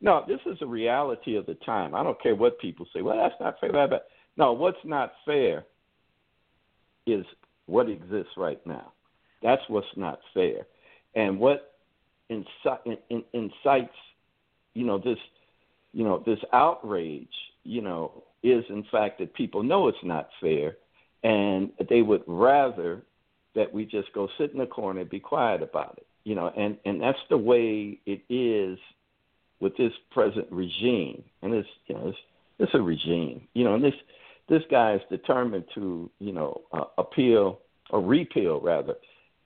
no, 0.00 0.24
this 0.26 0.40
is 0.46 0.58
a 0.60 0.66
reality 0.66 1.36
of 1.36 1.46
the 1.46 1.54
time. 1.66 1.94
I 1.94 2.02
don't 2.02 2.20
care 2.22 2.34
what 2.34 2.58
people 2.58 2.86
say. 2.94 3.02
Well, 3.02 3.16
that's 3.16 3.40
not 3.40 3.60
fair. 3.60 3.72
But 3.88 4.08
no, 4.36 4.52
what's 4.52 4.76
not 4.84 5.12
fair 5.24 5.64
is 7.06 7.24
what 7.66 7.88
exists 7.88 8.32
right 8.36 8.64
now. 8.66 8.92
That's 9.42 9.62
what's 9.68 9.86
not 9.96 10.20
fair, 10.32 10.66
and 11.14 11.38
what 11.38 11.74
inci- 12.30 12.98
incites, 13.32 13.96
you 14.72 14.86
know, 14.86 14.98
this, 14.98 15.18
you 15.92 16.04
know, 16.04 16.22
this 16.24 16.38
outrage, 16.52 17.28
you 17.62 17.82
know, 17.82 18.24
is 18.44 18.64
in 18.68 18.84
fact 18.92 19.18
that 19.18 19.34
people 19.34 19.62
know 19.62 19.88
it's 19.88 19.98
not 20.04 20.28
fair 20.40 20.76
and 21.24 21.70
they 21.88 22.02
would 22.02 22.22
rather 22.26 23.02
that 23.54 23.72
we 23.72 23.86
just 23.86 24.12
go 24.12 24.28
sit 24.38 24.52
in 24.52 24.58
the 24.58 24.66
corner 24.66 25.00
and 25.00 25.10
be 25.10 25.18
quiet 25.18 25.62
about 25.62 25.94
it 25.96 26.06
you 26.24 26.34
know 26.34 26.52
and 26.56 26.76
and 26.84 27.00
that's 27.00 27.18
the 27.30 27.36
way 27.36 27.98
it 28.04 28.20
is 28.28 28.78
with 29.60 29.76
this 29.76 29.92
present 30.10 30.46
regime 30.50 31.22
and 31.42 31.54
it's 31.54 31.68
you 31.86 31.94
know 31.94 32.08
it's 32.08 32.18
it's 32.58 32.74
a 32.74 32.80
regime 32.80 33.46
you 33.54 33.64
know 33.64 33.74
and 33.74 33.84
this 33.84 33.94
this 34.48 34.62
guy 34.70 34.94
is 34.94 35.00
determined 35.10 35.64
to 35.74 36.10
you 36.18 36.32
know 36.32 36.62
uh, 36.72 36.84
appeal 36.98 37.60
or 37.90 38.00
repeal 38.00 38.60
rather 38.60 38.94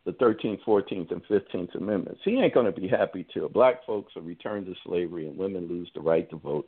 the 0.09 0.13
13th, 0.15 0.61
14th, 0.67 1.11
and 1.11 1.23
15th 1.27 1.75
Amendments. 1.75 2.21
He 2.25 2.41
ain't 2.41 2.55
going 2.55 2.65
to 2.65 2.81
be 2.81 2.89
happy 2.89 3.27
till 3.35 3.51
black 3.51 3.85
folks 3.85 4.17
are 4.17 4.23
returned 4.23 4.65
to 4.65 4.75
slavery 4.83 5.29
and 5.29 5.37
women 5.37 5.69
lose 5.69 5.91
the 5.95 6.01
right 6.01 6.29
to 6.31 6.37
vote. 6.37 6.67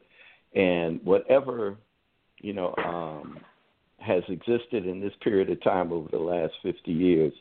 And 0.54 1.00
whatever, 1.04 1.78
you 2.42 2.52
know, 2.52 2.74
um, 2.84 3.38
has 3.98 4.22
existed 4.28 4.86
in 4.86 5.00
this 5.00 5.14
period 5.22 5.48
of 5.48 5.62
time 5.62 5.90
over 5.90 6.06
the 6.10 6.18
last 6.18 6.52
50 6.62 6.92
years, 6.92 7.32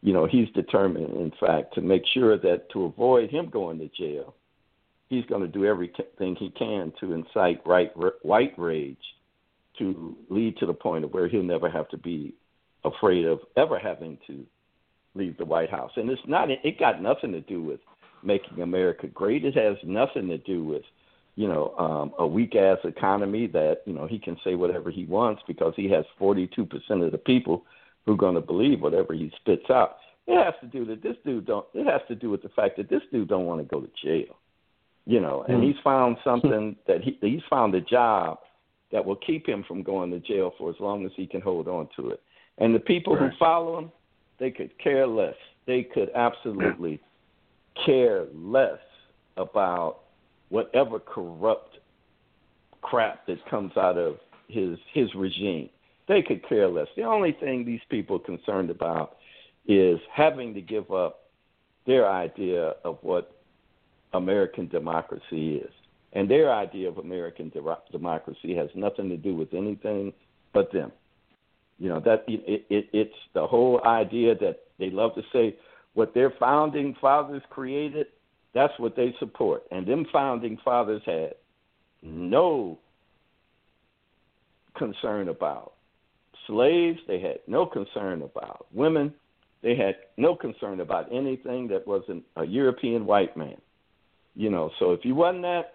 you 0.00 0.14
know, 0.14 0.26
he's 0.26 0.48
determined, 0.54 1.14
in 1.16 1.32
fact, 1.38 1.74
to 1.74 1.82
make 1.82 2.02
sure 2.14 2.38
that 2.38 2.70
to 2.72 2.84
avoid 2.84 3.30
him 3.30 3.50
going 3.50 3.78
to 3.78 3.88
jail, 3.88 4.34
he's 5.12 5.26
going 5.26 5.42
to 5.42 5.48
do 5.48 5.64
everything 5.64 6.36
he 6.36 6.50
can 6.50 6.92
to 7.00 7.12
incite 7.12 7.60
right, 7.66 7.90
white 8.22 8.54
rage 8.58 8.96
to 9.78 10.16
lead 10.28 10.56
to 10.58 10.66
the 10.66 10.74
point 10.74 11.04
of 11.04 11.12
where 11.12 11.28
he'll 11.28 11.42
never 11.42 11.70
have 11.70 11.88
to 11.88 11.98
be 11.98 12.34
afraid 12.84 13.26
of 13.26 13.40
ever 13.56 13.78
having 13.78 14.18
to 14.26 14.44
leave 15.14 15.36
the 15.38 15.44
White 15.44 15.70
House. 15.70 15.92
And 15.96 16.10
it's 16.10 16.22
not, 16.26 16.50
it 16.50 16.78
got 16.78 17.02
nothing 17.02 17.32
to 17.32 17.40
do 17.40 17.62
with 17.62 17.80
making 18.22 18.62
America 18.62 19.06
great. 19.06 19.44
It 19.44 19.54
has 19.56 19.76
nothing 19.84 20.28
to 20.28 20.38
do 20.38 20.64
with 20.64 20.82
you 21.34 21.48
know, 21.48 21.74
um, 21.78 22.12
a 22.18 22.26
weak 22.26 22.54
ass 22.56 22.78
economy 22.84 23.46
that, 23.48 23.78
you 23.86 23.94
know, 23.94 24.06
he 24.06 24.18
can 24.18 24.36
say 24.44 24.54
whatever 24.54 24.90
he 24.90 25.04
wants 25.06 25.42
because 25.46 25.72
he 25.76 25.88
has 25.90 26.04
42% 26.20 26.68
of 27.04 27.12
the 27.12 27.18
people 27.18 27.64
who 28.04 28.12
are 28.12 28.18
going 28.18 28.34
to 28.34 28.40
believe 28.40 28.82
whatever 28.82 29.14
he 29.14 29.32
spits 29.40 29.70
out. 29.70 29.96
It 30.26 30.42
has 30.42 30.54
to 30.60 30.66
do 30.66 30.84
that 30.86 31.02
this 31.02 31.16
dude 31.24 31.46
don't, 31.46 31.66
it 31.74 31.90
has 31.90 32.02
to 32.08 32.14
do 32.14 32.30
with 32.30 32.42
the 32.42 32.50
fact 32.50 32.76
that 32.76 32.90
this 32.90 33.02
dude 33.10 33.28
don't 33.28 33.46
want 33.46 33.60
to 33.60 33.74
go 33.74 33.80
to 33.80 33.90
jail, 34.04 34.36
you 35.06 35.20
know, 35.20 35.44
and 35.48 35.58
mm. 35.62 35.66
he's 35.66 35.80
found 35.82 36.16
something 36.24 36.76
that 36.86 37.02
he, 37.02 37.18
he's 37.20 37.42
found 37.48 37.74
a 37.74 37.80
job 37.80 38.38
that 38.92 39.04
will 39.04 39.16
keep 39.16 39.48
him 39.48 39.64
from 39.66 39.82
going 39.82 40.10
to 40.10 40.20
jail 40.20 40.52
for 40.58 40.70
as 40.70 40.76
long 40.78 41.04
as 41.06 41.12
he 41.16 41.26
can 41.26 41.40
hold 41.40 41.66
on 41.66 41.88
to 41.96 42.10
it. 42.10 42.20
And 42.58 42.74
the 42.74 42.80
people 42.80 43.16
right. 43.16 43.30
who 43.30 43.38
follow 43.38 43.78
him, 43.78 43.92
they 44.38 44.50
could 44.50 44.76
care 44.78 45.06
less. 45.06 45.34
They 45.66 45.82
could 45.82 46.10
absolutely 46.14 47.00
care 47.86 48.26
less 48.34 48.78
about 49.36 50.00
whatever 50.50 50.98
corrupt 50.98 51.78
crap 52.82 53.26
that 53.26 53.38
comes 53.48 53.72
out 53.76 53.96
of 53.96 54.18
his 54.48 54.78
his 54.92 55.14
regime. 55.14 55.70
They 56.08 56.20
could 56.20 56.46
care 56.46 56.68
less. 56.68 56.88
The 56.96 57.04
only 57.04 57.32
thing 57.32 57.64
these 57.64 57.80
people 57.88 58.16
are 58.16 58.18
concerned 58.18 58.68
about 58.68 59.16
is 59.66 59.98
having 60.12 60.52
to 60.54 60.60
give 60.60 60.90
up 60.90 61.20
their 61.86 62.10
idea 62.10 62.74
of 62.84 62.98
what 63.02 63.41
American 64.14 64.68
democracy 64.68 65.56
is. 65.56 65.70
And 66.12 66.30
their 66.30 66.52
idea 66.52 66.88
of 66.88 66.98
American 66.98 67.48
de- 67.48 67.78
democracy 67.90 68.54
has 68.54 68.68
nothing 68.74 69.08
to 69.08 69.16
do 69.16 69.34
with 69.34 69.54
anything 69.54 70.12
but 70.52 70.72
them. 70.72 70.92
You 71.78 71.88
know 71.88 72.00
that 72.00 72.24
it, 72.28 72.66
it, 72.68 72.88
it's 72.92 73.14
the 73.34 73.46
whole 73.46 73.80
idea 73.84 74.34
that 74.36 74.60
they 74.78 74.90
love 74.90 75.14
to 75.14 75.22
say 75.32 75.56
what 75.94 76.14
their 76.14 76.32
founding 76.38 76.94
fathers 77.00 77.42
created 77.50 78.06
that's 78.54 78.78
what 78.78 78.96
they 78.96 79.14
support. 79.18 79.64
And 79.70 79.86
them 79.86 80.06
founding 80.12 80.58
fathers 80.64 81.02
had 81.06 81.34
no 82.02 82.78
concern 84.76 85.28
about 85.28 85.72
slaves, 86.46 86.98
they 87.06 87.20
had 87.20 87.38
no 87.46 87.64
concern 87.64 88.22
about 88.22 88.66
women, 88.72 89.14
they 89.62 89.76
had 89.76 89.94
no 90.16 90.34
concern 90.34 90.80
about 90.80 91.12
anything 91.12 91.68
that 91.68 91.86
wasn't 91.86 92.24
a 92.36 92.44
European 92.44 93.06
white 93.06 93.36
man. 93.36 93.56
You 94.34 94.50
know, 94.50 94.70
so 94.78 94.92
if 94.92 95.04
you 95.04 95.14
wasn't 95.14 95.42
that, 95.42 95.74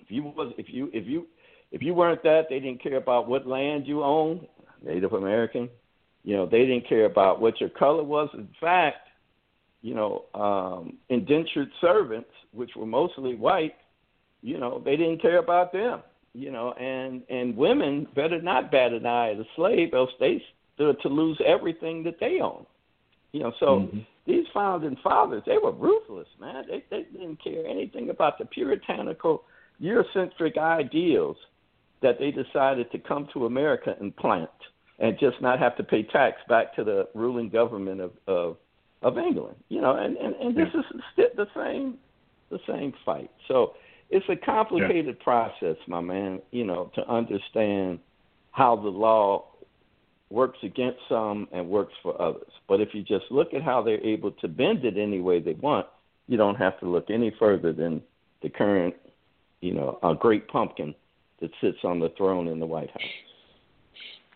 if 0.00 0.10
you 0.10 0.24
was 0.24 0.52
if 0.58 0.66
you 0.68 0.90
if 0.92 1.06
you 1.06 1.26
if 1.70 1.80
you 1.80 1.94
weren't 1.94 2.22
that, 2.24 2.46
they 2.50 2.60
didn't 2.60 2.82
care 2.82 2.96
about 2.96 3.28
what 3.28 3.46
land 3.46 3.86
you 3.86 4.02
owned, 4.02 4.46
Native 4.84 5.12
American. 5.12 5.68
You 6.24 6.36
know, 6.36 6.46
they 6.46 6.60
didn't 6.66 6.88
care 6.88 7.06
about 7.06 7.40
what 7.40 7.60
your 7.60 7.70
color 7.70 8.04
was. 8.04 8.28
In 8.34 8.48
fact, 8.60 9.08
you 9.80 9.94
know, 9.94 10.24
um, 10.34 10.98
indentured 11.08 11.70
servants, 11.80 12.30
which 12.52 12.70
were 12.76 12.86
mostly 12.86 13.34
white, 13.34 13.74
you 14.42 14.58
know, 14.58 14.82
they 14.84 14.96
didn't 14.96 15.20
care 15.22 15.38
about 15.38 15.72
them, 15.72 16.00
you 16.34 16.50
know, 16.50 16.72
and 16.72 17.22
and 17.28 17.56
women 17.56 18.06
better 18.14 18.40
not 18.42 18.70
bat 18.70 18.92
an 18.92 19.06
eye 19.06 19.32
at 19.32 19.38
a 19.38 19.44
slave, 19.56 19.94
else 19.94 20.10
they 20.20 20.42
stood 20.74 21.00
to 21.02 21.08
lose 21.08 21.40
everything 21.46 22.02
that 22.04 22.18
they 22.20 22.40
own, 22.40 22.66
you 23.32 23.40
know. 23.40 23.52
So 23.60 23.66
mm-hmm. 23.66 23.98
These 24.26 24.46
founding 24.54 24.96
fathers, 25.02 25.42
they 25.46 25.58
were 25.58 25.72
ruthless, 25.72 26.28
man. 26.40 26.64
They 26.68 26.84
they 26.90 27.02
didn't 27.12 27.42
care 27.42 27.66
anything 27.66 28.10
about 28.10 28.38
the 28.38 28.44
puritanical, 28.44 29.44
Eurocentric 29.80 30.56
ideals 30.58 31.36
that 32.02 32.18
they 32.18 32.30
decided 32.30 32.90
to 32.92 32.98
come 32.98 33.28
to 33.32 33.46
America 33.46 33.94
and 33.98 34.14
plant, 34.16 34.50
and 34.98 35.18
just 35.18 35.40
not 35.40 35.58
have 35.58 35.76
to 35.76 35.84
pay 35.84 36.04
tax 36.04 36.36
back 36.48 36.74
to 36.76 36.84
the 36.84 37.08
ruling 37.14 37.48
government 37.48 38.00
of 38.00 38.12
of 38.28 38.56
of 39.02 39.18
England. 39.18 39.56
You 39.68 39.80
know, 39.80 39.96
and 39.96 40.16
and, 40.16 40.34
and 40.36 40.56
this 40.56 40.68
yeah. 40.72 40.80
is 41.24 41.30
the 41.36 41.46
same 41.56 41.98
the 42.50 42.60
same 42.68 42.92
fight. 43.04 43.30
So 43.48 43.74
it's 44.08 44.26
a 44.28 44.36
complicated 44.36 45.16
yeah. 45.18 45.24
process, 45.24 45.76
my 45.88 46.00
man. 46.00 46.40
You 46.52 46.64
know, 46.64 46.92
to 46.94 47.08
understand 47.08 47.98
how 48.52 48.76
the 48.76 48.88
law 48.88 49.46
works 50.32 50.58
against 50.62 50.98
some 51.08 51.46
and 51.52 51.68
works 51.68 51.92
for 52.02 52.20
others. 52.20 52.50
But 52.68 52.80
if 52.80 52.88
you 52.92 53.02
just 53.02 53.24
look 53.30 53.54
at 53.54 53.62
how 53.62 53.82
they're 53.82 54.04
able 54.04 54.32
to 54.32 54.48
bend 54.48 54.84
it 54.84 54.96
any 54.96 55.20
way 55.20 55.40
they 55.40 55.52
want, 55.52 55.86
you 56.26 56.36
don't 56.36 56.56
have 56.56 56.78
to 56.80 56.88
look 56.88 57.10
any 57.10 57.34
further 57.38 57.72
than 57.72 58.02
the 58.42 58.48
current, 58.48 58.94
you 59.60 59.74
know, 59.74 59.98
a 60.02 60.14
great 60.14 60.48
pumpkin 60.48 60.94
that 61.40 61.50
sits 61.60 61.78
on 61.84 62.00
the 62.00 62.08
throne 62.16 62.48
in 62.48 62.58
the 62.58 62.66
White 62.66 62.90
House. 62.90 63.02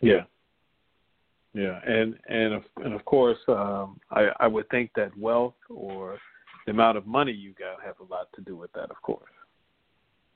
Yeah, 0.01 0.25
yeah, 1.55 1.81
and 1.87 2.17
and 2.29 2.53
of, 2.53 2.63
and 2.85 2.93
of 2.93 3.03
course, 3.07 3.39
um, 3.49 3.99
I 4.11 4.29
I 4.41 4.47
would 4.47 4.69
think 4.69 4.91
that 4.97 5.17
wealth 5.17 5.55
or 5.71 6.19
the 6.67 6.73
amount 6.73 6.99
of 6.99 7.07
money 7.07 7.33
you 7.33 7.55
got 7.59 7.83
have 7.83 7.99
a 8.01 8.13
lot 8.13 8.29
to 8.35 8.43
do 8.43 8.57
with 8.57 8.71
that, 8.75 8.91
of 8.91 9.01
course. 9.01 9.31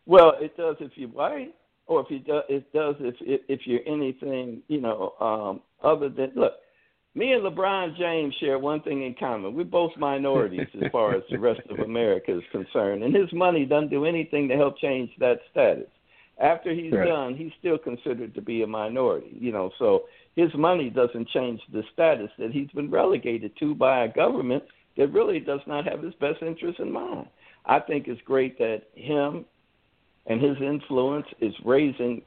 Well, 0.06 0.32
it 0.40 0.56
does 0.56 0.76
if 0.80 0.92
you're 0.94 1.10
white, 1.10 1.54
or 1.90 2.00
if 2.02 2.06
you 2.08 2.20
do, 2.20 2.40
it 2.48 2.72
does 2.72 2.94
if 3.00 3.16
if 3.48 3.60
you're 3.66 3.86
anything, 3.86 4.62
you 4.68 4.80
know, 4.80 5.14
um, 5.20 5.60
other 5.82 6.08
than 6.08 6.30
look. 6.36 6.52
me 7.16 7.32
and 7.32 7.42
LeBron 7.42 7.96
James 7.98 8.32
share 8.38 8.58
one 8.60 8.80
thing 8.82 9.02
in 9.02 9.14
common. 9.18 9.54
We're 9.54 9.64
both 9.64 9.90
minorities 9.98 10.68
as 10.80 10.88
far 10.92 11.14
as 11.16 11.24
the 11.28 11.38
rest 11.38 11.60
of 11.68 11.80
America 11.80 12.30
is 12.38 12.44
concerned, 12.52 13.02
and 13.02 13.12
his 13.14 13.30
money 13.32 13.64
doesn't 13.66 13.90
do 13.90 14.04
anything 14.04 14.48
to 14.48 14.56
help 14.56 14.78
change 14.78 15.10
that 15.18 15.40
status. 15.50 15.90
After 16.38 16.72
he's 16.72 16.92
Right. 16.92 17.08
done, 17.08 17.34
he's 17.34 17.52
still 17.58 17.76
considered 17.76 18.32
to 18.36 18.40
be 18.40 18.62
a 18.62 18.66
minority. 18.66 19.36
You 19.46 19.52
know, 19.56 19.70
so 19.80 20.04
his 20.36 20.54
money 20.54 20.88
doesn't 20.90 21.28
change 21.28 21.60
the 21.72 21.82
status 21.92 22.30
that 22.38 22.52
he's 22.52 22.70
been 22.70 22.88
relegated 22.90 23.50
to 23.58 23.74
by 23.74 24.04
a 24.04 24.08
government 24.22 24.62
that 24.96 25.08
really 25.08 25.40
does 25.40 25.60
not 25.66 25.84
have 25.90 26.00
his 26.06 26.14
best 26.14 26.40
interest 26.42 26.78
in 26.78 26.92
mind. 26.92 27.26
I 27.66 27.80
think 27.80 28.06
it's 28.06 28.22
great 28.22 28.56
that 28.58 28.84
him 28.94 29.44
and 30.30 30.40
his 30.40 30.56
influence 30.62 31.26
is 31.40 31.52
raising 31.64 32.22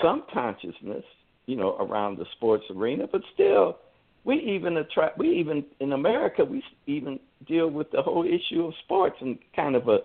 some 0.00 0.22
consciousness, 0.32 1.02
you 1.46 1.56
know, 1.56 1.76
around 1.78 2.16
the 2.16 2.24
sports 2.36 2.64
arena, 2.70 3.08
but 3.10 3.20
still 3.34 3.78
we 4.22 4.36
even 4.36 4.76
attract 4.76 5.18
we 5.18 5.30
even 5.30 5.64
in 5.80 5.92
America 5.92 6.44
we 6.44 6.62
even 6.86 7.18
deal 7.48 7.68
with 7.68 7.90
the 7.90 8.00
whole 8.00 8.24
issue 8.24 8.66
of 8.66 8.74
sports 8.84 9.16
in 9.20 9.36
kind 9.56 9.74
of 9.74 9.88
a 9.88 9.98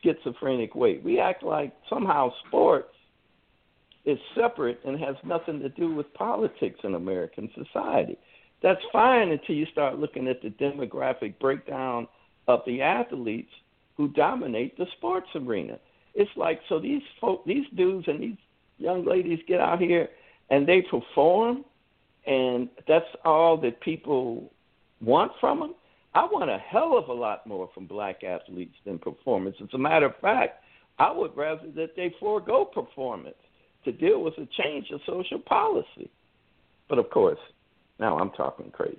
schizophrenic 0.00 0.76
way. 0.76 1.00
We 1.04 1.18
act 1.18 1.42
like 1.42 1.72
somehow 1.90 2.30
sports 2.46 2.94
is 4.04 4.18
separate 4.36 4.78
and 4.84 4.98
has 5.00 5.16
nothing 5.24 5.58
to 5.58 5.68
do 5.70 5.92
with 5.92 6.12
politics 6.14 6.78
in 6.84 6.94
American 6.94 7.50
society. 7.56 8.16
That's 8.62 8.80
fine 8.92 9.30
until 9.30 9.56
you 9.56 9.66
start 9.72 9.98
looking 9.98 10.28
at 10.28 10.40
the 10.40 10.50
demographic 10.50 11.36
breakdown 11.40 12.06
of 12.46 12.60
the 12.64 12.80
athletes 12.80 13.50
who 13.96 14.06
dominate 14.08 14.78
the 14.78 14.86
sports 14.98 15.28
arena. 15.34 15.78
It's 16.14 16.30
like 16.36 16.60
so 16.68 16.78
these 16.78 17.02
folk, 17.20 17.44
these 17.46 17.66
dudes 17.74 18.06
and 18.08 18.20
these 18.20 18.36
young 18.78 19.04
ladies 19.04 19.38
get 19.46 19.60
out 19.60 19.80
here 19.80 20.08
and 20.50 20.66
they 20.66 20.82
perform, 20.82 21.64
and 22.26 22.68
that's 22.86 23.06
all 23.24 23.56
that 23.58 23.80
people 23.80 24.50
want 25.00 25.32
from 25.40 25.60
them. 25.60 25.74
I 26.14 26.26
want 26.26 26.50
a 26.50 26.58
hell 26.58 26.98
of 26.98 27.08
a 27.08 27.12
lot 27.12 27.46
more 27.46 27.70
from 27.72 27.86
black 27.86 28.22
athletes 28.22 28.74
than 28.84 28.98
performance. 28.98 29.56
As 29.62 29.68
a 29.72 29.78
matter 29.78 30.06
of 30.06 30.16
fact, 30.20 30.62
I 30.98 31.10
would 31.10 31.34
rather 31.36 31.70
that 31.76 31.96
they 31.96 32.14
forego 32.20 32.66
performance 32.66 33.36
to 33.84 33.92
deal 33.92 34.22
with 34.22 34.34
a 34.38 34.46
change 34.62 34.90
of 34.90 35.00
social 35.06 35.38
policy. 35.38 36.10
But 36.88 36.98
of 36.98 37.08
course, 37.10 37.38
now 37.98 38.18
I'm 38.18 38.30
talking 38.30 38.70
crazy. 38.70 38.98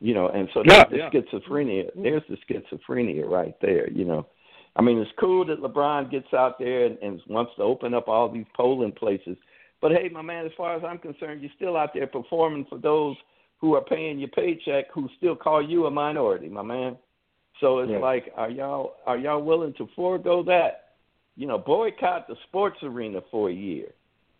You 0.00 0.14
know, 0.14 0.28
and 0.28 0.48
so 0.54 0.62
Yeah, 0.64 0.84
there's 0.88 1.10
the 1.12 1.18
yeah. 1.18 1.40
schizophrenia. 1.40 1.90
There's 1.96 2.22
the 2.28 2.36
schizophrenia 2.48 3.28
right 3.28 3.56
there. 3.60 3.90
You 3.90 4.04
know, 4.04 4.26
I 4.76 4.82
mean, 4.82 4.98
it's 4.98 5.10
cool 5.20 5.44
that 5.46 5.60
LeBron 5.60 6.10
gets 6.10 6.32
out 6.32 6.58
there 6.58 6.86
and, 6.86 6.98
and 7.02 7.20
wants 7.28 7.52
to 7.56 7.62
open 7.62 7.94
up 7.94 8.08
all 8.08 8.30
these 8.30 8.46
polling 8.56 8.92
places. 8.92 9.36
But 9.80 9.92
hey, 9.92 10.08
my 10.08 10.22
man, 10.22 10.46
as 10.46 10.52
far 10.56 10.76
as 10.76 10.82
I'm 10.84 10.98
concerned, 10.98 11.42
you're 11.42 11.50
still 11.56 11.76
out 11.76 11.92
there 11.92 12.06
performing 12.06 12.64
for 12.68 12.78
those 12.78 13.16
who 13.58 13.74
are 13.74 13.82
paying 13.82 14.18
your 14.18 14.28
paycheck, 14.30 14.86
who 14.92 15.08
still 15.18 15.36
call 15.36 15.62
you 15.62 15.86
a 15.86 15.90
minority, 15.90 16.48
my 16.48 16.62
man. 16.62 16.96
So 17.60 17.80
it's 17.80 17.92
Yeah. 17.92 17.98
like, 17.98 18.32
are 18.36 18.50
y'all 18.50 18.96
are 19.06 19.18
y'all 19.18 19.42
willing 19.42 19.74
to 19.74 19.86
forego 19.94 20.42
that? 20.44 20.94
You 21.36 21.46
know, 21.46 21.58
boycott 21.58 22.28
the 22.28 22.36
sports 22.48 22.82
arena 22.82 23.20
for 23.30 23.50
a 23.50 23.52
year. 23.52 23.92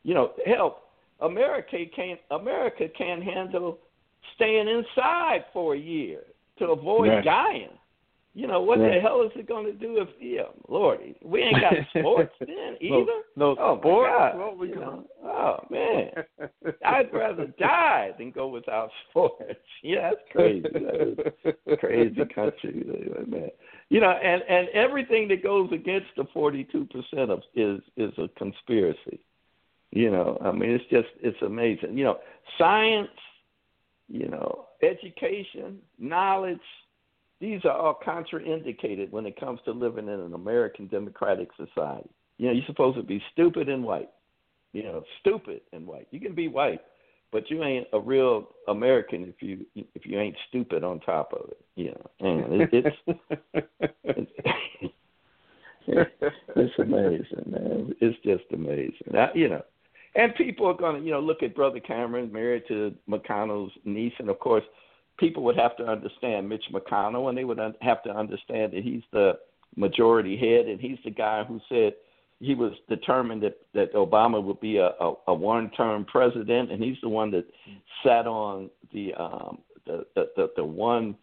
You 0.02 0.14
know, 0.14 0.32
help 0.46 0.88
America 1.20 1.84
can't 1.86 2.20
America 2.30 2.88
can't 2.88 3.22
handle 3.22 3.78
staying 4.34 4.68
inside 4.68 5.44
for 5.52 5.74
a 5.74 5.78
year 5.78 6.20
to 6.58 6.70
avoid 6.70 7.08
dying. 7.22 7.78
You 8.34 8.46
know 8.46 8.62
what 8.62 8.78
the 8.78 8.98
hell 9.02 9.22
is 9.22 9.30
it 9.36 9.46
going 9.46 9.66
to 9.66 9.74
do 9.74 9.98
if 9.98 10.08
yeah, 10.18 10.44
Lordy, 10.66 11.14
we 11.22 11.42
ain't 11.42 11.60
got 11.60 11.74
sports 12.00 12.32
then 12.40 12.76
either. 12.80 13.20
no 13.36 13.54
oh 13.58 13.78
sports? 13.78 14.10
God. 14.10 14.38
What 14.38 14.58
we 14.58 14.68
you 14.68 14.76
know? 14.76 15.04
Oh 15.22 15.56
man, 15.68 16.10
I'd 16.84 17.12
rather 17.12 17.48
die 17.58 18.12
than 18.16 18.30
go 18.30 18.48
without 18.48 18.90
sports. 19.10 19.60
Yeah, 19.82 20.10
that's 20.10 20.22
crazy. 20.32 20.62
That 20.62 21.34
is 21.44 21.78
crazy 21.78 22.24
country, 22.34 22.84
man. 23.26 23.50
You 23.90 24.00
know, 24.00 24.12
and 24.12 24.42
and 24.48 24.68
everything 24.70 25.28
that 25.28 25.42
goes 25.42 25.70
against 25.70 26.08
the 26.16 26.24
forty-two 26.32 26.86
percent 26.86 27.30
of 27.30 27.42
is 27.54 27.82
is 27.98 28.12
a 28.16 28.28
conspiracy. 28.38 29.20
You 29.90 30.10
know, 30.10 30.38
I 30.42 30.52
mean, 30.52 30.70
it's 30.70 30.84
just 30.90 31.08
it's 31.20 31.42
amazing. 31.42 31.98
You 31.98 32.04
know, 32.04 32.18
science, 32.56 33.10
you 34.08 34.28
know, 34.28 34.68
education, 34.82 35.80
knowledge. 35.98 36.58
These 37.42 37.64
are 37.64 37.72
all 37.72 37.98
contraindicated 38.06 39.10
when 39.10 39.26
it 39.26 39.38
comes 39.38 39.58
to 39.64 39.72
living 39.72 40.06
in 40.06 40.20
an 40.20 40.32
American 40.32 40.86
democratic 40.86 41.48
society. 41.56 42.08
You 42.38 42.46
know, 42.46 42.52
you're 42.52 42.64
supposed 42.66 42.96
to 42.98 43.02
be 43.02 43.20
stupid 43.32 43.68
and 43.68 43.82
white. 43.82 44.10
You 44.72 44.84
know, 44.84 45.02
stupid 45.18 45.62
and 45.72 45.84
white. 45.84 46.06
You 46.12 46.20
can 46.20 46.36
be 46.36 46.46
white, 46.46 46.82
but 47.32 47.50
you 47.50 47.64
ain't 47.64 47.88
a 47.92 47.98
real 47.98 48.46
American 48.68 49.24
if 49.24 49.42
you 49.42 49.66
if 49.74 50.06
you 50.06 50.20
ain't 50.20 50.36
stupid 50.50 50.84
on 50.84 51.00
top 51.00 51.32
of 51.32 51.50
it. 51.50 51.60
You 51.74 51.90
know, 51.90 52.10
and 52.20 52.62
it, 52.62 52.70
it's 52.72 52.96
it's 56.54 56.78
amazing, 56.78 57.44
man. 57.48 57.92
It's 58.00 58.18
just 58.24 58.44
amazing. 58.52 59.16
You 59.34 59.48
know, 59.48 59.62
and 60.14 60.32
people 60.36 60.68
are 60.68 60.74
going 60.74 61.00
to, 61.00 61.04
you 61.04 61.10
know, 61.10 61.18
look 61.18 61.42
at 61.42 61.56
Brother 61.56 61.80
Cameron 61.80 62.30
married 62.30 62.62
to 62.68 62.94
McConnell's 63.10 63.72
niece, 63.84 64.14
and 64.20 64.28
of 64.28 64.38
course, 64.38 64.62
people 65.22 65.44
would 65.44 65.56
have 65.56 65.76
to 65.76 65.86
understand 65.86 66.48
Mitch 66.48 66.64
McConnell, 66.72 67.28
and 67.28 67.38
they 67.38 67.44
would 67.44 67.60
have 67.80 68.02
to 68.02 68.10
understand 68.10 68.72
that 68.72 68.82
he's 68.82 69.04
the 69.12 69.38
majority 69.76 70.36
head, 70.36 70.66
and 70.66 70.80
he's 70.80 70.98
the 71.04 71.10
guy 71.12 71.44
who 71.44 71.60
said 71.68 71.94
he 72.40 72.56
was 72.56 72.72
determined 72.88 73.40
that 73.44 73.56
that 73.72 73.94
Obama 73.94 74.42
would 74.42 74.60
be 74.60 74.78
a, 74.78 74.88
a, 75.00 75.14
a 75.28 75.34
one-term 75.34 76.04
president, 76.06 76.72
and 76.72 76.82
he's 76.82 76.96
the 77.02 77.08
one 77.08 77.30
that 77.30 77.46
sat 78.04 78.26
on 78.26 78.68
the 78.92 79.14
um, 79.14 79.58
the, 79.86 80.04
the 80.16 80.28
the 80.36 80.50
the 80.56 80.64
one 80.64 81.16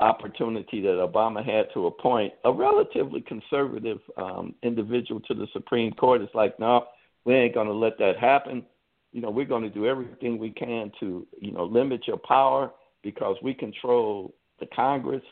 opportunity 0.00 0.80
that 0.80 0.88
Obama 0.88 1.44
had 1.44 1.66
to 1.74 1.86
appoint 1.86 2.32
a 2.44 2.52
relatively 2.52 3.20
conservative 3.20 4.00
um, 4.16 4.52
individual 4.64 5.20
to 5.20 5.34
the 5.34 5.46
Supreme 5.52 5.92
Court. 5.92 6.22
It's 6.22 6.34
like, 6.34 6.58
no, 6.58 6.86
we 7.24 7.34
ain't 7.34 7.54
going 7.54 7.68
to 7.68 7.72
let 7.72 7.98
that 7.98 8.18
happen. 8.18 8.64
You 9.12 9.20
know, 9.20 9.30
we're 9.30 9.44
going 9.44 9.62
to 9.62 9.70
do 9.70 9.86
everything 9.86 10.38
we 10.38 10.50
can 10.50 10.90
to, 10.98 11.24
you 11.40 11.52
know, 11.52 11.64
limit 11.64 12.08
your 12.08 12.16
power 12.16 12.72
because 13.02 13.36
we 13.42 13.54
control 13.54 14.34
the 14.60 14.66
Congress. 14.66 15.22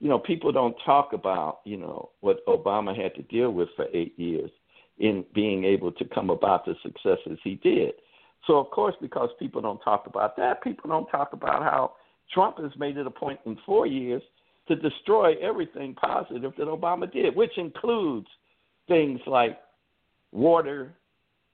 You 0.00 0.08
know, 0.08 0.18
people 0.18 0.52
don't 0.52 0.76
talk 0.84 1.12
about, 1.12 1.60
you 1.64 1.76
know, 1.76 2.10
what 2.20 2.44
Obama 2.46 2.96
had 2.96 3.14
to 3.14 3.22
deal 3.22 3.50
with 3.50 3.68
for 3.76 3.86
eight 3.92 4.18
years 4.18 4.50
in 4.98 5.24
being 5.34 5.64
able 5.64 5.92
to 5.92 6.04
come 6.04 6.30
about 6.30 6.64
the 6.64 6.74
successes 6.82 7.38
he 7.42 7.56
did. 7.56 7.92
So, 8.46 8.58
of 8.58 8.70
course, 8.70 8.94
because 9.00 9.30
people 9.38 9.60
don't 9.60 9.80
talk 9.80 10.06
about 10.06 10.36
that, 10.36 10.62
people 10.62 10.88
don't 10.88 11.08
talk 11.08 11.32
about 11.32 11.62
how 11.62 11.92
Trump 12.32 12.58
has 12.58 12.70
made 12.78 12.96
it 12.96 13.06
a 13.06 13.10
point 13.10 13.40
in 13.44 13.58
four 13.66 13.86
years 13.86 14.22
to 14.68 14.76
destroy 14.76 15.34
everything 15.40 15.94
positive 15.94 16.52
that 16.58 16.66
Obama 16.66 17.10
did, 17.10 17.34
which 17.34 17.56
includes 17.56 18.26
things 18.88 19.20
like 19.26 19.58
water, 20.32 20.94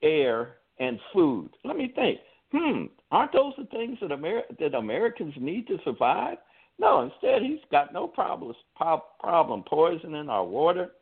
air, 0.02 0.56
and 0.78 0.98
food. 1.12 1.50
Let 1.64 1.76
me 1.76 1.92
think. 1.94 2.18
Hmm, 2.52 2.84
aren't 3.12 3.32
those 3.32 3.52
the 3.56 3.66
things 3.66 3.98
that 4.00 4.10
Amer- 4.10 4.42
that 4.58 4.74
Americans 4.74 5.34
need 5.38 5.66
to 5.68 5.78
survive? 5.84 6.38
No, 6.78 7.02
instead 7.02 7.42
he's 7.42 7.60
got 7.70 7.92
no 7.92 8.08
problems 8.08 8.56
po- 8.76 9.04
problem 9.20 9.62
poisoning 9.62 10.28
our 10.28 10.44
water, 10.44 10.92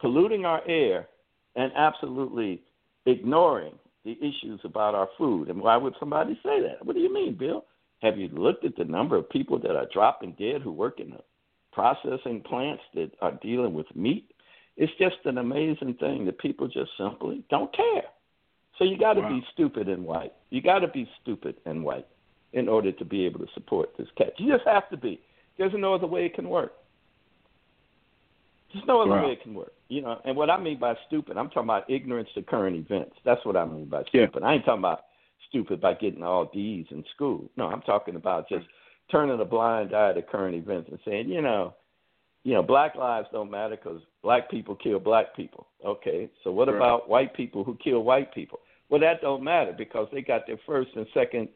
polluting 0.00 0.44
our 0.44 0.62
air, 0.68 1.08
and 1.56 1.72
absolutely 1.74 2.62
ignoring 3.06 3.74
the 4.04 4.16
issues 4.18 4.60
about 4.64 4.94
our 4.94 5.08
food. 5.18 5.48
And 5.48 5.60
why 5.60 5.76
would 5.76 5.94
somebody 5.98 6.38
say 6.44 6.60
that? 6.60 6.84
What 6.84 6.94
do 6.94 7.02
you 7.02 7.12
mean, 7.12 7.36
Bill? 7.36 7.64
Have 8.00 8.18
you 8.18 8.28
looked 8.28 8.64
at 8.64 8.76
the 8.76 8.84
number 8.84 9.16
of 9.16 9.30
people 9.30 9.58
that 9.60 9.76
are 9.76 9.88
dropping 9.92 10.32
dead 10.38 10.60
who 10.62 10.72
work 10.72 11.00
in 11.00 11.10
the 11.10 11.20
processing 11.72 12.42
plants 12.42 12.82
that 12.94 13.12
are 13.20 13.38
dealing 13.42 13.74
with 13.74 13.86
meat? 13.94 14.32
It's 14.76 14.92
just 14.98 15.16
an 15.24 15.38
amazing 15.38 15.94
thing 15.94 16.24
that 16.26 16.38
people 16.38 16.66
just 16.66 16.90
simply 16.98 17.44
don't 17.50 17.74
care. 17.74 18.04
So 18.82 18.88
you 18.90 18.98
got 18.98 19.14
to 19.14 19.20
Wow. 19.22 19.28
be 19.28 19.46
stupid 19.52 19.88
and 19.88 20.04
white. 20.04 20.32
You 20.50 20.60
got 20.60 20.80
to 20.80 20.88
be 20.88 21.08
stupid 21.20 21.56
and 21.66 21.84
white 21.84 22.06
in 22.52 22.68
order 22.68 22.90
to 22.90 23.04
be 23.04 23.24
able 23.24 23.38
to 23.38 23.52
support 23.54 23.96
this 23.96 24.08
catch. 24.16 24.32
You 24.38 24.52
just 24.52 24.66
have 24.66 24.88
to 24.90 24.96
be. 24.96 25.20
There's 25.56 25.72
no 25.74 25.94
other 25.94 26.06
way 26.08 26.26
it 26.26 26.34
can 26.34 26.48
work. 26.48 26.74
There's 28.72 28.84
no 28.86 29.02
other 29.02 29.10
Wow. 29.12 29.26
way 29.26 29.32
it 29.32 29.42
can 29.42 29.54
work. 29.54 29.74
You 29.88 30.02
know, 30.02 30.20
and 30.24 30.36
what 30.36 30.50
I 30.50 30.56
mean 30.58 30.78
by 30.78 30.96
stupid, 31.06 31.36
I'm 31.36 31.48
talking 31.48 31.64
about 31.68 31.88
ignorance 31.88 32.30
to 32.34 32.42
current 32.42 32.74
events. 32.74 33.16
That's 33.22 33.44
what 33.44 33.56
I 33.56 33.64
mean 33.64 33.84
by 33.84 34.00
Yeah. 34.00 34.26
stupid. 34.26 34.42
I 34.42 34.54
ain't 34.54 34.64
talking 34.64 34.80
about 34.80 35.04
stupid 35.46 35.80
by 35.80 35.94
getting 35.94 36.22
all 36.24 36.46
D's 36.46 36.90
in 36.90 37.04
school. 37.14 37.50
No, 37.56 37.68
I'm 37.68 37.82
talking 37.82 38.16
about 38.16 38.48
just 38.48 38.66
turning 39.10 39.38
a 39.40 39.44
blind 39.44 39.94
eye 39.94 40.14
to 40.14 40.22
current 40.22 40.56
events 40.56 40.90
and 40.90 40.98
saying, 41.04 41.28
you 41.28 41.42
know, 41.42 41.74
you 42.44 42.54
know, 42.54 42.62
black 42.62 42.96
lives 42.96 43.28
don't 43.30 43.50
matter 43.50 43.76
because 43.76 44.02
black 44.22 44.50
people 44.50 44.74
kill 44.74 44.98
black 44.98 45.36
people. 45.36 45.68
Okay, 45.84 46.28
so 46.42 46.50
what 46.50 46.68
Right. 46.68 46.76
about 46.76 47.08
white 47.08 47.34
people 47.34 47.62
who 47.62 47.76
kill 47.76 48.02
white 48.02 48.32
people? 48.34 48.60
Well, 48.92 49.00
that 49.00 49.22
don't 49.22 49.42
matter 49.42 49.72
because 49.72 50.06
they 50.12 50.20
got 50.20 50.46
their 50.46 50.60
first 50.66 50.90
and 50.96 51.06
second, 51.14 51.48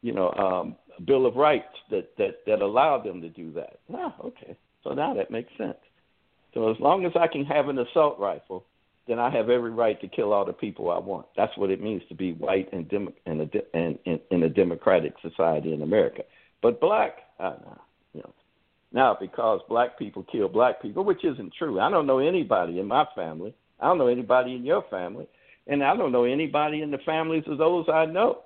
you 0.00 0.12
know, 0.12 0.30
um, 0.34 0.76
Bill 1.04 1.26
of 1.26 1.34
Rights 1.34 1.74
that 1.90 2.16
that 2.18 2.46
that 2.46 2.62
allow 2.62 3.02
them 3.02 3.20
to 3.20 3.28
do 3.28 3.52
that. 3.54 3.80
Ah, 3.92 4.14
okay, 4.24 4.56
so 4.84 4.90
now 4.90 5.12
that 5.12 5.28
makes 5.28 5.50
sense. 5.58 5.76
So 6.54 6.70
as 6.70 6.76
long 6.78 7.04
as 7.04 7.10
I 7.18 7.26
can 7.26 7.44
have 7.46 7.68
an 7.68 7.80
assault 7.80 8.20
rifle, 8.20 8.64
then 9.08 9.18
I 9.18 9.28
have 9.28 9.50
every 9.50 9.72
right 9.72 10.00
to 10.02 10.06
kill 10.06 10.32
all 10.32 10.44
the 10.44 10.52
people 10.52 10.92
I 10.92 11.00
want. 11.00 11.26
That's 11.36 11.50
what 11.58 11.72
it 11.72 11.82
means 11.82 12.02
to 12.10 12.14
be 12.14 12.34
white 12.34 12.72
and 12.72 12.88
dem- 12.88 13.12
in, 13.26 13.40
a 13.40 13.46
de- 13.46 13.76
and, 13.76 13.98
in, 14.04 14.20
in 14.30 14.44
a 14.44 14.48
democratic 14.48 15.14
society 15.20 15.72
in 15.72 15.82
America. 15.82 16.22
But 16.62 16.80
black, 16.80 17.16
uh, 17.40 17.56
you 18.12 18.20
know, 18.20 18.32
now 18.92 19.16
because 19.20 19.60
black 19.68 19.98
people 19.98 20.24
kill 20.30 20.46
black 20.48 20.80
people, 20.80 21.02
which 21.02 21.24
isn't 21.24 21.54
true. 21.58 21.80
I 21.80 21.90
don't 21.90 22.06
know 22.06 22.20
anybody 22.20 22.78
in 22.78 22.86
my 22.86 23.04
family. 23.16 23.52
I 23.80 23.88
don't 23.88 23.98
know 23.98 24.06
anybody 24.06 24.54
in 24.54 24.64
your 24.64 24.84
family, 24.90 25.26
and 25.66 25.82
I 25.82 25.96
don't 25.96 26.12
know 26.12 26.24
anybody 26.24 26.82
in 26.82 26.90
the 26.90 26.98
families 26.98 27.44
of 27.46 27.58
those 27.58 27.86
I 27.92 28.06
know 28.06 28.40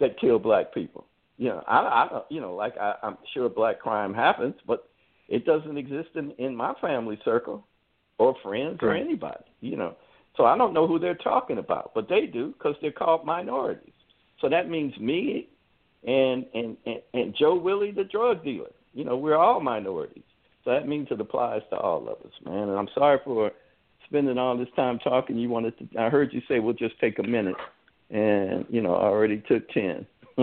that 0.00 0.20
kill 0.20 0.38
black 0.38 0.74
people. 0.74 1.06
You 1.38 1.48
know, 1.48 1.64
I, 1.66 1.78
I 1.78 2.08
don't, 2.10 2.24
you 2.30 2.40
know, 2.40 2.54
like 2.54 2.76
I, 2.78 2.94
I'm 3.02 3.16
sure 3.32 3.48
black 3.48 3.80
crime 3.80 4.12
happens, 4.14 4.54
but 4.66 4.88
it 5.28 5.44
doesn't 5.44 5.78
exist 5.78 6.10
in 6.14 6.32
in 6.32 6.54
my 6.54 6.74
family 6.80 7.18
circle 7.24 7.66
or 8.18 8.36
friends 8.42 8.78
or 8.82 8.94
anybody. 8.94 9.44
You 9.60 9.76
know, 9.76 9.96
so 10.36 10.44
I 10.44 10.56
don't 10.56 10.74
know 10.74 10.86
who 10.86 10.98
they're 10.98 11.14
talking 11.14 11.58
about, 11.58 11.92
but 11.94 12.08
they 12.08 12.26
do 12.26 12.52
because 12.52 12.76
they're 12.80 12.92
called 12.92 13.24
minorities. 13.24 13.94
So 14.40 14.48
that 14.48 14.68
means 14.68 14.96
me 14.98 15.48
and 16.06 16.44
and 16.54 16.76
and, 16.84 17.00
and 17.14 17.34
Joe 17.38 17.54
Willie, 17.54 17.92
the 17.92 18.04
drug 18.04 18.44
dealer. 18.44 18.70
You 18.92 19.04
know, 19.04 19.16
we're 19.16 19.36
all 19.36 19.60
minorities. 19.60 20.24
So 20.64 20.70
that 20.70 20.86
means 20.86 21.08
it 21.10 21.20
applies 21.20 21.62
to 21.70 21.76
all 21.76 22.02
of 22.02 22.24
us, 22.24 22.32
man. 22.44 22.68
And 22.68 22.78
I'm 22.78 22.88
sorry 22.94 23.18
for 23.24 23.52
spending 24.12 24.38
all 24.38 24.56
this 24.56 24.68
time 24.76 24.98
talking. 24.98 25.38
You 25.38 25.48
wanted 25.48 25.76
to. 25.78 25.98
I 25.98 26.10
heard 26.10 26.32
you 26.32 26.42
say 26.46 26.60
we'll 26.60 26.74
just 26.74 26.98
take 27.00 27.18
a 27.18 27.22
minute, 27.22 27.56
and 28.10 28.66
you 28.68 28.82
know, 28.82 28.94
I 28.94 29.04
already 29.04 29.42
took 29.48 29.68
ten. 29.70 30.06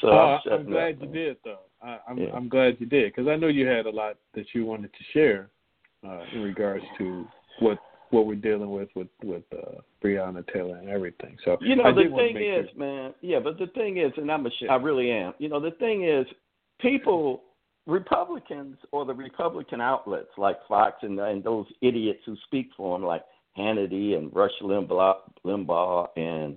so 0.00 0.08
Uh, 0.08 0.40
I'm, 0.46 0.52
I'm 0.52 0.70
glad 0.70 0.94
up, 0.96 1.02
you 1.02 1.08
did, 1.08 1.36
though. 1.44 1.60
I, 1.82 1.98
I'm 2.08 2.18
Yeah. 2.18 2.30
I'm 2.34 2.48
glad 2.48 2.76
you 2.78 2.86
did 2.86 3.14
because 3.14 3.28
I 3.28 3.36
know 3.36 3.48
you 3.48 3.66
had 3.66 3.86
a 3.86 3.90
lot 3.90 4.16
that 4.34 4.46
you 4.54 4.64
wanted 4.64 4.92
to 4.92 5.04
share 5.12 5.48
uh, 6.06 6.24
in 6.32 6.42
regards 6.42 6.84
to 6.98 7.26
what 7.60 7.78
what 8.10 8.26
we're 8.26 8.36
dealing 8.36 8.70
with 8.70 8.88
with 8.94 9.08
with 9.24 9.42
uh, 9.52 9.80
Breonna 10.02 10.46
Taylor 10.52 10.76
and 10.76 10.88
everything. 10.88 11.36
So 11.44 11.56
You 11.60 11.76
know, 11.76 11.84
I 11.84 11.92
the 11.92 12.10
thing 12.16 12.36
is, 12.36 12.68
man, 12.76 13.14
yeah, 13.20 13.40
but 13.40 13.58
the 13.58 13.66
thing 13.68 13.98
is, 13.98 14.12
and 14.16 14.30
I'm 14.30 14.46
a 14.46 14.50
shit, 14.58 14.70
I 14.70 14.76
really 14.76 15.10
am. 15.10 15.32
You 15.38 15.48
know, 15.48 15.60
the 15.60 15.72
thing 15.72 16.04
is, 16.04 16.26
people, 16.80 17.42
Republicans 17.86 18.76
or 18.92 19.04
the 19.04 19.14
Republican 19.14 19.80
outlets 19.80 20.30
like 20.36 20.56
Fox 20.68 20.96
and, 21.02 21.18
and 21.20 21.42
those 21.42 21.66
idiots 21.82 22.20
who 22.26 22.36
speak 22.46 22.70
for 22.76 22.98
them, 22.98 23.06
like 23.06 23.22
Hannity 23.56 24.16
and 24.16 24.34
Rush 24.34 24.52
Limbaugh, 24.62 25.16
Limbaugh 25.44 26.08
and 26.16 26.56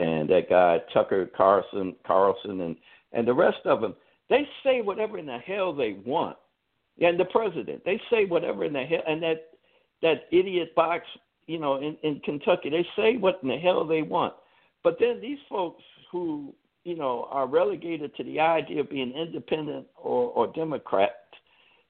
and 0.00 0.28
that 0.30 0.48
guy 0.48 0.78
Tucker 0.92 1.28
Carlson, 1.36 1.94
Carlson, 2.06 2.60
and 2.60 2.76
and 3.12 3.26
the 3.26 3.34
rest 3.34 3.58
of 3.64 3.80
them, 3.80 3.94
they 4.30 4.46
say 4.64 4.80
whatever 4.80 5.18
in 5.18 5.26
the 5.26 5.38
hell 5.38 5.74
they 5.74 5.96
want. 6.06 6.36
And 7.00 7.18
the 7.18 7.24
president, 7.26 7.84
they 7.84 8.00
say 8.10 8.24
whatever 8.24 8.64
in 8.64 8.72
the 8.72 8.84
hell, 8.84 9.02
and 9.06 9.22
that 9.22 9.48
that 10.02 10.24
idiot 10.30 10.74
box, 10.74 11.04
you 11.46 11.58
know, 11.58 11.76
in, 11.76 11.96
in 12.02 12.20
Kentucky, 12.20 12.70
they 12.70 12.86
say 12.96 13.16
what 13.16 13.40
in 13.42 13.48
the 13.48 13.56
hell 13.56 13.86
they 13.86 14.02
want. 14.02 14.34
But 14.84 14.96
then 14.98 15.20
these 15.20 15.38
folks 15.48 15.82
who, 16.10 16.52
you 16.84 16.96
know, 16.96 17.28
are 17.30 17.46
relegated 17.46 18.14
to 18.16 18.24
the 18.24 18.40
idea 18.40 18.80
of 18.80 18.90
being 18.90 19.12
independent 19.12 19.86
or, 19.96 20.30
or 20.30 20.52
Democrat, 20.52 21.12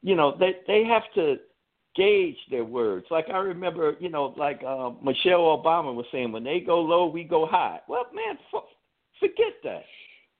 you 0.02 0.14
know, 0.16 0.36
they 0.38 0.56
they 0.66 0.84
have 0.84 1.02
to 1.14 1.36
gauge 1.94 2.36
their 2.50 2.64
words. 2.64 3.06
Like 3.10 3.26
I 3.32 3.38
remember, 3.38 3.96
you 4.00 4.08
know, 4.08 4.34
like 4.36 4.60
uh, 4.66 4.90
Michelle 5.02 5.40
Obama 5.40 5.94
was 5.94 6.06
saying, 6.12 6.32
when 6.32 6.44
they 6.44 6.60
go 6.60 6.80
low, 6.80 7.06
we 7.06 7.24
go 7.24 7.46
high. 7.46 7.80
Well, 7.88 8.06
man, 8.14 8.38
forget 9.20 9.54
that. 9.64 9.82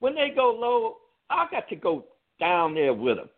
When 0.01 0.15
they 0.15 0.31
go 0.35 0.57
low, 0.59 0.97
I 1.31 1.47
got 1.51 1.69
to 1.69 1.77
go 1.77 2.07
down 2.41 2.75
there 2.75 2.95
with 2.95 3.19
them 3.19 3.29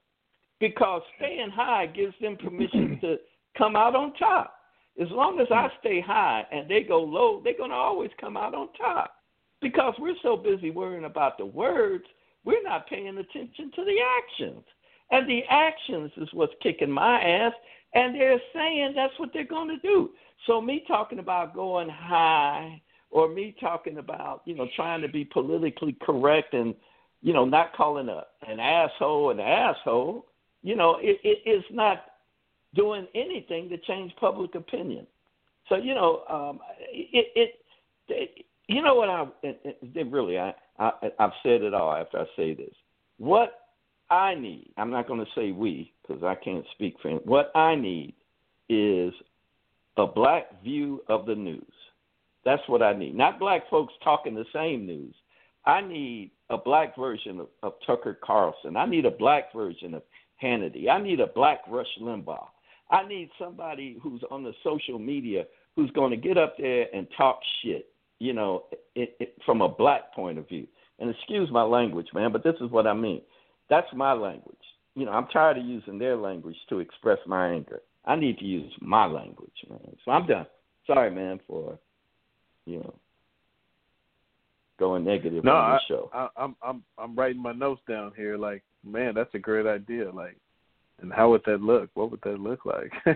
because 0.61 1.03
staying 1.17 1.51
high 1.51 1.87
gives 1.87 2.15
them 2.21 2.37
permission 2.37 2.99
to 3.03 3.17
come 3.57 3.77
out 3.77 3.95
on 3.95 4.15
top. 4.15 4.55
As 5.01 5.09
long 5.11 5.41
as 5.41 5.49
I 5.51 5.69
stay 5.81 6.01
high 6.01 6.47
and 6.53 6.71
they 6.71 6.83
go 6.83 7.03
low, 7.03 7.41
they're 7.43 7.59
going 7.59 7.71
to 7.71 7.77
always 7.77 8.11
come 8.21 8.37
out 8.37 8.55
on 8.55 8.69
top 8.75 9.13
because 9.65 9.95
we're 9.99 10.15
so 10.23 10.37
busy 10.37 10.71
worrying 10.71 11.07
about 11.07 11.39
the 11.39 11.47
words, 11.47 12.05
we're 12.45 12.63
not 12.63 12.87
paying 12.87 13.09
attention 13.09 13.73
to 13.75 13.83
the 13.83 13.97
actions. 14.21 14.63
And 15.11 15.29
the 15.29 15.41
actions 15.49 16.13
is 16.19 16.29
what's 16.35 16.53
kicking 16.63 16.91
my 16.91 17.19
ass, 17.19 17.55
and 17.95 18.15
they're 18.15 18.41
saying 18.55 18.93
that's 18.95 19.19
what 19.19 19.31
they're 19.33 19.45
going 19.45 19.69
to 19.69 19.79
do. 19.79 20.11
So 20.47 20.61
me 20.61 20.85
talking 20.87 21.19
about 21.19 21.55
going 21.55 21.89
high 21.89 22.83
or 23.11 23.29
me 23.29 23.57
talking 23.59 23.97
about, 23.97 24.43
you 24.45 24.55
know, 24.55 24.69
trying 24.77 25.01
to 25.01 25.09
be 25.09 25.25
politically 25.25 25.97
correct 26.03 26.53
and, 26.53 26.75
you 27.23 27.33
know, 27.33 27.47
not 27.47 27.75
calling 27.75 28.11
a 28.11 28.25
an 28.47 28.61
asshole 28.61 29.31
an 29.31 29.41
asshole, 29.41 30.27
you 30.63 30.77
know, 30.77 30.99
it, 31.01 31.19
it 31.25 31.49
is 31.49 31.65
not 31.71 32.05
doing 32.75 33.07
anything 33.15 33.71
to 33.71 33.79
change 33.79 34.13
public 34.21 34.55
opinion. 34.57 35.07
So 35.71 35.77
you 35.77 35.95
know, 35.95 36.25
um, 36.29 36.61
it, 36.93 37.29
it, 37.35 37.55
it 38.09 38.45
you 38.69 38.83
know 38.83 38.95
what 38.95 39.11
I 39.11 39.27
really 40.11 40.39
I, 40.39 40.55
I 40.79 40.91
I've 41.19 41.33
said 41.43 41.63
it 41.63 41.75
all 41.75 41.93
after 41.93 42.19
I 42.19 42.25
say 42.37 42.55
this. 42.55 42.75
What 43.19 43.61
I 44.11 44.35
need, 44.35 44.73
I'm 44.77 44.91
not 44.91 45.09
going 45.09 45.21
to 45.21 45.31
say 45.35 45.53
we 45.53 45.93
because 46.03 46.23
I 46.23 46.35
can't 46.35 46.65
speak 46.75 46.97
for 47.01 47.09
him. 47.09 47.21
What 47.25 47.51
I 47.55 47.75
need 47.75 48.15
is 48.69 49.13
a 49.97 50.07
black 50.07 50.63
view 50.63 51.03
of 51.09 51.27
the 51.27 51.35
news. 51.35 51.63
That's 52.45 52.63
what 52.67 52.83
I 52.83 52.93
need. 52.93 53.15
Not 53.15 53.39
black 53.39 53.69
folks 53.71 53.95
talking 54.03 54.35
the 54.35 54.45
same 54.53 54.87
news. 54.87 55.15
I 55.65 55.81
need 55.81 56.31
a 56.51 56.59
black 56.59 56.95
version 56.97 57.41
of, 57.41 57.49
of 57.63 57.75
Tucker 57.87 58.19
Carlson. 58.23 58.77
I 58.77 58.87
need 58.87 59.07
a 59.07 59.11
black 59.11 59.53
version 59.55 59.95
of 59.95 60.03
Hannity. 60.43 60.91
I 60.91 61.01
need 61.03 61.21
a 61.21 61.27
black 61.29 61.61
Rush 61.69 61.87
Limbaugh. 62.01 62.49
I 62.91 63.07
need 63.09 63.31
somebody 63.39 63.97
who's 64.03 64.23
on 64.31 64.45
the 64.45 64.53
social 64.63 64.99
media 64.99 65.45
who's 65.75 65.91
going 65.93 66.11
to 66.11 66.17
get 66.17 66.37
up 66.37 66.57
there 66.59 66.87
and 66.95 67.07
talk 67.17 67.41
shit, 67.63 67.87
you 68.19 68.33
know, 68.33 68.65
it, 68.95 69.17
it, 69.21 69.35
from 69.45 69.61
a 69.61 69.69
black 69.69 70.13
point 70.15 70.39
of 70.39 70.49
view. 70.49 70.67
And 70.99 71.11
excuse 71.11 71.51
my 71.51 71.63
language, 71.63 72.07
man, 72.15 72.33
but 72.33 72.45
this 72.45 72.55
is 72.61 72.71
what 72.71 72.87
I 72.87 72.95
mean. 72.95 73.21
That's 73.69 73.87
my 73.95 74.13
language. 74.13 74.57
You 74.95 75.07
know, 75.07 75.13
I'm 75.13 75.27
tired 75.27 75.59
of 75.59 75.65
using 75.65 75.99
their 75.99 76.17
language 76.17 76.57
to 76.69 76.79
express 76.79 77.19
my 77.27 77.49
anger. 77.49 77.81
I 78.05 78.15
need 78.17 78.39
to 78.39 78.45
use 78.45 78.73
my 78.81 79.07
language, 79.07 79.51
man. 79.69 79.97
So 80.05 80.13
I'm 80.13 80.27
done. 80.27 80.47
Sorry, 80.87 81.11
man, 81.11 81.41
for 81.47 81.79
you 82.67 82.79
know 82.79 82.95
going 84.79 85.05
negative 85.05 85.45
No, 85.45 85.53
on 85.53 85.73
the 85.73 85.81
show. 85.89 86.11
I, 86.13 86.29
I'm 86.37 86.57
I'm 86.63 86.83
I'm 86.99 87.15
writing 87.15 87.43
my 87.43 87.53
notes 87.53 87.83
down 87.89 88.13
here. 88.17 88.37
Like, 88.37 88.63
man, 88.85 89.15
that's 89.15 89.35
a 89.35 89.39
great 89.39 89.67
idea. 89.67 90.11
Like, 90.11 90.37
and 91.01 91.13
how 91.13 91.31
would 91.31 91.43
that 91.47 91.61
look? 91.61 91.91
What 91.95 92.11
would 92.11 92.21
that 92.23 92.39
look 92.41 92.65
like? 92.65 92.93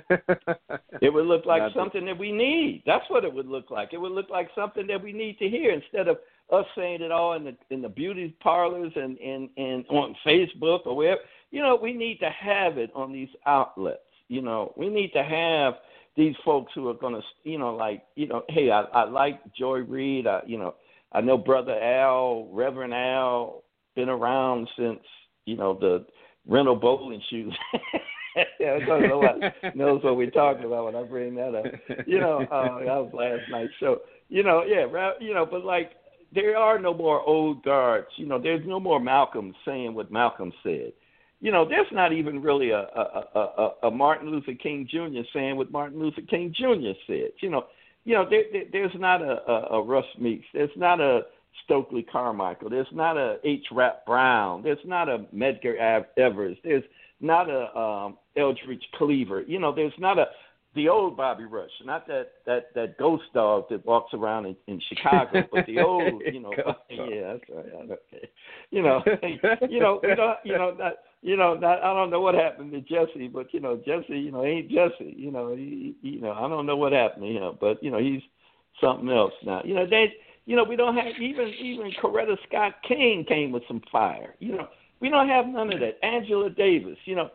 It 1.00 1.14
would 1.14 1.26
look 1.26 1.46
like 1.46 1.62
Not 1.62 1.74
that- 1.74 1.80
something 1.80 2.04
that 2.06 2.18
we 2.18 2.32
need. 2.32 2.82
That's 2.84 3.08
what 3.08 3.24
it 3.24 3.32
would 3.32 3.46
look 3.46 3.70
like. 3.70 3.90
It 3.92 3.98
would 3.98 4.10
look 4.12 4.30
like 4.30 4.48
something 4.54 4.86
that 4.88 5.00
we 5.00 5.12
need 5.12 5.38
to 5.38 5.48
hear 5.48 5.70
instead 5.70 6.08
of 6.08 6.18
us 6.52 6.66
saying 6.76 7.02
it 7.02 7.12
all 7.12 7.34
in 7.34 7.44
the 7.44 7.56
in 7.70 7.82
the 7.82 7.88
beauty 7.88 8.34
parlors 8.40 8.92
and 8.96 9.16
and 9.18 9.48
and 9.56 9.84
on 9.88 10.16
Facebook 10.26 10.86
or 10.86 10.96
wherever. 10.96 11.20
You 11.52 11.62
know, 11.62 11.78
we 11.80 11.92
need 11.92 12.18
to 12.18 12.30
have 12.30 12.78
it 12.78 12.90
on 12.96 13.12
these 13.12 13.28
outlets. 13.46 14.00
You 14.28 14.42
know, 14.42 14.72
we 14.76 14.88
need 14.88 15.12
to 15.12 15.22
have 15.22 15.74
these 16.16 16.34
folks 16.44 16.72
who 16.74 16.88
are 16.88 16.94
going 16.94 17.14
to, 17.14 17.22
you 17.44 17.58
know, 17.58 17.74
like, 17.76 18.02
you 18.16 18.26
know, 18.26 18.42
hey, 18.48 18.70
I, 18.72 18.82
I 18.82 19.04
like 19.04 19.40
Joy 19.54 19.78
Reid. 19.78 20.26
I, 20.26 20.40
you 20.46 20.58
know, 20.58 20.74
I 21.12 21.20
know 21.20 21.38
Brother 21.38 21.80
Al, 21.80 22.48
Reverend 22.50 22.92
Al, 22.92 23.62
been 23.94 24.08
around 24.08 24.68
since, 24.76 25.00
you 25.46 25.56
know, 25.56 25.74
the 25.78 26.04
rental 26.48 26.76
bowling 26.76 27.22
shoes. 27.30 27.54
yeah, 28.60 28.78
what, 28.86 29.76
knows 29.76 30.02
what 30.02 30.16
we're 30.16 30.30
talking 30.30 30.64
about 30.64 30.86
when 30.86 30.96
I 30.96 31.02
bring 31.04 31.34
that 31.36 31.54
up. 31.54 31.64
You 32.06 32.18
know, 32.18 32.40
uh, 32.50 32.78
that 32.80 32.86
was 32.86 33.10
last 33.12 33.50
night's 33.50 33.72
show. 33.78 33.98
You 34.28 34.42
know, 34.42 34.64
yeah, 34.66 34.86
you 35.20 35.34
know, 35.34 35.46
but 35.46 35.64
like 35.64 35.92
there 36.34 36.56
are 36.56 36.78
no 36.78 36.92
more 36.94 37.20
old 37.20 37.62
guards. 37.62 38.08
You 38.16 38.26
know, 38.26 38.40
there's 38.40 38.66
no 38.66 38.80
more 38.80 39.00
Malcolm 39.00 39.54
saying 39.64 39.94
what 39.94 40.10
Malcolm 40.10 40.52
said. 40.62 40.92
You 41.40 41.52
know, 41.52 41.68
there's 41.68 41.86
not 41.92 42.12
even 42.12 42.42
really 42.42 42.70
a 42.70 42.80
a, 42.80 43.24
a, 43.34 43.40
a, 43.40 43.88
a 43.88 43.90
Martin 43.90 44.30
Luther 44.30 44.54
King 44.54 44.88
Jr. 44.90 45.20
saying 45.32 45.56
what 45.56 45.70
Martin 45.70 45.98
Luther 45.98 46.22
King 46.28 46.54
Jr. 46.56 46.92
said. 47.06 47.30
You 47.40 47.50
know, 47.50 47.66
you 48.04 48.14
know, 48.14 48.28
there, 48.28 48.44
there, 48.52 48.64
there's 48.72 48.94
not 48.96 49.22
a, 49.22 49.38
a, 49.50 49.78
a 49.78 49.82
Russ 49.82 50.06
Meeks. 50.18 50.46
There's 50.52 50.70
not 50.76 51.00
a 51.00 51.22
Stokely 51.64 52.02
Carmichael. 52.02 52.70
There's 52.70 52.86
not 52.92 53.16
a 53.16 53.38
H. 53.44 53.66
Rap 53.72 54.04
Brown. 54.06 54.62
There's 54.62 54.78
not 54.84 55.08
a 55.08 55.26
Medgar 55.34 56.04
Evers. 56.16 56.56
There's 56.64 56.84
not 57.20 57.48
a 57.50 57.76
um, 57.78 58.18
Eldridge 58.36 58.86
Cleaver. 58.94 59.42
You 59.42 59.58
know, 59.58 59.74
there's 59.74 59.92
not 59.98 60.18
a 60.18 60.26
the 60.74 60.88
old 60.88 61.16
Bobby 61.16 61.44
Rush, 61.44 61.70
not 61.84 62.06
that 62.06 62.32
that 62.46 62.72
that 62.74 62.98
ghost 62.98 63.24
dog 63.34 63.64
that 63.70 63.84
walks 63.86 64.12
around 64.14 64.46
in, 64.46 64.56
in 64.66 64.80
Chicago, 64.88 65.48
but 65.50 65.66
the 65.66 65.80
old, 65.80 66.22
you 66.30 66.40
know, 66.40 66.52
yeah, 66.90 67.32
that's 67.32 67.44
right. 67.52 67.90
Okay, 67.90 68.28
you 68.70 68.82
know, 68.82 69.02
you 69.68 69.80
know, 69.80 70.00
you 70.02 70.14
know, 70.14 70.34
you 70.44 70.52
know, 70.58 70.74
not, 70.78 70.92
you 71.22 71.36
know, 71.36 71.54
not, 71.54 71.82
I 71.82 71.92
don't 71.94 72.10
know 72.10 72.20
what 72.20 72.34
happened 72.34 72.70
to 72.72 72.80
Jesse, 72.82 73.28
but 73.28 73.52
you 73.52 73.60
know, 73.60 73.76
Jesse, 73.76 74.18
you 74.18 74.30
know, 74.30 74.44
ain't 74.44 74.70
Jesse, 74.70 75.14
you 75.16 75.32
know, 75.32 75.56
he, 75.56 75.96
he- 76.02 76.10
you 76.10 76.20
know, 76.20 76.32
I 76.32 76.48
don't 76.48 76.66
know 76.66 76.76
what 76.76 76.92
happened 76.92 77.24
to 77.24 77.32
him, 77.32 77.58
but 77.60 77.82
you 77.82 77.90
know, 77.90 77.98
he's 77.98 78.22
something 78.80 79.08
else 79.08 79.32
now. 79.44 79.62
You 79.64 79.74
know, 79.74 79.86
they, 79.86 80.12
you 80.48 80.56
know, 80.56 80.64
we 80.64 80.76
don't 80.76 80.96
have 80.96 81.12
even 81.20 81.52
even 81.60 81.92
Coretta 82.02 82.34
Scott 82.48 82.76
King 82.88 83.22
came 83.28 83.52
with 83.52 83.62
some 83.68 83.82
fire. 83.92 84.34
You 84.38 84.52
know, 84.52 84.68
we 84.98 85.10
don't 85.10 85.28
have 85.28 85.46
none 85.46 85.70
of 85.70 85.78
that. 85.80 86.02
Angela 86.02 86.48
Davis, 86.48 86.96
you 87.04 87.16
know, 87.16 87.28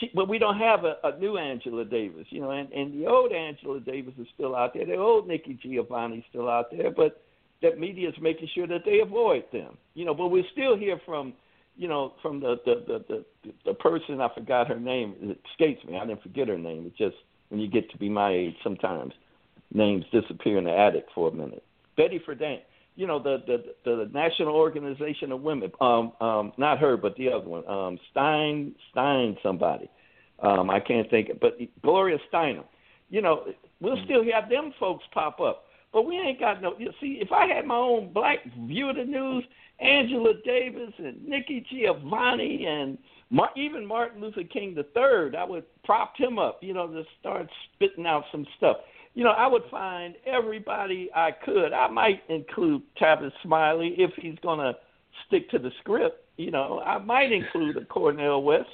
she, 0.00 0.10
but 0.12 0.28
we 0.28 0.40
don't 0.40 0.58
have 0.58 0.80
a, 0.82 0.96
a 1.04 1.16
new 1.20 1.38
Angela 1.38 1.84
Davis, 1.84 2.26
you 2.30 2.40
know, 2.40 2.50
and, 2.50 2.68
and 2.72 3.00
the 3.00 3.06
old 3.06 3.30
Angela 3.30 3.78
Davis 3.78 4.14
is 4.18 4.26
still 4.34 4.56
out 4.56 4.74
there. 4.74 4.84
The 4.84 4.96
old 4.96 5.28
Nikki 5.28 5.56
Giovanni 5.62 6.18
is 6.18 6.24
still 6.30 6.48
out 6.48 6.72
there, 6.72 6.90
but 6.90 7.22
that 7.62 7.78
media 7.78 8.08
is 8.08 8.16
making 8.20 8.48
sure 8.52 8.66
that 8.66 8.84
they 8.84 8.98
avoid 8.98 9.44
them, 9.52 9.78
you 9.94 10.04
know. 10.04 10.14
But 10.14 10.28
we 10.28 10.44
still 10.50 10.76
hear 10.76 11.00
from, 11.06 11.34
you 11.76 11.86
know, 11.86 12.14
from 12.20 12.40
the 12.40 12.56
the 12.66 12.82
the 12.88 13.24
the, 13.44 13.52
the 13.66 13.74
person 13.74 14.20
I 14.20 14.34
forgot 14.34 14.66
her 14.66 14.80
name. 14.80 15.14
It 15.20 15.38
escapes 15.52 15.84
me. 15.84 15.96
I 15.96 16.04
didn't 16.04 16.24
forget 16.24 16.48
her 16.48 16.58
name. 16.58 16.86
It 16.86 16.96
just 16.96 17.22
when 17.50 17.60
you 17.60 17.68
get 17.68 17.88
to 17.92 17.98
be 17.98 18.08
my 18.08 18.32
age, 18.32 18.56
sometimes 18.64 19.12
names 19.72 20.04
disappear 20.10 20.58
in 20.58 20.64
the 20.64 20.76
attic 20.76 21.06
for 21.14 21.28
a 21.28 21.32
minute. 21.32 21.62
Betty 21.98 22.22
Friedan, 22.26 22.60
you 22.94 23.06
know, 23.06 23.22
the 23.22 23.42
the 23.46 23.74
the 23.84 24.10
National 24.14 24.54
Organization 24.54 25.32
of 25.32 25.42
Women. 25.42 25.70
Um, 25.82 26.12
um, 26.22 26.52
not 26.56 26.78
her, 26.78 26.96
but 26.96 27.14
the 27.16 27.28
other 27.30 27.46
one. 27.46 27.68
Um, 27.68 27.98
Stein 28.10 28.74
Stein 28.90 29.36
somebody. 29.42 29.90
Um, 30.40 30.70
I 30.70 30.78
can't 30.78 31.10
think, 31.10 31.28
of, 31.28 31.40
but 31.40 31.58
Gloria 31.82 32.16
Steinem. 32.32 32.64
You 33.10 33.20
know, 33.22 33.46
we'll 33.80 34.02
still 34.04 34.24
have 34.32 34.48
them 34.48 34.72
folks 34.78 35.04
pop 35.12 35.40
up, 35.40 35.64
but 35.92 36.06
we 36.06 36.16
ain't 36.16 36.38
got 36.38 36.62
no. 36.62 36.74
You 36.78 36.92
see, 37.00 37.18
if 37.20 37.32
I 37.32 37.46
had 37.46 37.66
my 37.66 37.74
own 37.74 38.12
black 38.12 38.38
view 38.66 38.90
of 38.90 38.96
the 38.96 39.04
news, 39.04 39.44
Angela 39.80 40.34
Davis 40.44 40.92
and 40.98 41.26
Nikki 41.26 41.66
Giovanni 41.70 42.66
and 42.66 42.96
Mar- 43.30 43.50
even 43.56 43.84
Martin 43.84 44.20
Luther 44.20 44.44
King 44.44 44.74
the 44.74 44.84
third, 44.94 45.34
I 45.34 45.44
would 45.44 45.64
prop 45.82 46.12
him 46.16 46.38
up. 46.38 46.58
You 46.62 46.74
know, 46.74 46.86
to 46.86 47.02
start 47.18 47.48
spitting 47.74 48.06
out 48.06 48.24
some 48.30 48.46
stuff 48.56 48.76
you 49.18 49.24
know, 49.24 49.30
I 49.30 49.48
would 49.48 49.64
find 49.68 50.14
everybody 50.26 51.10
I 51.12 51.32
could. 51.32 51.72
I 51.72 51.88
might 51.88 52.22
include 52.28 52.82
Tavis 53.02 53.32
Smiley 53.42 53.96
if 53.98 54.12
he's 54.14 54.38
going 54.44 54.60
to 54.60 54.76
stick 55.26 55.50
to 55.50 55.58
the 55.58 55.72
script. 55.80 56.24
You 56.36 56.52
know, 56.52 56.80
I 56.86 56.98
might 56.98 57.32
include 57.32 57.78
a 57.78 57.84
Cornel 57.84 58.44
West. 58.44 58.68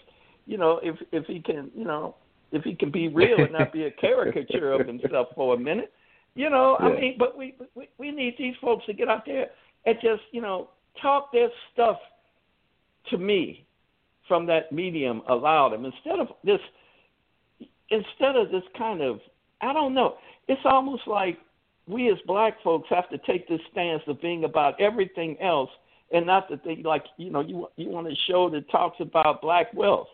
You 0.45 0.59
know, 0.59 0.81
if 0.83 0.97
if 1.13 1.25
he 1.25 1.41
can, 1.41 1.71
you 1.75 1.87
know, 1.87 2.17
if 2.53 2.63
he 2.63 2.75
can 2.75 2.91
be 2.91 3.09
real 3.09 3.41
and 3.41 3.53
not 3.53 3.73
be 3.73 3.85
a 3.85 3.91
caricature 3.91 4.73
of 4.73 4.87
himself 4.87 5.29
for 5.35 5.55
a 5.55 5.59
minute. 5.59 5.91
You 6.35 6.51
know, 6.51 6.77
yeah. 6.79 6.89
I 6.89 7.01
mean, 7.01 7.17
but 7.19 7.39
we, 7.39 7.55
we 7.75 7.89
we 7.97 8.11
need 8.11 8.35
these 8.39 8.55
folks 8.61 8.85
to 8.85 8.93
get 8.93 9.09
out 9.09 9.25
there 9.25 9.47
and 9.87 9.97
just 10.03 10.25
you 10.31 10.43
know 10.43 10.69
talk 11.01 11.33
their 11.33 11.49
stuff 11.73 11.97
to 13.09 13.17
me 13.17 13.65
from 14.29 14.45
that 14.45 14.73
medium 14.73 15.23
aloud. 15.27 15.71
them 15.73 15.87
instead 15.87 16.21
of 16.21 16.29
this 16.45 16.61
instead 17.89 18.37
of 18.37 18.51
this 18.51 18.65
kind 18.77 19.01
of 19.01 19.21
I 19.61 19.73
don't 19.73 19.95
know. 19.95 20.17
It's 20.49 20.61
almost 20.65 21.07
like 21.07 21.39
we 21.87 22.11
as 22.11 22.19
black 22.27 22.55
folks 22.63 22.89
have 22.91 23.09
to 23.11 23.19
take 23.27 23.49
this 23.49 23.61
stance 23.73 24.03
of 24.07 24.21
being 24.21 24.45
about 24.45 24.81
everything 24.81 25.37
else 25.41 25.71
and 26.13 26.27
not 26.27 26.49
that 26.51 26.65
they 26.65 26.83
like 26.85 27.05
you 27.17 27.31
know 27.31 27.41
you 27.41 27.69
you 27.77 27.89
want 27.89 28.07
a 28.07 28.15
show 28.29 28.49
that 28.51 28.71
talks 28.71 28.97
about 29.01 29.43
black 29.43 29.73
wealth. 29.75 30.09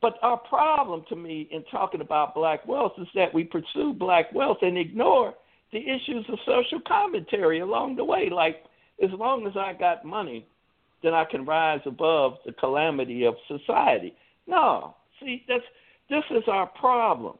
But 0.00 0.14
our 0.22 0.36
problem 0.36 1.04
to 1.08 1.16
me 1.16 1.48
in 1.50 1.64
talking 1.70 2.00
about 2.00 2.34
black 2.34 2.66
wealth 2.66 2.92
is 2.98 3.08
that 3.14 3.32
we 3.32 3.44
pursue 3.44 3.94
black 3.94 4.32
wealth 4.34 4.58
and 4.62 4.76
ignore 4.76 5.34
the 5.72 5.78
issues 5.78 6.26
of 6.28 6.38
social 6.44 6.80
commentary 6.86 7.60
along 7.60 7.96
the 7.96 8.04
way. 8.04 8.28
Like 8.30 8.64
as 9.02 9.10
long 9.12 9.46
as 9.46 9.54
I 9.56 9.72
got 9.72 10.04
money, 10.04 10.46
then 11.02 11.14
I 11.14 11.24
can 11.24 11.44
rise 11.44 11.80
above 11.86 12.34
the 12.44 12.52
calamity 12.52 13.24
of 13.24 13.34
society. 13.48 14.14
No, 14.46 14.94
see 15.20 15.44
that's 15.48 15.64
this 16.10 16.24
is 16.30 16.44
our 16.48 16.66
problem. 16.66 17.36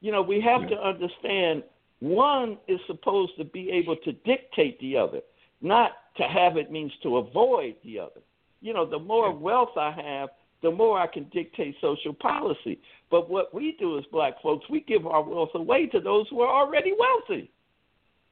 You 0.00 0.12
know, 0.12 0.22
we 0.22 0.40
have 0.40 0.68
to 0.68 0.76
understand 0.76 1.62
one 2.00 2.58
is 2.68 2.80
supposed 2.86 3.32
to 3.38 3.44
be 3.44 3.70
able 3.70 3.96
to 3.96 4.12
dictate 4.12 4.78
the 4.80 4.96
other, 4.96 5.20
not 5.62 5.92
to 6.16 6.24
have 6.24 6.56
it 6.56 6.70
means 6.70 6.92
to 7.02 7.16
avoid 7.18 7.76
the 7.84 7.98
other. 7.98 8.20
You 8.60 8.74
know, 8.74 8.88
the 8.88 8.98
more 8.98 9.32
wealth 9.32 9.76
I 9.76 9.92
have, 9.92 10.30
the 10.62 10.70
more 10.70 10.98
I 10.98 11.06
can 11.06 11.24
dictate 11.32 11.76
social 11.80 12.14
policy. 12.14 12.78
But 13.10 13.30
what 13.30 13.54
we 13.54 13.76
do 13.78 13.98
as 13.98 14.04
black 14.12 14.34
folks, 14.42 14.64
we 14.68 14.80
give 14.80 15.06
our 15.06 15.22
wealth 15.22 15.50
away 15.54 15.86
to 15.86 16.00
those 16.00 16.26
who 16.30 16.40
are 16.40 16.52
already 16.52 16.92
wealthy. 16.98 17.50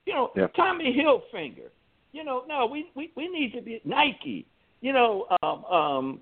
You 0.06 0.14
know, 0.14 0.30
yeah. 0.36 0.48
Tommy 0.48 0.96
Hilfiger. 0.98 1.70
You 2.12 2.24
know, 2.24 2.44
no, 2.46 2.66
we, 2.66 2.90
we, 2.94 3.10
we 3.16 3.28
need 3.28 3.52
to 3.54 3.62
be 3.62 3.80
Nike. 3.84 4.46
You 4.80 4.92
know, 4.92 5.26
um, 5.42 5.64
um, 5.64 6.20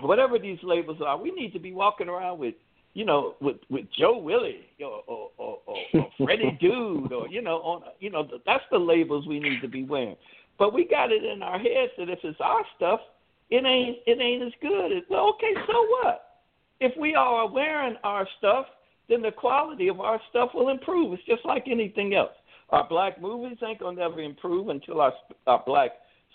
whatever 0.00 0.38
these 0.38 0.58
labels 0.62 0.98
are, 1.04 1.16
we 1.16 1.30
need 1.30 1.52
to 1.52 1.58
be 1.58 1.72
walking 1.72 2.08
around 2.08 2.38
with 2.38 2.54
you 2.94 3.04
know, 3.04 3.34
with 3.40 3.56
with 3.70 3.86
Joe 3.98 4.18
Willie 4.18 4.66
or 4.80 5.02
or, 5.06 5.30
or, 5.38 5.58
or, 5.66 5.76
or 5.94 6.08
Freddie 6.18 6.58
Dude 6.60 7.12
or 7.12 7.28
you 7.28 7.42
know 7.42 7.56
on 7.58 7.82
you 8.00 8.10
know 8.10 8.28
that's 8.44 8.64
the 8.70 8.78
labels 8.78 9.26
we 9.26 9.40
need 9.40 9.60
to 9.62 9.68
be 9.68 9.84
wearing. 9.84 10.16
But 10.58 10.74
we 10.74 10.86
got 10.86 11.10
it 11.10 11.24
in 11.24 11.42
our 11.42 11.58
heads 11.58 11.92
that 11.98 12.08
if 12.08 12.18
it's 12.22 12.40
our 12.40 12.64
stuff, 12.76 13.00
it 13.50 13.64
ain't 13.64 13.98
it 14.06 14.20
ain't 14.20 14.42
as 14.42 14.52
good. 14.60 14.92
It, 14.92 15.04
well, 15.08 15.30
okay, 15.30 15.54
so 15.66 15.86
what? 16.02 16.28
If 16.80 16.92
we 16.98 17.14
are 17.14 17.48
wearing 17.48 17.96
our 18.04 18.28
stuff, 18.38 18.66
then 19.08 19.22
the 19.22 19.32
quality 19.32 19.88
of 19.88 20.00
our 20.00 20.20
stuff 20.30 20.50
will 20.54 20.68
improve. 20.68 21.12
It's 21.14 21.24
just 21.24 21.44
like 21.44 21.64
anything 21.68 22.14
else. 22.14 22.32
Our 22.70 22.86
black 22.88 23.20
movies 23.20 23.58
ain't 23.66 23.80
gonna 23.80 23.98
never 23.98 24.20
improve 24.20 24.68
until 24.68 25.00
our 25.00 25.12
our 25.46 25.62
black 25.64 25.92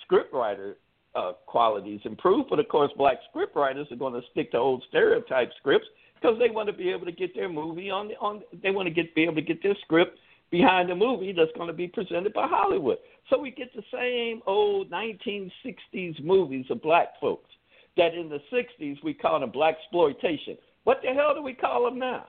scriptwriter 0.09 0.75
uh, 1.15 1.33
qualities 1.45 2.01
improve. 2.03 2.47
But 2.49 2.59
of 2.59 2.67
course, 2.67 2.91
black 2.97 3.17
scriptwriters 3.33 3.91
are 3.91 3.95
going 3.95 4.13
to 4.13 4.27
stick 4.31 4.51
to 4.51 4.57
old 4.57 4.83
stereotype 4.89 5.51
scripts 5.59 5.87
because 6.19 6.37
they 6.39 6.49
want 6.49 6.67
to 6.67 6.73
be 6.73 6.89
able 6.89 7.05
to 7.05 7.11
get 7.11 7.35
their 7.35 7.49
movie 7.49 7.89
on 7.89 8.09
the, 8.09 8.15
on. 8.15 8.41
They 8.63 8.71
want 8.71 8.87
to 8.87 8.93
get 8.93 9.13
be 9.15 9.23
able 9.23 9.35
to 9.35 9.41
get 9.41 9.61
their 9.63 9.75
script 9.81 10.17
behind 10.51 10.89
the 10.89 10.95
movie 10.95 11.33
that's 11.33 11.51
going 11.55 11.67
to 11.67 11.73
be 11.73 11.87
presented 11.87 12.33
by 12.33 12.47
Hollywood. 12.47 12.97
So 13.29 13.37
we 13.37 13.51
get 13.51 13.69
the 13.75 13.83
same 13.91 14.41
old 14.47 14.89
1960s 14.89 16.23
movies 16.23 16.65
of 16.69 16.81
black 16.81 17.09
folks 17.19 17.49
that 17.97 18.13
in 18.13 18.29
the 18.29 18.39
60s 18.53 19.03
we 19.03 19.13
call 19.13 19.39
them 19.39 19.51
black 19.51 19.77
exploitation. 19.81 20.57
What 20.83 21.01
the 21.03 21.09
hell 21.09 21.33
do 21.35 21.41
we 21.41 21.53
call 21.53 21.83
them 21.83 21.99
now? 21.99 22.27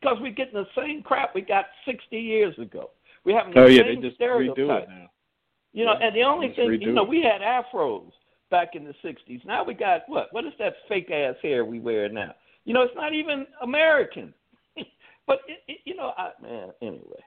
Because 0.00 0.18
we're 0.20 0.32
getting 0.32 0.54
the 0.54 0.66
same 0.76 1.02
crap 1.02 1.34
we 1.34 1.40
got 1.40 1.64
60 1.86 2.16
years 2.16 2.56
ago. 2.58 2.90
We 3.24 3.32
have 3.32 3.52
the 3.52 3.60
oh, 3.60 3.66
same 3.66 3.76
yeah, 3.76 3.82
they 3.82 3.96
just 3.96 4.16
stereotypes. 4.16 4.60
redo 4.60 4.82
it 4.82 4.88
now. 4.88 5.10
You 5.72 5.84
know, 5.84 5.94
yeah, 5.98 6.06
and 6.06 6.16
the 6.16 6.22
only 6.22 6.54
thing, 6.54 6.78
you 6.80 6.92
know, 6.92 7.02
it. 7.02 7.08
we 7.08 7.22
had 7.22 7.40
afros 7.40 8.12
back 8.50 8.70
in 8.74 8.84
the 8.84 8.94
60s. 9.04 9.44
Now 9.44 9.64
we 9.64 9.74
got 9.74 10.02
what? 10.06 10.28
What 10.30 10.44
is 10.44 10.52
that 10.58 10.74
fake 10.88 11.10
ass 11.10 11.34
hair 11.42 11.64
we 11.64 11.80
wear 11.80 12.08
now? 12.08 12.34
You 12.66 12.74
know, 12.74 12.82
it's 12.82 12.94
not 12.96 13.14
even 13.14 13.46
American. 13.62 14.34
but 15.26 15.38
it, 15.48 15.60
it, 15.68 15.78
you 15.84 15.96
know, 15.96 16.12
I, 16.18 16.30
man. 16.42 16.68
Anyway, 16.82 17.24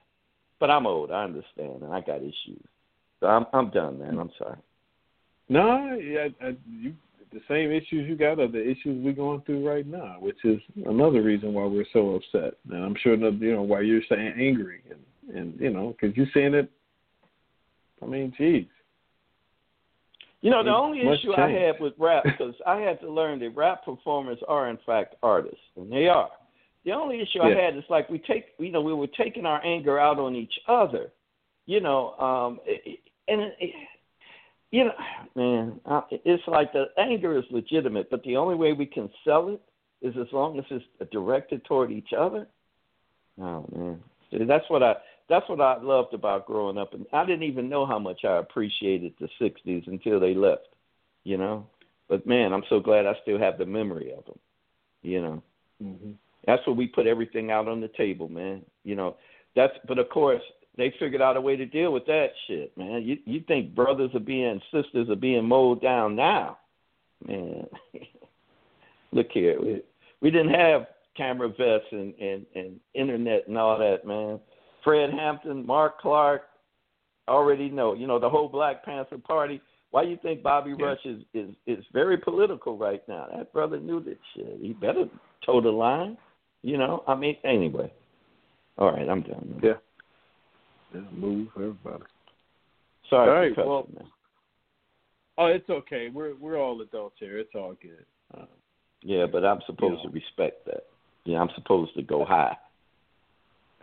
but 0.60 0.70
I'm 0.70 0.86
old. 0.86 1.10
I 1.10 1.24
understand, 1.24 1.82
and 1.82 1.92
I 1.92 2.00
got 2.00 2.18
issues. 2.18 2.62
So 3.18 3.26
I'm 3.26 3.46
I'm 3.52 3.70
done, 3.70 3.98
man. 3.98 4.18
I'm 4.18 4.30
sorry. 4.38 4.58
No, 5.48 5.98
yeah, 6.00 6.28
I, 6.40 6.56
you 6.70 6.94
the 7.32 7.40
same 7.48 7.70
issues 7.70 8.08
you 8.08 8.16
got 8.16 8.38
are 8.38 8.48
the 8.48 8.62
issues 8.62 9.04
we're 9.04 9.12
going 9.12 9.40
through 9.42 9.66
right 9.66 9.86
now, 9.86 10.16
which 10.20 10.38
is 10.44 10.58
another 10.84 11.22
reason 11.22 11.54
why 11.54 11.64
we're 11.64 11.84
so 11.92 12.16
upset. 12.16 12.54
And 12.70 12.84
I'm 12.84 12.96
sure 13.02 13.14
you 13.14 13.54
know 13.54 13.62
why 13.62 13.80
you're 13.80 14.02
saying 14.08 14.34
angry, 14.38 14.82
and 14.90 15.36
and 15.36 15.60
you 15.60 15.70
know 15.70 15.96
because 15.98 16.16
you're 16.16 16.26
saying 16.34 16.54
it. 16.54 16.70
I 18.02 18.06
mean, 18.06 18.32
geez. 18.36 18.66
You 20.42 20.50
know, 20.50 20.64
the 20.64 20.70
only 20.70 21.04
Much 21.04 21.18
issue 21.18 21.32
I 21.32 21.48
change. 21.48 21.58
had 21.60 21.80
with 21.80 21.92
rap 21.98 22.24
because 22.24 22.54
I 22.66 22.76
had 22.76 22.98
to 23.00 23.10
learn 23.10 23.40
that 23.40 23.50
rap 23.50 23.84
performers 23.84 24.38
are 24.48 24.70
in 24.70 24.78
fact 24.86 25.16
artists, 25.22 25.60
and 25.76 25.92
they 25.92 26.08
are. 26.08 26.30
The 26.84 26.92
only 26.92 27.20
issue 27.20 27.42
I 27.42 27.50
had 27.50 27.76
is 27.76 27.84
like 27.90 28.08
we 28.08 28.18
take, 28.18 28.46
you 28.58 28.72
know, 28.72 28.80
we 28.80 28.94
were 28.94 29.06
taking 29.06 29.44
our 29.44 29.62
anger 29.64 29.98
out 29.98 30.18
on 30.18 30.34
each 30.34 30.54
other, 30.66 31.12
you 31.66 31.80
know, 31.80 32.14
um, 32.14 32.58
and 33.28 33.52
it, 33.60 33.74
you 34.70 34.84
know, 34.84 34.92
man, 35.34 35.80
uh, 35.84 36.00
it's 36.10 36.42
like 36.46 36.72
the 36.72 36.86
anger 36.96 37.36
is 37.36 37.44
legitimate, 37.50 38.08
but 38.10 38.22
the 38.22 38.36
only 38.36 38.54
way 38.54 38.72
we 38.72 38.86
can 38.86 39.10
sell 39.24 39.48
it 39.50 39.60
is 40.00 40.14
as 40.18 40.32
long 40.32 40.58
as 40.58 40.64
it's 40.70 41.10
directed 41.12 41.62
toward 41.66 41.92
each 41.92 42.14
other. 42.18 42.48
Oh 43.38 43.66
man, 43.74 44.00
See, 44.30 44.44
that's 44.44 44.68
what 44.68 44.82
I 44.82 44.94
that's 45.30 45.48
what 45.48 45.60
I 45.60 45.80
loved 45.80 46.12
about 46.12 46.46
growing 46.46 46.76
up, 46.76 46.92
and 46.92 47.06
I 47.12 47.24
didn't 47.24 47.44
even 47.44 47.68
know 47.68 47.86
how 47.86 48.00
much 48.00 48.24
I 48.24 48.38
appreciated 48.38 49.14
the 49.20 49.28
'60s 49.40 49.86
until 49.86 50.18
they 50.18 50.34
left, 50.34 50.66
you 51.22 51.38
know. 51.38 51.66
But 52.08 52.26
man, 52.26 52.52
I'm 52.52 52.64
so 52.68 52.80
glad 52.80 53.06
I 53.06 53.14
still 53.22 53.38
have 53.38 53.56
the 53.56 53.64
memory 53.64 54.12
of 54.12 54.24
them, 54.24 54.38
you 55.02 55.22
know. 55.22 55.42
Mm-hmm. 55.82 56.10
That's 56.46 56.66
what 56.66 56.76
we 56.76 56.88
put 56.88 57.06
everything 57.06 57.52
out 57.52 57.68
on 57.68 57.80
the 57.80 57.90
table, 57.96 58.28
man. 58.28 58.62
You 58.82 58.96
know, 58.96 59.16
that's 59.54 59.72
but 59.86 60.00
of 60.00 60.08
course 60.10 60.42
they 60.76 60.92
figured 60.98 61.22
out 61.22 61.36
a 61.36 61.40
way 61.40 61.54
to 61.54 61.64
deal 61.64 61.92
with 61.92 62.06
that 62.06 62.30
shit, 62.48 62.76
man. 62.76 63.02
You 63.04 63.18
you 63.24 63.40
think 63.46 63.72
brothers 63.72 64.10
are 64.14 64.20
being 64.20 64.60
sisters 64.72 65.08
are 65.08 65.16
being 65.16 65.44
mowed 65.44 65.80
down 65.80 66.16
now, 66.16 66.58
man? 67.24 67.66
Look 69.12 69.28
here, 69.32 69.60
we, 69.60 69.82
we 70.20 70.30
didn't 70.32 70.54
have 70.54 70.86
camera 71.16 71.48
vests 71.48 71.88
and, 71.92 72.14
and 72.14 72.46
and 72.56 72.80
internet 72.94 73.46
and 73.46 73.56
all 73.56 73.78
that, 73.78 74.04
man. 74.04 74.40
Fred 74.84 75.10
Hampton, 75.10 75.66
Mark 75.66 76.00
Clark, 76.00 76.42
already 77.28 77.68
know. 77.70 77.94
You 77.94 78.06
know 78.06 78.18
the 78.18 78.28
whole 78.30 78.48
Black 78.48 78.84
Panther 78.84 79.18
Party. 79.18 79.60
Why 79.90 80.02
you 80.02 80.16
think 80.22 80.42
Bobby 80.42 80.74
Yeah. 80.78 80.86
Rush 80.86 81.04
is, 81.04 81.22
is 81.34 81.50
is 81.66 81.84
very 81.92 82.16
political 82.16 82.76
right 82.76 83.06
now? 83.08 83.26
That 83.34 83.52
brother 83.52 83.78
knew 83.80 84.00
that 84.04 84.18
shit. 84.34 84.58
He 84.60 84.72
better 84.72 85.06
toe 85.44 85.60
the 85.60 85.70
line. 85.70 86.16
You 86.62 86.78
know, 86.78 87.02
I 87.08 87.14
mean, 87.14 87.36
anyway. 87.44 87.92
All 88.78 88.92
right, 88.92 89.08
I'm 89.08 89.22
done. 89.22 89.48
man. 89.52 89.60
Yeah. 89.62 89.72
Yeah, 90.94 91.00
move 91.12 91.48
everybody. 91.56 92.04
Sorry, 93.08 93.28
All 93.28 93.34
right, 93.36 93.54
cussing, 93.54 93.68
well- 93.70 93.88
man. 93.94 94.06
Oh, 95.38 95.46
it's 95.46 95.68
okay. 95.70 96.08
We're 96.12 96.34
we're 96.36 96.58
all 96.58 96.80
adults 96.82 97.16
here. 97.18 97.38
It's 97.38 97.54
all 97.54 97.74
good. 97.80 98.04
Uh, 98.36 98.44
Yeah, 99.02 99.24
but 99.26 99.44
I'm 99.44 99.60
supposed 99.66 100.02
to 100.02 100.10
respect 100.10 100.66
that. 100.66 100.84
Yeah, 101.24 101.40
I'm 101.40 101.48
supposed 101.54 101.94
to 101.94 102.02
go 102.02 102.24
high. 102.24 102.56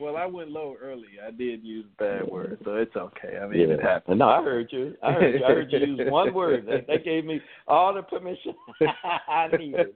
well, 0.00 0.16
I 0.16 0.26
went 0.26 0.50
low 0.50 0.76
early. 0.80 1.08
I 1.26 1.32
did 1.32 1.64
use 1.64 1.86
bad 1.98 2.26
words, 2.28 2.60
so 2.64 2.76
it's 2.76 2.94
okay. 2.94 3.38
I 3.42 3.48
mean, 3.48 3.68
yeah. 3.68 3.74
it 3.74 3.82
happened. 3.82 4.20
No, 4.20 4.28
I 4.28 4.42
heard 4.42 4.68
you. 4.70 4.94
I 5.02 5.12
heard 5.12 5.34
you. 5.34 5.44
I 5.44 5.48
heard 5.48 5.72
you 5.72 5.78
use 5.78 6.00
one 6.04 6.32
word. 6.32 6.66
That, 6.66 6.86
that 6.86 7.04
gave 7.04 7.24
me 7.24 7.40
all 7.66 7.92
the 7.92 8.02
permission 8.02 8.54
I 9.28 9.48
needed. 9.56 9.88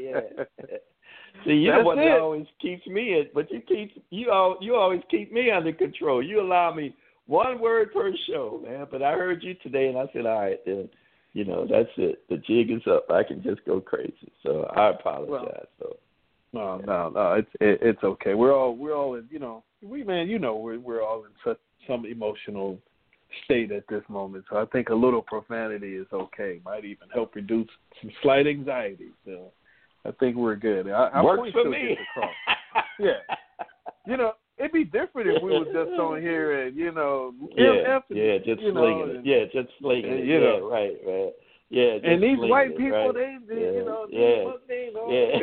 yeah. 0.00 0.20
See, 1.44 1.52
you 1.52 1.72
the 1.72 1.82
one 1.82 1.98
it. 1.98 2.04
that 2.04 2.20
always 2.20 2.46
keeps 2.62 2.86
me 2.86 3.18
in, 3.18 3.24
but 3.34 3.50
you 3.52 3.60
keep 3.60 4.02
you 4.08 4.30
all 4.30 4.56
you 4.60 4.76
always 4.76 5.02
keep 5.10 5.30
me 5.30 5.50
under 5.50 5.72
control. 5.72 6.22
You 6.22 6.40
allow 6.40 6.72
me 6.72 6.94
one 7.26 7.60
word 7.60 7.92
per 7.92 8.12
show, 8.26 8.62
man. 8.66 8.86
But 8.90 9.02
I 9.02 9.12
heard 9.12 9.42
you 9.42 9.54
today, 9.62 9.88
and 9.88 9.98
I 9.98 10.04
said, 10.12 10.26
all 10.26 10.40
right, 10.40 10.60
then, 10.64 10.88
you 11.32 11.44
know, 11.44 11.66
that's 11.68 11.88
it. 11.96 12.22
The 12.28 12.36
jig 12.36 12.70
is 12.70 12.86
up. 12.90 13.10
I 13.10 13.24
can 13.24 13.42
just 13.42 13.64
go 13.66 13.80
crazy. 13.80 14.32
So 14.42 14.70
I 14.74 14.90
apologize. 14.90 15.66
so 15.78 15.96
No, 16.54 16.78
no, 16.86 17.10
no. 17.10 17.32
It's 17.34 17.50
it, 17.60 17.78
it's 17.82 18.02
okay. 18.04 18.34
We're 18.34 18.54
all 18.56 18.76
we're 18.76 18.96
all 18.96 19.14
in. 19.16 19.26
You 19.30 19.38
know, 19.40 19.64
we 19.82 20.04
man. 20.04 20.28
You 20.28 20.38
know, 20.38 20.56
we're 20.56 20.78
we're 20.78 21.02
all 21.02 21.24
in 21.24 21.30
such 21.44 21.58
some 21.86 22.06
emotional 22.06 22.78
state 23.44 23.72
at 23.72 23.86
this 23.88 24.02
moment. 24.08 24.44
So 24.48 24.56
I 24.56 24.64
think 24.66 24.88
a 24.90 24.94
little 24.94 25.22
profanity 25.22 25.96
is 25.96 26.06
okay. 26.12 26.60
Might 26.64 26.84
even 26.84 27.08
help 27.12 27.34
reduce 27.34 27.68
some 28.00 28.10
slight 28.22 28.46
anxiety. 28.46 29.08
So 29.24 29.50
I 30.04 30.12
think 30.12 30.36
we're 30.36 30.56
good. 30.56 30.88
I, 30.88 31.10
I 31.14 31.22
works 31.22 31.50
for 31.52 31.68
me. 31.68 31.96
Yeah. 32.98 33.12
You 34.06 34.16
know, 34.16 34.32
it'd 34.58 34.72
be 34.72 34.84
different 34.84 35.28
if 35.30 35.42
we 35.42 35.50
were 35.50 35.64
just 35.64 35.98
on 35.98 36.20
here 36.20 36.66
and 36.66 36.76
you 36.76 36.92
know, 36.92 37.32
yeah, 37.56 37.98
yeah, 38.10 38.38
just 38.38 38.60
you 38.60 38.72
know, 38.72 38.82
slinging 38.82 39.08
it. 39.10 39.16
and- 39.16 39.26
Yeah, 39.26 39.44
just 39.52 39.68
slinging 39.80 40.10
and, 40.10 40.20
it. 40.20 40.26
you 40.26 40.34
yeah, 40.34 40.40
know. 40.40 40.70
right, 40.70 40.92
right. 41.06 41.32
Yeah, 41.70 41.96
and 42.04 42.22
these 42.22 42.36
white 42.38 42.70
it, 42.72 42.76
people, 42.76 43.12
right. 43.12 43.14
they, 43.14 43.38
they 43.54 43.60
Yeah, 43.60 43.70
you 43.72 43.84
know, 43.84 44.06
yeah. 44.10 44.44
they, 44.68 44.84
you 44.86 44.92
know, 44.94 45.10
Yeah. 45.10 45.38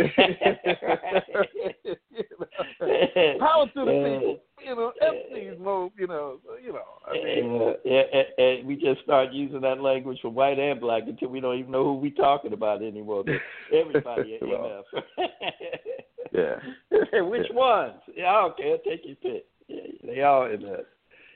power 3.40 3.66
to 3.68 3.86
the 3.86 3.92
Yeah. 3.92 4.20
people. 4.20 4.40
You 4.64 4.76
know, 4.76 4.94
Epstein's 5.02 5.60
mode. 5.60 5.92
You 5.98 6.06
know, 6.08 6.38
you 6.64 6.72
know. 6.74 6.84
I 7.08 7.14
mean, 7.14 7.56
Yeah, 7.56 7.62
uh, 7.62 7.74
yeah, 7.84 8.04
and, 8.14 8.28
and 8.38 8.68
we 8.68 8.76
just 8.76 9.02
start 9.02 9.34
using 9.34 9.62
that 9.62 9.82
language 9.82 10.20
for 10.22 10.30
white 10.30 10.60
and 10.60 10.80
black 10.80 11.04
until 11.08 11.30
we 11.30 11.40
don't 11.40 11.58
even 11.58 11.72
know 11.72 11.84
who 11.84 11.94
we're 11.96 12.12
talking 12.12 12.54
about 12.54 12.84
anymore. 12.84 13.24
But 13.26 13.42
everybody 13.76 14.36
at 14.36 14.42
Well, 14.48 14.84
MF. 15.18 15.30
yeah. 16.32 16.60
Which 17.24 17.48
ones? 17.52 18.00
Yeah, 18.16 18.30
I 18.30 18.42
don't 18.42 18.56
care. 18.58 18.78
Take 18.86 19.04
your 19.06 19.16
pick. 19.16 19.46
Yeah, 19.68 19.88
they 20.06 20.22
all 20.22 20.46
in 20.46 20.62
that. 20.62 20.86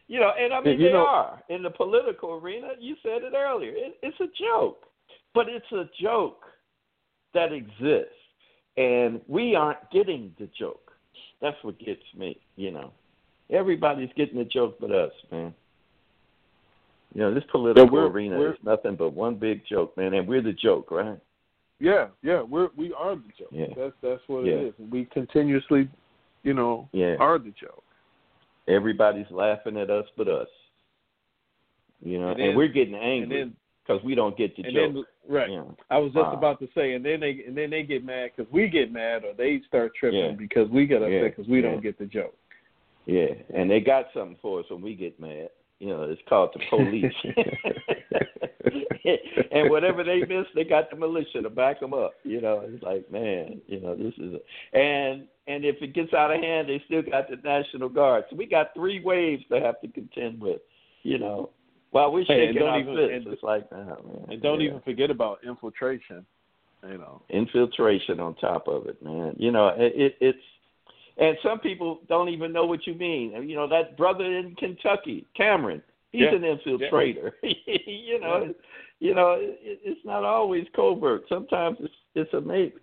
You 0.07 0.19
know, 0.19 0.31
and 0.37 0.53
I 0.53 0.61
mean 0.61 0.79
You 0.79 0.87
they 0.87 0.93
know- 0.93 1.05
are 1.07 1.41
in 1.49 1.63
the 1.63 1.69
political 1.71 2.33
arena. 2.33 2.69
You 2.79 2.95
said 3.01 3.23
it 3.23 3.33
earlier. 3.35 3.71
It, 3.71 3.97
it's 4.03 4.19
a 4.19 4.27
joke, 4.39 4.85
but 5.33 5.47
it's 5.49 5.71
a 5.71 5.89
joke 6.01 6.43
that 7.33 7.51
exists, 7.51 8.13
and 8.77 9.19
we 9.27 9.55
aren't 9.55 9.89
getting 9.91 10.33
the 10.39 10.47
joke. 10.57 10.91
That's 11.41 11.57
what 11.63 11.77
gets 11.79 12.03
me. 12.15 12.37
You 12.55 12.71
know, 12.71 12.91
everybody's 13.49 14.09
getting 14.15 14.37
the 14.37 14.45
joke 14.45 14.77
but 14.79 14.91
us, 14.91 15.11
man. 15.31 15.53
You 17.13 17.21
know, 17.21 17.33
this 17.33 17.43
political 17.51 17.87
we're- 17.89 18.09
arena 18.09 18.37
we're- 18.37 18.51
is 18.53 18.63
nothing 18.63 18.95
but 18.95 19.09
one 19.13 19.35
big 19.35 19.65
joke, 19.65 19.95
man, 19.97 20.13
and 20.13 20.27
we're 20.27 20.41
the 20.41 20.53
joke, 20.53 20.91
right? 20.91 21.17
Yeah, 21.79 22.07
yeah, 22.21 22.41
we're 22.41 22.69
we 22.77 22.93
are 22.93 23.15
the 23.15 23.31
joke. 23.37 23.49
Yeah. 23.51 23.67
That's 23.75 23.95
that's 24.01 24.21
what 24.27 24.45
Yeah. 24.45 24.53
it 24.53 24.67
is. 24.67 24.73
We 24.91 25.05
continuously, 25.05 25.89
you 26.43 26.53
know, 26.53 26.87
Yeah. 26.93 27.15
are 27.19 27.37
the 27.39 27.51
joke. 27.51 27.83
Everybody's 28.67 29.29
laughing 29.29 29.77
at 29.77 29.89
us 29.89 30.05
but 30.17 30.27
us. 30.27 30.47
You 32.01 32.19
know, 32.19 32.29
And 32.29 32.39
and, 32.41 32.57
we're 32.57 32.67
getting 32.67 32.95
angry 32.95 33.51
because 33.85 34.03
we 34.03 34.15
don't 34.15 34.37
get 34.37 34.55
the 34.55 34.63
and 34.63 34.73
joke. 34.73 34.93
then 34.93 35.03
right. 35.27 35.49
Yeah. 35.49 35.63
I 35.89 35.97
was 35.97 36.11
just 36.13 36.25
Wow. 36.25 36.33
about 36.33 36.59
to 36.59 36.67
say, 36.75 36.93
and 36.93 37.05
then 37.05 37.19
they 37.19 37.43
and 37.47 37.55
then 37.55 37.69
they 37.69 37.83
get 37.83 38.03
mad 38.03 38.31
because 38.35 38.51
we 38.51 38.67
get 38.67 38.91
mad, 38.91 39.23
or 39.23 39.33
they 39.33 39.61
start 39.67 39.93
tripping 39.95 40.19
Yeah. 40.19 40.31
because 40.31 40.69
we 40.69 40.85
get 40.85 41.01
upset 41.01 41.35
because 41.35 41.47
we 41.47 41.61
Yeah. 41.61 41.71
don't 41.71 41.81
get 41.81 41.97
the 41.97 42.05
joke. 42.05 42.35
Yeah, 43.05 43.33
and 43.53 43.69
they 43.69 43.79
got 43.79 44.11
something 44.13 44.37
for 44.41 44.59
us 44.61 44.69
when 44.69 44.81
we 44.81 44.95
get 44.95 45.19
mad. 45.19 45.49
You 45.79 45.89
know, 45.89 46.03
it's 46.03 46.21
called 46.29 46.51
the 46.53 46.61
police. 46.69 47.13
and 49.51 49.69
whatever 49.69 50.03
they 50.03 50.19
miss, 50.21 50.45
they 50.55 50.63
got 50.63 50.89
the 50.89 50.95
militia 50.95 51.41
to 51.41 51.49
back 51.49 51.79
them 51.79 51.93
up. 51.93 52.13
You 52.23 52.41
know, 52.41 52.63
it's 52.65 52.83
like, 52.83 53.09
man, 53.11 53.61
you 53.67 53.79
know, 53.81 53.95
this 53.95 54.13
is, 54.17 54.33
a, 54.33 54.77
and 54.77 55.27
and 55.47 55.63
if 55.65 55.75
it 55.81 55.93
gets 55.93 56.13
out 56.13 56.33
of 56.33 56.41
hand, 56.41 56.69
they 56.69 56.81
still 56.85 57.01
got 57.03 57.29
the 57.29 57.37
National 57.43 57.89
Guard. 57.89 58.25
So 58.29 58.35
we 58.35 58.45
got 58.45 58.73
three 58.73 59.03
waves 59.03 59.43
to 59.51 59.59
have 59.59 59.79
to 59.81 59.87
contend 59.87 60.41
with. 60.41 60.61
You 61.03 61.19
know, 61.19 61.51
while 61.91 62.11
we're 62.11 62.23
Hey, 62.23 62.47
shaking 62.47 62.61
don't 62.61 62.69
our 62.69 62.79
even- 62.79 62.95
fists, 62.95 63.25
and- 63.25 63.33
it's 63.33 63.43
like, 63.43 63.67
oh, 63.71 63.75
man. 64.07 64.25
And 64.29 64.41
don't 64.41 64.59
yeah. 64.61 64.69
even 64.69 64.81
forget 64.81 65.11
about 65.11 65.39
infiltration. 65.47 66.25
You 66.87 66.97
know, 66.99 67.21
infiltration 67.29 68.19
on 68.19 68.35
top 68.35 68.67
of 68.67 68.85
it, 68.87 69.01
man. 69.03 69.35
You 69.37 69.51
know, 69.51 69.69
it, 69.69 69.93
it 69.95 70.15
it's 70.21 70.37
and 71.17 71.37
some 71.43 71.59
people 71.59 71.99
don't 72.09 72.29
even 72.29 72.51
know 72.51 72.65
what 72.65 72.85
you 72.85 72.93
mean. 72.93 73.31
You 73.47 73.55
know, 73.55 73.67
that 73.69 73.97
brother 73.97 74.25
in 74.25 74.55
Kentucky, 74.55 75.25
Cameron, 75.35 75.81
he's 76.11 76.23
Yeah. 76.23 76.35
an 76.35 76.41
infiltrator. 76.41 77.31
you 77.43 78.19
know, 78.19 78.43
Yeah. 78.45 78.51
you 78.99 79.13
know, 79.15 79.31
it, 79.39 79.79
it's 79.83 80.05
not 80.05 80.23
always 80.23 80.65
covert. 80.75 81.23
Sometimes 81.29 81.77
it's 81.79 81.93
it's 82.15 82.33
amazing. 82.33 82.79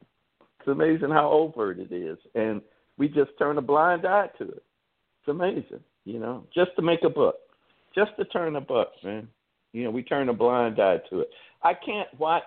It's 0.58 0.68
amazing 0.68 1.10
how 1.10 1.30
overt 1.30 1.78
it 1.78 1.90
is, 1.92 2.18
and 2.34 2.62
we 2.98 3.08
just 3.08 3.30
turn 3.38 3.58
a 3.58 3.62
blind 3.62 4.06
eye 4.06 4.28
to 4.38 4.44
it. 4.44 4.62
It's 5.20 5.28
amazing, 5.28 5.80
you 6.04 6.18
know, 6.20 6.46
just 6.54 6.70
to 6.76 6.82
make 6.82 7.02
a 7.04 7.10
buck, 7.10 7.34
just 7.94 8.12
to 8.16 8.24
turn 8.26 8.56
a 8.56 8.60
buck, 8.60 8.92
man. 9.02 9.28
You 9.72 9.84
know, 9.84 9.90
we 9.90 10.02
turn 10.02 10.28
a 10.28 10.32
blind 10.34 10.78
eye 10.80 10.98
to 11.10 11.20
it. 11.20 11.30
I 11.62 11.74
can't 11.74 12.08
watch. 12.18 12.42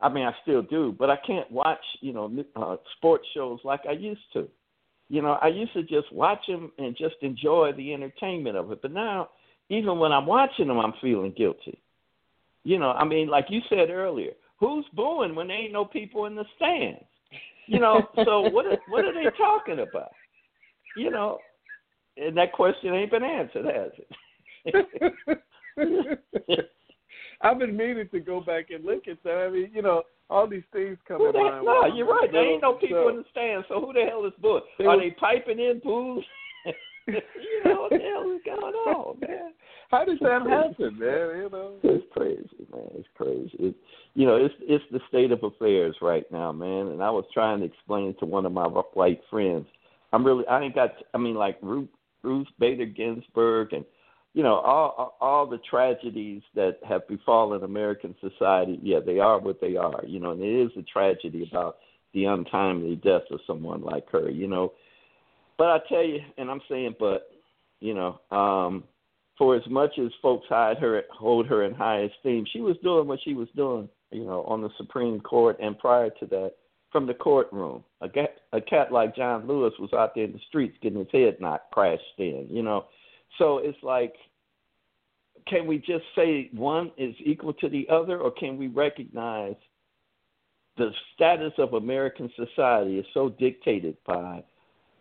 I 0.00 0.08
mean, 0.08 0.24
I 0.24 0.32
still 0.42 0.62
do, 0.62 0.94
but 0.98 1.10
I 1.10 1.16
can't 1.26 1.50
watch, 1.50 1.80
you 2.00 2.12
know, 2.12 2.30
uh, 2.54 2.76
sports 2.96 3.26
shows 3.34 3.60
like 3.64 3.80
I 3.88 3.92
used 3.92 4.20
to. 4.34 4.48
You 5.08 5.22
know, 5.22 5.38
I 5.40 5.48
used 5.48 5.72
to 5.74 5.82
just 5.82 6.12
watch 6.12 6.40
them 6.48 6.72
and 6.78 6.96
just 6.96 7.14
enjoy 7.22 7.72
the 7.76 7.94
entertainment 7.94 8.56
of 8.56 8.72
it. 8.72 8.82
But 8.82 8.92
now, 8.92 9.28
even 9.68 9.98
when 9.98 10.12
I'm 10.12 10.26
watching 10.26 10.68
them, 10.68 10.78
I'm 10.78 10.94
feeling 11.00 11.34
guilty. 11.36 11.80
You 12.64 12.78
know, 12.78 12.90
I 12.90 13.04
mean, 13.04 13.28
like 13.28 13.46
you 13.48 13.60
said 13.68 13.90
earlier, 13.90 14.32
who's 14.58 14.84
booing 14.94 15.34
when 15.34 15.48
there 15.48 15.56
ain't 15.56 15.72
no 15.72 15.84
people 15.84 16.26
in 16.26 16.34
the 16.34 16.44
stands? 16.56 17.04
You 17.66 17.80
know, 17.80 18.08
so 18.24 18.42
what? 18.42 18.66
Are, 18.66 18.78
what 18.88 19.04
are 19.04 19.14
they 19.14 19.28
talking 19.36 19.80
about? 19.80 20.12
You 20.96 21.10
know, 21.10 21.38
and 22.16 22.36
that 22.36 22.52
question 22.52 22.94
ain't 22.94 23.10
been 23.10 23.22
answered, 23.22 23.66
has 23.66 23.92
it? 24.64 26.66
I've 27.42 27.58
been 27.58 27.76
meaning 27.76 28.08
to 28.12 28.20
go 28.20 28.40
back 28.40 28.70
and 28.70 28.84
look 28.84 29.08
at 29.08 29.22
that. 29.24 29.46
I 29.48 29.50
mean, 29.50 29.70
you 29.72 29.82
know, 29.82 30.02
all 30.30 30.48
these 30.48 30.64
things 30.72 30.98
come 31.06 31.18
Who 31.18 31.32
to 31.32 31.38
mind. 31.38 31.64
no, 31.64 31.86
you're 31.94 32.06
right. 32.06 32.28
There 32.30 32.44
ain't 32.52 32.62
no 32.62 32.74
so- 32.74 32.78
people 32.86 33.08
in 33.08 33.16
the 33.16 33.24
stands. 33.30 33.66
So 33.68 33.80
who 33.80 33.92
the 33.92 34.04
hell 34.08 34.24
is 34.26 34.32
booing? 34.40 34.62
Are 34.86 34.98
they 34.98 35.10
piping 35.10 35.58
in 35.60 35.80
booze? 35.84 36.24
you 37.06 37.62
know 37.64 37.82
what 37.82 37.90
the 37.90 37.98
hell 37.98 38.32
is 38.34 38.40
going 38.44 38.74
on, 38.74 39.20
man? 39.20 39.52
How 39.90 40.04
did 40.04 40.18
that 40.20 40.42
happen, 40.48 40.98
man? 40.98 41.38
You 41.38 41.48
know, 41.52 41.74
It's 41.84 42.04
crazy, 42.12 42.66
man. 42.72 42.88
It's 42.96 43.08
crazy. 43.14 43.52
It, 43.58 43.74
you 44.14 44.26
know, 44.26 44.36
it's 44.36 44.54
it's 44.62 44.84
the 44.90 45.00
state 45.08 45.30
of 45.30 45.44
affairs 45.44 45.94
right 46.02 46.24
now, 46.32 46.50
man. 46.50 46.88
And 46.88 47.02
I 47.02 47.10
was 47.10 47.24
trying 47.32 47.60
to 47.60 47.66
explain 47.66 48.14
to 48.18 48.26
one 48.26 48.46
of 48.46 48.52
my 48.52 48.66
white 48.66 49.20
friends. 49.30 49.66
I'm 50.12 50.24
really, 50.24 50.46
I 50.48 50.60
ain't 50.62 50.74
got. 50.74 50.90
I 51.14 51.18
mean, 51.18 51.36
like 51.36 51.58
Ruth, 51.62 51.88
Ruth 52.22 52.48
Bader 52.58 52.86
Ginsburg, 52.86 53.72
and 53.72 53.84
you 54.36 54.42
know, 54.42 54.56
all 54.56 55.16
all 55.18 55.46
the 55.46 55.56
tragedies 55.70 56.42
that 56.54 56.76
have 56.86 57.08
befallen 57.08 57.64
American 57.64 58.14
society. 58.20 58.78
Yeah, 58.82 58.98
they 59.04 59.18
are 59.18 59.40
what 59.40 59.62
they 59.62 59.76
are. 59.76 60.04
You 60.06 60.20
know, 60.20 60.32
and 60.32 60.42
it 60.42 60.66
is 60.66 60.72
a 60.76 60.82
tragedy 60.82 61.48
about 61.50 61.78
the 62.12 62.26
untimely 62.26 62.96
death 62.96 63.22
of 63.30 63.40
someone 63.46 63.80
like 63.80 64.10
her. 64.10 64.28
You 64.28 64.46
know, 64.46 64.74
but 65.56 65.68
I 65.68 65.78
tell 65.88 66.04
you, 66.04 66.18
and 66.36 66.50
I'm 66.50 66.60
saying, 66.68 66.96
but 67.00 67.30
you 67.80 67.94
know, 67.94 68.20
um, 68.30 68.84
for 69.38 69.56
as 69.56 69.62
much 69.70 69.92
as 69.98 70.12
folks 70.20 70.44
hide 70.50 70.76
her, 70.80 71.00
hold 71.10 71.46
her 71.46 71.64
in 71.64 71.72
high 71.72 72.00
esteem, 72.00 72.44
she 72.52 72.60
was 72.60 72.76
doing 72.82 73.08
what 73.08 73.20
she 73.24 73.32
was 73.32 73.48
doing, 73.56 73.88
you 74.10 74.24
know, 74.24 74.42
on 74.42 74.60
the 74.60 74.68
Supreme 74.76 75.18
Court 75.18 75.56
and 75.62 75.78
prior 75.78 76.10
to 76.20 76.26
that, 76.26 76.52
from 76.92 77.06
the 77.06 77.14
courtroom. 77.14 77.84
A 78.02 78.08
cat, 78.10 78.36
a 78.52 78.60
cat 78.60 78.92
like 78.92 79.16
John 79.16 79.48
Lewis 79.48 79.72
was 79.78 79.94
out 79.94 80.14
there 80.14 80.24
in 80.24 80.32
the 80.32 80.40
streets 80.46 80.76
getting 80.82 80.98
his 80.98 81.08
head 81.10 81.38
knocked, 81.40 81.72
crashed 81.72 82.02
in, 82.18 82.48
you 82.50 82.62
know. 82.62 82.84
So 83.38 83.58
it's 83.58 83.78
like, 83.82 84.14
can 85.48 85.66
we 85.66 85.78
just 85.78 86.04
say 86.14 86.50
one 86.52 86.90
is 86.96 87.14
equal 87.24 87.52
to 87.54 87.68
the 87.68 87.86
other, 87.90 88.18
or 88.18 88.30
can 88.30 88.56
we 88.56 88.68
recognize 88.68 89.54
the 90.76 90.90
status 91.14 91.52
of 91.58 91.74
American 91.74 92.30
society 92.36 92.98
is 92.98 93.06
so 93.14 93.30
dictated 93.30 93.96
by 94.06 94.42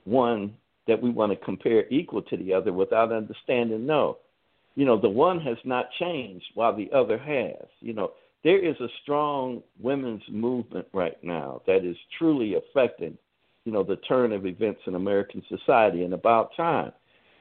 one 0.06 0.54
that 0.88 1.02
we 1.02 1.10
want 1.10 1.32
to 1.32 1.46
compare 1.46 1.88
equal 1.90 2.22
to 2.22 2.38
the 2.38 2.54
other 2.54 2.72
without 2.72 3.12
understanding? 3.12 3.86
No. 3.86 4.18
You 4.76 4.86
know 4.86 5.00
the 5.00 5.10
one 5.10 5.40
has 5.42 5.58
not 5.64 5.88
changed 6.00 6.46
while 6.54 6.76
the 6.76 6.92
other 6.92 7.18
has. 7.18 7.68
You 7.80 7.94
know 7.94 8.12
there 8.46 8.64
is 8.64 8.80
a 8.80 8.88
strong 9.02 9.64
women's 9.82 10.22
movement 10.30 10.86
right 10.94 11.18
now 11.24 11.62
that 11.66 11.84
is 11.84 11.98
truly 12.18 12.56
affecting 12.56 13.18
you 13.66 13.72
know 13.72 13.84
the 13.84 13.98
turn 13.98 14.32
of 14.32 14.46
events 14.46 14.80
in 14.86 14.96
american 14.96 15.44
society 15.50 16.04
and 16.04 16.14
about 16.14 16.56
time 16.56 16.94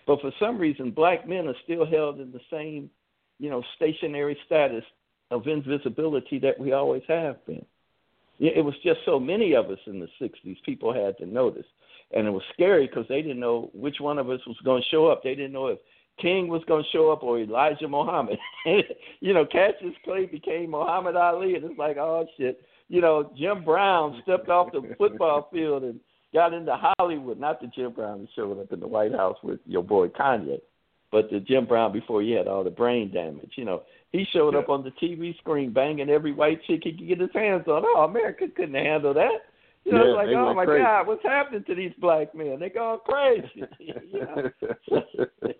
but 0.06 0.20
for 0.20 0.32
some 0.38 0.58
reason 0.58 0.90
black 0.90 1.28
men 1.28 1.48
are 1.48 1.54
still 1.64 1.86
held 1.86 2.20
in 2.20 2.32
the 2.32 2.40
same 2.50 2.90
you 3.38 3.50
know 3.50 3.62
stationary 3.76 4.36
status 4.46 4.84
of 5.30 5.46
invisibility 5.46 6.38
that 6.38 6.58
we 6.58 6.72
always 6.72 7.02
have 7.08 7.44
been. 7.46 7.64
It 8.40 8.64
was 8.64 8.74
just 8.82 9.00
so 9.06 9.20
many 9.20 9.54
of 9.54 9.66
us 9.66 9.78
in 9.86 10.00
the 10.00 10.08
60s, 10.20 10.56
people 10.64 10.92
had 10.92 11.16
to 11.18 11.26
notice. 11.26 11.66
And 12.12 12.26
it 12.26 12.30
was 12.30 12.42
scary 12.52 12.86
because 12.86 13.06
they 13.08 13.22
didn't 13.22 13.40
know 13.40 13.70
which 13.72 14.00
one 14.00 14.18
of 14.18 14.28
us 14.28 14.40
was 14.46 14.56
going 14.64 14.82
to 14.82 14.88
show 14.88 15.06
up. 15.06 15.22
They 15.22 15.34
didn't 15.34 15.52
know 15.52 15.68
if 15.68 15.78
King 16.20 16.48
was 16.48 16.62
going 16.66 16.82
to 16.82 16.90
show 16.90 17.10
up 17.12 17.22
or 17.22 17.38
Elijah 17.38 17.88
Muhammad. 17.88 18.38
you 19.20 19.32
know, 19.32 19.46
Cassius 19.46 19.94
Clay 20.04 20.26
became 20.26 20.70
Muhammad 20.70 21.16
Ali, 21.16 21.54
and 21.54 21.64
it's 21.64 21.78
like, 21.78 21.96
oh, 21.96 22.26
shit. 22.36 22.60
You 22.88 23.00
know, 23.00 23.32
Jim 23.36 23.64
Brown 23.64 24.20
stepped 24.22 24.48
off 24.48 24.72
the 24.72 24.94
football 24.98 25.48
field 25.52 25.84
and 25.84 26.00
got 26.34 26.52
into 26.52 26.76
Hollywood. 26.98 27.38
Not 27.40 27.60
the 27.60 27.68
Jim 27.68 27.92
Brown 27.92 28.20
that 28.22 28.28
showed 28.34 28.60
up 28.60 28.72
in 28.72 28.80
the 28.80 28.88
White 28.88 29.12
House 29.14 29.38
with 29.42 29.60
your 29.64 29.82
boy 29.82 30.08
Kanye, 30.08 30.60
but 31.10 31.30
the 31.30 31.40
Jim 31.40 31.64
Brown 31.64 31.92
before 31.92 32.20
he 32.20 32.32
had 32.32 32.48
all 32.48 32.64
the 32.64 32.70
brain 32.70 33.10
damage. 33.12 33.52
You 33.56 33.64
know, 33.64 33.82
he 34.10 34.24
showed 34.32 34.54
Yeah. 34.54 34.60
up 34.60 34.68
on 34.68 34.82
the 34.82 34.90
TV 34.92 35.36
screen 35.38 35.72
banging 35.72 36.10
every 36.10 36.32
white 36.32 36.62
chick 36.64 36.80
he 36.84 36.92
could 36.92 37.08
get 37.08 37.20
his 37.20 37.32
hands 37.32 37.66
on. 37.68 37.84
Oh, 37.86 38.02
America 38.02 38.48
couldn't 38.48 38.74
handle 38.74 39.14
that. 39.14 39.46
You 39.84 39.92
know, 39.92 40.04
Yeah, 40.04 40.10
it's 40.10 40.16
like, 40.16 40.28
oh 40.36 40.54
my 40.54 40.64
crazy. 40.64 40.82
God, 40.82 41.06
what's 41.06 41.22
happening 41.22 41.64
to 41.64 41.74
these 41.74 41.92
black 41.98 42.34
men? 42.34 42.58
They're 42.58 42.68
going 42.70 42.98
crazy. 43.04 43.64
you 43.78 44.20
know? 44.20 44.50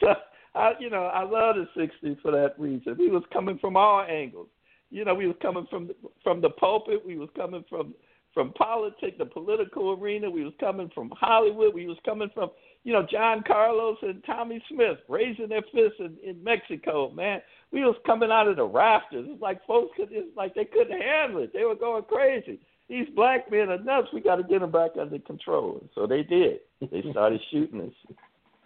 so 0.00 0.14
I, 0.54 0.72
you 0.78 0.90
know, 0.90 1.04
I 1.06 1.24
love 1.24 1.56
the 1.56 1.66
'60s 1.76 2.20
for 2.20 2.30
that 2.30 2.54
reason. 2.58 2.96
We 2.98 3.10
was 3.10 3.24
coming 3.32 3.58
from 3.58 3.76
all 3.76 4.02
angles. 4.02 4.48
You 4.90 5.04
know, 5.04 5.14
we 5.14 5.26
was 5.26 5.36
coming 5.42 5.66
from 5.68 5.88
the, 5.88 5.94
from 6.22 6.40
the 6.40 6.50
pulpit. 6.50 7.04
We 7.04 7.16
was 7.18 7.28
coming 7.34 7.64
from 7.68 7.94
from 8.34 8.52
politics, 8.52 9.16
the 9.18 9.24
political 9.24 9.92
arena. 9.92 10.28
We 10.28 10.44
was 10.44 10.52
coming 10.60 10.90
from 10.94 11.10
Hollywood. 11.16 11.72
We 11.72 11.86
was 11.86 11.96
coming 12.04 12.28
from 12.34 12.50
you 12.82 12.92
know 12.92 13.06
John 13.10 13.42
Carlos 13.46 13.96
and 14.02 14.22
Tommie 14.24 14.62
Smith 14.68 14.98
raising 15.08 15.48
their 15.48 15.62
fists 15.72 16.00
in, 16.00 16.16
in 16.22 16.42
Mexico. 16.42 17.10
Man, 17.10 17.40
we 17.72 17.80
was 17.82 17.96
coming 18.04 18.30
out 18.30 18.48
of 18.48 18.56
the 18.56 18.64
rafters. 18.64 19.26
It's 19.28 19.40
like 19.40 19.64
folks 19.66 19.92
could. 19.96 20.08
It's 20.10 20.36
like 20.36 20.54
they 20.54 20.64
couldn't 20.64 21.00
handle 21.00 21.42
it. 21.42 21.52
They 21.52 21.64
were 21.64 21.76
going 21.76 22.02
crazy. 22.04 22.60
These 22.88 23.06
black 23.16 23.50
men 23.50 23.70
are 23.70 23.82
nuts. 23.82 24.08
We 24.12 24.20
got 24.20 24.36
to 24.36 24.42
get 24.42 24.60
them 24.60 24.70
back 24.70 24.90
under 25.00 25.18
control. 25.20 25.82
So 25.94 26.06
they 26.06 26.22
did. 26.22 26.58
They 26.80 27.02
started 27.12 27.40
shooting 27.50 27.80
us. 27.80 28.16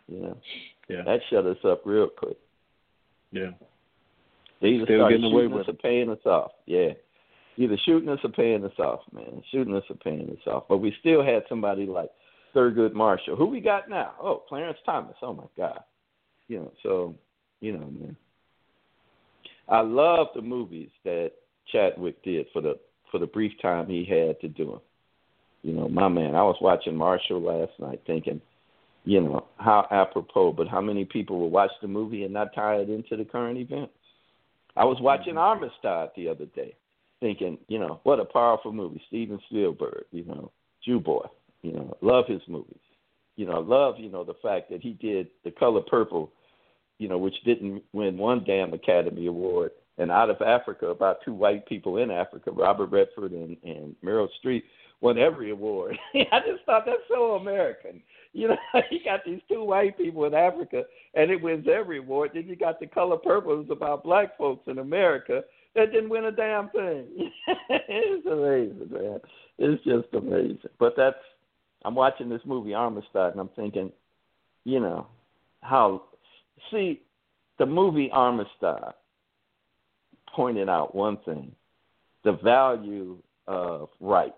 You 0.09 0.21
know. 0.23 0.39
Yeah. 0.89 1.03
That 1.05 1.21
shut 1.31 1.47
us 1.47 1.59
up 1.65 1.83
real 1.85 2.09
quick. 2.09 2.39
yeah. 3.31 3.51
They 4.61 4.69
either 4.69 4.87
Still 4.87 4.99
started 4.99 5.21
getting 5.21 5.33
away 5.33 5.47
with 5.47 5.61
us 5.61 5.69
or 5.69 5.75
paying 5.75 6.11
us 6.11 6.19
off. 6.27 6.51
Yeah. 6.67 6.89
Either 7.59 7.77
shooting 7.85 8.09
us 8.09 8.21
or 8.23 8.31
paying 8.31 8.65
us 8.65 8.79
off, 8.79 9.01
man. 9.13 9.43
Shooting 9.51 9.75
us 9.75 9.83
or 9.91 9.97
paying 9.97 10.31
us 10.31 10.47
off. 10.47 10.65
But 10.69 10.79
we 10.79 10.95
still 11.01 11.25
had 11.25 11.43
somebody 11.49 11.87
like 11.87 12.09
Thurgood 12.55 12.95
Marshall. 12.95 13.35
Who 13.35 13.47
we 13.47 13.61
got 13.61 13.91
now? 13.91 14.13
Oh, 14.23 14.45
Clarence 14.49 14.79
Thomas. 14.87 15.17
Oh 15.23 15.35
my 15.35 15.45
God. 15.57 15.81
You 16.47 16.61
know, 16.61 16.73
so 16.83 17.15
you 17.61 17.73
know, 17.73 17.81
man. 17.81 18.17
I 19.69 19.81
love 19.81 20.29
the 20.35 20.41
movies 20.41 20.91
that 21.05 21.33
Chadwick 21.73 22.23
did 22.23 22.47
for 22.53 22.63
the 22.63 22.79
for 23.11 23.19
the 23.19 23.27
brief 23.27 23.53
time 23.61 23.89
he 23.89 24.05
had 24.05 24.41
to 24.41 24.49
do 24.49 24.67
them. 24.67 24.81
You 25.63 25.73
know, 25.73 25.89
my 25.89 26.09
man. 26.09 26.37
I 26.37 26.43
was 26.43 26.57
watching 26.61 26.95
Marshall 26.95 27.43
last 27.43 27.73
night 27.81 28.01
thinking, 28.07 28.41
you 29.05 29.21
know, 29.21 29.47
how 29.57 29.89
apropos, 29.91 30.53
but 30.53 30.69
how 30.69 30.81
many 30.81 31.05
people 31.05 31.41
will 31.41 31.51
watch 31.51 31.73
the 31.83 31.89
movie 31.89 32.23
and 32.23 32.33
not 32.33 32.55
tie 32.55 32.77
it 32.77 32.89
into 32.89 33.17
the 33.17 33.25
current 33.25 33.59
events? 33.59 33.93
I 34.77 34.85
was 34.85 34.99
watching 35.01 35.35
mm-hmm. 35.35 35.65
Amistad 35.65 36.11
the 36.15 36.29
other 36.29 36.47
day, 36.47 36.77
thinking, 37.21 37.59
you 37.69 37.79
know, 37.79 38.01
what 38.05 38.21
a 38.21 38.25
powerful 38.25 38.73
movie. 38.73 39.03
Steven 39.09 39.41
Spielberg, 39.49 40.05
you 40.11 40.25
know, 40.25 40.51
Jew 40.85 41.01
boy, 41.01 41.27
you 41.63 41.73
know, 41.73 41.97
love 42.01 42.27
his 42.27 42.43
movies. 42.49 42.79
You 43.37 43.47
know, 43.47 43.61
love, 43.61 43.97
you 43.99 44.11
know, 44.11 44.25
the 44.25 44.35
fact 44.43 44.71
that 44.71 44.83
he 44.83 44.95
did 44.95 45.29
The 45.45 45.51
Color 45.53 45.83
Purple, 45.83 46.33
you 46.99 47.09
know, 47.09 47.19
which 47.19 47.37
didn't 47.45 47.83
win 47.93 48.19
one 48.19 48.43
damn 48.45 48.73
Academy 48.73 49.27
Award. 49.27 49.71
And 49.99 50.11
Out 50.11 50.31
of 50.31 50.43
Africa, 50.43 50.87
about 50.87 51.19
two 51.25 51.35
white 51.35 51.67
people 51.67 51.99
in 51.99 52.11
Africa, 52.11 52.51
Robert 52.51 52.91
Redford 52.91 53.33
and, 53.33 53.57
and 53.65 53.95
Meryl 54.05 54.29
Streep, 54.45 54.63
won 55.01 55.19
every 55.19 55.51
award. 55.51 55.97
I 56.15 56.41
just 56.41 56.65
thought 56.67 56.85
that's 56.87 56.99
so 57.09 57.35
American. 57.35 58.01
You 58.33 58.49
know, 58.49 58.57
you 58.91 59.01
got 59.05 59.25
these 59.25 59.41
two 59.49 59.63
white 59.65 59.97
people 59.97 60.25
in 60.25 60.35
Africa, 60.35 60.85
and 61.15 61.31
it 61.31 61.41
wins 61.41 61.67
every 61.73 61.99
award. 61.99 62.33
Then 62.35 62.47
you 62.47 62.57
got 62.57 62.81
the 62.81 62.87
color 62.87 63.17
purple, 63.17 63.53
it 63.53 63.59
was 63.59 63.71
about 63.71 64.05
black 64.05 64.37
folks 64.37 64.67
in 64.69 64.79
America 64.79 65.43
that 65.75 65.93
didn't 65.93 66.11
win 66.11 66.25
a 66.25 66.33
damn 66.33 66.71
thing. 66.71 67.31
it's 67.71 68.27
amazing, 68.27 68.89
man. 68.91 69.21
It's 69.59 69.85
just 69.85 70.13
amazing. 70.15 70.59
But 70.79 70.95
that's 70.97 71.17
I'm 71.85 71.95
watching 71.95 72.29
this 72.29 72.43
movie 72.45 72.75
Amistad, 72.75 73.33
and 73.33 73.41
I'm 73.41 73.51
thinking, 73.55 73.93
you 74.65 74.81
know, 74.81 75.07
how 75.63 76.03
see 76.71 77.03
the 77.59 77.67
movie 77.67 78.11
Amistad 78.13 78.95
pointed 80.35 80.69
out 80.69 80.95
one 80.95 81.19
thing: 81.25 81.53
the 82.25 82.33
value 82.33 83.19
of 83.47 83.89
right 84.01 84.35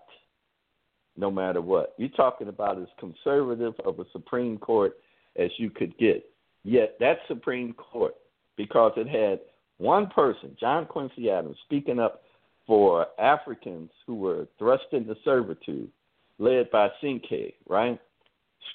no 1.17 1.29
matter 1.29 1.61
what. 1.61 1.93
You're 1.97 2.09
talking 2.09 2.47
about 2.47 2.81
as 2.81 2.87
conservative 2.99 3.73
of 3.85 3.99
a 3.99 4.05
Supreme 4.11 4.57
Court 4.57 4.93
as 5.37 5.49
you 5.57 5.69
could 5.69 5.97
get. 5.97 6.25
Yet 6.63 6.97
that 6.99 7.19
Supreme 7.27 7.73
Court, 7.73 8.15
because 8.57 8.93
it 8.97 9.07
had 9.07 9.39
one 9.81 10.07
person, 10.07 10.55
John 10.59 10.85
Quincy 10.85 11.31
Adams, 11.31 11.57
speaking 11.65 11.99
up 11.99 12.21
for 12.67 13.07
Africans 13.19 13.89
who 14.05 14.15
were 14.15 14.47
thrust 14.59 14.85
into 14.91 15.15
servitude, 15.25 15.89
led 16.37 16.69
by 16.69 16.89
Cinque, 17.01 17.55
right? 17.67 17.99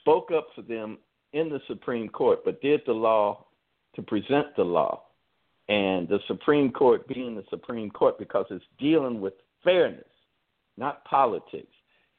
Spoke 0.00 0.30
up 0.36 0.48
for 0.54 0.62
them 0.62 0.98
in 1.32 1.48
the 1.48 1.60
Supreme 1.68 2.08
Court, 2.08 2.40
but 2.44 2.60
did 2.60 2.80
the 2.86 2.92
law 2.92 3.46
to 3.94 4.02
present 4.02 4.54
the 4.56 4.64
law. 4.64 5.04
And 5.68 6.08
the 6.08 6.18
Supreme 6.26 6.72
Court 6.72 7.06
being 7.06 7.36
the 7.36 7.44
Supreme 7.50 7.90
Court 7.90 8.18
because 8.18 8.46
it's 8.50 8.64
dealing 8.78 9.20
with 9.20 9.34
fairness, 9.62 10.04
not 10.76 11.04
politics 11.04 11.72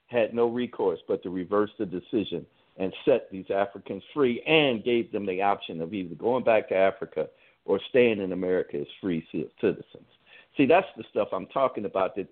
had 0.07 0.33
no 0.33 0.47
recourse 0.47 0.99
but 1.09 1.21
to 1.23 1.29
reverse 1.29 1.71
the 1.77 1.85
decision 1.85 2.45
and 2.77 2.93
set 3.03 3.29
these 3.31 3.49
Africans 3.53 4.03
free 4.13 4.41
and 4.47 4.83
gave 4.83 5.11
them 5.11 5.25
the 5.25 5.41
option 5.41 5.81
of 5.81 5.93
either 5.93 6.15
going 6.15 6.45
back 6.45 6.69
to 6.69 6.75
Africa 6.75 7.27
or 7.67 7.79
staying 7.89 8.21
in 8.21 8.31
America 8.31 8.77
as 8.77 8.87
free 9.01 9.25
citizens. 9.61 10.07
See, 10.55 10.65
that's 10.65 10.87
the 10.95 11.03
stuff 11.11 11.27
I'm 11.31 11.47
talking 11.47 11.85
about 11.85 12.15
that, 12.15 12.27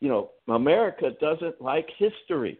you 0.00 0.08
know, 0.08 0.32
America 0.48 1.12
doesn't 1.20 1.60
like 1.60 1.88
history 1.96 2.58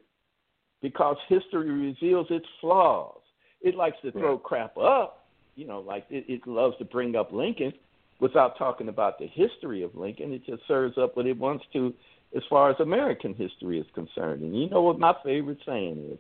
because 0.81 1.17
history 1.29 1.71
reveals 1.71 2.29
its 2.31 2.47
flaws. 2.61 3.21
It 3.61 3.75
likes 3.75 3.99
to 4.03 4.13
throw 4.13 4.39
crap 4.39 4.79
up, 4.79 5.27
you 5.57 5.67
know, 5.67 5.81
like 5.81 6.07
it, 6.09 6.25
it 6.29 6.47
loves 6.47 6.79
to 6.79 6.85
bring 6.85 7.17
up 7.17 7.33
Lincoln 7.33 7.73
without 8.21 8.57
talking 8.57 8.89
about 8.89 9.19
the 9.19 9.27
history 9.27 9.83
of 9.83 9.95
Lincoln. 9.95 10.33
It 10.33 10.47
just 10.47 10.67
serves 10.67 10.97
up 10.97 11.17
what 11.17 11.27
it 11.27 11.37
wants 11.37 11.65
to 11.75 11.93
as 12.35 12.43
far 12.49 12.71
as 12.71 12.77
American 12.81 13.35
history 13.35 13.79
is 13.79 13.87
concerned. 13.95 14.43
And 14.43 14.59
you 14.59 14.71
know 14.71 14.83
what 14.83 14.99
my 14.99 15.15
favorite 15.25 15.59
saying 15.67 16.11
is, 16.13 16.19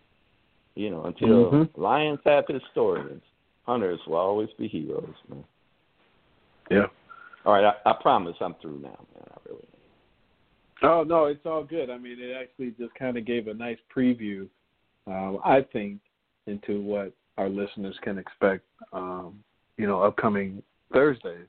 you 0.74 0.90
know, 0.90 1.04
until 1.04 1.50
Mhm. 1.50 1.70
lions 1.76 2.20
have 2.24 2.46
historians, 2.48 3.22
hunters 3.62 4.00
will 4.06 4.16
always 4.16 4.50
be 4.58 4.68
heroes, 4.68 5.14
man. 5.28 5.44
Yeah. 6.70 6.86
All 7.44 7.54
right, 7.54 7.64
I, 7.64 7.90
I 7.90 7.94
promise 8.00 8.36
I'm 8.40 8.54
through 8.60 8.80
now, 8.80 8.98
man. 9.14 9.24
I 9.30 9.36
really 9.46 9.62
am. 9.62 10.90
Oh 10.90 11.02
no, 11.02 11.26
it's 11.26 11.44
all 11.44 11.64
good. 11.64 11.90
I 11.90 11.98
mean, 11.98 12.18
it 12.18 12.34
actually 12.34 12.74
just 12.78 12.94
kind 12.94 13.16
of 13.16 13.26
gave 13.26 13.48
a 13.48 13.54
nice 13.54 13.78
preview, 13.94 14.48
um, 15.06 15.38
I 15.44 15.60
think, 15.72 16.00
into 16.46 16.80
what 16.80 17.12
our 17.38 17.48
listeners 17.48 17.96
can 18.02 18.18
expect. 18.18 18.64
Um, 18.92 19.42
you 19.76 19.86
know, 19.86 20.02
upcoming 20.02 20.62
Thursdays. 20.92 21.48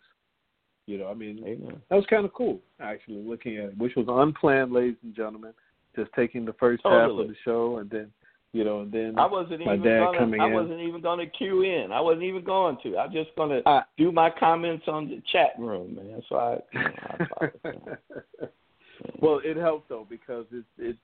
You 0.88 0.98
know, 0.98 1.08
I 1.08 1.14
mean, 1.14 1.44
Amen. 1.46 1.82
that 1.90 1.96
was 1.96 2.06
kind 2.10 2.26
of 2.26 2.34
cool 2.34 2.60
actually 2.80 3.22
looking 3.24 3.58
at 3.58 3.66
it, 3.66 3.78
which 3.78 3.96
was 3.96 4.08
unplanned, 4.10 4.72
ladies 4.72 4.98
and 5.04 5.16
gentlemen. 5.16 5.54
Just 5.96 6.10
taking 6.16 6.46
the 6.46 6.54
first 6.54 6.82
half 6.86 7.10
of 7.12 7.18
the 7.18 7.36
show 7.44 7.78
and 7.78 7.90
then, 7.90 8.12
you 8.54 8.66
know, 8.66 8.82
and 8.82 8.92
then 8.92 9.18
I 9.18 9.26
wasn't 9.28 9.66
my 9.66 9.76
even 9.76 9.84
dad 9.84 10.00
gonna, 10.14 10.44
I 10.44 10.48
in. 10.48 10.54
wasn't 10.54 10.80
even 10.82 11.02
gonna 11.02 11.26
cue 11.26 11.62
in. 11.62 11.92
I 11.92 12.02
wasn't 12.02 12.24
even 12.24 12.44
going 12.44 12.78
to. 12.84 12.98
I'm 12.98 13.12
just 13.12 13.30
gonna 13.38 13.62
I- 13.66 13.84
do 13.98 14.12
my 14.12 14.30
comments 14.30 14.86
on 14.88 15.08
the 15.10 15.22
chat 15.32 15.52
room, 15.58 15.96
man. 15.96 16.22
So 16.28 16.36
I, 16.36 16.58
you 16.74 16.80
know, 16.80 17.28
I 17.42 18.46
well, 19.20 19.40
it 19.44 19.56
helped 19.56 19.90
though 19.90 20.06
because 20.10 20.46
it 20.52 20.66
it 20.78 20.98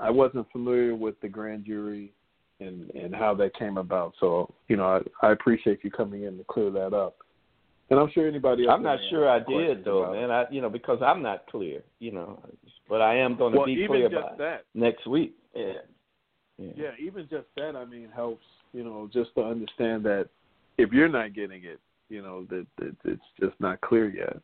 I 0.00 0.10
wasn't 0.10 0.50
familiar 0.52 0.94
with 0.94 1.20
the 1.20 1.28
grand 1.28 1.64
jury 1.64 2.12
and 2.60 2.88
and 2.90 3.14
how 3.14 3.34
that 3.34 3.54
came 3.56 3.78
about. 3.78 4.14
So 4.20 4.52
you 4.68 4.76
know, 4.76 5.02
I, 5.22 5.26
I 5.26 5.32
appreciate 5.32 5.80
you 5.82 5.90
coming 5.90 6.22
in 6.22 6.38
to 6.38 6.44
clear 6.44 6.70
that 6.70 6.94
up. 6.94 7.16
And 7.90 7.98
I'm 8.00 8.10
sure 8.12 8.26
anybody 8.26 8.66
else. 8.66 8.74
I'm 8.74 8.82
not 8.82 9.00
sure 9.10 9.28
I 9.28 9.40
did 9.40 9.84
though, 9.84 10.04
about 10.04 10.14
it. 10.14 10.20
man. 10.20 10.30
I, 10.30 10.44
you 10.50 10.62
know, 10.62 10.70
because 10.70 11.00
I'm 11.04 11.20
not 11.20 11.46
clear, 11.48 11.82
you 11.98 12.12
know, 12.12 12.42
but 12.88 13.02
I 13.02 13.16
am 13.16 13.36
going 13.36 13.52
to 13.52 13.58
Well, 13.58 13.66
be 13.66 13.86
clear 13.86 14.06
about 14.06 14.38
that, 14.38 14.64
next 14.72 15.06
week. 15.06 15.34
Yeah. 15.54 15.72
Yeah. 16.58 16.72
yeah, 16.76 16.90
even 17.00 17.28
just 17.28 17.46
that, 17.56 17.76
I 17.76 17.84
mean, 17.84 18.08
helps. 18.14 18.44
You 18.72 18.84
know, 18.84 19.08
just 19.12 19.34
to 19.34 19.42
understand 19.42 20.02
that 20.04 20.28
if 20.78 20.92
you're 20.92 21.08
not 21.08 21.34
getting 21.34 21.64
it, 21.64 21.78
you 22.08 22.22
know, 22.22 22.46
that, 22.48 22.66
that 22.78 22.96
it's 23.04 23.22
just 23.38 23.54
not 23.60 23.80
clear 23.82 24.08
yet. 24.08 24.38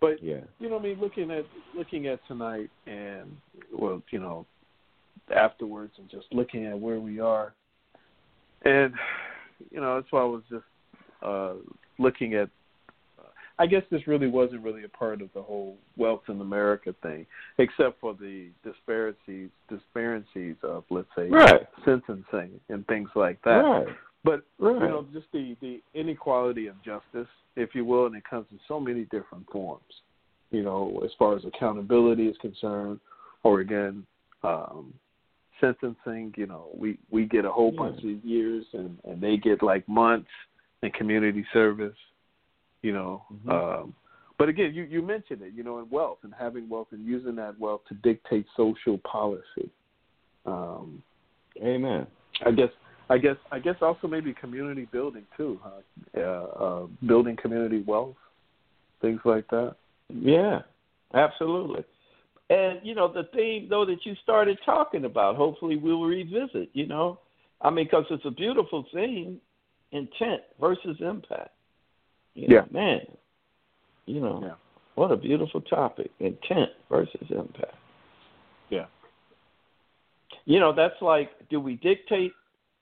But 0.00 0.22
Yeah. 0.22 0.40
you 0.58 0.68
know, 0.68 0.78
I 0.78 0.82
mean, 0.82 1.00
looking 1.00 1.30
at 1.30 1.46
looking 1.76 2.06
at 2.08 2.20
tonight 2.26 2.70
and 2.86 3.36
well, 3.72 4.02
you 4.10 4.18
know, 4.18 4.46
afterwards 5.34 5.92
and 5.98 6.08
just 6.10 6.26
looking 6.32 6.66
at 6.66 6.78
where 6.78 7.00
we 7.00 7.20
are, 7.20 7.54
and 8.64 8.94
you 9.70 9.80
know, 9.80 9.94
that's 9.94 10.10
why 10.12 10.20
I 10.20 10.24
was 10.24 10.42
just 10.50 10.64
uh, 11.22 11.54
looking 11.98 12.34
at. 12.34 12.50
I 13.58 13.66
guess 13.66 13.82
this 13.90 14.06
really 14.06 14.26
wasn't 14.26 14.62
really 14.62 14.84
a 14.84 14.88
part 14.88 15.22
of 15.22 15.30
the 15.34 15.42
whole 15.42 15.78
wealth 15.96 16.22
in 16.28 16.40
America 16.40 16.94
thing, 17.02 17.26
except 17.58 18.00
for 18.00 18.14
the 18.14 18.48
disparities 18.62 19.50
disparities 19.68 20.56
of 20.62 20.84
let's 20.90 21.08
say 21.16 21.28
Right. 21.28 21.66
sentencing 21.84 22.60
and 22.68 22.86
things 22.86 23.08
like 23.14 23.40
that. 23.42 23.60
Right. 23.62 23.88
But 24.24 24.44
Right. 24.58 24.82
you 24.82 24.88
know, 24.88 25.06
just 25.12 25.30
the 25.32 25.56
the 25.60 25.82
inequality 25.94 26.66
of 26.66 26.80
justice, 26.82 27.28
if 27.56 27.74
you 27.74 27.84
will, 27.84 28.06
and 28.06 28.16
it 28.16 28.24
comes 28.24 28.46
in 28.50 28.60
so 28.68 28.78
many 28.78 29.04
different 29.04 29.48
forms. 29.50 30.02
You 30.50 30.62
know, 30.62 31.00
as 31.04 31.12
far 31.14 31.34
as 31.36 31.44
accountability 31.44 32.28
is 32.28 32.36
concerned, 32.38 33.00
or 33.42 33.60
again, 33.60 34.06
um, 34.42 34.92
sentencing. 35.60 36.34
You 36.36 36.46
know, 36.46 36.68
we 36.74 36.98
we 37.10 37.24
get 37.24 37.44
a 37.46 37.50
whole 37.50 37.72
Yeah. 37.72 37.78
bunch 37.78 38.04
of 38.04 38.24
years, 38.24 38.66
and 38.74 38.98
and 39.04 39.20
they 39.20 39.38
get 39.38 39.62
like 39.62 39.88
months 39.88 40.30
in 40.82 40.90
community 40.92 41.44
service. 41.52 41.96
You 42.86 42.92
know, 42.92 43.24
Mhm. 43.32 43.50
um, 43.50 43.94
but 44.38 44.48
again, 44.48 44.72
you 44.72 44.84
you 44.84 45.02
mentioned 45.02 45.42
it. 45.42 45.52
You 45.54 45.64
know, 45.64 45.78
in 45.80 45.90
wealth 45.90 46.18
and 46.22 46.32
having 46.32 46.68
wealth 46.68 46.92
and 46.92 47.04
using 47.04 47.34
that 47.34 47.58
wealth 47.58 47.80
to 47.88 47.94
dictate 47.94 48.46
social 48.56 48.96
policy. 48.98 49.68
Um, 50.44 51.02
Amen. 51.60 52.06
I 52.44 52.52
guess 52.52 52.70
I 53.10 53.18
guess 53.18 53.36
I 53.50 53.58
guess 53.58 53.74
also 53.82 54.06
maybe 54.06 54.32
community 54.34 54.84
building 54.92 55.26
too, 55.36 55.58
huh? 55.64 55.80
Uh, 56.16 56.64
uh, 56.64 56.86
building 57.04 57.34
community 57.34 57.82
wealth, 57.82 58.14
things 59.00 59.20
like 59.24 59.48
that. 59.48 59.74
Yeah, 60.08 60.62
absolutely. 61.12 61.82
And 62.50 62.78
you 62.84 62.94
know 62.94 63.08
the 63.08 63.24
theme 63.34 63.66
though 63.68 63.84
that 63.84 64.06
you 64.06 64.14
started 64.22 64.60
talking 64.64 65.06
about. 65.06 65.34
Hopefully 65.34 65.76
we'll 65.76 66.04
revisit. 66.04 66.70
You 66.72 66.86
know, 66.86 67.18
I 67.62 67.70
mean, 67.70 67.86
because 67.86 68.04
it's 68.10 68.26
a 68.26 68.30
beautiful 68.30 68.86
theme, 68.94 69.40
intent 69.90 70.42
versus 70.60 70.96
impact. 71.00 71.50
You 72.36 72.48
know, 72.48 72.54
Yeah. 72.56 72.64
man. 72.70 73.16
You 74.04 74.20
know, 74.20 74.40
Yeah. 74.42 74.54
what 74.94 75.10
a 75.10 75.16
beautiful 75.16 75.60
topic: 75.62 76.10
intent 76.20 76.70
versus 76.88 77.28
impact. 77.30 77.74
Yeah. 78.68 78.86
You 80.44 80.60
know, 80.60 80.72
that's 80.72 81.00
like, 81.00 81.48
do 81.48 81.58
we 81.58 81.74
dictate 81.76 82.32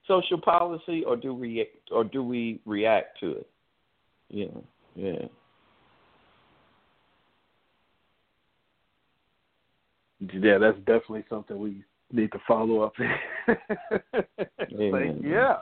social 0.06 0.39
policy 0.39 1.05
or 1.05 1.16
do 1.16 1.32
we 1.32 1.66
or 1.90 2.05
do 2.05 2.22
we 2.22 2.60
react 2.66 3.18
to 3.20 3.39
it? 3.39 3.51
You 4.28 4.47
know, 4.48 4.64
yeah. 4.97 5.28
Yeah, 10.20 10.59
that's 10.59 10.78
definitely 10.78 11.24
something 11.28 11.59
we 11.59 11.85
need 12.12 12.32
to 12.32 12.39
follow 12.47 12.81
up. 12.81 12.94
Like, 14.70 15.16
yeah, 15.22 15.60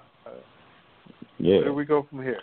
Yeah. 1.39 1.57
where 1.57 1.65
do 1.65 1.75
we 1.75 1.85
go 1.85 2.03
from 2.05 2.23
here? 2.23 2.41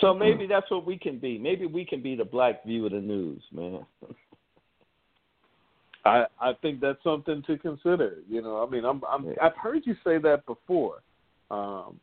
So 0.00 0.14
maybe 0.14 0.46
that's 0.46 0.70
what 0.70 0.86
we 0.86 0.98
can 0.98 1.18
be. 1.18 1.38
Maybe 1.38 1.66
we 1.66 1.84
can 1.84 2.02
be 2.02 2.16
the 2.16 2.24
black 2.24 2.64
view 2.64 2.86
of 2.86 2.92
the 2.92 3.00
news, 3.00 3.42
man. 3.52 3.84
I 6.04 6.26
I 6.40 6.52
think 6.60 6.80
that's 6.80 7.02
something 7.04 7.42
to 7.46 7.58
consider. 7.58 8.18
You 8.28 8.42
know, 8.42 8.62
I 8.66 8.70
mean, 8.70 8.84
I'm 8.84 9.02
I'm 9.08 9.26
Yeah. 9.26 9.34
I've 9.40 9.56
heard 9.56 9.82
you 9.84 9.94
say 10.04 10.18
that 10.18 10.44
before. 10.46 11.02
Um, 11.50 12.00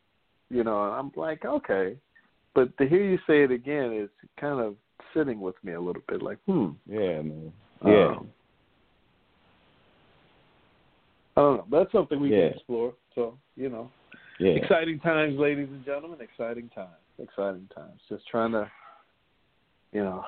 you 0.50 0.64
know, 0.64 0.84
and 0.84 0.94
I'm 0.94 1.12
like, 1.16 1.44
okay, 1.44 1.96
but 2.54 2.76
to 2.78 2.88
hear 2.88 3.04
you 3.04 3.18
say 3.26 3.42
it 3.42 3.50
again 3.50 3.92
is 3.92 4.08
kind 4.38 4.60
of 4.60 4.76
sitting 5.14 5.40
with 5.40 5.56
me 5.64 5.72
a 5.72 5.80
little 5.80 6.02
bit. 6.08 6.22
Like, 6.22 6.38
hmm, 6.46 6.70
Yeah, 6.86 7.22
man. 7.22 7.52
Yeah. 7.84 8.06
Um, 8.16 8.30
I 11.36 11.40
don't 11.40 11.56
know. 11.56 11.78
That's 11.78 11.92
something 11.92 12.20
we 12.20 12.30
Yeah. 12.30 12.48
can 12.48 12.56
explore. 12.56 12.94
So, 13.14 13.38
you 13.56 13.68
know, 13.68 13.90
yeah. 14.38 14.52
exciting 14.52 15.00
times, 15.00 15.38
ladies 15.38 15.68
and 15.68 15.84
gentlemen. 15.84 16.20
Exciting 16.20 16.68
times. 16.70 16.90
Exciting 17.22 17.68
times. 17.74 18.00
Just 18.08 18.26
trying 18.28 18.52
to, 18.52 18.70
you 19.92 20.02
know, 20.02 20.24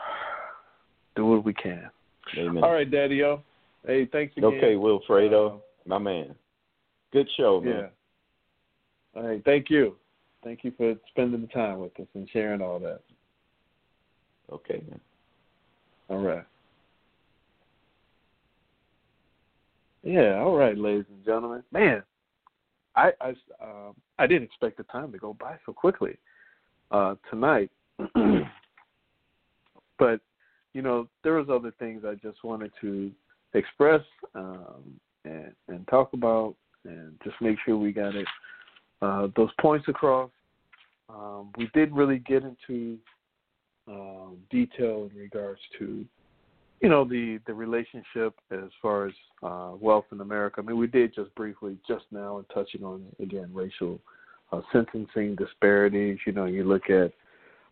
do 1.17 1.25
what 1.25 1.45
we 1.45 1.55
can. 1.55 1.91
Amen. 2.37 2.63
All 2.63 2.73
right, 2.73 2.91
Daddy 2.91 3.23
O. 3.23 3.43
Hey, 3.87 4.07
thanks 4.07 4.37
again. 4.37 4.51
Okay, 4.51 4.75
Wilfredo, 4.75 5.57
Uh, 5.57 5.59
my 5.87 5.99
man. 5.99 6.35
Good 7.13 7.29
show, 7.37 7.61
man. 7.61 7.91
yeah. 9.15 9.21
All 9.21 9.29
right. 9.29 9.45
Thank 9.45 9.71
you. 9.71 9.97
Thank 10.45 10.65
you 10.65 10.73
for 10.77 10.95
spending 11.09 11.41
the 11.41 11.47
time 11.49 11.79
with 11.79 11.99
us 12.01 12.07
and 12.15 12.29
sharing 12.31 12.61
all 12.61 12.79
that. 12.81 13.01
Okay, 14.51 14.83
man. 14.89 15.01
All 16.09 16.19
right. 16.19 16.45
Yeah. 20.03 20.41
All 20.41 20.57
right, 20.57 20.77
ladies 20.77 21.05
and 21.11 21.25
gentlemen. 21.25 21.63
Man, 21.73 22.03
I 22.97 23.13
I 23.21 23.29
um, 23.63 23.95
I 24.19 24.27
didn't 24.27 24.45
expect 24.45 24.77
the 24.77 24.85
time 24.85 25.13
to 25.13 25.19
go 25.19 25.35
by 25.35 25.57
so 25.65 25.73
quickly 25.73 26.17
uh, 26.93 27.15
tonight. 27.31 27.71
but 29.99 30.21
you 30.75 30.83
know, 30.83 31.09
there 31.23 31.35
was 31.35 31.49
other 31.51 31.73
things 31.79 32.03
I 32.07 32.15
just 32.15 32.45
wanted 32.45 32.73
to 32.81 33.11
express 33.55 34.03
um, 34.35 35.01
and 35.25 35.53
and 35.69 35.87
talk 35.89 36.13
about, 36.13 36.55
and 36.85 37.19
just 37.25 37.37
make 37.41 37.57
sure 37.65 37.77
we 37.77 37.93
got 37.93 38.15
it 38.15 38.27
uh, 39.01 39.29
those 39.37 39.51
points 39.61 39.87
across. 39.89 40.31
Um, 41.09 41.51
we 41.59 41.69
did 41.75 41.93
really 41.93 42.19
get 42.19 42.43
into 42.45 42.99
um, 43.89 44.39
detail 44.51 45.09
in 45.11 45.19
regards 45.19 45.61
to 45.79 46.05
you 46.81 46.89
know 46.89 47.05
the 47.05 47.39
the 47.47 47.55
relationship 47.55 48.35
as 48.51 48.71
far 48.81 49.07
as 49.07 49.15
uh, 49.43 49.73
wealth 49.79 50.07
in 50.13 50.21
America. 50.21 50.61
I 50.61 50.67
mean, 50.67 50.79
we 50.79 50.87
did 50.87 51.15
just 51.15 51.35
briefly 51.35 51.77
just 51.87 52.05
now 52.11 52.39
and 52.39 52.47
touching 52.55 52.83
on 52.85 53.05
again 53.21 53.51
racial 53.53 54.01
uh, 54.53 54.61
sentencing 54.73 55.35
disparities. 55.37 56.19
You 56.27 56.33
know, 56.33 56.45
you 56.45 56.65
look 56.65 56.91
at 56.91 57.13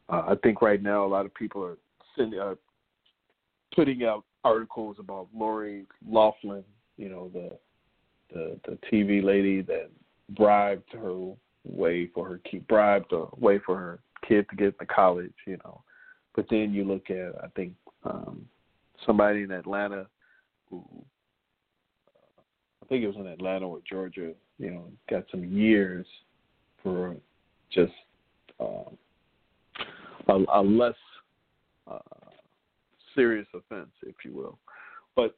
uh, 0.08 0.24
I 0.28 0.34
think 0.42 0.62
right 0.62 0.82
now 0.82 1.04
a 1.04 1.08
lot 1.08 1.26
of 1.26 1.34
people 1.34 1.62
are 1.62 1.76
sending 2.16 2.40
uh, 2.40 2.54
putting 3.74 4.04
out 4.04 4.24
articles 4.44 4.96
about 4.98 5.28
Lori 5.34 5.84
Loughlin. 6.08 6.64
You 6.96 7.08
know, 7.08 7.30
the 7.32 7.58
the 8.32 8.58
the 8.66 8.78
TV 8.90 9.22
lady 9.22 9.62
that 9.62 9.90
bribed 10.30 10.92
her 10.92 11.32
way 11.64 12.08
for 12.14 12.26
her 12.26 12.38
kid 12.38 12.66
bribed 12.66 13.12
a 13.12 13.26
way 13.36 13.60
for 13.64 13.76
her 13.76 13.98
kid 14.26 14.46
to 14.50 14.56
get 14.56 14.78
to 14.78 14.86
college. 14.86 15.34
You 15.46 15.58
know, 15.64 15.82
but 16.34 16.46
then 16.50 16.72
you 16.72 16.84
look 16.84 17.10
at 17.10 17.34
I 17.42 17.48
think. 17.54 17.74
Um, 18.02 18.46
somebody 19.06 19.42
in 19.42 19.50
Atlanta 19.50 20.06
who 20.68 20.84
I 22.82 22.86
think 22.86 23.04
it 23.04 23.06
was 23.06 23.16
in 23.16 23.26
Atlanta 23.26 23.68
or 23.68 23.80
Georgia, 23.88 24.32
you 24.58 24.70
know, 24.70 24.84
got 25.08 25.24
some 25.30 25.44
years 25.44 26.06
for 26.82 27.16
just 27.72 27.92
um, 28.58 28.96
a, 30.28 30.60
a 30.60 30.62
less 30.62 30.94
uh, 31.90 31.98
serious 33.14 33.46
offense, 33.54 33.90
if 34.02 34.16
you 34.24 34.34
will. 34.34 34.58
But 35.16 35.36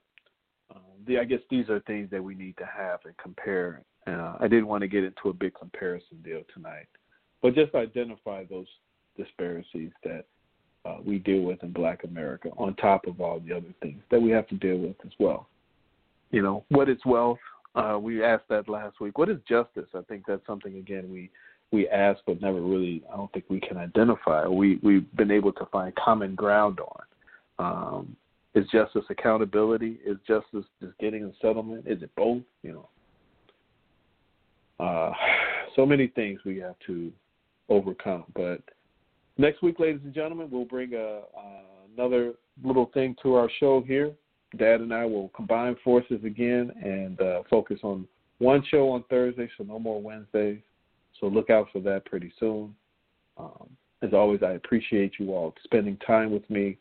um, 0.75 0.83
the, 1.07 1.19
I 1.19 1.25
guess 1.25 1.41
these 1.51 1.69
are 1.69 1.81
things 1.81 2.11
that 2.11 2.23
we 2.23 2.35
need 2.35 2.57
to 2.59 2.67
have 2.67 3.01
and 3.05 3.17
compare. 3.17 3.83
Uh, 4.07 4.37
I 4.41 4.49
didn't 4.49 4.67
want 4.67 4.83
to 4.83 4.89
get 4.89 5.05
into 5.05 5.29
a 5.29 5.33
big 5.33 5.55
comparison 5.55 6.19
deal 6.25 6.43
tonight, 6.55 6.89
but 7.41 7.55
just 7.55 7.75
identify 7.75 8.45
those 8.45 8.67
disparities 9.17 9.91
that 10.05 10.25
uh, 10.85 10.97
we 11.05 11.19
deal 11.19 11.43
with 11.43 11.63
in 11.63 11.73
Black 11.73 12.05
America, 12.05 12.51
on 12.59 12.75
top 12.77 13.07
of 13.07 13.21
all 13.21 13.41
the 13.41 13.53
other 13.53 13.73
things 13.81 14.03
that 14.11 14.21
we 14.21 14.31
have 14.31 14.49
to 14.49 14.57
deal 14.57 14.79
with 14.79 14.97
as 15.05 15.13
well. 15.19 15.49
You 16.31 16.43
know, 16.43 16.65
what 16.71 16.89
is 16.89 16.99
wealth? 17.05 17.39
Uh, 17.75 17.99
we 18.01 18.23
asked 18.23 18.49
that 18.49 18.69
last 18.69 19.01
week. 19.01 19.19
What 19.19 19.29
is 19.29 19.39
justice? 19.49 19.89
I 19.95 20.03
think 20.09 20.25
that's 20.27 20.47
something 20.47 20.77
again 20.77 21.11
we 21.11 21.31
we 21.71 21.89
asked, 21.89 22.23
but 22.27 22.41
never 22.41 22.61
really. 22.61 23.03
I 23.13 23.17
don't 23.17 23.33
think 23.33 23.47
we 23.49 23.61
can 23.61 23.77
identify. 23.77 24.47
We 24.47 24.79
we've 24.83 25.11
been 25.17 25.31
able 25.31 25.53
to 25.55 25.67
find 25.67 25.95
common 25.97 26.35
ground 26.35 26.79
on. 26.81 27.05
Um, 27.59 28.17
is 28.55 28.67
justice 28.71 29.05
accountability? 29.09 29.99
Is 30.05 30.19
justice 30.27 30.67
just 30.83 30.99
getting 30.99 31.25
a 31.25 31.33
settlement? 31.41 31.87
Is 31.87 32.03
it 32.03 32.11
both? 32.17 32.43
You 32.63 32.87
know, 34.79 34.85
uh, 34.85 35.13
so 35.75 35.87
many 35.87 36.09
things 36.09 36.41
we 36.45 36.59
have 36.59 36.77
to 36.87 37.11
overcome, 37.71 38.25
but 38.35 38.61
Next 39.39 39.63
week, 39.63 39.81
ladies 39.81 40.01
and 40.05 40.13
gentlemen, 40.15 40.49
we'll 40.51 40.67
bring 40.67 40.93
a, 40.95 41.21
uh, 41.37 41.63
another 41.97 42.35
little 42.63 42.91
thing 42.93 43.17
to 43.23 43.35
our 43.35 43.51
show 43.59 43.83
here. 43.87 44.13
Dad 44.57 44.81
and 44.81 44.93
I 44.93 45.05
will 45.05 45.29
combine 45.35 45.77
forces 45.83 46.23
again 46.25 46.73
and 46.83 47.21
uh, 47.21 47.43
focus 47.49 47.81
on 47.83 48.07
one 48.39 48.63
show 48.71 48.91
on 48.91 49.05
Thursday, 49.09 49.49
so 49.57 49.65
no 49.65 49.79
more 49.79 50.01
Wednesdays. 50.01 50.61
So 51.21 51.27
look 51.27 51.51
out 51.51 51.69
for 51.73 51.81
that 51.81 52.05
pretty 52.05 52.33
soon. 52.39 52.75
Um, 53.39 53.69
as 54.03 54.13
always, 54.13 54.43
I 54.43 54.53
appreciate 54.53 55.13
you 55.19 55.33
all 55.33 55.55
spending 55.65 55.97
time 55.99 56.33
with 56.33 56.49
me. 56.51 56.77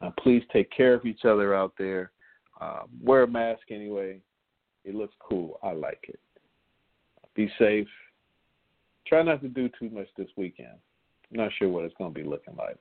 Uh, 0.00 0.10
please 0.22 0.42
take 0.52 0.70
care 0.70 0.94
of 0.94 1.06
each 1.06 1.24
other 1.24 1.54
out 1.54 1.72
there. 1.78 2.10
Uh, 2.60 2.82
wear 3.02 3.22
a 3.22 3.28
mask 3.28 3.62
anyway. 3.70 4.20
It 4.84 4.94
looks 4.94 5.14
cool. 5.18 5.58
I 5.62 5.72
like 5.72 6.04
it. 6.08 6.20
Be 7.34 7.50
safe. 7.58 7.88
Try 9.06 9.22
not 9.22 9.40
to 9.42 9.48
do 9.48 9.68
too 9.78 9.90
much 9.90 10.08
this 10.16 10.28
weekend. 10.36 10.76
I'm 11.30 11.38
not 11.38 11.50
sure 11.58 11.68
what 11.68 11.84
it's 11.84 11.94
going 11.96 12.12
to 12.12 12.20
be 12.20 12.26
looking 12.26 12.56
like. 12.56 12.76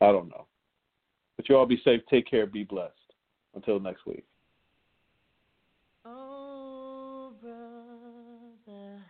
I 0.00 0.06
don't 0.06 0.28
know. 0.28 0.46
But 1.36 1.48
you 1.48 1.56
all 1.56 1.66
be 1.66 1.80
safe. 1.84 2.00
Take 2.10 2.28
care. 2.28 2.46
Be 2.46 2.64
blessed. 2.64 2.94
Until 3.54 3.80
next 3.80 4.06
week. 4.06 4.24
Oh, 6.04 7.32
brother, 7.40 9.02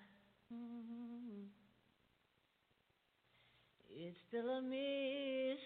mm, 0.52 1.46
it's 3.90 4.16
still 4.28 4.48
a 4.48 4.62
mystery 4.62 5.58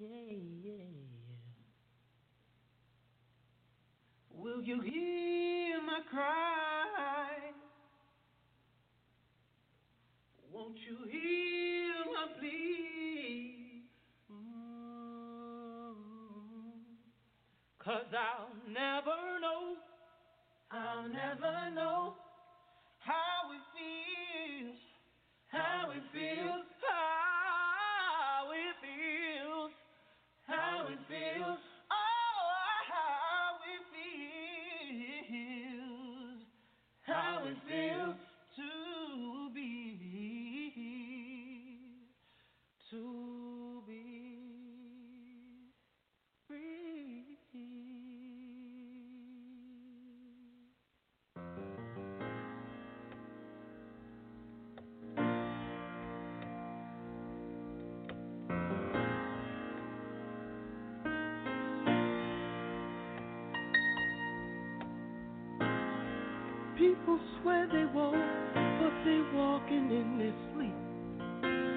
Yeah, 0.00 0.08
yeah. 0.62 0.74
Will 4.30 4.62
you 4.62 4.80
hear 4.80 5.82
my 5.82 6.00
cry? 6.10 7.52
Won't 10.50 10.78
you 10.78 10.96
hear 11.10 11.92
my 12.06 12.26
plea? 12.38 13.82
Mm. 14.32 14.40
Cause 17.84 18.12
I'll 18.12 18.52
never 18.68 19.40
know, 19.40 19.76
I'll 20.70 21.08
never 21.08 21.74
know 21.74 22.12
how 22.98 23.50
it 23.54 23.64
feels, 23.72 24.76
how 25.48 25.90
it 25.90 26.02
feels, 26.12 26.66
how 26.82 26.92
ah. 26.92 27.39
Swear 67.42 67.66
they 67.72 67.86
won't, 67.94 68.20
but 68.52 68.92
they're 69.04 69.32
walking 69.32 69.90
in 69.90 70.18
their 70.18 70.36
sleep. 70.52 70.76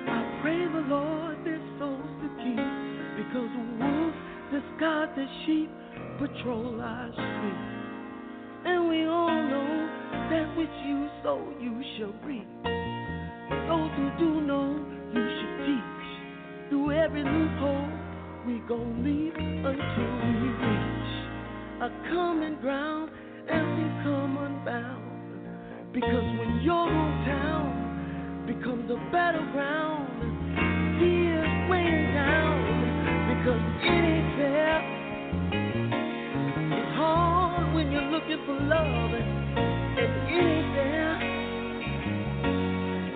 I 0.10 0.40
pray 0.42 0.60
the 0.60 0.86
Lord 0.92 1.38
their 1.46 1.62
souls 1.80 2.14
to 2.22 2.28
keep, 2.44 2.60
because 3.16 3.52
wolves 3.80 4.18
disguise 4.52 5.10
their 5.16 5.32
sheep 5.46 5.70
patrol 6.20 6.82
our 6.82 7.12
streets. 7.14 7.74
And 8.66 8.90
we 8.90 9.06
all 9.06 9.32
know 9.32 9.72
that 10.30 10.58
which 10.58 10.76
you 10.86 11.10
sow 11.24 11.42
you 11.60 11.82
shall 11.98 12.14
reap. 12.28 12.48
Those 12.64 13.92
who 13.96 14.10
do 14.20 14.42
know 14.42 14.76
you 15.14 15.24
should 15.40 15.56
teach. 15.66 16.70
Through 16.70 16.92
every 16.92 17.24
loophole 17.24 17.90
we 18.46 18.60
gon' 18.68 19.04
leap 19.04 19.36
until 19.38 20.12
we 20.28 20.50
reach 20.60 20.94
a 21.82 21.90
common 22.14 22.56
ground 22.62 23.03
Because 25.94 26.26
when 26.40 26.62
your 26.64 26.88
hometown 26.90 28.48
becomes 28.48 28.90
a 28.90 28.96
battleground, 29.12 30.10
fear's 30.98 31.70
weighing 31.70 32.14
down. 32.16 32.58
Because 33.30 33.62
it 33.84 34.02
ain't 34.02 34.36
fair. 34.36 34.82
It's 36.74 36.92
hard 36.98 37.76
when 37.76 37.92
you're 37.92 38.10
looking 38.10 38.42
for 38.44 38.58
love 38.60 39.14
and 39.14 39.30
it 40.00 40.10
ain't 40.34 40.74
there. 40.74 41.16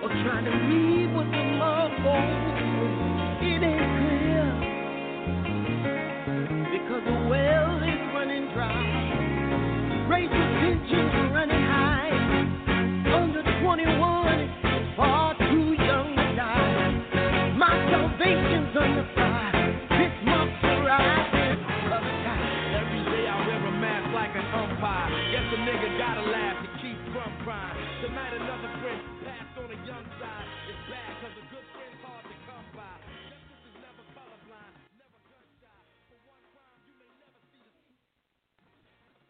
Or 0.04 0.08
trying 0.22 0.44
to 0.44 0.54
read 0.54 1.08
what 1.16 1.26
the 1.34 1.42
mom 1.58 1.90
it 3.42 3.62
ain't 3.66 3.90
clear. 3.98 4.46
Because 6.78 7.02
the 7.04 7.18
well 7.28 7.82
is 7.82 8.00
running 8.14 8.46
dry. 8.54 10.06
Racial 10.08 10.57
crying. 27.48 27.80
Tonight 28.04 28.34
another 28.36 28.68
friend 28.84 29.00
passed 29.24 29.56
on 29.56 29.68
the 29.72 29.80
young 29.88 30.04
side. 30.20 30.48
It's 30.68 30.84
bad 30.92 31.12
cause 31.24 31.32
a 31.32 31.44
good. 31.48 31.77